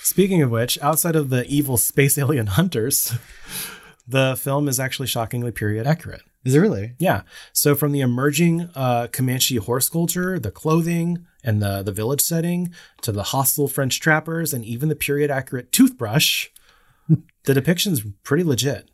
Speaking 0.03 0.43
of 0.43 0.51
which, 0.51 0.79
outside 0.83 1.15
of 1.17 1.31
the 1.31 1.45
evil 1.47 1.77
space 1.77 2.19
alien 2.19 2.47
hunters, 2.49 3.13
the 4.07 4.37
film 4.39 4.69
is 4.69 4.79
actually 4.81 5.07
shockingly 5.09 5.51
period 5.53 5.87
accurate. 5.87 6.23
Is 6.45 6.55
it 6.55 6.59
really? 6.59 6.95
Yeah. 6.99 7.23
So 7.53 7.75
from 7.75 7.93
the 7.93 8.01
emerging 8.01 8.71
uh, 8.75 9.09
Comanche 9.13 9.57
horse 9.57 9.89
culture, 9.89 10.39
the 10.39 10.51
clothing 10.51 11.27
and 11.45 11.61
the 11.61 11.83
the 11.83 11.93
village 11.93 12.21
setting, 12.21 12.73
to 13.03 13.13
the 13.13 13.25
hostile 13.25 13.69
French 13.69 14.01
trappers, 14.01 14.55
and 14.55 14.65
even 14.65 14.89
the 14.89 14.97
period 14.97 15.31
accurate 15.31 15.73
toothbrush, 15.73 16.49
the 17.45 17.55
depiction's 17.55 18.03
pretty 18.23 18.45
legit. 18.45 18.91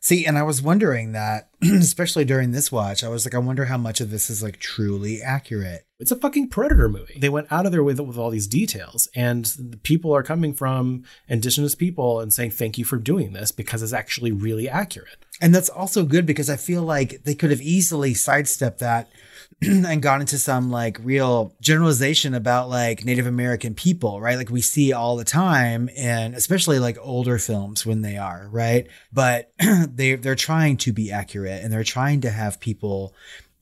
See, 0.00 0.26
and 0.26 0.36
I 0.36 0.42
was 0.42 0.60
wondering 0.60 1.12
that, 1.12 1.48
especially 1.78 2.24
during 2.24 2.50
this 2.50 2.72
watch, 2.72 3.04
I 3.04 3.08
was 3.08 3.24
like, 3.24 3.34
I 3.34 3.38
wonder 3.38 3.66
how 3.66 3.78
much 3.78 4.00
of 4.00 4.10
this 4.10 4.28
is 4.28 4.42
like 4.42 4.58
truly 4.58 5.22
accurate. 5.22 5.86
It's 6.00 6.10
a 6.10 6.16
fucking 6.16 6.48
predator 6.48 6.88
movie. 6.88 7.18
They 7.20 7.28
went 7.28 7.52
out 7.52 7.66
of 7.66 7.72
their 7.72 7.84
way 7.84 7.94
with 7.94 8.18
all 8.18 8.30
these 8.30 8.48
details, 8.48 9.08
and 9.14 9.44
the 9.44 9.76
people 9.76 10.12
are 10.12 10.24
coming 10.24 10.54
from 10.54 11.04
indigenous 11.28 11.76
people 11.76 12.18
and 12.18 12.32
saying 12.32 12.50
thank 12.50 12.78
you 12.78 12.84
for 12.84 12.96
doing 12.96 13.32
this 13.32 13.52
because 13.52 13.82
it's 13.82 13.92
actually 13.92 14.32
really 14.32 14.68
accurate. 14.68 15.24
And 15.40 15.54
that's 15.54 15.68
also 15.68 16.04
good 16.04 16.26
because 16.26 16.50
I 16.50 16.56
feel 16.56 16.82
like 16.82 17.22
they 17.22 17.34
could 17.34 17.50
have 17.50 17.62
easily 17.62 18.14
sidestepped 18.14 18.80
that 18.80 19.08
and 19.62 20.02
got 20.02 20.20
into 20.20 20.38
some 20.38 20.70
like 20.70 20.98
real 21.02 21.54
generalization 21.60 22.34
about 22.34 22.68
like 22.68 23.04
Native 23.04 23.26
American 23.26 23.74
people, 23.74 24.20
right? 24.20 24.36
Like 24.36 24.50
we 24.50 24.60
see 24.60 24.92
all 24.92 25.16
the 25.16 25.24
time 25.24 25.88
and 25.96 26.34
especially 26.34 26.78
like 26.78 26.98
older 27.00 27.38
films 27.38 27.84
when 27.86 28.02
they 28.02 28.16
are, 28.16 28.48
right? 28.50 28.88
But 29.12 29.52
they 29.88 30.14
they're 30.14 30.34
trying 30.34 30.76
to 30.78 30.92
be 30.92 31.10
accurate 31.10 31.62
and 31.62 31.72
they're 31.72 31.84
trying 31.84 32.20
to 32.22 32.30
have 32.30 32.60
people 32.60 33.14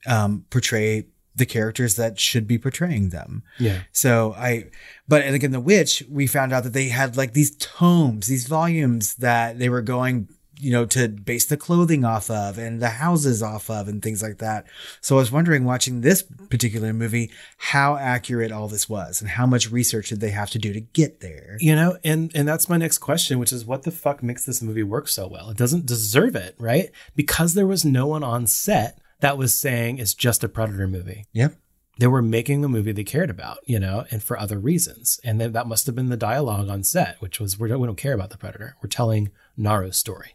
um 0.06 0.44
portray 0.50 1.06
the 1.36 1.46
characters 1.46 1.96
that 1.96 2.20
should 2.20 2.46
be 2.46 2.58
portraying 2.58 3.10
them. 3.10 3.42
Yeah. 3.58 3.80
So 3.92 4.34
I, 4.34 4.66
but 5.08 5.26
like 5.26 5.42
in 5.42 5.52
The 5.52 5.60
Witch, 5.60 6.04
we 6.08 6.26
found 6.26 6.52
out 6.52 6.64
that 6.64 6.72
they 6.72 6.88
had 6.88 7.16
like 7.16 7.32
these 7.32 7.56
tomes, 7.56 8.26
these 8.26 8.46
volumes 8.46 9.14
that 9.16 9.58
they 9.58 9.68
were 9.68 9.82
going, 9.82 10.28
you 10.60 10.70
know, 10.70 10.84
to 10.86 11.08
base 11.08 11.46
the 11.46 11.56
clothing 11.56 12.04
off 12.04 12.30
of 12.30 12.58
and 12.58 12.80
the 12.80 12.90
houses 12.90 13.42
off 13.42 13.70
of 13.70 13.88
and 13.88 14.02
things 14.02 14.22
like 14.22 14.38
that. 14.38 14.66
So 15.00 15.16
I 15.16 15.20
was 15.20 15.32
wondering 15.32 15.64
watching 15.64 16.00
this 16.00 16.22
particular 16.22 16.92
movie, 16.92 17.30
how 17.56 17.96
accurate 17.96 18.52
all 18.52 18.68
this 18.68 18.88
was 18.88 19.20
and 19.20 19.30
how 19.30 19.46
much 19.46 19.70
research 19.70 20.10
did 20.10 20.20
they 20.20 20.30
have 20.30 20.50
to 20.50 20.58
do 20.58 20.72
to 20.72 20.80
get 20.80 21.20
there? 21.20 21.56
You 21.60 21.74
know, 21.74 21.96
and 22.04 22.30
and 22.34 22.46
that's 22.46 22.68
my 22.68 22.76
next 22.76 22.98
question, 22.98 23.38
which 23.38 23.52
is 23.52 23.64
what 23.64 23.82
the 23.84 23.90
fuck 23.90 24.22
makes 24.22 24.44
this 24.44 24.62
movie 24.62 24.82
work 24.82 25.08
so 25.08 25.26
well? 25.26 25.50
It 25.50 25.56
doesn't 25.56 25.86
deserve 25.86 26.36
it, 26.36 26.54
right? 26.58 26.90
Because 27.16 27.54
there 27.54 27.66
was 27.66 27.84
no 27.84 28.06
one 28.06 28.22
on 28.22 28.46
set 28.46 28.98
that 29.20 29.38
was 29.38 29.54
saying 29.54 29.98
it's 29.98 30.14
just 30.14 30.44
a 30.44 30.48
predator 30.48 30.86
movie. 30.88 31.26
Yep. 31.32 31.54
they 32.00 32.06
were 32.06 32.22
making 32.22 32.62
the 32.62 32.68
movie 32.68 32.92
they 32.92 33.04
cared 33.04 33.28
about, 33.28 33.58
you 33.64 33.78
know, 33.78 34.06
and 34.10 34.22
for 34.22 34.38
other 34.38 34.58
reasons. 34.58 35.20
And 35.22 35.38
then 35.38 35.52
that 35.52 35.66
must 35.66 35.84
have 35.84 35.94
been 35.94 36.08
the 36.08 36.16
dialogue 36.16 36.70
on 36.70 36.82
set, 36.82 37.20
which 37.20 37.38
was 37.38 37.58
we 37.58 37.68
don't, 37.68 37.78
we 37.78 37.86
don't 37.86 37.96
care 37.96 38.14
about 38.14 38.30
the 38.30 38.38
predator. 38.38 38.74
We're 38.82 38.88
telling 38.88 39.30
Naru's 39.58 39.98
story, 39.98 40.34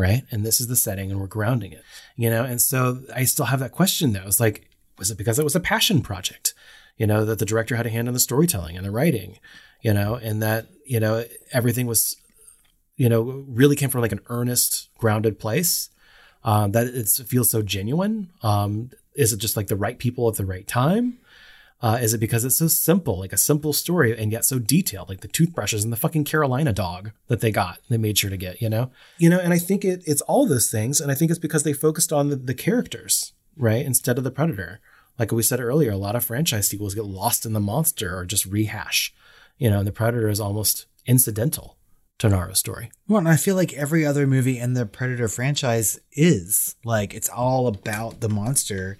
right? 0.00 0.24
And 0.30 0.44
this 0.44 0.60
is 0.60 0.66
the 0.66 0.76
setting, 0.76 1.10
and 1.10 1.20
we're 1.20 1.26
grounding 1.26 1.72
it, 1.72 1.84
you 2.16 2.30
know. 2.30 2.42
And 2.42 2.60
so 2.60 3.02
I 3.14 3.24
still 3.24 3.46
have 3.46 3.60
that 3.60 3.72
question 3.72 4.12
though. 4.12 4.26
It's 4.26 4.40
like, 4.40 4.68
was 4.98 5.10
it 5.10 5.18
because 5.18 5.38
it 5.38 5.44
was 5.44 5.54
a 5.54 5.60
passion 5.60 6.00
project, 6.00 6.54
you 6.96 7.06
know, 7.06 7.24
that 7.24 7.38
the 7.38 7.44
director 7.44 7.76
had 7.76 7.86
a 7.86 7.90
hand 7.90 8.08
in 8.08 8.14
the 8.14 8.20
storytelling 8.20 8.76
and 8.76 8.84
the 8.84 8.90
writing, 8.90 9.38
you 9.82 9.92
know, 9.92 10.14
and 10.14 10.42
that 10.42 10.66
you 10.84 10.98
know 10.98 11.24
everything 11.52 11.86
was, 11.86 12.16
you 12.96 13.08
know, 13.08 13.44
really 13.46 13.76
came 13.76 13.90
from 13.90 14.00
like 14.00 14.12
an 14.12 14.20
earnest, 14.26 14.88
grounded 14.98 15.38
place. 15.38 15.90
Um, 16.42 16.72
that 16.72 16.86
it 16.86 17.06
feels 17.28 17.50
so 17.50 17.60
genuine. 17.60 18.30
Um, 18.42 18.92
is 19.14 19.34
it 19.34 19.36
just 19.36 19.58
like 19.58 19.66
the 19.66 19.76
right 19.76 19.98
people 19.98 20.26
at 20.28 20.36
the 20.36 20.46
right 20.46 20.66
time? 20.66 21.18
Uh, 21.82 21.98
is 22.00 22.12
it 22.12 22.18
because 22.18 22.44
it's 22.44 22.56
so 22.56 22.68
simple, 22.68 23.18
like 23.18 23.32
a 23.32 23.38
simple 23.38 23.72
story, 23.72 24.16
and 24.16 24.30
yet 24.30 24.44
so 24.44 24.58
detailed, 24.58 25.08
like 25.08 25.20
the 25.20 25.28
toothbrushes 25.28 25.82
and 25.82 25.92
the 25.92 25.96
fucking 25.96 26.24
Carolina 26.24 26.72
dog 26.74 27.12
that 27.28 27.40
they 27.40 27.50
got, 27.50 27.78
they 27.88 27.96
made 27.96 28.18
sure 28.18 28.28
to 28.28 28.36
get, 28.36 28.60
you 28.60 28.68
know, 28.68 28.90
you 29.16 29.30
know, 29.30 29.38
and 29.38 29.54
I 29.54 29.58
think 29.58 29.84
it, 29.84 30.02
it's 30.06 30.20
all 30.22 30.46
those 30.46 30.70
things, 30.70 31.00
and 31.00 31.10
I 31.10 31.14
think 31.14 31.30
it's 31.30 31.40
because 31.40 31.62
they 31.62 31.72
focused 31.72 32.12
on 32.12 32.28
the, 32.28 32.36
the 32.36 32.54
characters, 32.54 33.32
right, 33.56 33.84
instead 33.84 34.18
of 34.18 34.24
the 34.24 34.30
predator. 34.30 34.80
Like 35.18 35.32
we 35.32 35.42
said 35.42 35.60
earlier, 35.60 35.90
a 35.90 35.96
lot 35.96 36.16
of 36.16 36.24
franchise 36.24 36.68
sequels 36.68 36.94
get 36.94 37.04
lost 37.04 37.46
in 37.46 37.54
the 37.54 37.60
monster 37.60 38.16
or 38.16 38.26
just 38.26 38.44
rehash, 38.44 39.14
you 39.58 39.70
know, 39.70 39.78
and 39.78 39.86
the 39.86 39.92
predator 39.92 40.28
is 40.28 40.40
almost 40.40 40.86
incidental 41.06 41.78
to 42.20 42.28
Naru's 42.28 42.58
story. 42.58 42.90
Well, 43.08 43.18
and 43.18 43.28
I 43.28 43.36
feel 43.36 43.56
like 43.56 43.72
every 43.72 44.04
other 44.04 44.26
movie 44.26 44.58
in 44.58 44.74
the 44.74 44.84
Predator 44.84 45.26
franchise 45.26 45.98
is 46.12 46.76
like 46.84 47.14
it's 47.14 47.30
all 47.30 47.66
about 47.66 48.20
the 48.20 48.28
monster 48.28 48.98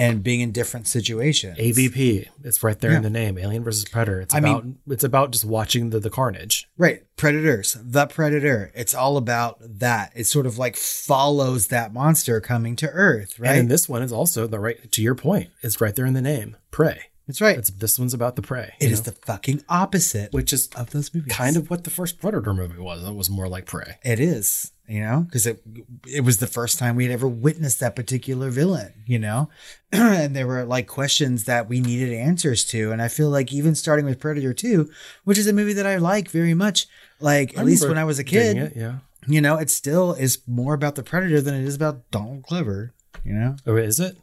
and 0.00 0.22
being 0.22 0.40
in 0.40 0.50
different 0.52 0.86
situations. 0.86 1.58
AVP, 1.58 2.28
it's 2.42 2.62
right 2.62 2.78
there 2.80 2.92
Yeah. 2.92 2.96
in 2.98 3.02
the 3.02 3.10
name, 3.10 3.38
Alien 3.38 3.62
versus 3.62 3.84
Predator. 3.84 4.20
It's 4.20 4.34
I 4.34 4.38
about 4.38 4.64
mean- 4.64 4.78
it's 4.88 5.04
about 5.04 5.30
just 5.32 5.44
watching 5.44 5.90
the 5.90 6.00
the 6.00 6.10
carnage. 6.10 6.68
Right. 6.78 7.02
Predators, 7.16 7.76
the 7.82 8.06
Predator. 8.06 8.72
It's 8.74 8.94
all 8.94 9.16
about 9.16 9.58
that. 9.60 10.12
It 10.16 10.24
sort 10.26 10.46
of 10.46 10.56
like 10.58 10.76
follows 10.76 11.66
that 11.68 11.92
monster 11.92 12.40
coming 12.40 12.76
to 12.76 12.88
Earth, 12.88 13.38
right? 13.38 13.58
And 13.58 13.70
this 13.70 13.88
one 13.88 14.02
is 14.02 14.12
also 14.12 14.46
the 14.46 14.58
right 14.58 14.90
to 14.90 15.02
your 15.02 15.14
point. 15.14 15.50
It's 15.62 15.80
right 15.80 15.94
there 15.94 16.06
in 16.06 16.14
the 16.14 16.22
name, 16.22 16.56
prey. 16.70 17.02
That's 17.30 17.40
right. 17.40 17.56
It's 17.56 17.70
this 17.70 17.96
one's 17.96 18.12
about 18.12 18.34
the 18.34 18.42
prey. 18.42 18.74
It 18.80 18.90
is 18.90 19.06
know? 19.06 19.12
the 19.12 19.18
fucking 19.24 19.62
opposite 19.68 20.32
which 20.32 20.52
is 20.52 20.68
of 20.74 20.90
those 20.90 21.14
movies. 21.14 21.32
kind 21.32 21.56
of 21.56 21.70
what 21.70 21.84
the 21.84 21.90
first 21.90 22.20
Predator 22.20 22.52
movie 22.52 22.80
was. 22.80 23.06
It 23.06 23.14
was 23.14 23.30
more 23.30 23.46
like 23.46 23.66
prey. 23.66 23.98
It 24.04 24.18
is, 24.18 24.72
you 24.88 25.00
know, 25.00 25.20
because 25.20 25.46
it 25.46 25.62
it 26.08 26.24
was 26.24 26.38
the 26.38 26.48
first 26.48 26.76
time 26.80 26.96
we 26.96 27.04
had 27.04 27.12
ever 27.12 27.28
witnessed 27.28 27.78
that 27.78 27.94
particular 27.94 28.50
villain, 28.50 29.04
you 29.06 29.20
know, 29.20 29.48
and 29.92 30.34
there 30.34 30.48
were 30.48 30.64
like 30.64 30.88
questions 30.88 31.44
that 31.44 31.68
we 31.68 31.80
needed 31.80 32.12
answers 32.12 32.64
to, 32.64 32.90
and 32.90 33.00
I 33.00 33.06
feel 33.06 33.30
like 33.30 33.52
even 33.52 33.76
starting 33.76 34.06
with 34.06 34.18
Predator 34.18 34.52
Two, 34.52 34.90
which 35.22 35.38
is 35.38 35.46
a 35.46 35.52
movie 35.52 35.74
that 35.74 35.86
I 35.86 35.98
like 35.98 36.32
very 36.32 36.54
much, 36.54 36.88
like 37.20 37.56
at 37.56 37.64
least 37.64 37.86
when 37.86 37.96
I 37.96 38.02
was 38.02 38.18
a 38.18 38.24
kid, 38.24 38.56
it, 38.56 38.72
yeah. 38.74 38.96
you 39.28 39.40
know, 39.40 39.56
it 39.56 39.70
still 39.70 40.14
is 40.14 40.38
more 40.48 40.74
about 40.74 40.96
the 40.96 41.04
Predator 41.04 41.40
than 41.40 41.54
it 41.54 41.64
is 41.64 41.76
about 41.76 42.10
Donald 42.10 42.42
Glover, 42.42 42.92
you 43.24 43.34
know, 43.34 43.54
Oh, 43.68 43.76
is 43.76 44.00
it? 44.00 44.16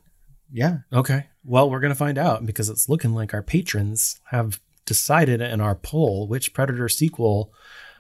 yeah. 0.52 0.80
Okay. 0.92 1.28
Well, 1.48 1.70
we're 1.70 1.80
gonna 1.80 1.96
find 1.96 2.18
out 2.18 2.46
because 2.46 2.70
it's 2.70 2.90
looking 2.90 3.14
like 3.14 3.34
our 3.34 3.42
patrons 3.42 4.20
have 4.32 4.60
decided 4.86 5.40
in 5.42 5.62
our 5.62 5.76
poll 5.76 6.28
which 6.28 6.54
Predator 6.54 6.90
sequel 6.90 7.54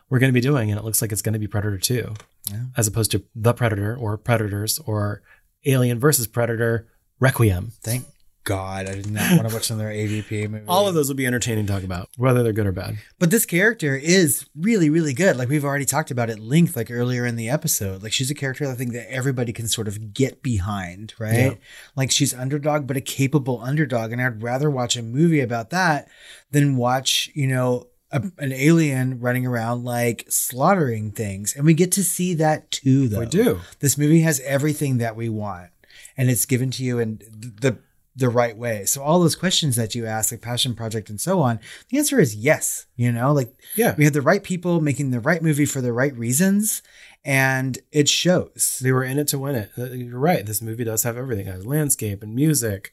we're 0.10 0.20
gonna 0.20 0.34
be 0.34 0.41
doing, 0.41 0.70
and 0.70 0.78
it 0.78 0.84
looks 0.84 1.02
like 1.02 1.12
it's 1.14 1.22
gonna 1.22 1.39
be 1.39 1.48
Predator 1.48 1.78
Two, 1.78 2.14
Yeah. 2.52 2.66
as 2.76 2.88
opposed 2.88 3.12
to 3.12 3.24
The 3.36 3.54
Predator 3.54 3.95
or 3.95 4.18
Predators 4.18 4.80
or 4.80 5.22
Alien 5.66 5.98
versus 6.00 6.28
Predator 6.28 6.88
Requiem. 7.20 7.72
Thank 7.82 8.06
God, 8.48 8.88
I 8.88 8.95
did 8.95 9.12
not 9.12 9.32
want 9.36 9.50
to 9.50 9.54
watch 9.54 9.70
another 9.70 9.89
AVP 9.89 10.50
movie. 10.50 10.64
All 10.70 10.88
of 10.88 10.95
those 10.95 11.10
will 11.10 11.18
be 11.18 11.26
entertaining 11.26 11.66
to 11.66 11.74
talk 11.74 11.84
about, 11.84 12.08
whether 12.16 12.43
they're 12.43 12.54
good 12.54 12.66
or 12.66 12.72
bad. 12.72 12.98
But 13.20 13.30
this 13.30 13.45
character 13.45 13.98
is 13.98 14.48
really, 14.56 14.89
really 14.89 15.14
good. 15.14 15.36
Like 15.36 15.50
we've 15.50 15.66
already 15.66 15.84
talked 15.84 16.12
about 16.12 16.30
at 16.30 16.39
length, 16.39 16.78
like 16.78 16.89
earlier 16.89 17.26
in 17.26 17.36
the 17.36 17.50
episode. 17.50 18.02
Like 18.02 18.14
she's 18.14 18.32
a 18.32 18.34
character 18.34 18.66
I 18.66 18.74
think 18.76 18.93
that 18.93 19.12
everybody 19.12 19.52
can 19.52 19.68
sort 19.68 19.89
of 19.89 20.14
get 20.14 20.41
behind, 20.41 21.14
right? 21.20 21.34
Yeah. 21.34 21.54
Like 21.98 22.10
she's 22.10 22.34
underdog, 22.34 22.88
but 22.88 22.95
a 22.95 23.02
capable 23.02 23.62
underdog. 23.62 24.14
And 24.14 24.22
I'd 24.22 24.41
rather 24.41 24.70
watch 24.70 24.95
a 24.95 25.04
movie 25.04 25.41
about 25.41 25.70
that 25.72 26.08
than 26.52 26.78
watch, 26.78 27.30
you 27.36 27.48
know, 27.48 27.88
a, 28.12 28.24
an 28.38 28.54
alien 28.54 29.20
running 29.20 29.45
around 29.45 29.84
like 29.84 30.26
slaughtering 30.30 31.12
things. 31.12 31.54
And 31.54 31.66
we 31.66 31.74
get 31.74 31.91
to 31.91 32.04
see 32.04 32.34
that 32.36 32.72
too, 32.72 33.10
though. 33.10 33.20
We 33.20 33.26
do. 33.26 33.60
This 33.82 33.98
movie 33.98 34.22
has 34.22 34.39
everything 34.45 35.00
that 35.00 35.18
we 35.18 35.28
want, 35.28 35.72
and 36.16 36.30
it's 36.30 36.45
given 36.45 36.72
to 36.72 36.84
you 36.86 37.00
And 37.00 37.22
the 37.60 37.80
the 38.18 38.30
right 38.30 38.57
way. 38.57 38.84
So 38.86 39.01
all 39.03 39.20
those 39.20 39.36
questions 39.36 39.76
that 39.76 39.93
you 39.95 40.05
ask, 40.05 40.32
like 40.32 40.41
passion 40.41 40.74
project 40.76 41.09
and 41.09 41.22
so 41.22 41.39
on, 41.39 41.59
the 41.89 41.97
answer 41.99 42.20
is 42.20 42.36
yes. 42.36 42.88
You 42.95 43.11
know, 43.11 43.32
like 43.32 43.53
Yeah. 43.76 43.93
we 43.97 44.03
had 44.05 44.13
the 44.13 44.22
right 44.22 44.43
people 44.43 44.82
making 44.82 45.11
the 45.11 45.20
right 45.20 45.41
movie 45.41 45.65
for 45.68 45.80
the 45.82 45.93
right 45.93 46.15
reasons, 46.18 46.82
and 47.24 47.78
it 47.91 48.09
shows. 48.09 48.80
They 48.82 48.91
were 48.91 49.03
in 49.03 49.20
it 49.20 49.28
to 49.30 49.39
win 49.39 49.55
it. 49.55 49.72
Uh, 49.78 49.91
You're 49.91 50.20
right. 50.20 50.45
This 50.45 50.61
movie 50.61 50.84
does 50.84 51.03
have 51.03 51.15
everything. 51.15 51.47
It 51.47 51.51
has 51.53 51.65
landscape 51.65 52.24
and 52.24 52.34
music, 52.36 52.91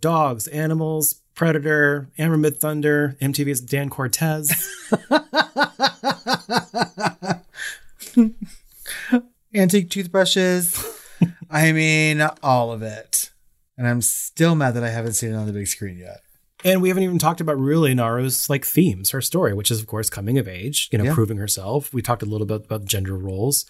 dogs, 0.00 0.46
animals, 0.48 1.20
Predator, 1.34 2.08
Amber 2.16 2.38
Midthunder, 2.50 3.18
MTV's 3.20 3.60
Dan 3.60 3.90
Cortez. 3.90 4.50
Antique 9.54 9.90
toothbrushes. 9.90 10.82
I 11.50 11.72
mean, 11.72 12.26
all 12.42 12.72
of 12.72 12.82
it. 12.82 13.30
And 13.78 13.86
I'm 13.86 14.00
still 14.02 14.54
mad 14.54 14.74
that 14.74 14.84
I 14.84 14.90
haven't 14.90 15.12
seen 15.14 15.32
it 15.32 15.36
on 15.36 15.46
the 15.46 15.52
big 15.52 15.66
screen 15.68 15.98
yet. 15.98 16.20
and 16.64 16.80
we 16.80 16.88
haven't 16.88 17.04
even 17.04 17.18
talked 17.18 17.40
about 17.42 17.58
really 17.58 17.94
Naru's 17.94 18.48
like 18.48 18.64
themes, 18.64 19.10
her 19.10 19.20
story, 19.20 19.52
which 19.52 19.70
is 19.70 19.78
of 19.80 19.86
course 19.86 20.08
coming 20.08 20.38
of 20.38 20.48
age, 20.48 20.88
you 20.90 20.96
know, 20.98 21.04
Yeah. 21.04 21.14
proving 21.14 21.36
herself. 21.36 21.92
We 21.92 22.00
talked 22.02 22.22
a 22.22 22.26
little 22.26 22.46
bit 22.46 22.64
about 22.64 22.86
gender 22.86 23.16
roles. 23.16 23.66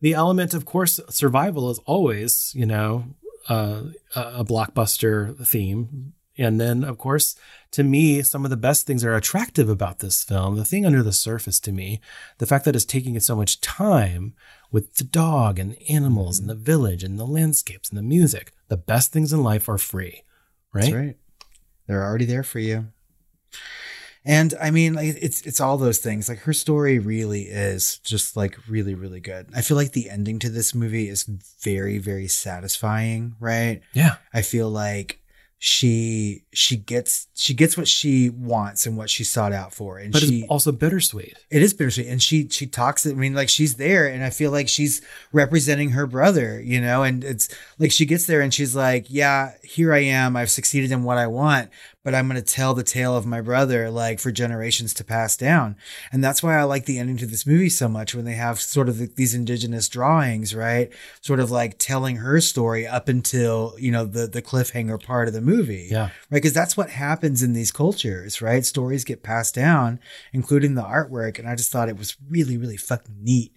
The 0.00 0.12
element, 0.12 0.52
of 0.52 0.64
course, 0.64 0.98
survival 1.08 1.70
is 1.70 1.78
always, 1.86 2.52
you 2.54 2.66
know, 2.66 3.14
uh, 3.48 3.82
a 4.16 4.20
a 4.40 4.44
blockbuster 4.44 5.46
theme. 5.46 6.12
And 6.38 6.60
then, 6.60 6.84
of 6.84 6.98
course, 6.98 7.34
to 7.70 7.82
me, 7.82 8.20
some 8.22 8.44
of 8.44 8.50
the 8.50 8.58
best 8.58 8.86
things 8.86 9.02
are 9.04 9.14
attractive 9.14 9.70
about 9.70 10.00
this 10.00 10.22
film. 10.22 10.56
The 10.56 10.66
thing 10.66 10.84
under 10.84 11.02
the 11.02 11.12
surface 11.14 11.58
to 11.60 11.72
me, 11.72 12.00
the 12.38 12.44
fact 12.46 12.64
that 12.66 12.76
it's 12.76 12.84
taking 12.84 13.14
it 13.14 13.22
so 13.22 13.34
much 13.36 13.60
time 13.62 14.34
with 14.70 14.94
the 14.94 15.04
dog 15.04 15.58
and 15.58 15.72
the 15.72 15.90
animals 15.90 16.38
and 16.38 16.48
the 16.48 16.54
village 16.54 17.02
and 17.02 17.18
the 17.18 17.26
landscapes 17.26 17.88
and 17.88 17.98
the 17.98 18.02
music. 18.02 18.52
The 18.68 18.76
best 18.76 19.12
things 19.12 19.32
in 19.32 19.42
life 19.42 19.68
are 19.68 19.78
free, 19.78 20.22
right? 20.72 20.82
That's 20.82 20.92
right. 20.92 21.16
They're 21.86 22.04
already 22.04 22.24
there 22.24 22.42
for 22.42 22.58
you. 22.58 22.88
And 24.24 24.54
I 24.60 24.72
mean, 24.72 24.94
like 24.94 25.16
it's 25.20 25.42
it's 25.42 25.60
all 25.60 25.78
those 25.78 25.98
things. 25.98 26.28
Like 26.28 26.40
her 26.40 26.52
story 26.52 26.98
really 26.98 27.42
is 27.42 27.98
just 27.98 28.36
like 28.36 28.58
really 28.68 28.94
really 28.96 29.20
good. 29.20 29.46
I 29.54 29.62
feel 29.62 29.76
like 29.76 29.92
the 29.92 30.10
ending 30.10 30.40
to 30.40 30.50
this 30.50 30.74
movie 30.74 31.08
is 31.08 31.22
very 31.22 31.98
very 31.98 32.26
satisfying, 32.26 33.36
right? 33.38 33.82
Yeah. 33.92 34.16
I 34.34 34.42
feel 34.42 34.68
like 34.68 35.20
she 35.58 36.44
she 36.52 36.76
gets 36.76 37.28
she 37.34 37.54
gets 37.54 37.76
what 37.78 37.88
she 37.88 38.28
wants 38.30 38.84
and 38.86 38.96
what 38.96 39.08
she 39.08 39.24
sought 39.24 39.52
out 39.52 39.72
for, 39.72 39.98
and 39.98 40.12
But 40.12 40.22
she 40.22 40.40
it's 40.40 40.50
also 40.50 40.70
bittersweet. 40.70 41.34
it 41.50 41.62
is 41.62 41.72
bittersweet. 41.72 42.08
And 42.08 42.22
she 42.22 42.48
she 42.48 42.66
talks 42.66 43.06
i 43.06 43.12
mean 43.14 43.34
like 43.34 43.48
she's 43.48 43.76
there 43.76 44.06
and 44.06 44.22
i 44.22 44.28
feel 44.30 44.50
like 44.50 44.68
she's 44.68 45.00
representing 45.32 45.90
her 45.90 46.06
brother 46.06 46.60
you 46.60 46.80
know? 46.80 47.02
And 47.04 47.24
it's 47.24 47.48
like 47.78 47.90
she 47.90 48.04
gets 48.04 48.26
there 48.26 48.42
and 48.42 48.52
she's 48.52 48.76
like 48.76 49.06
yeah 49.08 49.52
here 49.62 49.94
i 49.94 50.00
am. 50.00 50.36
I've 50.36 50.50
succeeded 50.50 50.92
in 50.92 51.04
what 51.04 51.16
i 51.18 51.26
want 51.26 51.70
but 52.06 52.14
i'm 52.14 52.28
going 52.28 52.40
to 52.40 52.54
tell 52.54 52.72
the 52.72 52.84
tale 52.84 53.16
of 53.16 53.26
my 53.26 53.40
brother 53.40 53.90
like 53.90 54.20
for 54.20 54.30
generations 54.30 54.94
to 54.94 55.02
pass 55.04 55.36
down 55.36 55.74
and 56.12 56.22
that's 56.22 56.40
why 56.40 56.56
i 56.56 56.62
like 56.62 56.84
the 56.86 56.98
ending 57.00 57.16
to 57.16 57.26
this 57.26 57.44
movie 57.46 57.68
so 57.68 57.88
much 57.88 58.14
when 58.14 58.24
they 58.24 58.34
have 58.34 58.60
sort 58.60 58.88
of 58.88 59.16
these 59.16 59.34
indigenous 59.34 59.88
drawings 59.88 60.54
right 60.54 60.92
sort 61.20 61.40
of 61.40 61.50
like 61.50 61.76
telling 61.78 62.16
her 62.16 62.40
story 62.40 62.86
up 62.86 63.08
until 63.08 63.74
you 63.78 63.90
know 63.90 64.04
the 64.04 64.26
the 64.28 64.40
cliffhanger 64.42 65.02
part 65.02 65.26
of 65.26 65.34
the 65.34 65.40
movie 65.40 65.88
Yeah. 65.90 66.02
right? 66.04 66.12
Because 66.30 66.52
that's 66.52 66.76
what 66.76 66.90
happens 66.90 67.42
in 67.42 67.52
these 67.52 67.72
cultures, 67.72 68.40
right? 68.40 68.64
Stories 68.64 69.04
get 69.04 69.22
passed 69.24 69.54
down, 69.54 69.98
including 70.32 70.74
the 70.74 70.82
artwork. 70.82 71.38
And 71.40 71.48
I 71.48 71.56
just 71.56 71.72
thought 71.72 71.88
it 71.88 71.98
was 71.98 72.16
really, 72.30 72.56
really 72.56 72.76
fucking 72.76 73.16
neat. 73.22 73.52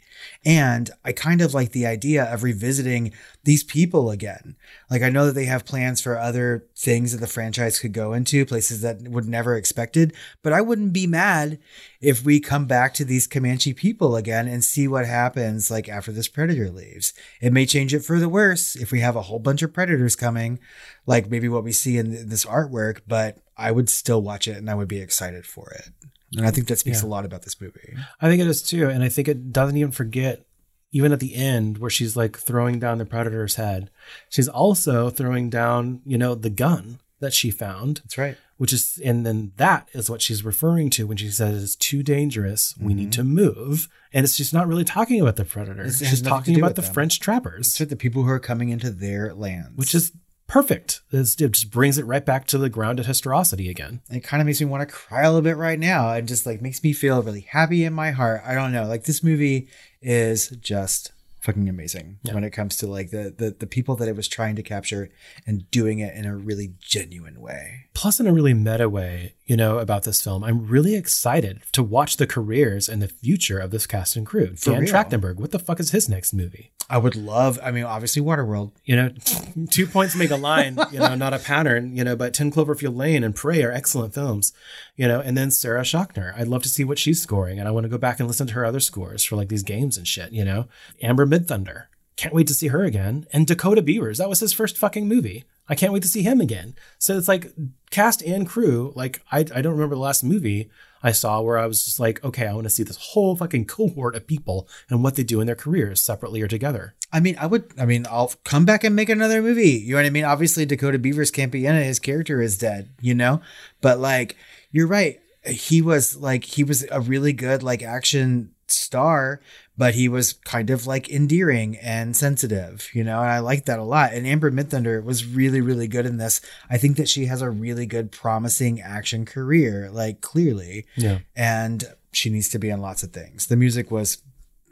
And 0.45 0.89
I 1.03 1.11
kind 1.11 1.41
of 1.41 1.53
like 1.53 1.71
the 1.71 1.85
idea 1.85 2.23
of 2.23 2.43
revisiting 2.43 3.13
these 3.43 3.63
people 3.63 4.11
again. 4.11 4.55
Like, 4.89 5.01
I 5.01 5.09
know 5.09 5.25
that 5.25 5.33
they 5.33 5.45
have 5.45 5.65
plans 5.65 6.01
for 6.01 6.17
other 6.17 6.65
things 6.75 7.11
that 7.11 7.19
the 7.19 7.27
franchise 7.27 7.79
could 7.79 7.93
go 7.93 8.13
into, 8.13 8.45
places 8.45 8.81
that 8.81 9.01
would 9.01 9.27
never 9.27 9.55
expected, 9.55 10.13
but 10.43 10.53
I 10.53 10.61
wouldn't 10.61 10.93
be 10.93 11.07
mad 11.07 11.59
if 12.01 12.23
we 12.23 12.39
come 12.39 12.65
back 12.65 12.93
to 12.95 13.05
these 13.05 13.27
Comanche 13.27 13.73
people 13.73 14.15
again 14.15 14.47
and 14.47 14.63
see 14.63 14.87
what 14.87 15.05
happens 15.05 15.69
like 15.69 15.89
after 15.89 16.11
this 16.11 16.27
predator 16.27 16.69
leaves. 16.69 17.13
It 17.41 17.53
may 17.53 17.65
change 17.65 17.93
it 17.93 18.05
for 18.05 18.19
the 18.19 18.29
worse 18.29 18.75
if 18.75 18.91
we 18.91 19.01
have 19.01 19.15
a 19.15 19.23
whole 19.23 19.39
bunch 19.39 19.61
of 19.61 19.73
predators 19.73 20.15
coming, 20.15 20.59
like 21.05 21.29
maybe 21.29 21.49
what 21.49 21.63
we 21.63 21.71
see 21.71 21.97
in 21.97 22.29
this 22.29 22.45
artwork, 22.45 23.01
but 23.07 23.39
I 23.57 23.71
would 23.71 23.89
still 23.89 24.21
watch 24.21 24.47
it 24.47 24.57
and 24.57 24.69
I 24.69 24.75
would 24.75 24.87
be 24.87 25.01
excited 25.01 25.45
for 25.45 25.71
it. 25.71 26.08
And 26.37 26.45
I 26.45 26.51
think 26.51 26.67
that 26.67 26.79
speaks 26.79 27.01
Yeah. 27.01 27.07
a 27.07 27.09
lot 27.09 27.25
about 27.25 27.41
this 27.43 27.59
movie. 27.59 27.95
I 28.21 28.29
think 28.29 28.41
it 28.41 28.47
is 28.47 28.61
too. 28.61 28.89
And 28.89 29.03
I 29.03 29.09
think 29.09 29.27
it 29.27 29.51
doesn't 29.51 29.77
even 29.77 29.91
forget, 29.91 30.45
even 30.91 31.11
at 31.11 31.19
the 31.19 31.35
end 31.35 31.77
where 31.79 31.89
she's 31.89 32.15
like 32.15 32.37
throwing 32.37 32.79
down 32.79 32.97
the 32.97 33.05
predator's 33.05 33.55
head, 33.55 33.89
she's 34.29 34.47
also 34.47 35.09
throwing 35.09 35.49
down, 35.49 36.01
you 36.05 36.17
know, 36.17 36.35
the 36.35 36.49
gun 36.49 36.99
that 37.19 37.33
she 37.33 37.51
found, 37.51 37.97
That's 38.05 38.17
right. 38.17 38.37
which 38.57 38.71
is, 38.71 38.99
and 39.03 39.25
then 39.25 39.51
that 39.57 39.89
is 39.93 40.09
what 40.09 40.21
she's 40.21 40.45
referring 40.45 40.89
to 40.91 41.05
when 41.05 41.17
she 41.17 41.29
says 41.29 41.61
it's 41.63 41.75
too 41.75 42.01
dangerous. 42.01 42.75
We 42.79 42.93
need 42.93 43.11
to 43.13 43.23
move. 43.25 43.89
And 44.13 44.23
it's 44.23 44.37
just 44.37 44.53
not 44.53 44.67
really 44.67 44.85
talking 44.85 45.19
about 45.21 45.35
the 45.35 45.45
predator. 45.45 45.81
Mm-hmm. 45.83 46.03
It 46.03 46.07
has 46.07 46.09
She's 46.09 46.21
talking 46.21 46.57
about 46.57 46.75
the 46.75 46.81
them. 46.81 46.93
French 46.93 47.19
trappers, 47.19 47.79
It's 47.79 47.89
the 47.89 47.95
people 47.97 48.23
who 48.23 48.29
are 48.29 48.39
coming 48.39 48.69
into 48.69 48.89
their 48.89 49.33
lands, 49.33 49.75
which 49.77 49.93
is 49.93 50.11
perfect. 50.49 51.01
It's, 51.11 51.39
it 51.39 51.51
just 51.53 51.71
brings 51.71 51.97
it 51.97 52.05
right 52.05 52.25
back 52.25 52.45
to 52.47 52.57
the 52.57 52.69
grounded 52.69 53.05
historicity 53.05 53.69
again. 53.69 54.01
it 54.09 54.23
kind 54.23 54.41
of 54.41 54.45
makes 54.45 54.59
me 54.59 54.65
want 54.67 54.81
to 54.87 54.93
cry 54.93 55.21
a 55.21 55.29
little 55.29 55.41
bit 55.41 55.55
right 55.55 55.79
now. 55.79 56.11
It 56.13 56.23
just 56.23 56.45
like 56.45 56.61
makes 56.61 56.83
me 56.83 56.91
feel 56.91 57.23
really 57.23 57.41
happy 57.49 57.85
in 57.85 57.93
my 57.93 58.11
heart. 58.11 58.41
I 58.45 58.53
don't 58.55 58.73
know. 58.73 58.85
Like 58.85 59.05
this 59.05 59.23
movie 59.23 59.69
is 60.01 60.49
just 60.59 61.11
fucking 61.41 61.69
amazing 61.69 62.19
Yeah. 62.23 62.33
when 62.33 62.43
it 62.43 62.49
comes 62.49 62.75
to 62.77 62.87
like 62.87 63.11
the, 63.11 63.33
the 63.37 63.55
the 63.57 63.65
people 63.65 63.95
that 63.95 64.09
it 64.09 64.15
was 64.17 64.27
trying 64.27 64.57
to 64.57 64.61
capture 64.63 65.09
and 65.47 65.71
doing 65.71 65.99
it 65.99 66.13
in 66.13 66.25
a 66.25 66.35
really 66.35 66.73
genuine 66.81 67.39
way. 67.39 67.85
Plus, 67.93 68.19
in 68.19 68.27
a 68.27 68.33
really 68.33 68.53
meta 68.53 68.89
way, 68.89 69.35
you 69.45 69.55
know, 69.55 69.77
about 69.79 70.03
this 70.03 70.21
film, 70.21 70.43
I'm 70.43 70.67
really 70.67 70.95
excited 70.95 71.61
to 71.71 71.81
watch 71.81 72.17
the 72.17 72.27
careers 72.27 72.89
and 72.89 73.01
the 73.01 73.07
future 73.07 73.57
of 73.57 73.71
this 73.71 73.87
cast 73.87 74.17
and 74.17 74.25
crew. 74.25 74.55
For 74.57 74.71
Dan 74.71 74.81
real. 74.81 74.91
Trachtenberg, 74.93 75.35
what 75.37 75.51
the 75.51 75.59
fuck 75.59 75.79
is 75.79 75.91
his 75.91 76.09
next 76.09 76.33
movie? 76.33 76.71
I 76.89 76.97
would 76.97 77.15
love. 77.15 77.59
I 77.61 77.71
mean, 77.71 77.83
obviously, 77.83 78.21
Waterworld. 78.21 78.71
You 78.83 78.95
know, 78.95 79.09
two 79.69 79.85
points 79.85 80.15
make 80.15 80.31
a 80.31 80.35
line, 80.35 80.77
you 80.91 80.99
know, 80.99 81.13
not 81.13 81.33
a 81.35 81.39
pattern, 81.39 81.95
you 81.95 82.03
know, 82.03 82.15
but 82.15 82.33
10 82.33 82.51
Cloverfield 82.51 82.95
Lane 82.95 83.23
and 83.23 83.35
Prey 83.35 83.63
are 83.63 83.71
excellent 83.71 84.13
films, 84.13 84.53
you 84.95 85.07
know, 85.07 85.19
and 85.19 85.37
then 85.37 85.51
Sarah 85.51 85.83
Schachner. 85.83 86.35
I'd 86.35 86.47
love 86.47 86.63
to 86.63 86.69
see 86.69 86.83
what 86.83 86.97
she's 86.97 87.21
scoring. 87.21 87.59
And 87.59 87.67
I 87.67 87.71
want 87.71 87.83
to 87.83 87.89
go 87.89 87.99
back 87.99 88.19
and 88.19 88.27
listen 88.27 88.47
to 88.47 88.53
her 88.55 88.65
other 88.65 88.79
scores 88.79 89.23
for 89.23 89.35
like 89.35 89.49
these 89.49 89.63
games 89.63 89.97
and 89.97 90.07
shit, 90.07 90.31
you 90.31 90.43
know. 90.43 90.67
Amber 91.01 91.27
Midthunder. 91.27 91.85
Can't 92.15 92.33
wait 92.33 92.47
to 92.47 92.53
see 92.53 92.67
her 92.67 92.83
again. 92.83 93.27
And 93.31 93.45
Dakota 93.45 93.81
Beavers. 93.81 94.17
That 94.17 94.27
was 94.27 94.39
his 94.39 94.51
first 94.51 94.77
fucking 94.77 95.07
movie. 95.07 95.45
I 95.69 95.75
can't 95.75 95.93
wait 95.93 96.01
to 96.01 96.09
see 96.09 96.23
him 96.23 96.41
again. 96.41 96.75
So 96.97 97.17
it's 97.17 97.27
like 97.27 97.53
cast 97.91 98.23
and 98.23 98.47
crew. 98.47 98.91
Like, 98.95 99.21
I, 99.31 99.39
I 99.39 99.61
don't 99.61 99.73
remember 99.73 99.95
the 99.95 100.01
last 100.01 100.23
movie 100.23 100.69
I 101.01 101.11
saw 101.11 101.41
where 101.41 101.57
I 101.57 101.65
was 101.65 101.85
just 101.85 101.99
like, 101.99 102.23
okay, 102.23 102.47
I 102.47 102.53
want 102.53 102.65
to 102.65 102.69
see 102.69 102.83
this 102.83 102.97
whole 102.97 103.35
fucking 103.35 103.65
cohort 103.65 104.15
of 104.15 104.27
people 104.27 104.67
and 104.89 105.03
what 105.03 105.15
they 105.15 105.23
do 105.23 105.39
in 105.39 105.47
their 105.47 105.55
careers 105.55 106.01
separately 106.01 106.41
or 106.41 106.47
together. 106.47 106.95
I 107.11 107.19
mean, 107.19 107.35
I 107.39 107.47
would. 107.47 107.71
I 107.77 107.85
mean, 107.85 108.05
I'll 108.09 108.33
come 108.43 108.65
back 108.65 108.83
and 108.83 108.95
make 108.95 109.09
another 109.09 109.41
movie. 109.41 109.69
You 109.69 109.91
know 109.91 109.99
what 109.99 110.05
I 110.05 110.11
mean? 110.11 110.25
Obviously, 110.25 110.65
Dakota 110.65 110.99
Beavers 110.99 111.31
can't 111.31 111.51
be 111.51 111.65
in 111.65 111.75
it. 111.75 111.83
His 111.83 111.99
character 111.99 112.41
is 112.41 112.57
dead. 112.57 112.89
You 113.01 113.15
know, 113.15 113.41
but 113.81 113.99
like, 113.99 114.35
you're 114.71 114.87
right. 114.87 115.19
He 115.45 115.81
was 115.81 116.17
like, 116.17 116.43
he 116.43 116.63
was 116.63 116.85
a 116.91 116.99
really 116.99 117.33
good 117.33 117.63
like 117.63 117.81
action 117.81 118.53
star, 118.67 119.41
but 119.79 119.95
he 119.95 120.07
was 120.09 120.33
kind 120.33 120.69
of 120.69 120.85
like 120.85 121.09
endearing 121.09 121.77
and 121.77 122.15
sensitive. 122.15 122.89
You 122.93 123.03
know, 123.05 123.19
and 123.21 123.31
I 123.31 123.39
like 123.39 123.65
that 123.65 123.79
a 123.79 123.83
lot. 123.83 124.13
And 124.13 124.27
Amber 124.27 124.51
Midthunder 124.51 125.01
was 125.03 125.25
really, 125.25 125.61
really 125.61 125.87
good 125.87 126.05
in 126.05 126.17
this. 126.17 126.41
I 126.69 126.77
think 126.77 126.97
that 126.97 127.09
she 127.09 127.25
has 127.25 127.41
a 127.41 127.49
really 127.49 127.85
good, 127.85 128.11
promising 128.11 128.81
action 128.81 129.25
career. 129.25 129.89
Like 129.91 130.21
clearly, 130.21 130.85
Yeah. 130.95 131.19
and 131.35 131.83
she 132.11 132.29
needs 132.29 132.49
to 132.49 132.59
be 132.59 132.69
in 132.69 132.81
lots 132.81 133.03
of 133.03 133.11
things. 133.13 133.47
The 133.47 133.55
music 133.55 133.89
was 133.89 134.17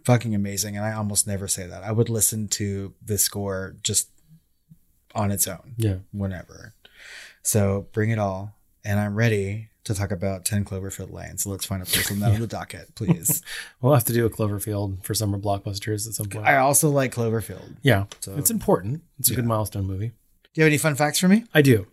fucking 0.03 0.35
amazing, 0.35 0.75
and 0.77 0.85
I 0.85 0.91
almost 0.93 1.25
never 1.27 1.47
say 1.47 1.65
that. 1.67 1.83
I 1.83 1.91
would 1.91 2.09
listen 2.09 2.47
to 2.49 2.93
the 3.03 3.17
score 3.17 3.75
just 3.81 4.09
on 5.15 5.31
its 5.31 5.47
own, 5.47 5.73
Yeah. 5.77 5.97
whenever. 6.11 6.73
So 7.43 7.87
bring 7.93 8.09
it 8.09 8.19
all, 8.19 8.55
and 8.83 8.99
I'm 8.99 9.15
ready 9.15 9.69
to 9.87 9.93
talk 9.95 10.11
about 10.11 10.45
Ten 10.45 10.63
Cloverfield 10.63 11.11
Lane. 11.11 11.37
So 11.37 11.49
let's 11.49 11.65
find 11.65 11.81
a 11.81 11.85
place 11.85 12.11
on 12.11 12.19
that 12.19 12.33
on 12.35 12.39
the 12.41 12.47
docket, 12.57 12.95
please. 12.95 13.41
We'll 13.81 13.93
have 13.93 14.03
to 14.05 14.13
do 14.13 14.25
a 14.25 14.29
Cloverfield 14.29 15.03
for 15.03 15.13
summer 15.13 15.37
blockbusters 15.37 16.07
at 16.07 16.13
some 16.13 16.27
point. 16.27 16.45
I 16.45 16.57
also 16.57 16.89
like 16.89 17.13
Cloverfield. 17.13 17.75
yeah, 17.81 18.05
So- 18.19 18.35
it's 18.37 18.51
important. 18.51 19.01
It's 19.19 19.29
a 19.29 19.35
good 19.35 19.45
milestone 19.45 19.85
movie. 19.85 20.07
Do 20.53 20.61
you 20.61 20.63
have 20.63 20.69
any 20.71 20.77
fun 20.77 20.95
facts 20.95 21.19
for 21.19 21.27
me? 21.27 21.45
I 21.53 21.61
do. 21.61 21.87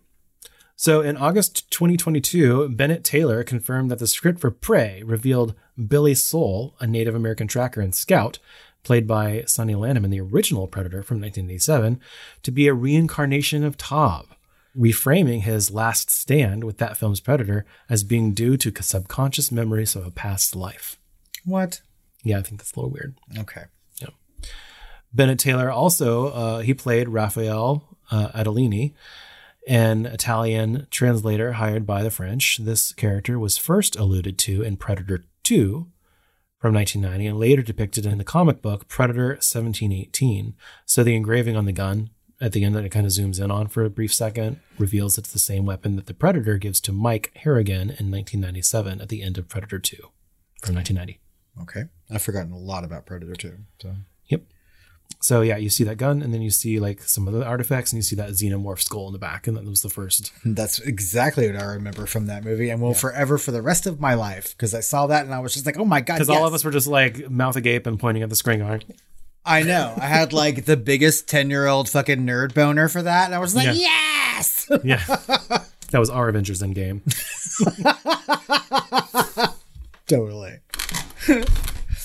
So 0.77 1.03
in 1.03 1.17
August 1.17 1.71
2022, 1.71 2.71
Bennett 2.71 3.05
Taylor 3.05 3.45
confirmed 3.45 3.91
that 3.91 3.99
the 4.01 4.07
script 4.09 4.41
for 4.41 4.51
Prey 4.51 5.03
revealed 5.05 5.55
Billy 5.87 6.15
Sole, 6.15 6.75
a 6.81 6.87
Native 6.87 7.15
American 7.15 7.47
tracker 7.47 7.81
and 7.81 7.95
scout, 7.95 8.39
played 8.83 9.07
by 9.07 9.45
Sonny 9.47 9.75
Landham 9.75 10.05
in 10.05 10.11
the 10.11 10.21
original 10.21 10.67
Predator 10.67 11.03
from 11.03 11.21
1987, 11.21 12.01
to 12.43 12.51
be 12.51 12.67
a 12.67 12.75
reincarnation 12.75 13.63
of 13.65 13.77
Tob, 13.77 14.27
reframing 14.77 15.43
his 15.43 15.71
last 15.71 16.11
stand 16.11 16.65
with 16.65 16.79
that 16.79 16.97
film's 16.97 17.21
Predator 17.21 17.65
as 17.89 18.05
being 18.05 18.35
due 18.35 18.57
to 18.57 18.83
subconscious 18.83 19.53
memories 19.53 19.95
of 19.95 20.07
a 20.07 20.11
past 20.11 20.57
life. 20.57 20.99
What? 21.45 21.81
Yeah, 22.23 22.39
I 22.39 22.43
think 22.43 22.61
that's 22.61 22.73
a 22.73 22.77
little 22.77 22.91
weird. 22.91 23.15
Okay. 23.39 23.65
Yeah. 24.01 24.09
Bennett 25.13 25.39
Taylor 25.39 25.71
also 25.71 26.29
uh, 26.29 26.59
he 26.61 26.75
played 26.75 27.09
Raphael 27.09 27.97
uh, 28.11 28.29
Adolini, 28.35 28.95
an 29.67 30.07
Italian 30.07 30.87
translator 30.91 31.53
hired 31.53 31.87
by 31.87 32.03
the 32.03 32.11
French. 32.11 32.59
This 32.59 32.93
character 32.93 33.39
was 33.39 33.57
first 33.57 33.97
alluded 33.97 34.39
to 34.39 34.63
in 34.63 34.77
Predator 34.77 35.25
2 35.45 35.87
from 36.59 36.75
1990 36.75 37.27
and 37.27 37.39
later 37.39 37.63
depicted 37.63 38.07
in 38.07 38.19
the 38.19 38.25
comic 38.25 38.63
book 38.63 38.89
Predator 38.89 39.29
1718. 39.29 40.55
So 40.87 41.05
the 41.05 41.15
engraving 41.15 41.57
on 41.57 41.67
the 41.67 41.73
gun 41.73 42.11
at 42.41 42.53
the 42.53 42.65
end 42.65 42.75
that 42.75 42.85
it 42.85 42.91
kind 42.91 43.07
of 43.07 43.13
zooms 43.13 43.43
in 43.43 43.51
on 43.51 43.69
for 43.69 43.85
a 43.85 43.91
brief 43.91 44.13
second 44.13 44.61
reveals 44.79 45.17
it's 45.19 45.33
the 45.33 45.39
same 45.39 45.65
weapon 45.65 45.97
that 45.97 46.07
the 46.07 46.15
Predator 46.15 46.59
gives 46.59 46.81
to 46.83 46.93
Mike 46.93 47.31
Harrigan 47.37 47.91
in 47.91 48.11
1997 48.11 49.01
at 49.01 49.09
the 49.09 49.23
end 49.23 49.39
of 49.39 49.49
Predator 49.49 49.79
2 49.79 49.97
from 50.63 50.75
1990. 50.75 51.21
Okay. 51.63 51.85
I've 52.11 52.23
forgotten 52.23 52.53
a 52.53 52.59
lot 52.59 52.85
about 52.85 53.07
Predator 53.07 53.35
2. 53.35 53.57
So 53.81 53.95
Yep. 54.27 54.43
So 55.21 55.41
yeah, 55.41 55.57
you 55.57 55.71
see 55.71 55.85
that 55.85 55.97
gun, 55.97 56.23
and 56.23 56.35
then 56.35 56.43
you 56.43 56.51
see 56.51 56.79
like 56.79 57.03
some 57.03 57.27
of 57.27 57.35
the 57.35 57.45
artifacts, 57.45 57.93
and 57.93 57.99
you 57.99 58.03
see 58.03 58.17
that 58.17 58.31
xenomorph 58.31 58.81
skull 58.81 59.07
in 59.07 59.13
the 59.13 59.19
back, 59.19 59.47
and 59.47 59.57
that 59.57 59.65
was 59.65 59.83
the 59.83 59.89
first. 59.89 60.33
that's 60.45 60.81
exactly 60.81 61.51
what 61.51 61.61
I 61.61 61.65
remember 61.65 62.07
from 62.07 62.27
that 62.27 62.45
movie, 62.45 62.69
and 62.71 62.83
will 62.83 62.95
forever 62.95 63.39
for 63.39 63.51
the 63.51 63.63
rest 63.63 63.87
of 63.87 64.01
my 64.01 64.15
life 64.15 64.55
because 64.57 64.75
I 64.75 64.81
saw 64.81 65.07
that 65.07 65.25
and 65.25 65.35
I 65.35 65.39
was 65.39 65.55
just 65.55 65.65
like, 65.67 65.79
oh 65.79 65.85
my 65.85 66.01
god! 66.01 66.15
Because 66.15 66.29
all 66.29 66.47
of 66.47 66.53
us 66.53 66.65
were 66.65 66.71
just 66.71 66.87
like 66.87 67.31
mouth 67.31 67.57
agape 67.57 67.87
and 67.87 67.99
pointing 67.99 68.23
at 68.23 68.29
the 68.29 68.37
screen, 68.37 68.59
going, 68.59 68.83
I 69.47 69.63
know. 69.63 69.95
I 70.01 70.07
had 70.07 70.33
like 70.33 70.65
the 70.65 70.77
biggest 70.77 71.29
10 71.29 71.51
year 71.51 71.67
old 71.67 71.89
fucking 71.89 72.21
nerd 72.21 72.55
boner 72.55 72.89
for 72.89 73.03
that. 73.03 73.27
And 73.27 73.35
I 73.35 73.39
was 73.39 73.55
like, 73.55 73.67
Yeah. 73.67 73.73
yes. 73.75 74.71
"Yeah." 74.83 74.99
that 75.91 75.99
was 75.99 76.11
our 76.11 76.29
Avengers 76.29 76.63
Endgame. 76.63 77.03
totally. 80.07 80.59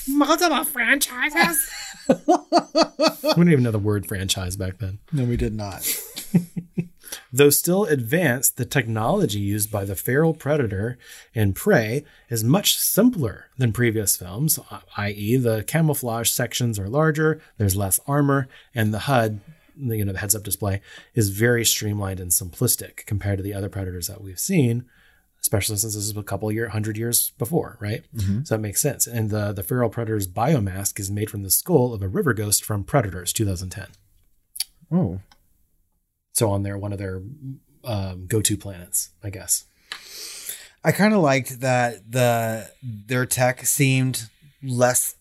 Multiple 0.08 0.64
franchises? 0.64 1.70
we 2.08 2.14
didn't 2.16 3.52
even 3.52 3.62
know 3.62 3.70
the 3.70 3.78
word 3.78 4.06
franchise 4.06 4.56
back 4.56 4.78
then. 4.78 4.98
No, 5.12 5.24
we 5.24 5.36
did 5.36 5.54
not. 5.54 5.86
Though 7.32 7.50
still 7.50 7.84
advanced, 7.84 8.56
the 8.56 8.64
technology 8.64 9.38
used 9.38 9.70
by 9.70 9.84
the 9.84 9.96
feral 9.96 10.34
predator 10.34 10.98
in 11.34 11.52
Prey 11.52 12.04
is 12.28 12.44
much 12.44 12.78
simpler 12.78 13.46
than 13.58 13.72
previous 13.72 14.16
films, 14.16 14.58
uh, 14.70 14.80
i.e., 14.96 15.36
the 15.36 15.64
camouflage 15.64 16.30
sections 16.30 16.78
are 16.78 16.88
larger, 16.88 17.40
there's 17.58 17.76
less 17.76 18.00
armor, 18.06 18.48
and 18.74 18.92
the 18.92 19.00
HUD, 19.00 19.40
you 19.76 20.04
know, 20.04 20.12
the 20.12 20.18
heads 20.18 20.34
up 20.34 20.42
display, 20.42 20.80
is 21.14 21.30
very 21.30 21.64
streamlined 21.64 22.20
and 22.20 22.30
simplistic 22.30 23.06
compared 23.06 23.38
to 23.38 23.42
the 23.42 23.54
other 23.54 23.68
predators 23.68 24.06
that 24.08 24.20
we've 24.20 24.38
seen, 24.38 24.84
especially 25.40 25.76
since 25.76 25.94
this 25.94 26.04
is 26.04 26.16
a 26.16 26.22
couple 26.22 26.52
year, 26.52 26.68
hundred 26.68 26.96
years 26.96 27.30
before, 27.38 27.78
right? 27.80 28.04
Mm-hmm. 28.14 28.44
So 28.44 28.54
that 28.54 28.60
makes 28.60 28.80
sense. 28.80 29.06
And 29.06 29.30
the, 29.30 29.52
the 29.52 29.62
feral 29.62 29.90
predator's 29.90 30.28
biomask 30.28 31.00
is 31.00 31.10
made 31.10 31.30
from 31.30 31.42
the 31.42 31.50
skull 31.50 31.94
of 31.94 32.02
a 32.02 32.08
river 32.08 32.34
ghost 32.34 32.64
from 32.64 32.84
Predators 32.84 33.32
2010. 33.32 33.86
Oh. 34.92 35.20
So 36.32 36.50
on 36.50 36.62
their 36.62 36.78
one 36.78 36.92
of 36.92 36.98
their 36.98 37.22
um, 37.84 38.26
go-to 38.26 38.56
planets, 38.56 39.10
I 39.22 39.30
guess. 39.30 39.64
I 40.82 40.92
kind 40.92 41.12
of 41.12 41.20
liked 41.20 41.60
that 41.60 42.10
the 42.10 42.70
their 42.82 43.26
tech 43.26 43.66
seemed 43.66 44.30
less, 44.62 45.14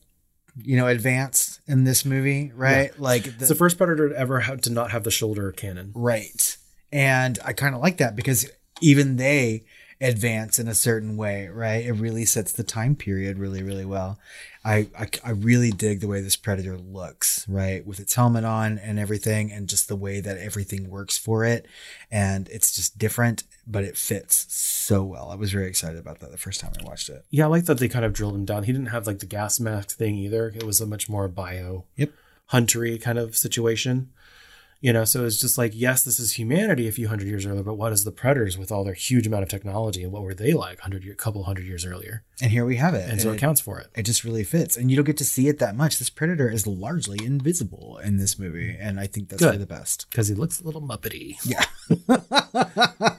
you 0.55 0.77
know, 0.77 0.87
advanced 0.87 1.59
in 1.67 1.83
this 1.83 2.05
movie, 2.05 2.51
right? 2.55 2.97
Like 2.99 3.23
the, 3.23 3.29
It's 3.31 3.49
the 3.49 3.55
first 3.55 3.77
predator 3.77 4.09
to 4.09 4.17
ever 4.17 4.39
have 4.41 4.61
to 4.61 4.69
not 4.69 4.91
have 4.91 5.03
the 5.03 5.11
shoulder 5.11 5.51
cannon. 5.51 5.91
Right. 5.93 6.57
And 6.91 7.37
I 7.43 7.53
kind 7.53 7.75
of 7.75 7.81
like 7.81 7.97
that 7.97 8.15
because 8.15 8.49
even 8.81 9.17
they 9.17 9.65
advance 10.01 10.59
in 10.59 10.67
a 10.67 10.73
certain 10.75 11.17
way, 11.17 11.47
right? 11.47 11.85
It 11.85 11.91
really 11.93 12.23
sets 12.25 12.53
the 12.53 12.63
time 12.63 12.95
period 12.95 13.37
really, 13.37 13.61
really 13.61 13.85
well. 13.85 14.17
I, 14.63 14.87
I, 14.97 15.09
I 15.23 15.31
really 15.31 15.71
dig 15.71 15.99
the 15.99 16.07
way 16.07 16.21
this 16.21 16.35
predator 16.35 16.77
looks, 16.77 17.45
right? 17.49 17.85
With 17.85 17.99
its 17.99 18.13
helmet 18.15 18.45
on 18.45 18.77
and 18.77 18.97
everything, 18.99 19.51
and 19.51 19.67
just 19.67 19.87
the 19.87 19.95
way 19.95 20.21
that 20.21 20.37
everything 20.37 20.89
works 20.89 21.17
for 21.17 21.43
it. 21.43 21.65
And 22.11 22.47
it's 22.49 22.75
just 22.75 22.97
different, 22.97 23.43
but 23.67 23.83
it 23.83 23.97
fits 23.97 24.45
so 24.53 25.03
well. 25.03 25.29
I 25.31 25.35
was 25.35 25.51
very 25.51 25.67
excited 25.67 25.99
about 25.99 26.19
that 26.19 26.31
the 26.31 26.37
first 26.37 26.61
time 26.61 26.71
I 26.79 26.83
watched 26.83 27.09
it. 27.09 27.25
Yeah, 27.29 27.45
I 27.45 27.47
like 27.47 27.65
that 27.65 27.77
they 27.79 27.89
kind 27.89 28.05
of 28.05 28.13
drilled 28.13 28.35
him 28.35 28.45
down. 28.45 28.63
He 28.63 28.71
didn't 28.71 28.87
have 28.87 29.07
like 29.07 29.19
the 29.19 29.25
gas 29.25 29.59
mask 29.59 29.97
thing 29.97 30.15
either. 30.15 30.47
It 30.55 30.63
was 30.63 30.79
a 30.81 30.85
much 30.87 31.09
more 31.09 31.27
bio 31.27 31.85
Yep. 31.97 32.11
huntery 32.51 33.01
kind 33.01 33.17
of 33.17 33.35
situation. 33.37 34.11
You 34.81 34.93
know, 34.93 35.03
so 35.03 35.25
it's 35.25 35.39
just 35.39 35.57
like, 35.57 35.73
yes, 35.75 36.03
this 36.03 36.19
is 36.19 36.39
humanity 36.39 36.87
a 36.87 36.91
few 36.91 37.09
hundred 37.09 37.27
years 37.27 37.45
earlier, 37.45 37.63
but 37.63 37.73
what 37.73 37.91
is 37.91 38.05
the 38.05 38.13
predators 38.13 38.57
with 38.57 38.71
all 38.71 38.85
their 38.85 38.93
huge 38.93 39.27
amount 39.27 39.43
of 39.43 39.49
technology 39.49 40.03
and 40.03 40.11
what 40.11 40.23
were 40.23 40.33
they 40.33 40.53
like 40.53 40.79
hundred 40.79 41.03
year, 41.03 41.15
couple 41.15 41.43
hundred 41.43 41.65
years 41.65 41.85
earlier? 41.85 42.23
And 42.41 42.51
here 42.51 42.63
we 42.63 42.77
have 42.77 42.93
it. 42.93 43.09
And 43.09 43.21
so 43.21 43.31
it 43.31 43.35
it, 43.35 43.39
counts 43.39 43.59
for 43.59 43.79
it. 43.79 43.87
it 43.93 44.03
just 44.03 44.23
really 44.23 44.45
fits. 44.45 44.77
And 44.77 44.89
you 44.89 44.95
don't 44.95 45.05
get 45.05 45.17
to 45.17 45.25
see 45.25 45.49
it 45.49 45.59
that 45.59 45.75
much. 45.75 45.99
This 45.99 46.09
predator 46.09 46.49
is 46.49 46.65
largely 46.65 47.23
invisible 47.25 47.99
in 48.01 48.15
this 48.15 48.39
movie. 48.39 48.77
And 48.79 48.99
I 49.01 49.07
think 49.07 49.27
that's 49.27 49.43
for 49.43 49.57
the 49.57 49.65
best. 49.65 50.05
Because 50.09 50.29
he 50.29 50.35
looks 50.35 50.61
a 50.61 50.63
little 50.63 50.81
muppety. 50.81 51.35
Yeah. 51.43 51.65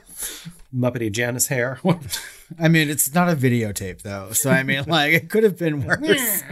Muppety 0.75 1.11
Janice 1.11 1.47
hair. 1.47 1.79
I 2.59 2.67
mean, 2.67 2.89
it's 2.89 3.13
not 3.13 3.29
a 3.29 3.35
videotape 3.35 4.01
though, 4.01 4.31
so 4.31 4.49
I 4.49 4.63
mean, 4.63 4.83
like 4.87 5.13
it 5.13 5.29
could 5.29 5.43
have 5.43 5.57
been 5.57 5.85
worse. 5.85 6.43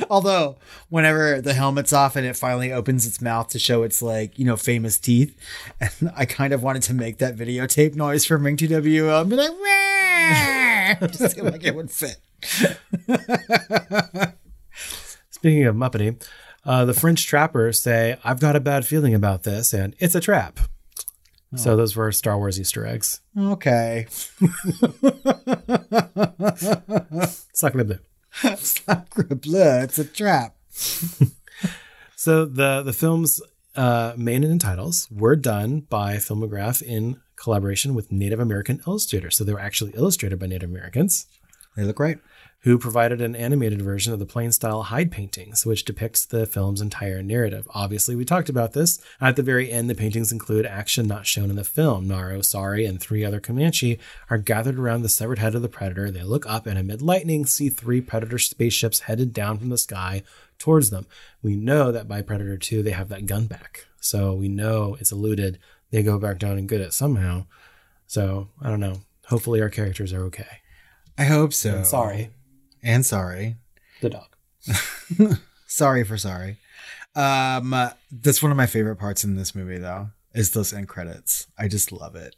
Although, 0.10 0.56
whenever 0.88 1.40
the 1.40 1.54
helmet's 1.54 1.92
off 1.92 2.16
and 2.16 2.26
it 2.26 2.36
finally 2.36 2.72
opens 2.72 3.06
its 3.06 3.20
mouth 3.20 3.48
to 3.48 3.58
show 3.58 3.82
its 3.82 4.02
like 4.02 4.38
you 4.38 4.44
know 4.44 4.56
famous 4.56 4.98
teeth, 4.98 5.36
and 5.80 6.12
I 6.16 6.24
kind 6.26 6.52
of 6.52 6.62
wanted 6.62 6.82
to 6.84 6.94
make 6.94 7.18
that 7.18 7.36
videotape 7.36 7.94
noise 7.94 8.24
from 8.24 8.44
Ring 8.44 8.56
TWO, 8.56 9.20
and 9.20 9.30
be 9.30 9.36
like, 9.36 9.50
"Wah!" 9.50 11.06
just 11.08 11.36
feel 11.36 11.44
like 11.44 11.64
it 11.64 11.74
would 11.74 11.90
fit. 11.90 12.18
Speaking 15.30 15.64
of 15.64 15.74
Muppety, 15.74 16.22
uh, 16.64 16.84
the 16.84 16.94
French 16.94 17.26
trappers 17.26 17.82
say, 17.82 18.18
I've 18.22 18.40
got 18.40 18.56
a 18.56 18.60
bad 18.60 18.84
feeling 18.84 19.14
about 19.14 19.44
this, 19.44 19.72
and 19.72 19.94
it's 19.98 20.14
a 20.14 20.20
trap. 20.20 20.60
So 21.56 21.76
those 21.76 21.96
were 21.96 22.12
Star 22.12 22.38
Wars 22.38 22.60
Easter 22.60 22.86
eggs. 22.86 23.20
Okay, 23.36 24.06
Sacre 27.52 27.84
bleu. 27.84 27.98
Sacre 28.56 29.34
bleu, 29.34 29.82
it's 29.82 29.98
a 29.98 30.04
trap. 30.04 30.56
So 32.16 32.44
the 32.44 32.82
the 32.82 32.92
film's 32.92 33.40
uh, 33.74 34.12
main 34.14 34.44
and 34.44 34.60
titles 34.60 35.08
were 35.10 35.36
done 35.36 35.80
by 35.88 36.16
Filmograph 36.16 36.82
in 36.82 37.18
collaboration 37.34 37.94
with 37.94 38.12
Native 38.12 38.40
American 38.40 38.82
illustrators. 38.86 39.38
So 39.38 39.42
they 39.44 39.54
were 39.54 39.58
actually 39.60 39.92
illustrated 39.92 40.38
by 40.38 40.46
Native 40.46 40.68
Americans 40.68 41.24
They 41.78 41.84
look 41.84 41.96
great. 41.96 42.18
Who 42.64 42.78
provided 42.78 43.22
an 43.22 43.34
animated 43.34 43.80
version 43.80 44.12
of 44.12 44.18
the 44.18 44.26
plain 44.26 44.52
style 44.52 44.82
hide 44.82 45.10
paintings, 45.10 45.64
which 45.64 45.84
depicts 45.84 46.26
the 46.26 46.44
film's 46.44 46.82
entire 46.82 47.22
narrative. 47.22 47.66
Obviously, 47.70 48.14
we 48.14 48.26
talked 48.26 48.50
about 48.50 48.74
this. 48.74 49.00
At 49.18 49.36
the 49.36 49.42
very 49.42 49.70
end, 49.70 49.88
the 49.88 49.94
paintings 49.94 50.30
include 50.30 50.66
action 50.66 51.06
not 51.06 51.26
shown 51.26 51.48
in 51.48 51.56
the 51.56 51.64
film. 51.64 52.06
Naru, 52.06 52.40
Sarii, 52.40 52.86
and 52.86 53.00
three 53.00 53.24
other 53.24 53.40
Comanche 53.40 53.98
are 54.28 54.36
gathered 54.36 54.78
around 54.78 55.00
the 55.00 55.08
severed 55.08 55.38
head 55.38 55.54
of 55.54 55.62
the 55.62 55.70
predator. 55.70 56.10
They 56.10 56.22
look 56.22 56.44
up 56.46 56.66
and 56.66 56.78
amid 56.78 57.00
lightning 57.00 57.46
see 57.46 57.70
three 57.70 58.02
predator 58.02 58.38
spaceships 58.38 59.00
headed 59.00 59.32
down 59.32 59.58
from 59.58 59.70
the 59.70 59.78
sky 59.78 60.22
towards 60.58 60.90
them. 60.90 61.06
We 61.42 61.56
know 61.56 61.90
that 61.90 62.06
by 62.06 62.20
Predator 62.22 62.58
2, 62.58 62.82
they 62.82 62.90
have 62.90 63.08
that 63.08 63.26
gun 63.26 63.46
back. 63.46 63.86
So 64.00 64.34
we 64.34 64.48
know 64.48 64.96
it's 65.00 65.12
eluded. 65.12 65.58
they 65.90 66.02
go 66.02 66.18
back 66.18 66.38
down 66.38 66.58
and 66.58 66.68
get 66.68 66.80
it 66.80 66.92
somehow. 66.92 67.46
So 68.06 68.48
I 68.60 68.68
don't 68.68 68.80
know. 68.80 69.00
Hopefully, 69.26 69.60
our 69.62 69.70
characters 69.70 70.12
are 70.12 70.24
okay. 70.24 70.60
I 71.16 71.24
hope 71.24 71.52
so. 71.52 71.82
Sorry, 71.84 72.30
and 72.82 73.04
sorry. 73.04 73.56
the 74.00 74.10
dog. 74.10 75.38
sorry 75.66 76.04
for 76.04 76.16
sorry. 76.16 76.56
Um, 77.14 77.74
that's 78.10 78.42
one 78.42 78.52
of 78.52 78.56
my 78.56 78.66
favorite 78.66 78.96
parts 78.96 79.24
in 79.24 79.34
this 79.36 79.54
movie, 79.54 79.78
though, 79.78 80.10
is 80.34 80.50
those 80.52 80.72
end 80.72 80.88
credits. 80.88 81.46
I 81.58 81.66
just 81.68 81.90
love 81.92 82.14
it, 82.14 82.36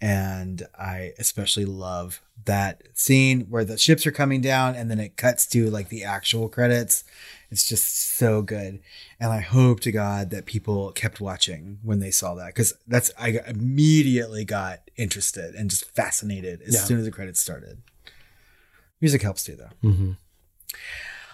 and 0.00 0.66
I 0.78 1.12
especially 1.18 1.64
love 1.64 2.20
that 2.44 2.82
scene 2.94 3.42
where 3.50 3.64
the 3.64 3.78
ships 3.78 4.06
are 4.06 4.12
coming 4.12 4.40
down, 4.40 4.74
and 4.74 4.90
then 4.90 5.00
it 5.00 5.16
cuts 5.16 5.46
to 5.48 5.70
like 5.70 5.88
the 5.88 6.04
actual 6.04 6.48
credits. 6.48 7.04
It's 7.50 7.68
just 7.68 8.14
so 8.16 8.42
good, 8.42 8.80
and 9.18 9.32
I 9.32 9.40
hope 9.40 9.80
to 9.80 9.90
God 9.92 10.30
that 10.30 10.44
people 10.46 10.92
kept 10.92 11.20
watching 11.20 11.78
when 11.82 11.98
they 11.98 12.10
saw 12.12 12.34
that 12.34 12.48
because 12.48 12.74
that's 12.86 13.10
I 13.18 13.40
immediately 13.46 14.44
got 14.44 14.80
interested 14.96 15.54
and 15.54 15.68
just 15.70 15.90
fascinated 15.94 16.60
as 16.62 16.74
Yeah. 16.74 16.80
soon 16.80 16.98
as 16.98 17.06
the 17.06 17.10
credits 17.10 17.40
started. 17.40 17.82
Music 19.00 19.22
helps 19.22 19.44
too, 19.44 19.56
though 19.56 19.88
Mm-hmm. 19.88 20.12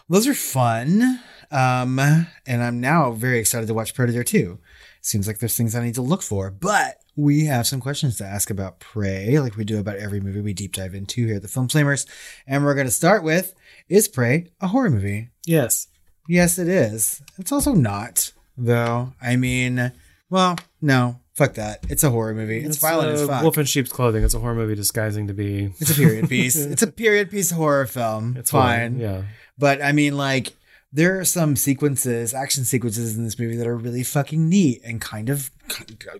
those 0.09 0.27
are 0.27 0.35
fun. 0.35 1.21
Um, 1.51 1.99
and 1.99 2.63
I'm 2.63 2.81
now 2.81 3.13
very 3.13 3.39
excited 3.39 3.67
to 3.69 3.75
watch 3.75 3.95
Predator 3.95 4.25
2. 4.25 4.59
Seems 5.01 5.27
like 5.29 5.39
there's 5.39 5.57
things 5.57 5.77
I 5.77 5.85
need 5.85 5.95
to 5.95 6.03
look 6.03 6.23
for, 6.23 6.51
but 6.51 6.97
we 7.15 7.45
have 7.47 7.67
some 7.69 7.81
questions 7.81 8.17
to 8.17 8.25
ask 8.25 8.51
about 8.51 8.81
Prey, 8.81 9.39
like 9.39 9.57
we 9.57 9.65
do 9.65 9.79
about 9.79 9.97
every 9.99 10.21
movie 10.21 10.41
we 10.41 10.53
deep 10.53 10.75
dive 10.75 10.95
into 10.95 11.25
here 11.27 11.37
at 11.37 11.43
the 11.43 11.49
Film 11.49 11.69
Flamers. 11.69 12.05
And 12.47 12.65
we're 12.65 12.75
going 12.75 12.89
to 12.89 12.93
start 12.93 13.23
with 13.23 13.55
Is 13.89 14.09
Prey 14.09 14.51
a 14.61 14.67
horror 14.69 14.91
movie? 14.91 15.29
Yes. 15.47 15.87
Yes, 16.29 16.59
it 16.59 16.67
is. 16.67 17.23
It's 17.39 17.53
also 17.53 17.73
not, 17.73 18.33
though. 18.57 19.13
I 19.23 19.37
mean, 19.37 19.93
well, 20.29 20.57
no, 20.83 21.21
fuck 21.37 21.55
that. 21.55 21.85
It's 21.89 22.03
a 22.03 22.11
horror 22.11 22.35
movie. 22.35 22.59
It's, 22.65 22.79
violent 22.79 23.11
uh, 23.11 23.13
as 23.23 23.27
fuck. 23.29 23.43
Wolf 23.43 23.59
in 23.59 23.67
sheep's 23.67 23.93
clothing. 23.93 24.25
It's 24.25 24.35
a 24.35 24.41
horror 24.41 24.55
movie 24.55 24.75
disguising 24.75 25.29
to 25.29 25.35
be. 25.35 25.73
it's 25.79 25.91
a 25.91 25.95
period 25.95 26.29
piece. 26.31 26.57
it's 26.57 26.83
a 26.83 26.87
period 26.91 27.31
piece 27.31 27.51
horror 27.51 27.87
film. 27.87 28.31
It's 28.33 28.41
It's 28.41 28.51
fine. 28.51 28.99
horror, 28.99 29.13
Yeah. 29.19 29.23
But 29.59 29.83
I 29.83 29.93
mean, 29.93 30.17
like, 30.17 30.55
there 30.93 31.19
are 31.21 31.25
some 31.25 31.57
sequences, 31.57 32.33
action 32.35 32.65
sequences 32.65 33.17
in 33.17 33.25
this 33.25 33.39
movie 33.39 33.57
that 33.57 33.67
are 33.67 33.77
really 33.77 34.03
fucking 34.03 34.49
neat 34.49 34.81
and 34.85 35.01
kind 35.01 35.29
of, 35.29 35.51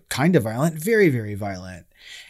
kind 0.09 0.35
of 0.35 0.43
violent, 0.43 0.75
very, 0.75 1.09
very 1.09 1.33
violent. 1.35 1.85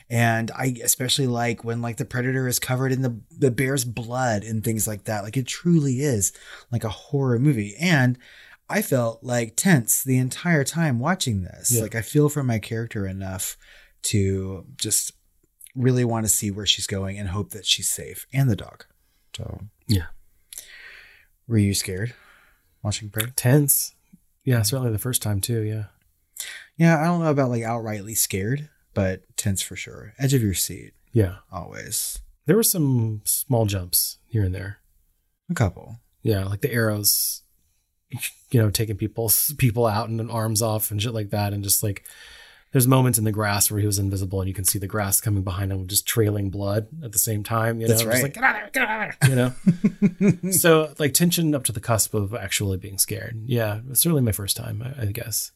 And 0.09 0.51
I 0.51 0.75
especially 0.83 1.27
like 1.27 1.65
when 1.65 1.81
like 1.81 1.97
the 1.97 2.05
predator 2.05 2.47
is 2.47 2.59
covered 2.59 2.93
in 2.93 3.01
the 3.01 3.19
the 3.37 3.51
bear's 3.51 3.83
blood 3.83 4.43
and 4.43 4.63
things 4.63 4.87
like 4.87 5.03
that. 5.03 5.23
Like 5.23 5.35
it 5.35 5.45
truly 5.47 5.99
is 5.99 6.31
like 6.71 6.85
a 6.85 6.89
horror 6.89 7.37
movie. 7.39 7.75
And 7.77 8.17
I 8.69 8.81
felt 8.81 9.23
like 9.23 9.55
tense 9.55 10.03
the 10.03 10.17
entire 10.17 10.63
time 10.63 10.99
watching 10.99 11.43
this. 11.43 11.71
Yeah. 11.71 11.83
Like 11.83 11.95
I 11.95 12.01
feel 12.01 12.27
for 12.29 12.43
my 12.43 12.59
character 12.59 13.07
enough 13.07 13.57
to 14.03 14.65
just 14.77 15.11
really 15.75 16.03
want 16.03 16.25
to 16.25 16.29
see 16.29 16.51
where 16.51 16.65
she's 16.65 16.87
going 16.87 17.17
and 17.17 17.29
hope 17.29 17.51
that 17.51 17.65
she's 17.65 17.87
safe 17.87 18.25
and 18.33 18.49
the 18.49 18.55
dog. 18.55 18.85
So 19.35 19.61
Yeah. 19.87 20.07
were 21.47 21.57
you 21.57 21.73
scared 21.73 22.13
watching 22.83 23.09
Prey? 23.09 23.31
Tense. 23.35 23.93
Yeah, 24.43 24.61
certainly 24.63 24.91
the 24.91 24.97
first 24.97 25.21
time 25.21 25.39
too. 25.41 25.61
Yeah. 25.61 25.85
Yeah, 26.77 26.99
I 27.01 27.05
don't 27.05 27.21
know 27.21 27.31
about 27.31 27.49
like 27.49 27.63
outrightly 27.63 28.15
scared, 28.17 28.69
but 28.93 29.21
tense 29.37 29.61
for 29.61 29.75
sure. 29.75 30.13
Edge 30.19 30.33
of 30.33 30.41
your 30.41 30.53
seat, 30.53 30.93
Yeah. 31.11 31.37
always. 31.51 32.19
There 32.45 32.55
were 32.55 32.63
some 32.63 33.21
small 33.25 33.65
jumps 33.65 34.19
here 34.25 34.43
and 34.43 34.53
there. 34.55 34.79
A 35.49 35.53
couple. 35.53 35.99
Yeah, 36.21 36.43
like 36.45 36.61
the 36.61 36.71
arrows, 36.73 37.43
you 38.51 38.61
know, 38.61 38.69
taking 38.69 38.97
people's 38.97 39.53
people 39.57 39.85
out 39.85 40.09
and 40.09 40.29
arms 40.31 40.61
off 40.61 40.91
and 40.91 41.01
shit 41.01 41.13
like 41.13 41.29
that, 41.31 41.53
and 41.53 41.63
just 41.63 41.83
like 41.83 42.03
there's 42.71 42.87
moments 42.87 43.17
in 43.17 43.23
the 43.23 43.31
grass 43.31 43.71
where 43.71 43.79
he 43.79 43.85
was 43.85 43.97
invisible 43.97 44.41
and 44.41 44.47
you 44.47 44.53
can 44.53 44.65
see 44.65 44.77
the 44.77 44.87
grass 44.87 45.21
coming 45.21 45.41
behind 45.41 45.71
him, 45.71 45.87
just 45.87 46.05
trailing 46.07 46.49
blood 46.49 46.87
at 47.03 47.13
the 47.13 47.19
same 47.19 47.43
time. 47.43 47.79
You 47.79 47.87
know, 47.87 47.93
That's 47.93 48.03
Just 48.03 48.13
right. 48.13 48.23
like, 48.23 48.33
get 48.33 48.43
out 48.43 48.55
of 48.55 48.73
there, 48.73 48.85
get 48.85 48.89
out 48.89 49.09
of 49.09 49.15
there, 49.21 49.29
you 49.29 50.41
know. 50.43 50.51
so 50.51 50.93
like 50.99 51.13
tension 51.13 51.55
up 51.55 51.63
to 51.65 51.71
the 51.71 51.79
cusp 51.79 52.13
of 52.13 52.33
actually 52.35 52.77
being 52.77 52.97
scared. 52.97 53.41
Yeah, 53.45 53.79
certainly 53.93 54.21
my 54.21 54.33
first 54.33 54.57
time, 54.57 54.83
I, 54.83 55.03
I 55.03 55.05
guess. 55.07 55.51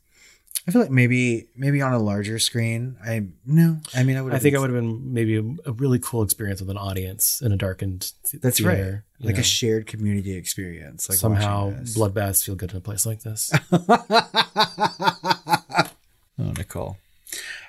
I 0.68 0.72
feel 0.72 0.82
like 0.82 0.92
maybe 0.92 1.48
maybe 1.56 1.82
on 1.82 1.94
a 1.94 2.00
larger 2.00 2.38
screen. 2.38 2.98
I 3.04 3.24
no. 3.46 3.78
I 3.96 4.04
mean, 4.04 4.18
I 4.18 4.22
would. 4.22 4.34
I 4.34 4.40
think 4.40 4.56
I 4.56 4.60
would 4.60 4.70
have 4.70 4.80
been 4.80 5.14
maybe 5.14 5.38
a, 5.38 5.44
a 5.66 5.72
really 5.72 6.00
cool 6.00 6.22
experience 6.22 6.62
with 6.62 6.70
an 6.70 6.78
audience 6.78 7.42
in 7.42 7.52
a 7.52 7.58
darkened 7.58 8.12
th- 8.30 8.42
That's 8.42 8.60
theater, 8.60 9.04
right. 9.20 9.26
Like 9.26 9.36
know. 9.36 9.42
a 9.42 9.44
shared 9.44 9.88
community 9.88 10.36
experience. 10.36 11.10
Like 11.10 11.18
somehow 11.18 11.72
bloodbaths 11.72 12.46
feel 12.46 12.56
good 12.56 12.72
in 12.72 12.78
a 12.78 12.82
place 12.82 13.06
like 13.06 13.22
this. 13.22 13.52
oh, 13.72 15.90
Nicole. 16.38 16.98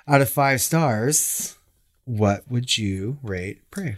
Out 0.07 0.21
of 0.21 0.29
five 0.29 0.61
stars, 0.61 1.57
what 2.05 2.43
would 2.49 2.77
you 2.77 3.17
rate 3.23 3.69
Prey? 3.71 3.97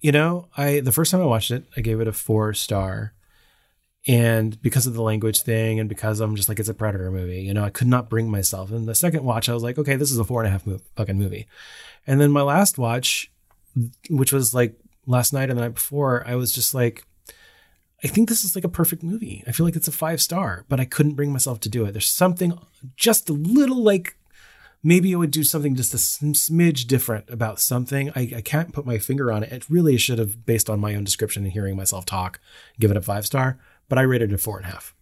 you 0.00 0.12
know, 0.12 0.46
I 0.56 0.80
the 0.80 0.92
first 0.92 1.10
time 1.10 1.20
I 1.20 1.24
watched 1.24 1.50
it, 1.50 1.64
I 1.76 1.80
gave 1.80 2.00
it 2.00 2.06
a 2.06 2.12
four 2.12 2.54
star. 2.54 3.12
And 4.08 4.60
because 4.62 4.86
of 4.86 4.94
the 4.94 5.02
language 5.02 5.42
thing, 5.42 5.80
and 5.80 5.88
because 5.88 6.20
I'm 6.20 6.36
just 6.36 6.48
like 6.48 6.60
it's 6.60 6.68
a 6.68 6.74
predator 6.74 7.10
movie, 7.10 7.42
you 7.42 7.52
know, 7.52 7.64
I 7.64 7.70
could 7.70 7.88
not 7.88 8.08
bring 8.08 8.30
myself. 8.30 8.70
And 8.70 8.86
the 8.86 8.94
second 8.94 9.24
watch, 9.24 9.48
I 9.48 9.54
was 9.54 9.64
like, 9.64 9.78
okay, 9.78 9.96
this 9.96 10.12
is 10.12 10.18
a 10.18 10.24
four 10.24 10.42
and 10.42 10.48
a 10.48 10.50
half 10.50 10.66
fucking 10.96 11.18
movie. 11.18 11.46
And 12.06 12.20
then 12.20 12.30
my 12.30 12.42
last 12.42 12.78
watch, 12.78 13.32
which 14.08 14.32
was 14.32 14.54
like 14.54 14.78
last 15.06 15.32
night 15.32 15.50
and 15.50 15.58
the 15.58 15.62
night 15.62 15.74
before, 15.74 16.22
I 16.26 16.36
was 16.36 16.52
just 16.52 16.72
like, 16.72 17.04
I 18.04 18.08
think 18.08 18.28
this 18.28 18.44
is 18.44 18.54
like 18.54 18.64
a 18.64 18.68
perfect 18.68 19.02
movie. 19.02 19.42
I 19.46 19.52
feel 19.52 19.66
like 19.66 19.74
it's 19.74 19.88
a 19.88 19.92
five 19.92 20.22
star, 20.22 20.64
but 20.68 20.78
I 20.78 20.84
couldn't 20.84 21.14
bring 21.14 21.32
myself 21.32 21.58
to 21.60 21.68
do 21.68 21.84
it. 21.84 21.92
There's 21.92 22.06
something 22.06 22.56
just 22.96 23.28
a 23.28 23.32
little 23.32 23.82
like 23.82 24.16
maybe 24.82 25.10
it 25.10 25.16
would 25.16 25.32
do 25.32 25.42
something 25.42 25.74
just 25.74 25.94
a 25.94 25.96
smidge 25.96 26.86
different 26.86 27.28
about 27.28 27.58
something. 27.58 28.10
I, 28.14 28.34
I 28.36 28.40
can't 28.40 28.72
put 28.72 28.86
my 28.86 28.98
finger 28.98 29.32
on 29.32 29.42
it. 29.42 29.50
It 29.50 29.68
really 29.68 29.96
should 29.96 30.20
have, 30.20 30.46
based 30.46 30.70
on 30.70 30.78
my 30.78 30.94
own 30.94 31.02
description 31.02 31.42
and 31.42 31.52
hearing 31.52 31.74
myself 31.74 32.04
talk, 32.04 32.38
give 32.78 32.92
it 32.92 32.96
a 32.96 33.02
five 33.02 33.26
star, 33.26 33.58
but 33.88 33.98
I 33.98 34.02
rated 34.02 34.32
it 34.32 34.34
a 34.34 34.38
four 34.38 34.56
and 34.58 34.66
a 34.66 34.70
half. 34.70 34.94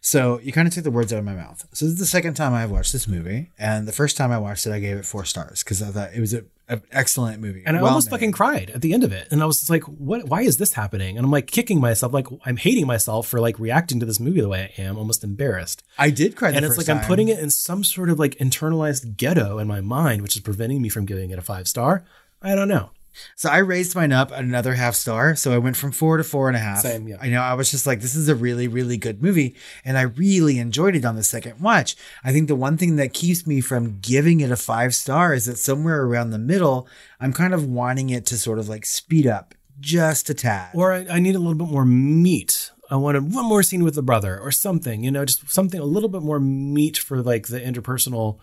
So 0.00 0.38
you 0.40 0.52
kind 0.52 0.66
of 0.68 0.72
took 0.72 0.84
the 0.84 0.90
words 0.92 1.12
out 1.12 1.18
of 1.18 1.24
my 1.24 1.34
mouth. 1.34 1.66
So 1.72 1.84
this 1.84 1.94
is 1.94 1.98
the 1.98 2.06
second 2.06 2.34
time 2.34 2.54
I've 2.54 2.70
watched 2.70 2.92
this 2.92 3.08
movie, 3.08 3.50
and 3.58 3.86
the 3.86 3.92
first 3.92 4.16
time 4.16 4.30
I 4.30 4.38
watched 4.38 4.66
it, 4.66 4.72
I 4.72 4.78
gave 4.78 4.96
it 4.96 5.04
four 5.04 5.24
stars 5.24 5.62
because 5.62 5.82
I 5.82 5.86
thought 5.88 6.14
it 6.14 6.20
was 6.20 6.32
a, 6.32 6.44
an 6.68 6.82
excellent 6.92 7.40
movie. 7.42 7.64
And 7.66 7.76
I 7.76 7.82
Well 7.82 7.90
almost 7.90 8.06
made. 8.06 8.12
fucking 8.18 8.32
cried 8.32 8.70
at 8.70 8.80
the 8.80 8.92
end 8.94 9.02
of 9.02 9.12
it. 9.12 9.26
And 9.32 9.42
I 9.42 9.46
was 9.46 9.58
just 9.58 9.70
like, 9.70 9.82
what, 9.84 10.28
why 10.28 10.42
is 10.42 10.56
this 10.56 10.74
happening? 10.74 11.18
And 11.18 11.24
I'm 11.24 11.32
like 11.32 11.48
kicking 11.50 11.80
myself, 11.80 12.12
like 12.12 12.28
I'm 12.44 12.56
hating 12.56 12.86
myself 12.86 13.26
for 13.26 13.40
like 13.40 13.58
reacting 13.58 13.98
to 14.00 14.06
this 14.06 14.20
movie 14.20 14.40
the 14.40 14.48
way 14.48 14.72
I 14.78 14.82
am, 14.82 14.96
almost 14.96 15.24
embarrassed. 15.24 15.82
I 15.98 16.10
did 16.10 16.36
cry. 16.36 16.52
The 16.52 16.58
and 16.58 16.64
it's 16.66 16.78
like 16.78 16.88
I'm 16.88 17.04
putting 17.04 17.28
it 17.28 17.40
in 17.40 17.50
some 17.50 17.82
sort 17.82 18.08
of 18.08 18.18
like 18.20 18.36
internalized 18.36 19.16
ghetto 19.16 19.58
in 19.58 19.66
my 19.66 19.80
mind, 19.80 20.22
which 20.22 20.36
is 20.36 20.42
preventing 20.42 20.80
me 20.80 20.88
from 20.88 21.06
giving 21.06 21.30
it 21.30 21.38
a 21.38 21.42
five 21.42 21.66
star. 21.66 22.04
I 22.40 22.54
don't 22.54 22.68
know. 22.68 22.90
So 23.36 23.48
I 23.48 23.58
raised 23.58 23.94
mine 23.94 24.12
up 24.12 24.30
another 24.30 24.74
half 24.74 24.94
star. 24.94 25.36
So 25.36 25.52
I 25.52 25.58
went 25.58 25.76
from 25.76 25.92
four 25.92 26.16
to 26.16 26.24
four 26.24 26.48
and 26.48 26.56
a 26.56 26.60
half. 26.60 26.80
Same, 26.80 27.08
yeah. 27.08 27.16
I 27.20 27.28
know 27.28 27.40
I 27.40 27.54
was 27.54 27.70
just 27.70 27.86
like, 27.86 28.00
this 28.00 28.14
is 28.14 28.28
a 28.28 28.34
really, 28.34 28.68
really 28.68 28.96
good 28.96 29.22
movie. 29.22 29.54
And 29.84 29.98
I 29.98 30.02
really 30.02 30.58
enjoyed 30.58 30.96
it 30.96 31.04
on 31.04 31.16
the 31.16 31.22
second 31.22 31.60
watch. 31.60 31.96
I 32.24 32.32
think 32.32 32.48
the 32.48 32.56
one 32.56 32.76
thing 32.76 32.96
that 32.96 33.14
keeps 33.14 33.46
me 33.46 33.60
from 33.60 33.98
giving 34.00 34.40
it 34.40 34.50
a 34.50 34.56
five 34.56 34.94
star 34.94 35.34
is 35.34 35.46
that 35.46 35.58
somewhere 35.58 36.02
around 36.02 36.30
the 36.30 36.38
middle, 36.38 36.88
I'm 37.20 37.32
kind 37.32 37.54
of 37.54 37.66
wanting 37.66 38.10
it 38.10 38.26
to 38.26 38.38
sort 38.38 38.58
of 38.58 38.68
like 38.68 38.84
speed 38.84 39.26
up 39.26 39.54
just 39.80 40.30
a 40.30 40.34
tad. 40.34 40.70
Or 40.74 40.92
I, 40.92 41.06
I 41.10 41.18
need 41.20 41.34
a 41.34 41.38
little 41.38 41.54
bit 41.54 41.68
more 41.68 41.84
meat. 41.84 42.70
I 42.90 42.96
wanted 42.96 43.34
one 43.34 43.44
more 43.44 43.62
scene 43.62 43.84
with 43.84 43.94
the 43.94 44.02
brother 44.02 44.38
or 44.38 44.50
something, 44.50 45.04
you 45.04 45.10
know, 45.10 45.24
just 45.24 45.48
something 45.50 45.78
a 45.78 45.84
little 45.84 46.08
bit 46.08 46.22
more 46.22 46.40
meat 46.40 46.96
for 46.96 47.22
like 47.22 47.48
the 47.48 47.60
interpersonal 47.60 48.38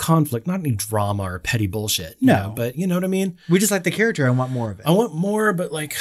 conflict, 0.00 0.46
not 0.46 0.60
any 0.60 0.72
drama 0.72 1.22
or 1.24 1.38
petty 1.38 1.66
bullshit. 1.66 2.16
No. 2.20 2.34
know, 2.34 2.52
but 2.56 2.76
you 2.76 2.86
know 2.86 2.96
what 2.96 3.04
I 3.04 3.08
mean? 3.08 3.38
we 3.48 3.58
just 3.58 3.70
like 3.70 3.84
the 3.84 3.90
character. 3.90 4.26
I 4.26 4.30
want 4.30 4.50
more 4.50 4.70
of 4.70 4.80
it. 4.80 4.86
I 4.86 4.90
want 4.90 5.14
more, 5.14 5.52
but 5.52 5.70
like, 5.70 5.94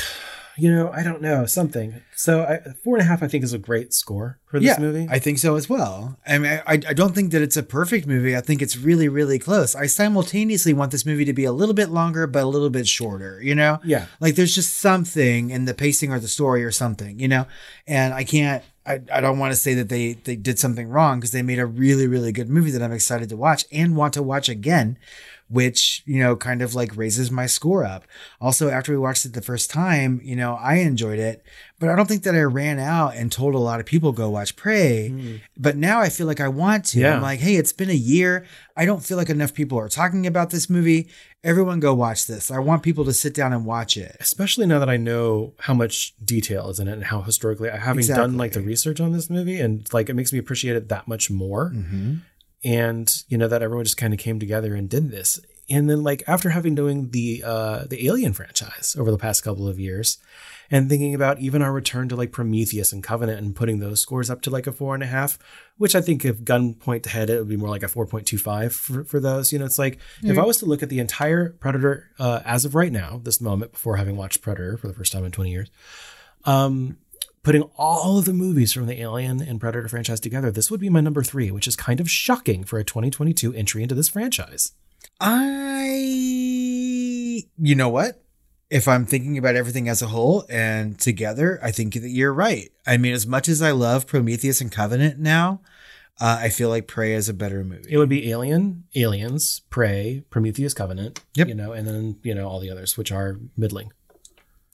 you 0.58 0.74
know, 0.74 0.90
I 0.92 1.04
don't 1.04 1.22
know, 1.22 1.46
something. 1.46 2.02
So 2.16 2.44
I, 2.44 2.60
four 2.84 2.96
and 2.96 3.02
a 3.02 3.06
half, 3.06 3.22
I 3.22 3.28
think, 3.28 3.44
is 3.44 3.54
a 3.54 3.58
great 3.58 3.94
score 3.94 4.40
for 4.46 4.60
this 4.60 4.80
movie. 4.80 5.08
I 5.10 5.20
think 5.20 5.38
so 5.38 5.56
as 5.56 5.70
well. 5.70 6.18
I 6.26 6.38
mean, 6.38 6.62
I, 6.66 6.74
I 6.74 6.94
don't 6.94 7.14
think 7.14 7.32
that 7.32 7.42
it's 7.42 7.58
a 7.58 7.64
perfect 7.64 8.08
movie. 8.08 8.36
I 8.36 8.42
think 8.42 8.62
it's 8.62 8.78
really, 8.78 9.08
really 9.08 9.40
close. 9.40 9.76
I 9.76 9.86
simultaneously 9.86 10.74
want 10.74 10.92
this 10.92 11.06
movie 11.06 11.26
to 11.26 11.34
be 11.34 11.46
a 11.46 11.52
little 11.52 11.76
bit 11.76 11.90
longer, 11.90 12.28
but 12.28 12.44
a 12.44 12.48
little 12.48 12.70
bit 12.70 12.88
shorter, 12.88 13.42
you 13.42 13.56
know? 13.56 13.80
Yeah. 13.84 14.06
Like 14.20 14.36
there's 14.36 14.56
just 14.56 14.78
something 14.78 15.50
in 15.50 15.66
the 15.66 15.74
pacing 15.74 16.12
or 16.12 16.20
the 16.20 16.28
story 16.28 16.64
or 16.64 16.72
something, 16.72 17.20
you 17.20 17.28
know? 17.28 17.46
And 17.88 18.14
I 18.14 18.24
can't, 18.24 18.64
I, 18.90 19.02
I 19.14 19.22
don't 19.22 19.38
want 19.38 19.52
to 19.54 19.56
say 19.60 19.76
that 19.76 19.88
they, 19.88 20.14
they 20.14 20.36
did 20.36 20.58
something 20.58 20.90
wrong 20.90 21.20
because 21.20 21.32
they 21.32 21.44
made 21.44 21.60
a 21.60 21.66
really, 21.66 22.08
really 22.08 22.32
good 22.32 22.50
movie 22.50 22.72
that 22.72 22.82
I'm 22.82 22.92
excited 22.92 23.30
to 23.30 23.38
watch 23.38 23.66
and 23.72 23.96
want 23.96 24.16
to 24.16 24.24
watch 24.24 24.50
again 24.50 24.98
which 25.50 26.04
you 26.06 26.20
know 26.20 26.36
kind 26.36 26.62
of 26.62 26.76
like 26.76 26.96
raises 26.96 27.32
my 27.32 27.46
score 27.46 27.84
up. 27.84 28.06
Also 28.40 28.70
after 28.70 28.92
we 28.92 28.98
watched 28.98 29.26
it 29.26 29.34
the 29.34 29.42
first 29.42 29.70
time 29.70 30.22
you 30.24 30.36
know 30.36 30.56
i 30.62 30.76
enjoyed 30.76 31.20
it 31.20 31.44
but 31.80 31.90
i 31.90 31.96
don't 31.96 32.08
think 32.08 32.24
that 32.24 32.36
i 32.36 32.42
ran 32.42 32.78
out 32.80 33.16
and 33.16 33.32
told 33.32 33.56
a 33.56 33.60
lot 33.60 33.80
of 33.80 33.86
people 33.86 34.12
go 34.12 34.30
watch 34.30 34.56
prey. 34.56 35.40
But 35.58 35.76
now 35.76 36.00
i 36.02 36.10
feel 36.10 36.28
like 36.28 36.40
i 36.40 36.48
want 36.48 36.86
to. 36.86 37.00
Yeah. 37.00 37.16
i'm 37.16 37.22
like 37.22 37.40
hey 37.40 37.56
it's 37.56 37.74
been 37.74 37.90
a 37.90 37.94
year. 37.94 38.46
I 38.78 38.86
don't 38.86 39.04
feel 39.04 39.18
like 39.18 39.30
enough 39.30 39.54
people 39.54 39.78
are 39.78 39.90
talking 39.90 40.26
about 40.26 40.52
this 40.52 40.70
movie. 40.70 41.10
Everyone 41.44 41.80
go 41.80 41.94
watch 41.94 42.28
this. 42.28 42.50
I 42.52 42.60
want 42.60 42.84
people 42.84 43.04
to 43.06 43.14
sit 43.14 43.34
down 43.34 43.52
and 43.54 43.66
watch 43.66 43.98
it. 43.98 44.16
Especially 44.20 44.66
now 44.66 44.80
that 44.80 44.90
I 44.90 44.98
know 44.98 45.54
how 45.60 45.74
much 45.74 46.14
detail 46.24 46.70
is 46.70 46.80
in 46.80 46.88
it 46.88 46.94
and 46.94 47.04
how 47.04 47.22
historically, 47.22 47.70
i 47.70 47.78
having 47.78 48.06
done 48.06 48.38
like 48.38 48.54
the 48.54 48.62
research 48.62 49.00
on 49.02 49.12
this 49.12 49.30
movie, 49.30 49.60
and 49.60 49.86
like 49.94 50.10
it 50.10 50.14
makes 50.14 50.32
me 50.32 50.40
appreciate 50.40 50.76
it 50.76 50.90
that 50.90 51.08
much 51.08 51.30
more. 51.30 51.72
mm-hmm. 51.72 52.16
And 52.64 53.24
you 53.28 53.38
know 53.38 53.48
that 53.48 53.62
everyone 53.62 53.86
just 53.86 53.98
kind 53.98 54.14
of 54.14 54.20
came 54.20 54.40
together 54.40 54.76
and 54.76 54.90
did 54.90 55.12
this. 55.12 55.40
And 55.72 55.88
then 55.88 56.02
like 56.04 56.24
after 56.28 56.50
having 56.50 56.76
doing 56.76 57.12
the 57.12 57.44
uh 57.46 57.86
the 57.90 58.08
alien 58.08 58.34
franchise 58.34 58.96
over 58.98 59.12
the 59.12 59.18
past 59.18 59.44
couple 59.44 59.68
of 59.68 59.80
years 59.80 60.18
and 60.72 60.90
thinking 60.90 61.16
about 61.16 61.40
even 61.40 61.62
our 61.62 61.72
return 61.72 62.10
to 62.10 62.16
like 62.16 62.32
prometheus 62.32 62.92
and 62.92 63.04
covenant 63.04 63.40
and 63.40 63.56
putting 63.56 63.80
those 63.80 64.02
scores 64.02 64.30
up 64.30 64.42
to 64.42 64.50
like 64.50 64.68
a 64.68 64.72
four 64.72 64.94
and 64.94 65.04
a 65.04 65.08
half 65.08 65.38
which 65.78 65.96
i 65.96 66.02
think 66.02 66.26
if 66.26 66.44
gun 66.44 66.74
point 66.74 67.04
to 67.04 67.10
head 67.10 67.30
it 67.30 67.38
would 67.38 67.48
be 67.48 67.58
more 67.58 67.70
like 67.70 67.84
a 67.84 67.88
4.25 67.88 68.72
for, 68.72 69.04
for 69.04 69.20
those. 69.20 69.52
You 69.52 69.60
know 69.60 69.66
it's 69.66 69.80
like 69.80 70.00
if 70.24 70.38
i 70.38 70.44
was 70.44 70.58
to 70.58 70.66
look 70.66 70.84
at 70.84 70.90
the 70.90 71.00
entire 71.00 71.50
predator 71.50 72.10
uh, 72.20 72.42
as 72.46 72.66
of 72.66 72.76
right 72.76 72.92
now 72.92 73.20
this 73.24 73.40
moment 73.40 73.74
before 73.74 73.98
having 73.98 74.18
watched 74.18 74.42
predator 74.42 74.78
for 74.78 74.88
the 74.88 74.94
first 74.94 75.12
time 75.12 75.26
in 75.26 75.32
20 75.32 75.52
years 75.52 75.70
um 76.46 76.98
putting 77.44 77.64
all 77.78 78.18
of 78.18 78.26
the 78.26 78.34
movies 78.34 78.74
from 78.74 78.88
the 78.88 79.00
Alien 79.02 79.42
and 79.42 79.60
Predator 79.60 79.88
franchise 79.88 80.20
together, 80.20 80.52
this 80.52 80.70
would 80.70 80.80
be 80.80 80.90
my 80.90 81.02
number 81.02 81.24
three, 81.24 81.52
which 81.52 81.68
is 81.68 81.76
kind 81.76 82.00
of 82.00 82.10
shocking 82.10 82.64
for 82.64 82.80
a 82.80 82.84
2022 82.84 83.54
entry 83.54 83.84
into 83.84 83.96
this 83.96 84.10
franchise. 84.10 84.74
I, 85.22 85.88
you 87.58 87.76
know 87.76 87.90
what? 87.90 88.24
If 88.70 88.88
I'm 88.88 89.06
thinking 89.06 89.38
about 89.38 89.56
everything 89.56 89.90
as 89.90 90.02
a 90.02 90.08
whole 90.08 90.46
and 90.50 91.00
together, 91.00 91.60
I 91.64 91.72
think 91.72 91.94
that 91.96 92.10
you're 92.10 92.34
right. 92.34 92.70
I 92.86 92.98
mean, 92.98 93.14
as 93.14 93.26
much 93.26 93.50
as 93.50 93.62
I 93.62 93.72
love 93.72 94.06
Prometheus 94.06 94.62
and 94.62 94.72
Covenant 94.72 95.18
now, 95.20 95.62
uh, 96.22 96.38
I 96.42 96.50
feel 96.50 96.70
like 96.70 96.88
Prey 96.88 97.14
is 97.14 97.30
a 97.30 97.34
better 97.34 97.64
movie. 97.64 97.90
It 97.90 97.98
would 97.98 98.10
be 98.10 98.30
Alien, 98.30 98.84
Aliens, 98.96 99.62
Prey, 99.70 100.24
Prometheus, 100.30 100.74
Covenant, 100.74 101.22
Yep. 101.36 101.48
you 101.48 101.56
know, 101.56 101.72
and 101.72 101.88
then 101.88 102.18
you 102.22 102.36
know 102.36 102.48
all 102.48 102.60
the 102.60 102.70
others, 102.70 102.98
which 102.98 103.12
are 103.12 103.40
middling. 103.58 103.92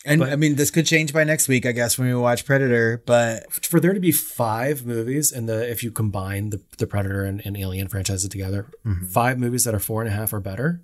And 0.06 0.20
but- 0.22 0.32
I 0.32 0.36
mean, 0.36 0.56
this 0.56 0.72
could 0.72 0.86
change 0.86 1.12
by 1.14 1.24
next 1.24 1.48
week, 1.48 1.66
I 1.66 1.72
guess, 1.72 1.98
when 1.98 2.08
we 2.08 2.16
watch 2.16 2.46
Predator. 2.46 3.02
But 3.06 3.52
For 3.52 3.80
there 3.80 3.94
to 3.94 4.00
be 4.00 4.12
five 4.12 4.86
movies, 4.86 5.32
and 5.32 5.50
the 5.50 5.70
if 5.70 5.84
you 5.84 5.92
combine 5.92 6.50
the 6.52 6.62
the 6.78 6.88
Predator 6.88 7.24
and, 7.24 7.42
and 7.46 7.58
Alien 7.58 7.88
franchises 7.88 8.30
together, 8.30 8.68
Mm-hmm. 8.86 9.06
five 9.08 9.40
movies 9.40 9.64
that 9.64 9.74
are 9.76 9.80
four 9.80 10.02
and 10.02 10.10
a 10.10 10.14
half 10.16 10.32
or 10.34 10.40
better 10.40 10.82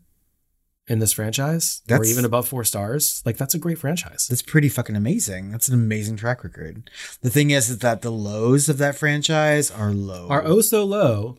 in 0.87 0.99
this 0.99 1.13
franchise, 1.13 1.81
or 1.85 1.87
That's- 1.89 2.09
even 2.11 2.25
above 2.25 2.47
four 2.47 2.63
stars, 2.63 3.21
like 3.25 3.37
that's 3.37 3.53
a 3.53 3.59
great 3.59 3.77
franchise. 3.77 4.27
that's 4.27 4.41
pretty 4.41 4.67
fucking 4.67 4.95
amazing. 4.95 5.51
That's 5.51 5.69
an 5.69 5.75
amazing 5.75 6.17
track 6.17 6.43
record. 6.43 6.89
The 7.21 7.29
thing 7.29 7.51
is, 7.51 7.69
is 7.69 7.77
that 7.79 8.01
the 8.01 8.11
lows 8.11 8.67
of 8.67 8.77
that 8.79 8.95
franchise 8.97 9.69
are 9.71 9.91
low. 9.93 10.27
Are 10.29 10.43
oh 10.43 10.59
so 10.61 10.83
low 10.83 11.37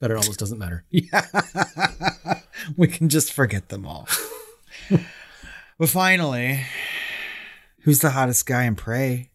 that 0.00 0.10
it 0.10 0.16
almost 0.16 0.38
doesn't 0.38 0.58
matter. 0.58 0.84
Yeah. 0.90 1.26
we 2.76 2.86
can 2.86 3.08
just 3.08 3.32
forget 3.32 3.68
them 3.68 3.84
all. 3.84 4.08
but 5.78 5.88
finally, 5.88 6.60
who's 7.84 8.00
the 8.00 8.10
hottest 8.10 8.46
guy 8.46 8.64
in 8.64 8.74
Prey? 8.74 9.30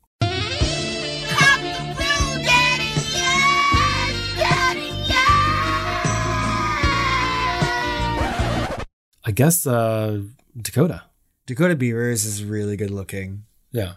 I 9.26 9.32
guess 9.32 9.68
uh 9.68 10.24
Dakota. 10.60 11.04
Dakota 11.46 11.76
Beavers 11.76 12.26
is 12.26 12.44
really 12.44 12.76
good 12.76 12.92
looking. 12.92 13.44
Yeah. 13.72 13.94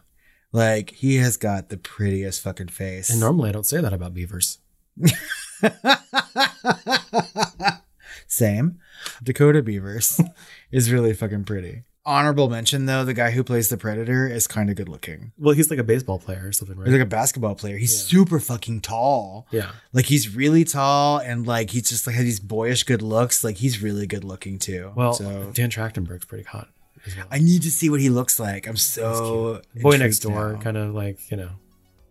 Like 0.52 0.90
he 0.90 1.16
has 1.16 1.38
got 1.38 1.70
the 1.70 1.78
prettiest 1.78 2.42
fucking 2.42 2.68
face. 2.68 3.08
And 3.08 3.18
normally 3.20 3.48
I 3.48 3.52
don't 3.52 3.64
say 3.64 3.80
that 3.80 3.94
about 3.94 4.12
beavers. 4.12 4.58
Same. 8.26 8.78
Dakota 9.22 9.62
Beavers 9.62 10.20
is 10.70 10.92
really 10.92 11.14
fucking 11.14 11.44
pretty. 11.44 11.84
Honorable 12.04 12.48
mention 12.50 12.86
though, 12.86 13.04
the 13.04 13.14
guy 13.14 13.30
who 13.30 13.44
plays 13.44 13.68
the 13.68 13.76
Predator 13.76 14.26
is 14.26 14.48
kind 14.48 14.68
of 14.70 14.74
good 14.76 14.88
looking. 14.88 15.30
Well, 15.38 15.54
he's 15.54 15.70
like 15.70 15.78
a 15.78 15.84
baseball 15.84 16.18
player 16.18 16.42
or 16.48 16.52
something, 16.52 16.76
right? 16.76 16.86
He's 16.86 16.94
like 16.94 17.02
a 17.02 17.06
basketball 17.06 17.54
player. 17.54 17.76
He's 17.76 17.96
super 17.96 18.40
fucking 18.40 18.80
tall. 18.80 19.46
yeah. 19.52 19.70
Like 19.92 20.06
he's 20.06 20.34
really 20.34 20.64
tall 20.64 21.18
and 21.18 21.46
like 21.46 21.70
he's 21.70 21.88
just 21.88 22.06
like 22.08 22.16
has 22.16 22.24
these 22.24 22.40
boyish 22.40 22.82
good 22.84 23.02
looks. 23.02 23.44
Like 23.44 23.56
he's 23.58 23.80
really 23.80 24.08
good 24.08 24.24
looking 24.24 24.58
too. 24.58 24.90
Well, 24.96 25.12
so 25.14 25.52
Dan 25.54 25.70
Trachtenberg's 25.70 26.24
pretty 26.24 26.44
hot. 26.44 26.68
Well. 27.16 27.26
I 27.30 27.38
need 27.38 27.62
to 27.62 27.70
see 27.70 27.88
what 27.88 28.00
he 28.00 28.10
looks 28.10 28.38
like. 28.40 28.66
I'm 28.66 28.76
so 28.76 29.60
Boy 29.80 29.96
next 29.96 30.20
door, 30.20 30.58
kind 30.60 30.76
of 30.76 30.94
like 30.94 31.30
you 31.30 31.36
know. 31.36 31.50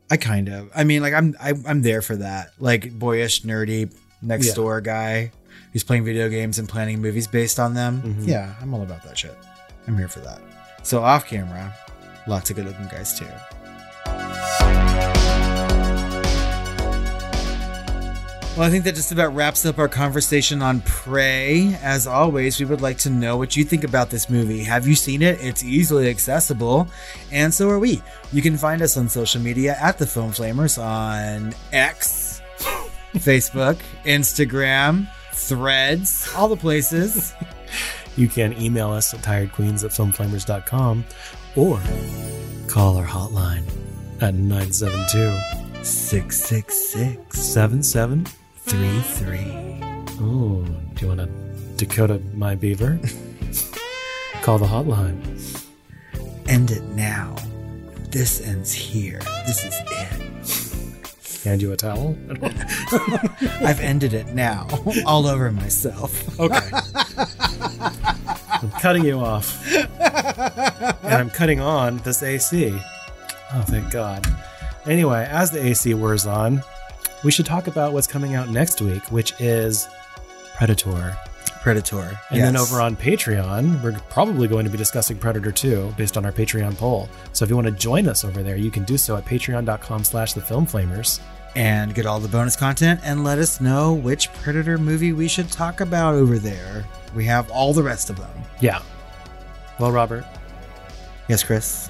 I 0.09 0.18
kind 0.18 0.47
of. 0.49 0.69
I 0.76 0.84
mean, 0.85 1.01
like 1.01 1.13
I'm 1.13 1.35
I, 1.39 1.53
I'm 1.68 1.81
there 1.81 2.01
for 2.01 2.15
that. 2.18 2.51
Like 2.59 2.97
boyish, 2.97 3.43
nerdy 3.43 3.93
next 4.22 4.47
Yeah. 4.47 4.53
door 4.53 4.80
guy 4.81 5.31
who's 5.73 5.84
playing 5.84 6.03
video 6.05 6.27
games 6.30 6.59
and 6.59 6.68
planning 6.68 7.01
movies 7.01 7.27
based 7.27 7.59
on 7.59 7.73
them. 7.73 8.01
Mhm. 8.01 8.27
Yeah, 8.27 8.53
I'm 8.61 8.73
all 8.73 8.84
about 8.84 9.03
that 9.03 9.18
shit. 9.18 9.34
I'm 9.88 9.98
here 9.98 10.08
for 10.08 10.20
that. 10.22 10.41
So 10.84 11.02
off 11.02 11.26
camera, 11.28 11.74
lots 12.28 12.49
of 12.49 12.56
good 12.56 12.66
looking 12.66 12.88
guys 12.88 13.18
too. 13.18 13.28
Well, 18.58 18.68
I 18.68 18.70
think 18.70 18.84
that 18.84 18.95
just 18.95 19.14
about 19.14 19.34
wraps 19.34 19.66
up 19.66 19.80
our 19.80 19.88
conversation 19.88 20.62
on 20.62 20.82
Prey. 20.82 21.74
As 21.82 22.06
always, 22.06 22.60
we 22.60 22.66
would 22.66 22.82
like 22.82 22.98
to 22.99 23.10
know 23.10 23.38
what 23.38 23.56
you 23.56 23.64
think 23.64 23.86
about 23.86 24.10
this 24.10 24.30
movie. 24.30 24.62
Have 24.64 24.86
you 24.86 24.94
seen 24.94 25.22
it? 25.22 25.40
It's 25.40 25.64
easily 25.64 26.10
accessible, 26.10 26.90
and 27.32 27.53
so 27.53 27.70
are 27.70 27.80
we. 27.80 28.03
You 28.34 28.41
can 28.41 28.58
find 28.58 28.82
us 28.82 28.98
on 28.98 29.08
social 29.08 29.41
media 29.41 29.78
at 29.82 29.98
the 29.98 30.06
Film 30.06 30.32
Flamers 30.32 30.78
on 30.78 31.56
X, 31.72 32.41
Facebook, 33.16 33.80
Instagram, 34.03 35.08
Threads, 35.32 36.30
all 36.36 36.49
the 36.49 36.58
places. 36.58 37.34
You 38.15 38.27
can 38.27 38.59
email 38.61 38.91
us 38.91 39.11
at 39.13 39.21
tiredqueens 39.21 39.83
at 39.83 39.91
filmflamers.com 39.91 41.05
or 41.55 41.79
call 42.67 42.97
our 42.97 43.05
hotline 43.05 43.63
at 44.21 44.33
972 44.33 45.83
666 45.83 47.39
7733. 47.39 49.79
Oh, 50.23 50.63
do 50.93 51.01
you 51.01 51.07
want 51.07 51.21
to 51.21 51.27
Dakota 51.77 52.21
my 52.33 52.53
beaver? 52.55 52.99
call 54.41 54.59
the 54.59 54.65
hotline. 54.65 55.19
End 56.47 56.71
it 56.71 56.83
now. 56.83 57.35
This 58.09 58.41
ends 58.45 58.73
here. 58.73 59.21
This 59.47 59.63
is 59.63 59.73
it. 59.89 60.20
Hand 61.43 61.61
you 61.61 61.72
a 61.72 61.77
towel? 61.77 62.15
I've 63.61 63.80
ended 63.80 64.13
it 64.13 64.27
now. 64.27 64.68
All 65.05 65.26
over 65.27 65.51
myself. 65.51 66.39
Okay. 66.39 66.69
I'm 68.49 68.69
cutting 68.80 69.03
you 69.03 69.19
off. 69.19 69.65
and 69.76 71.13
I'm 71.13 71.30
cutting 71.31 71.59
on 71.59 71.97
this 71.99 72.22
AC. 72.22 72.72
Oh, 73.53 73.61
thank 73.63 73.91
God. 73.91 74.26
Anyway, 74.85 75.27
as 75.30 75.51
the 75.51 75.63
AC 75.63 75.93
wears 75.95 76.26
on, 76.27 76.61
we 77.23 77.31
should 77.31 77.45
talk 77.45 77.68
about 77.68 77.93
what's 77.93 78.07
coming 78.07 78.35
out 78.35 78.49
next 78.49 78.81
week, 78.81 79.11
which 79.11 79.34
is 79.39 79.88
Predator. 80.55 81.18
Predator. 81.61 82.19
And 82.31 82.41
then 82.41 82.57
over 82.57 82.81
on 82.81 82.95
Patreon, 82.95 83.83
we're 83.83 83.97
probably 84.09 84.47
going 84.47 84.65
to 84.65 84.71
be 84.71 84.77
discussing 84.77 85.17
Predator 85.17 85.51
2 85.51 85.93
based 85.97 86.17
on 86.17 86.25
our 86.25 86.31
Patreon 86.31 86.75
poll. 86.77 87.07
So 87.33 87.43
if 87.45 87.49
you 87.49 87.55
want 87.55 87.67
to 87.67 87.71
join 87.73 88.07
us 88.07 88.25
over 88.25 88.41
there, 88.41 88.55
you 88.57 88.71
can 88.71 88.83
do 88.83 88.97
so 88.97 89.15
at 89.15 89.25
patreon.com 89.25 90.03
slash 90.03 90.33
the 90.33 90.41
film 90.41 90.65
flamers. 90.65 91.19
and 91.55 91.93
get 91.93 92.05
all 92.05 92.19
the 92.21 92.29
bonus 92.29 92.55
content 92.55 93.01
and 93.03 93.25
let 93.25 93.38
us 93.38 93.59
know 93.59 93.93
which 93.93 94.31
Predator 94.35 94.77
movie 94.77 95.11
we 95.11 95.27
should 95.27 95.51
talk 95.51 95.81
about 95.81 96.15
over 96.15 96.39
there. 96.39 96.85
We 97.13 97.25
have 97.25 97.51
all 97.51 97.73
the 97.73 97.83
rest 97.83 98.09
of 98.09 98.15
them. 98.17 98.31
Yeah. 98.61 98.81
Well, 99.77 99.91
Robert, 99.91 100.23
Yes, 101.27 101.43
Chris. 101.43 101.89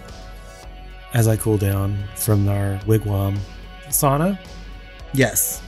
as 1.14 1.27
I 1.27 1.38
cool 1.38 1.57
down 1.60 1.95
from 2.15 2.48
our 2.49 2.80
wigwam 2.88 3.38
sauna, 3.89 4.38
Yes. 5.14 5.61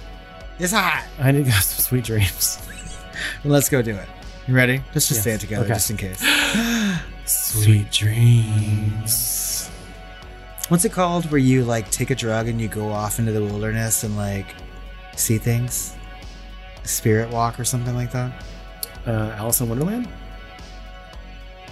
It's 0.59 0.73
hot. 0.73 1.03
I 1.19 1.31
need 1.31 1.45
to 1.45 1.51
go 1.51 1.57
some 1.57 1.83
sweet 1.83 2.03
dreams. 2.05 2.57
Let's 3.43 3.69
go 3.69 3.81
do 3.81 3.95
it. 3.95 4.07
You 4.47 4.55
ready? 4.55 4.81
Let's 4.93 5.07
just 5.07 5.19
Yes. 5.19 5.23
say 5.23 5.31
it 5.33 5.41
together, 5.41 5.65
Okay. 5.65 5.73
just 5.75 5.89
in 5.89 5.97
case. 5.97 6.21
Sweet 7.25 7.89
dreams. 7.91 9.69
What's 10.69 10.85
it 10.85 10.91
called 10.91 11.29
where 11.31 11.39
you 11.39 11.63
like 11.63 11.89
take 11.91 12.09
a 12.09 12.15
drug 12.15 12.47
and 12.47 12.59
you 12.59 12.67
go 12.67 12.91
off 12.91 13.19
into 13.19 13.31
the 13.31 13.41
wilderness 13.41 14.03
and 14.03 14.17
like 14.17 14.55
see 15.15 15.37
things? 15.37 15.95
Spirit 16.83 17.29
walk 17.29 17.59
or 17.59 17.63
something 17.63 17.95
like 17.95 18.11
that? 18.11 18.43
Uh, 19.07 19.35
Alice 19.37 19.61
in 19.61 19.69
Wonderland? 19.69 20.07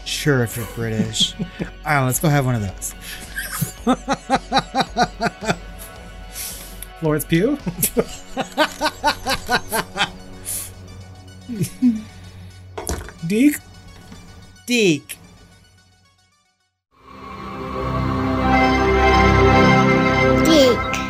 Sure, 0.06 0.44
if 0.44 0.56
you're 0.58 0.66
British. 0.76 1.34
All 1.40 1.46
right, 1.86 2.06
let's 2.06 2.20
go 2.20 2.30
have 2.30 2.46
one 2.46 2.56
of 2.56 2.62
those. 2.62 2.94
Florence 7.00 7.26
Pugh? 7.26 7.58
Dick. 13.28 13.60
Dick. 14.66 15.18
Dick. 20.46 21.01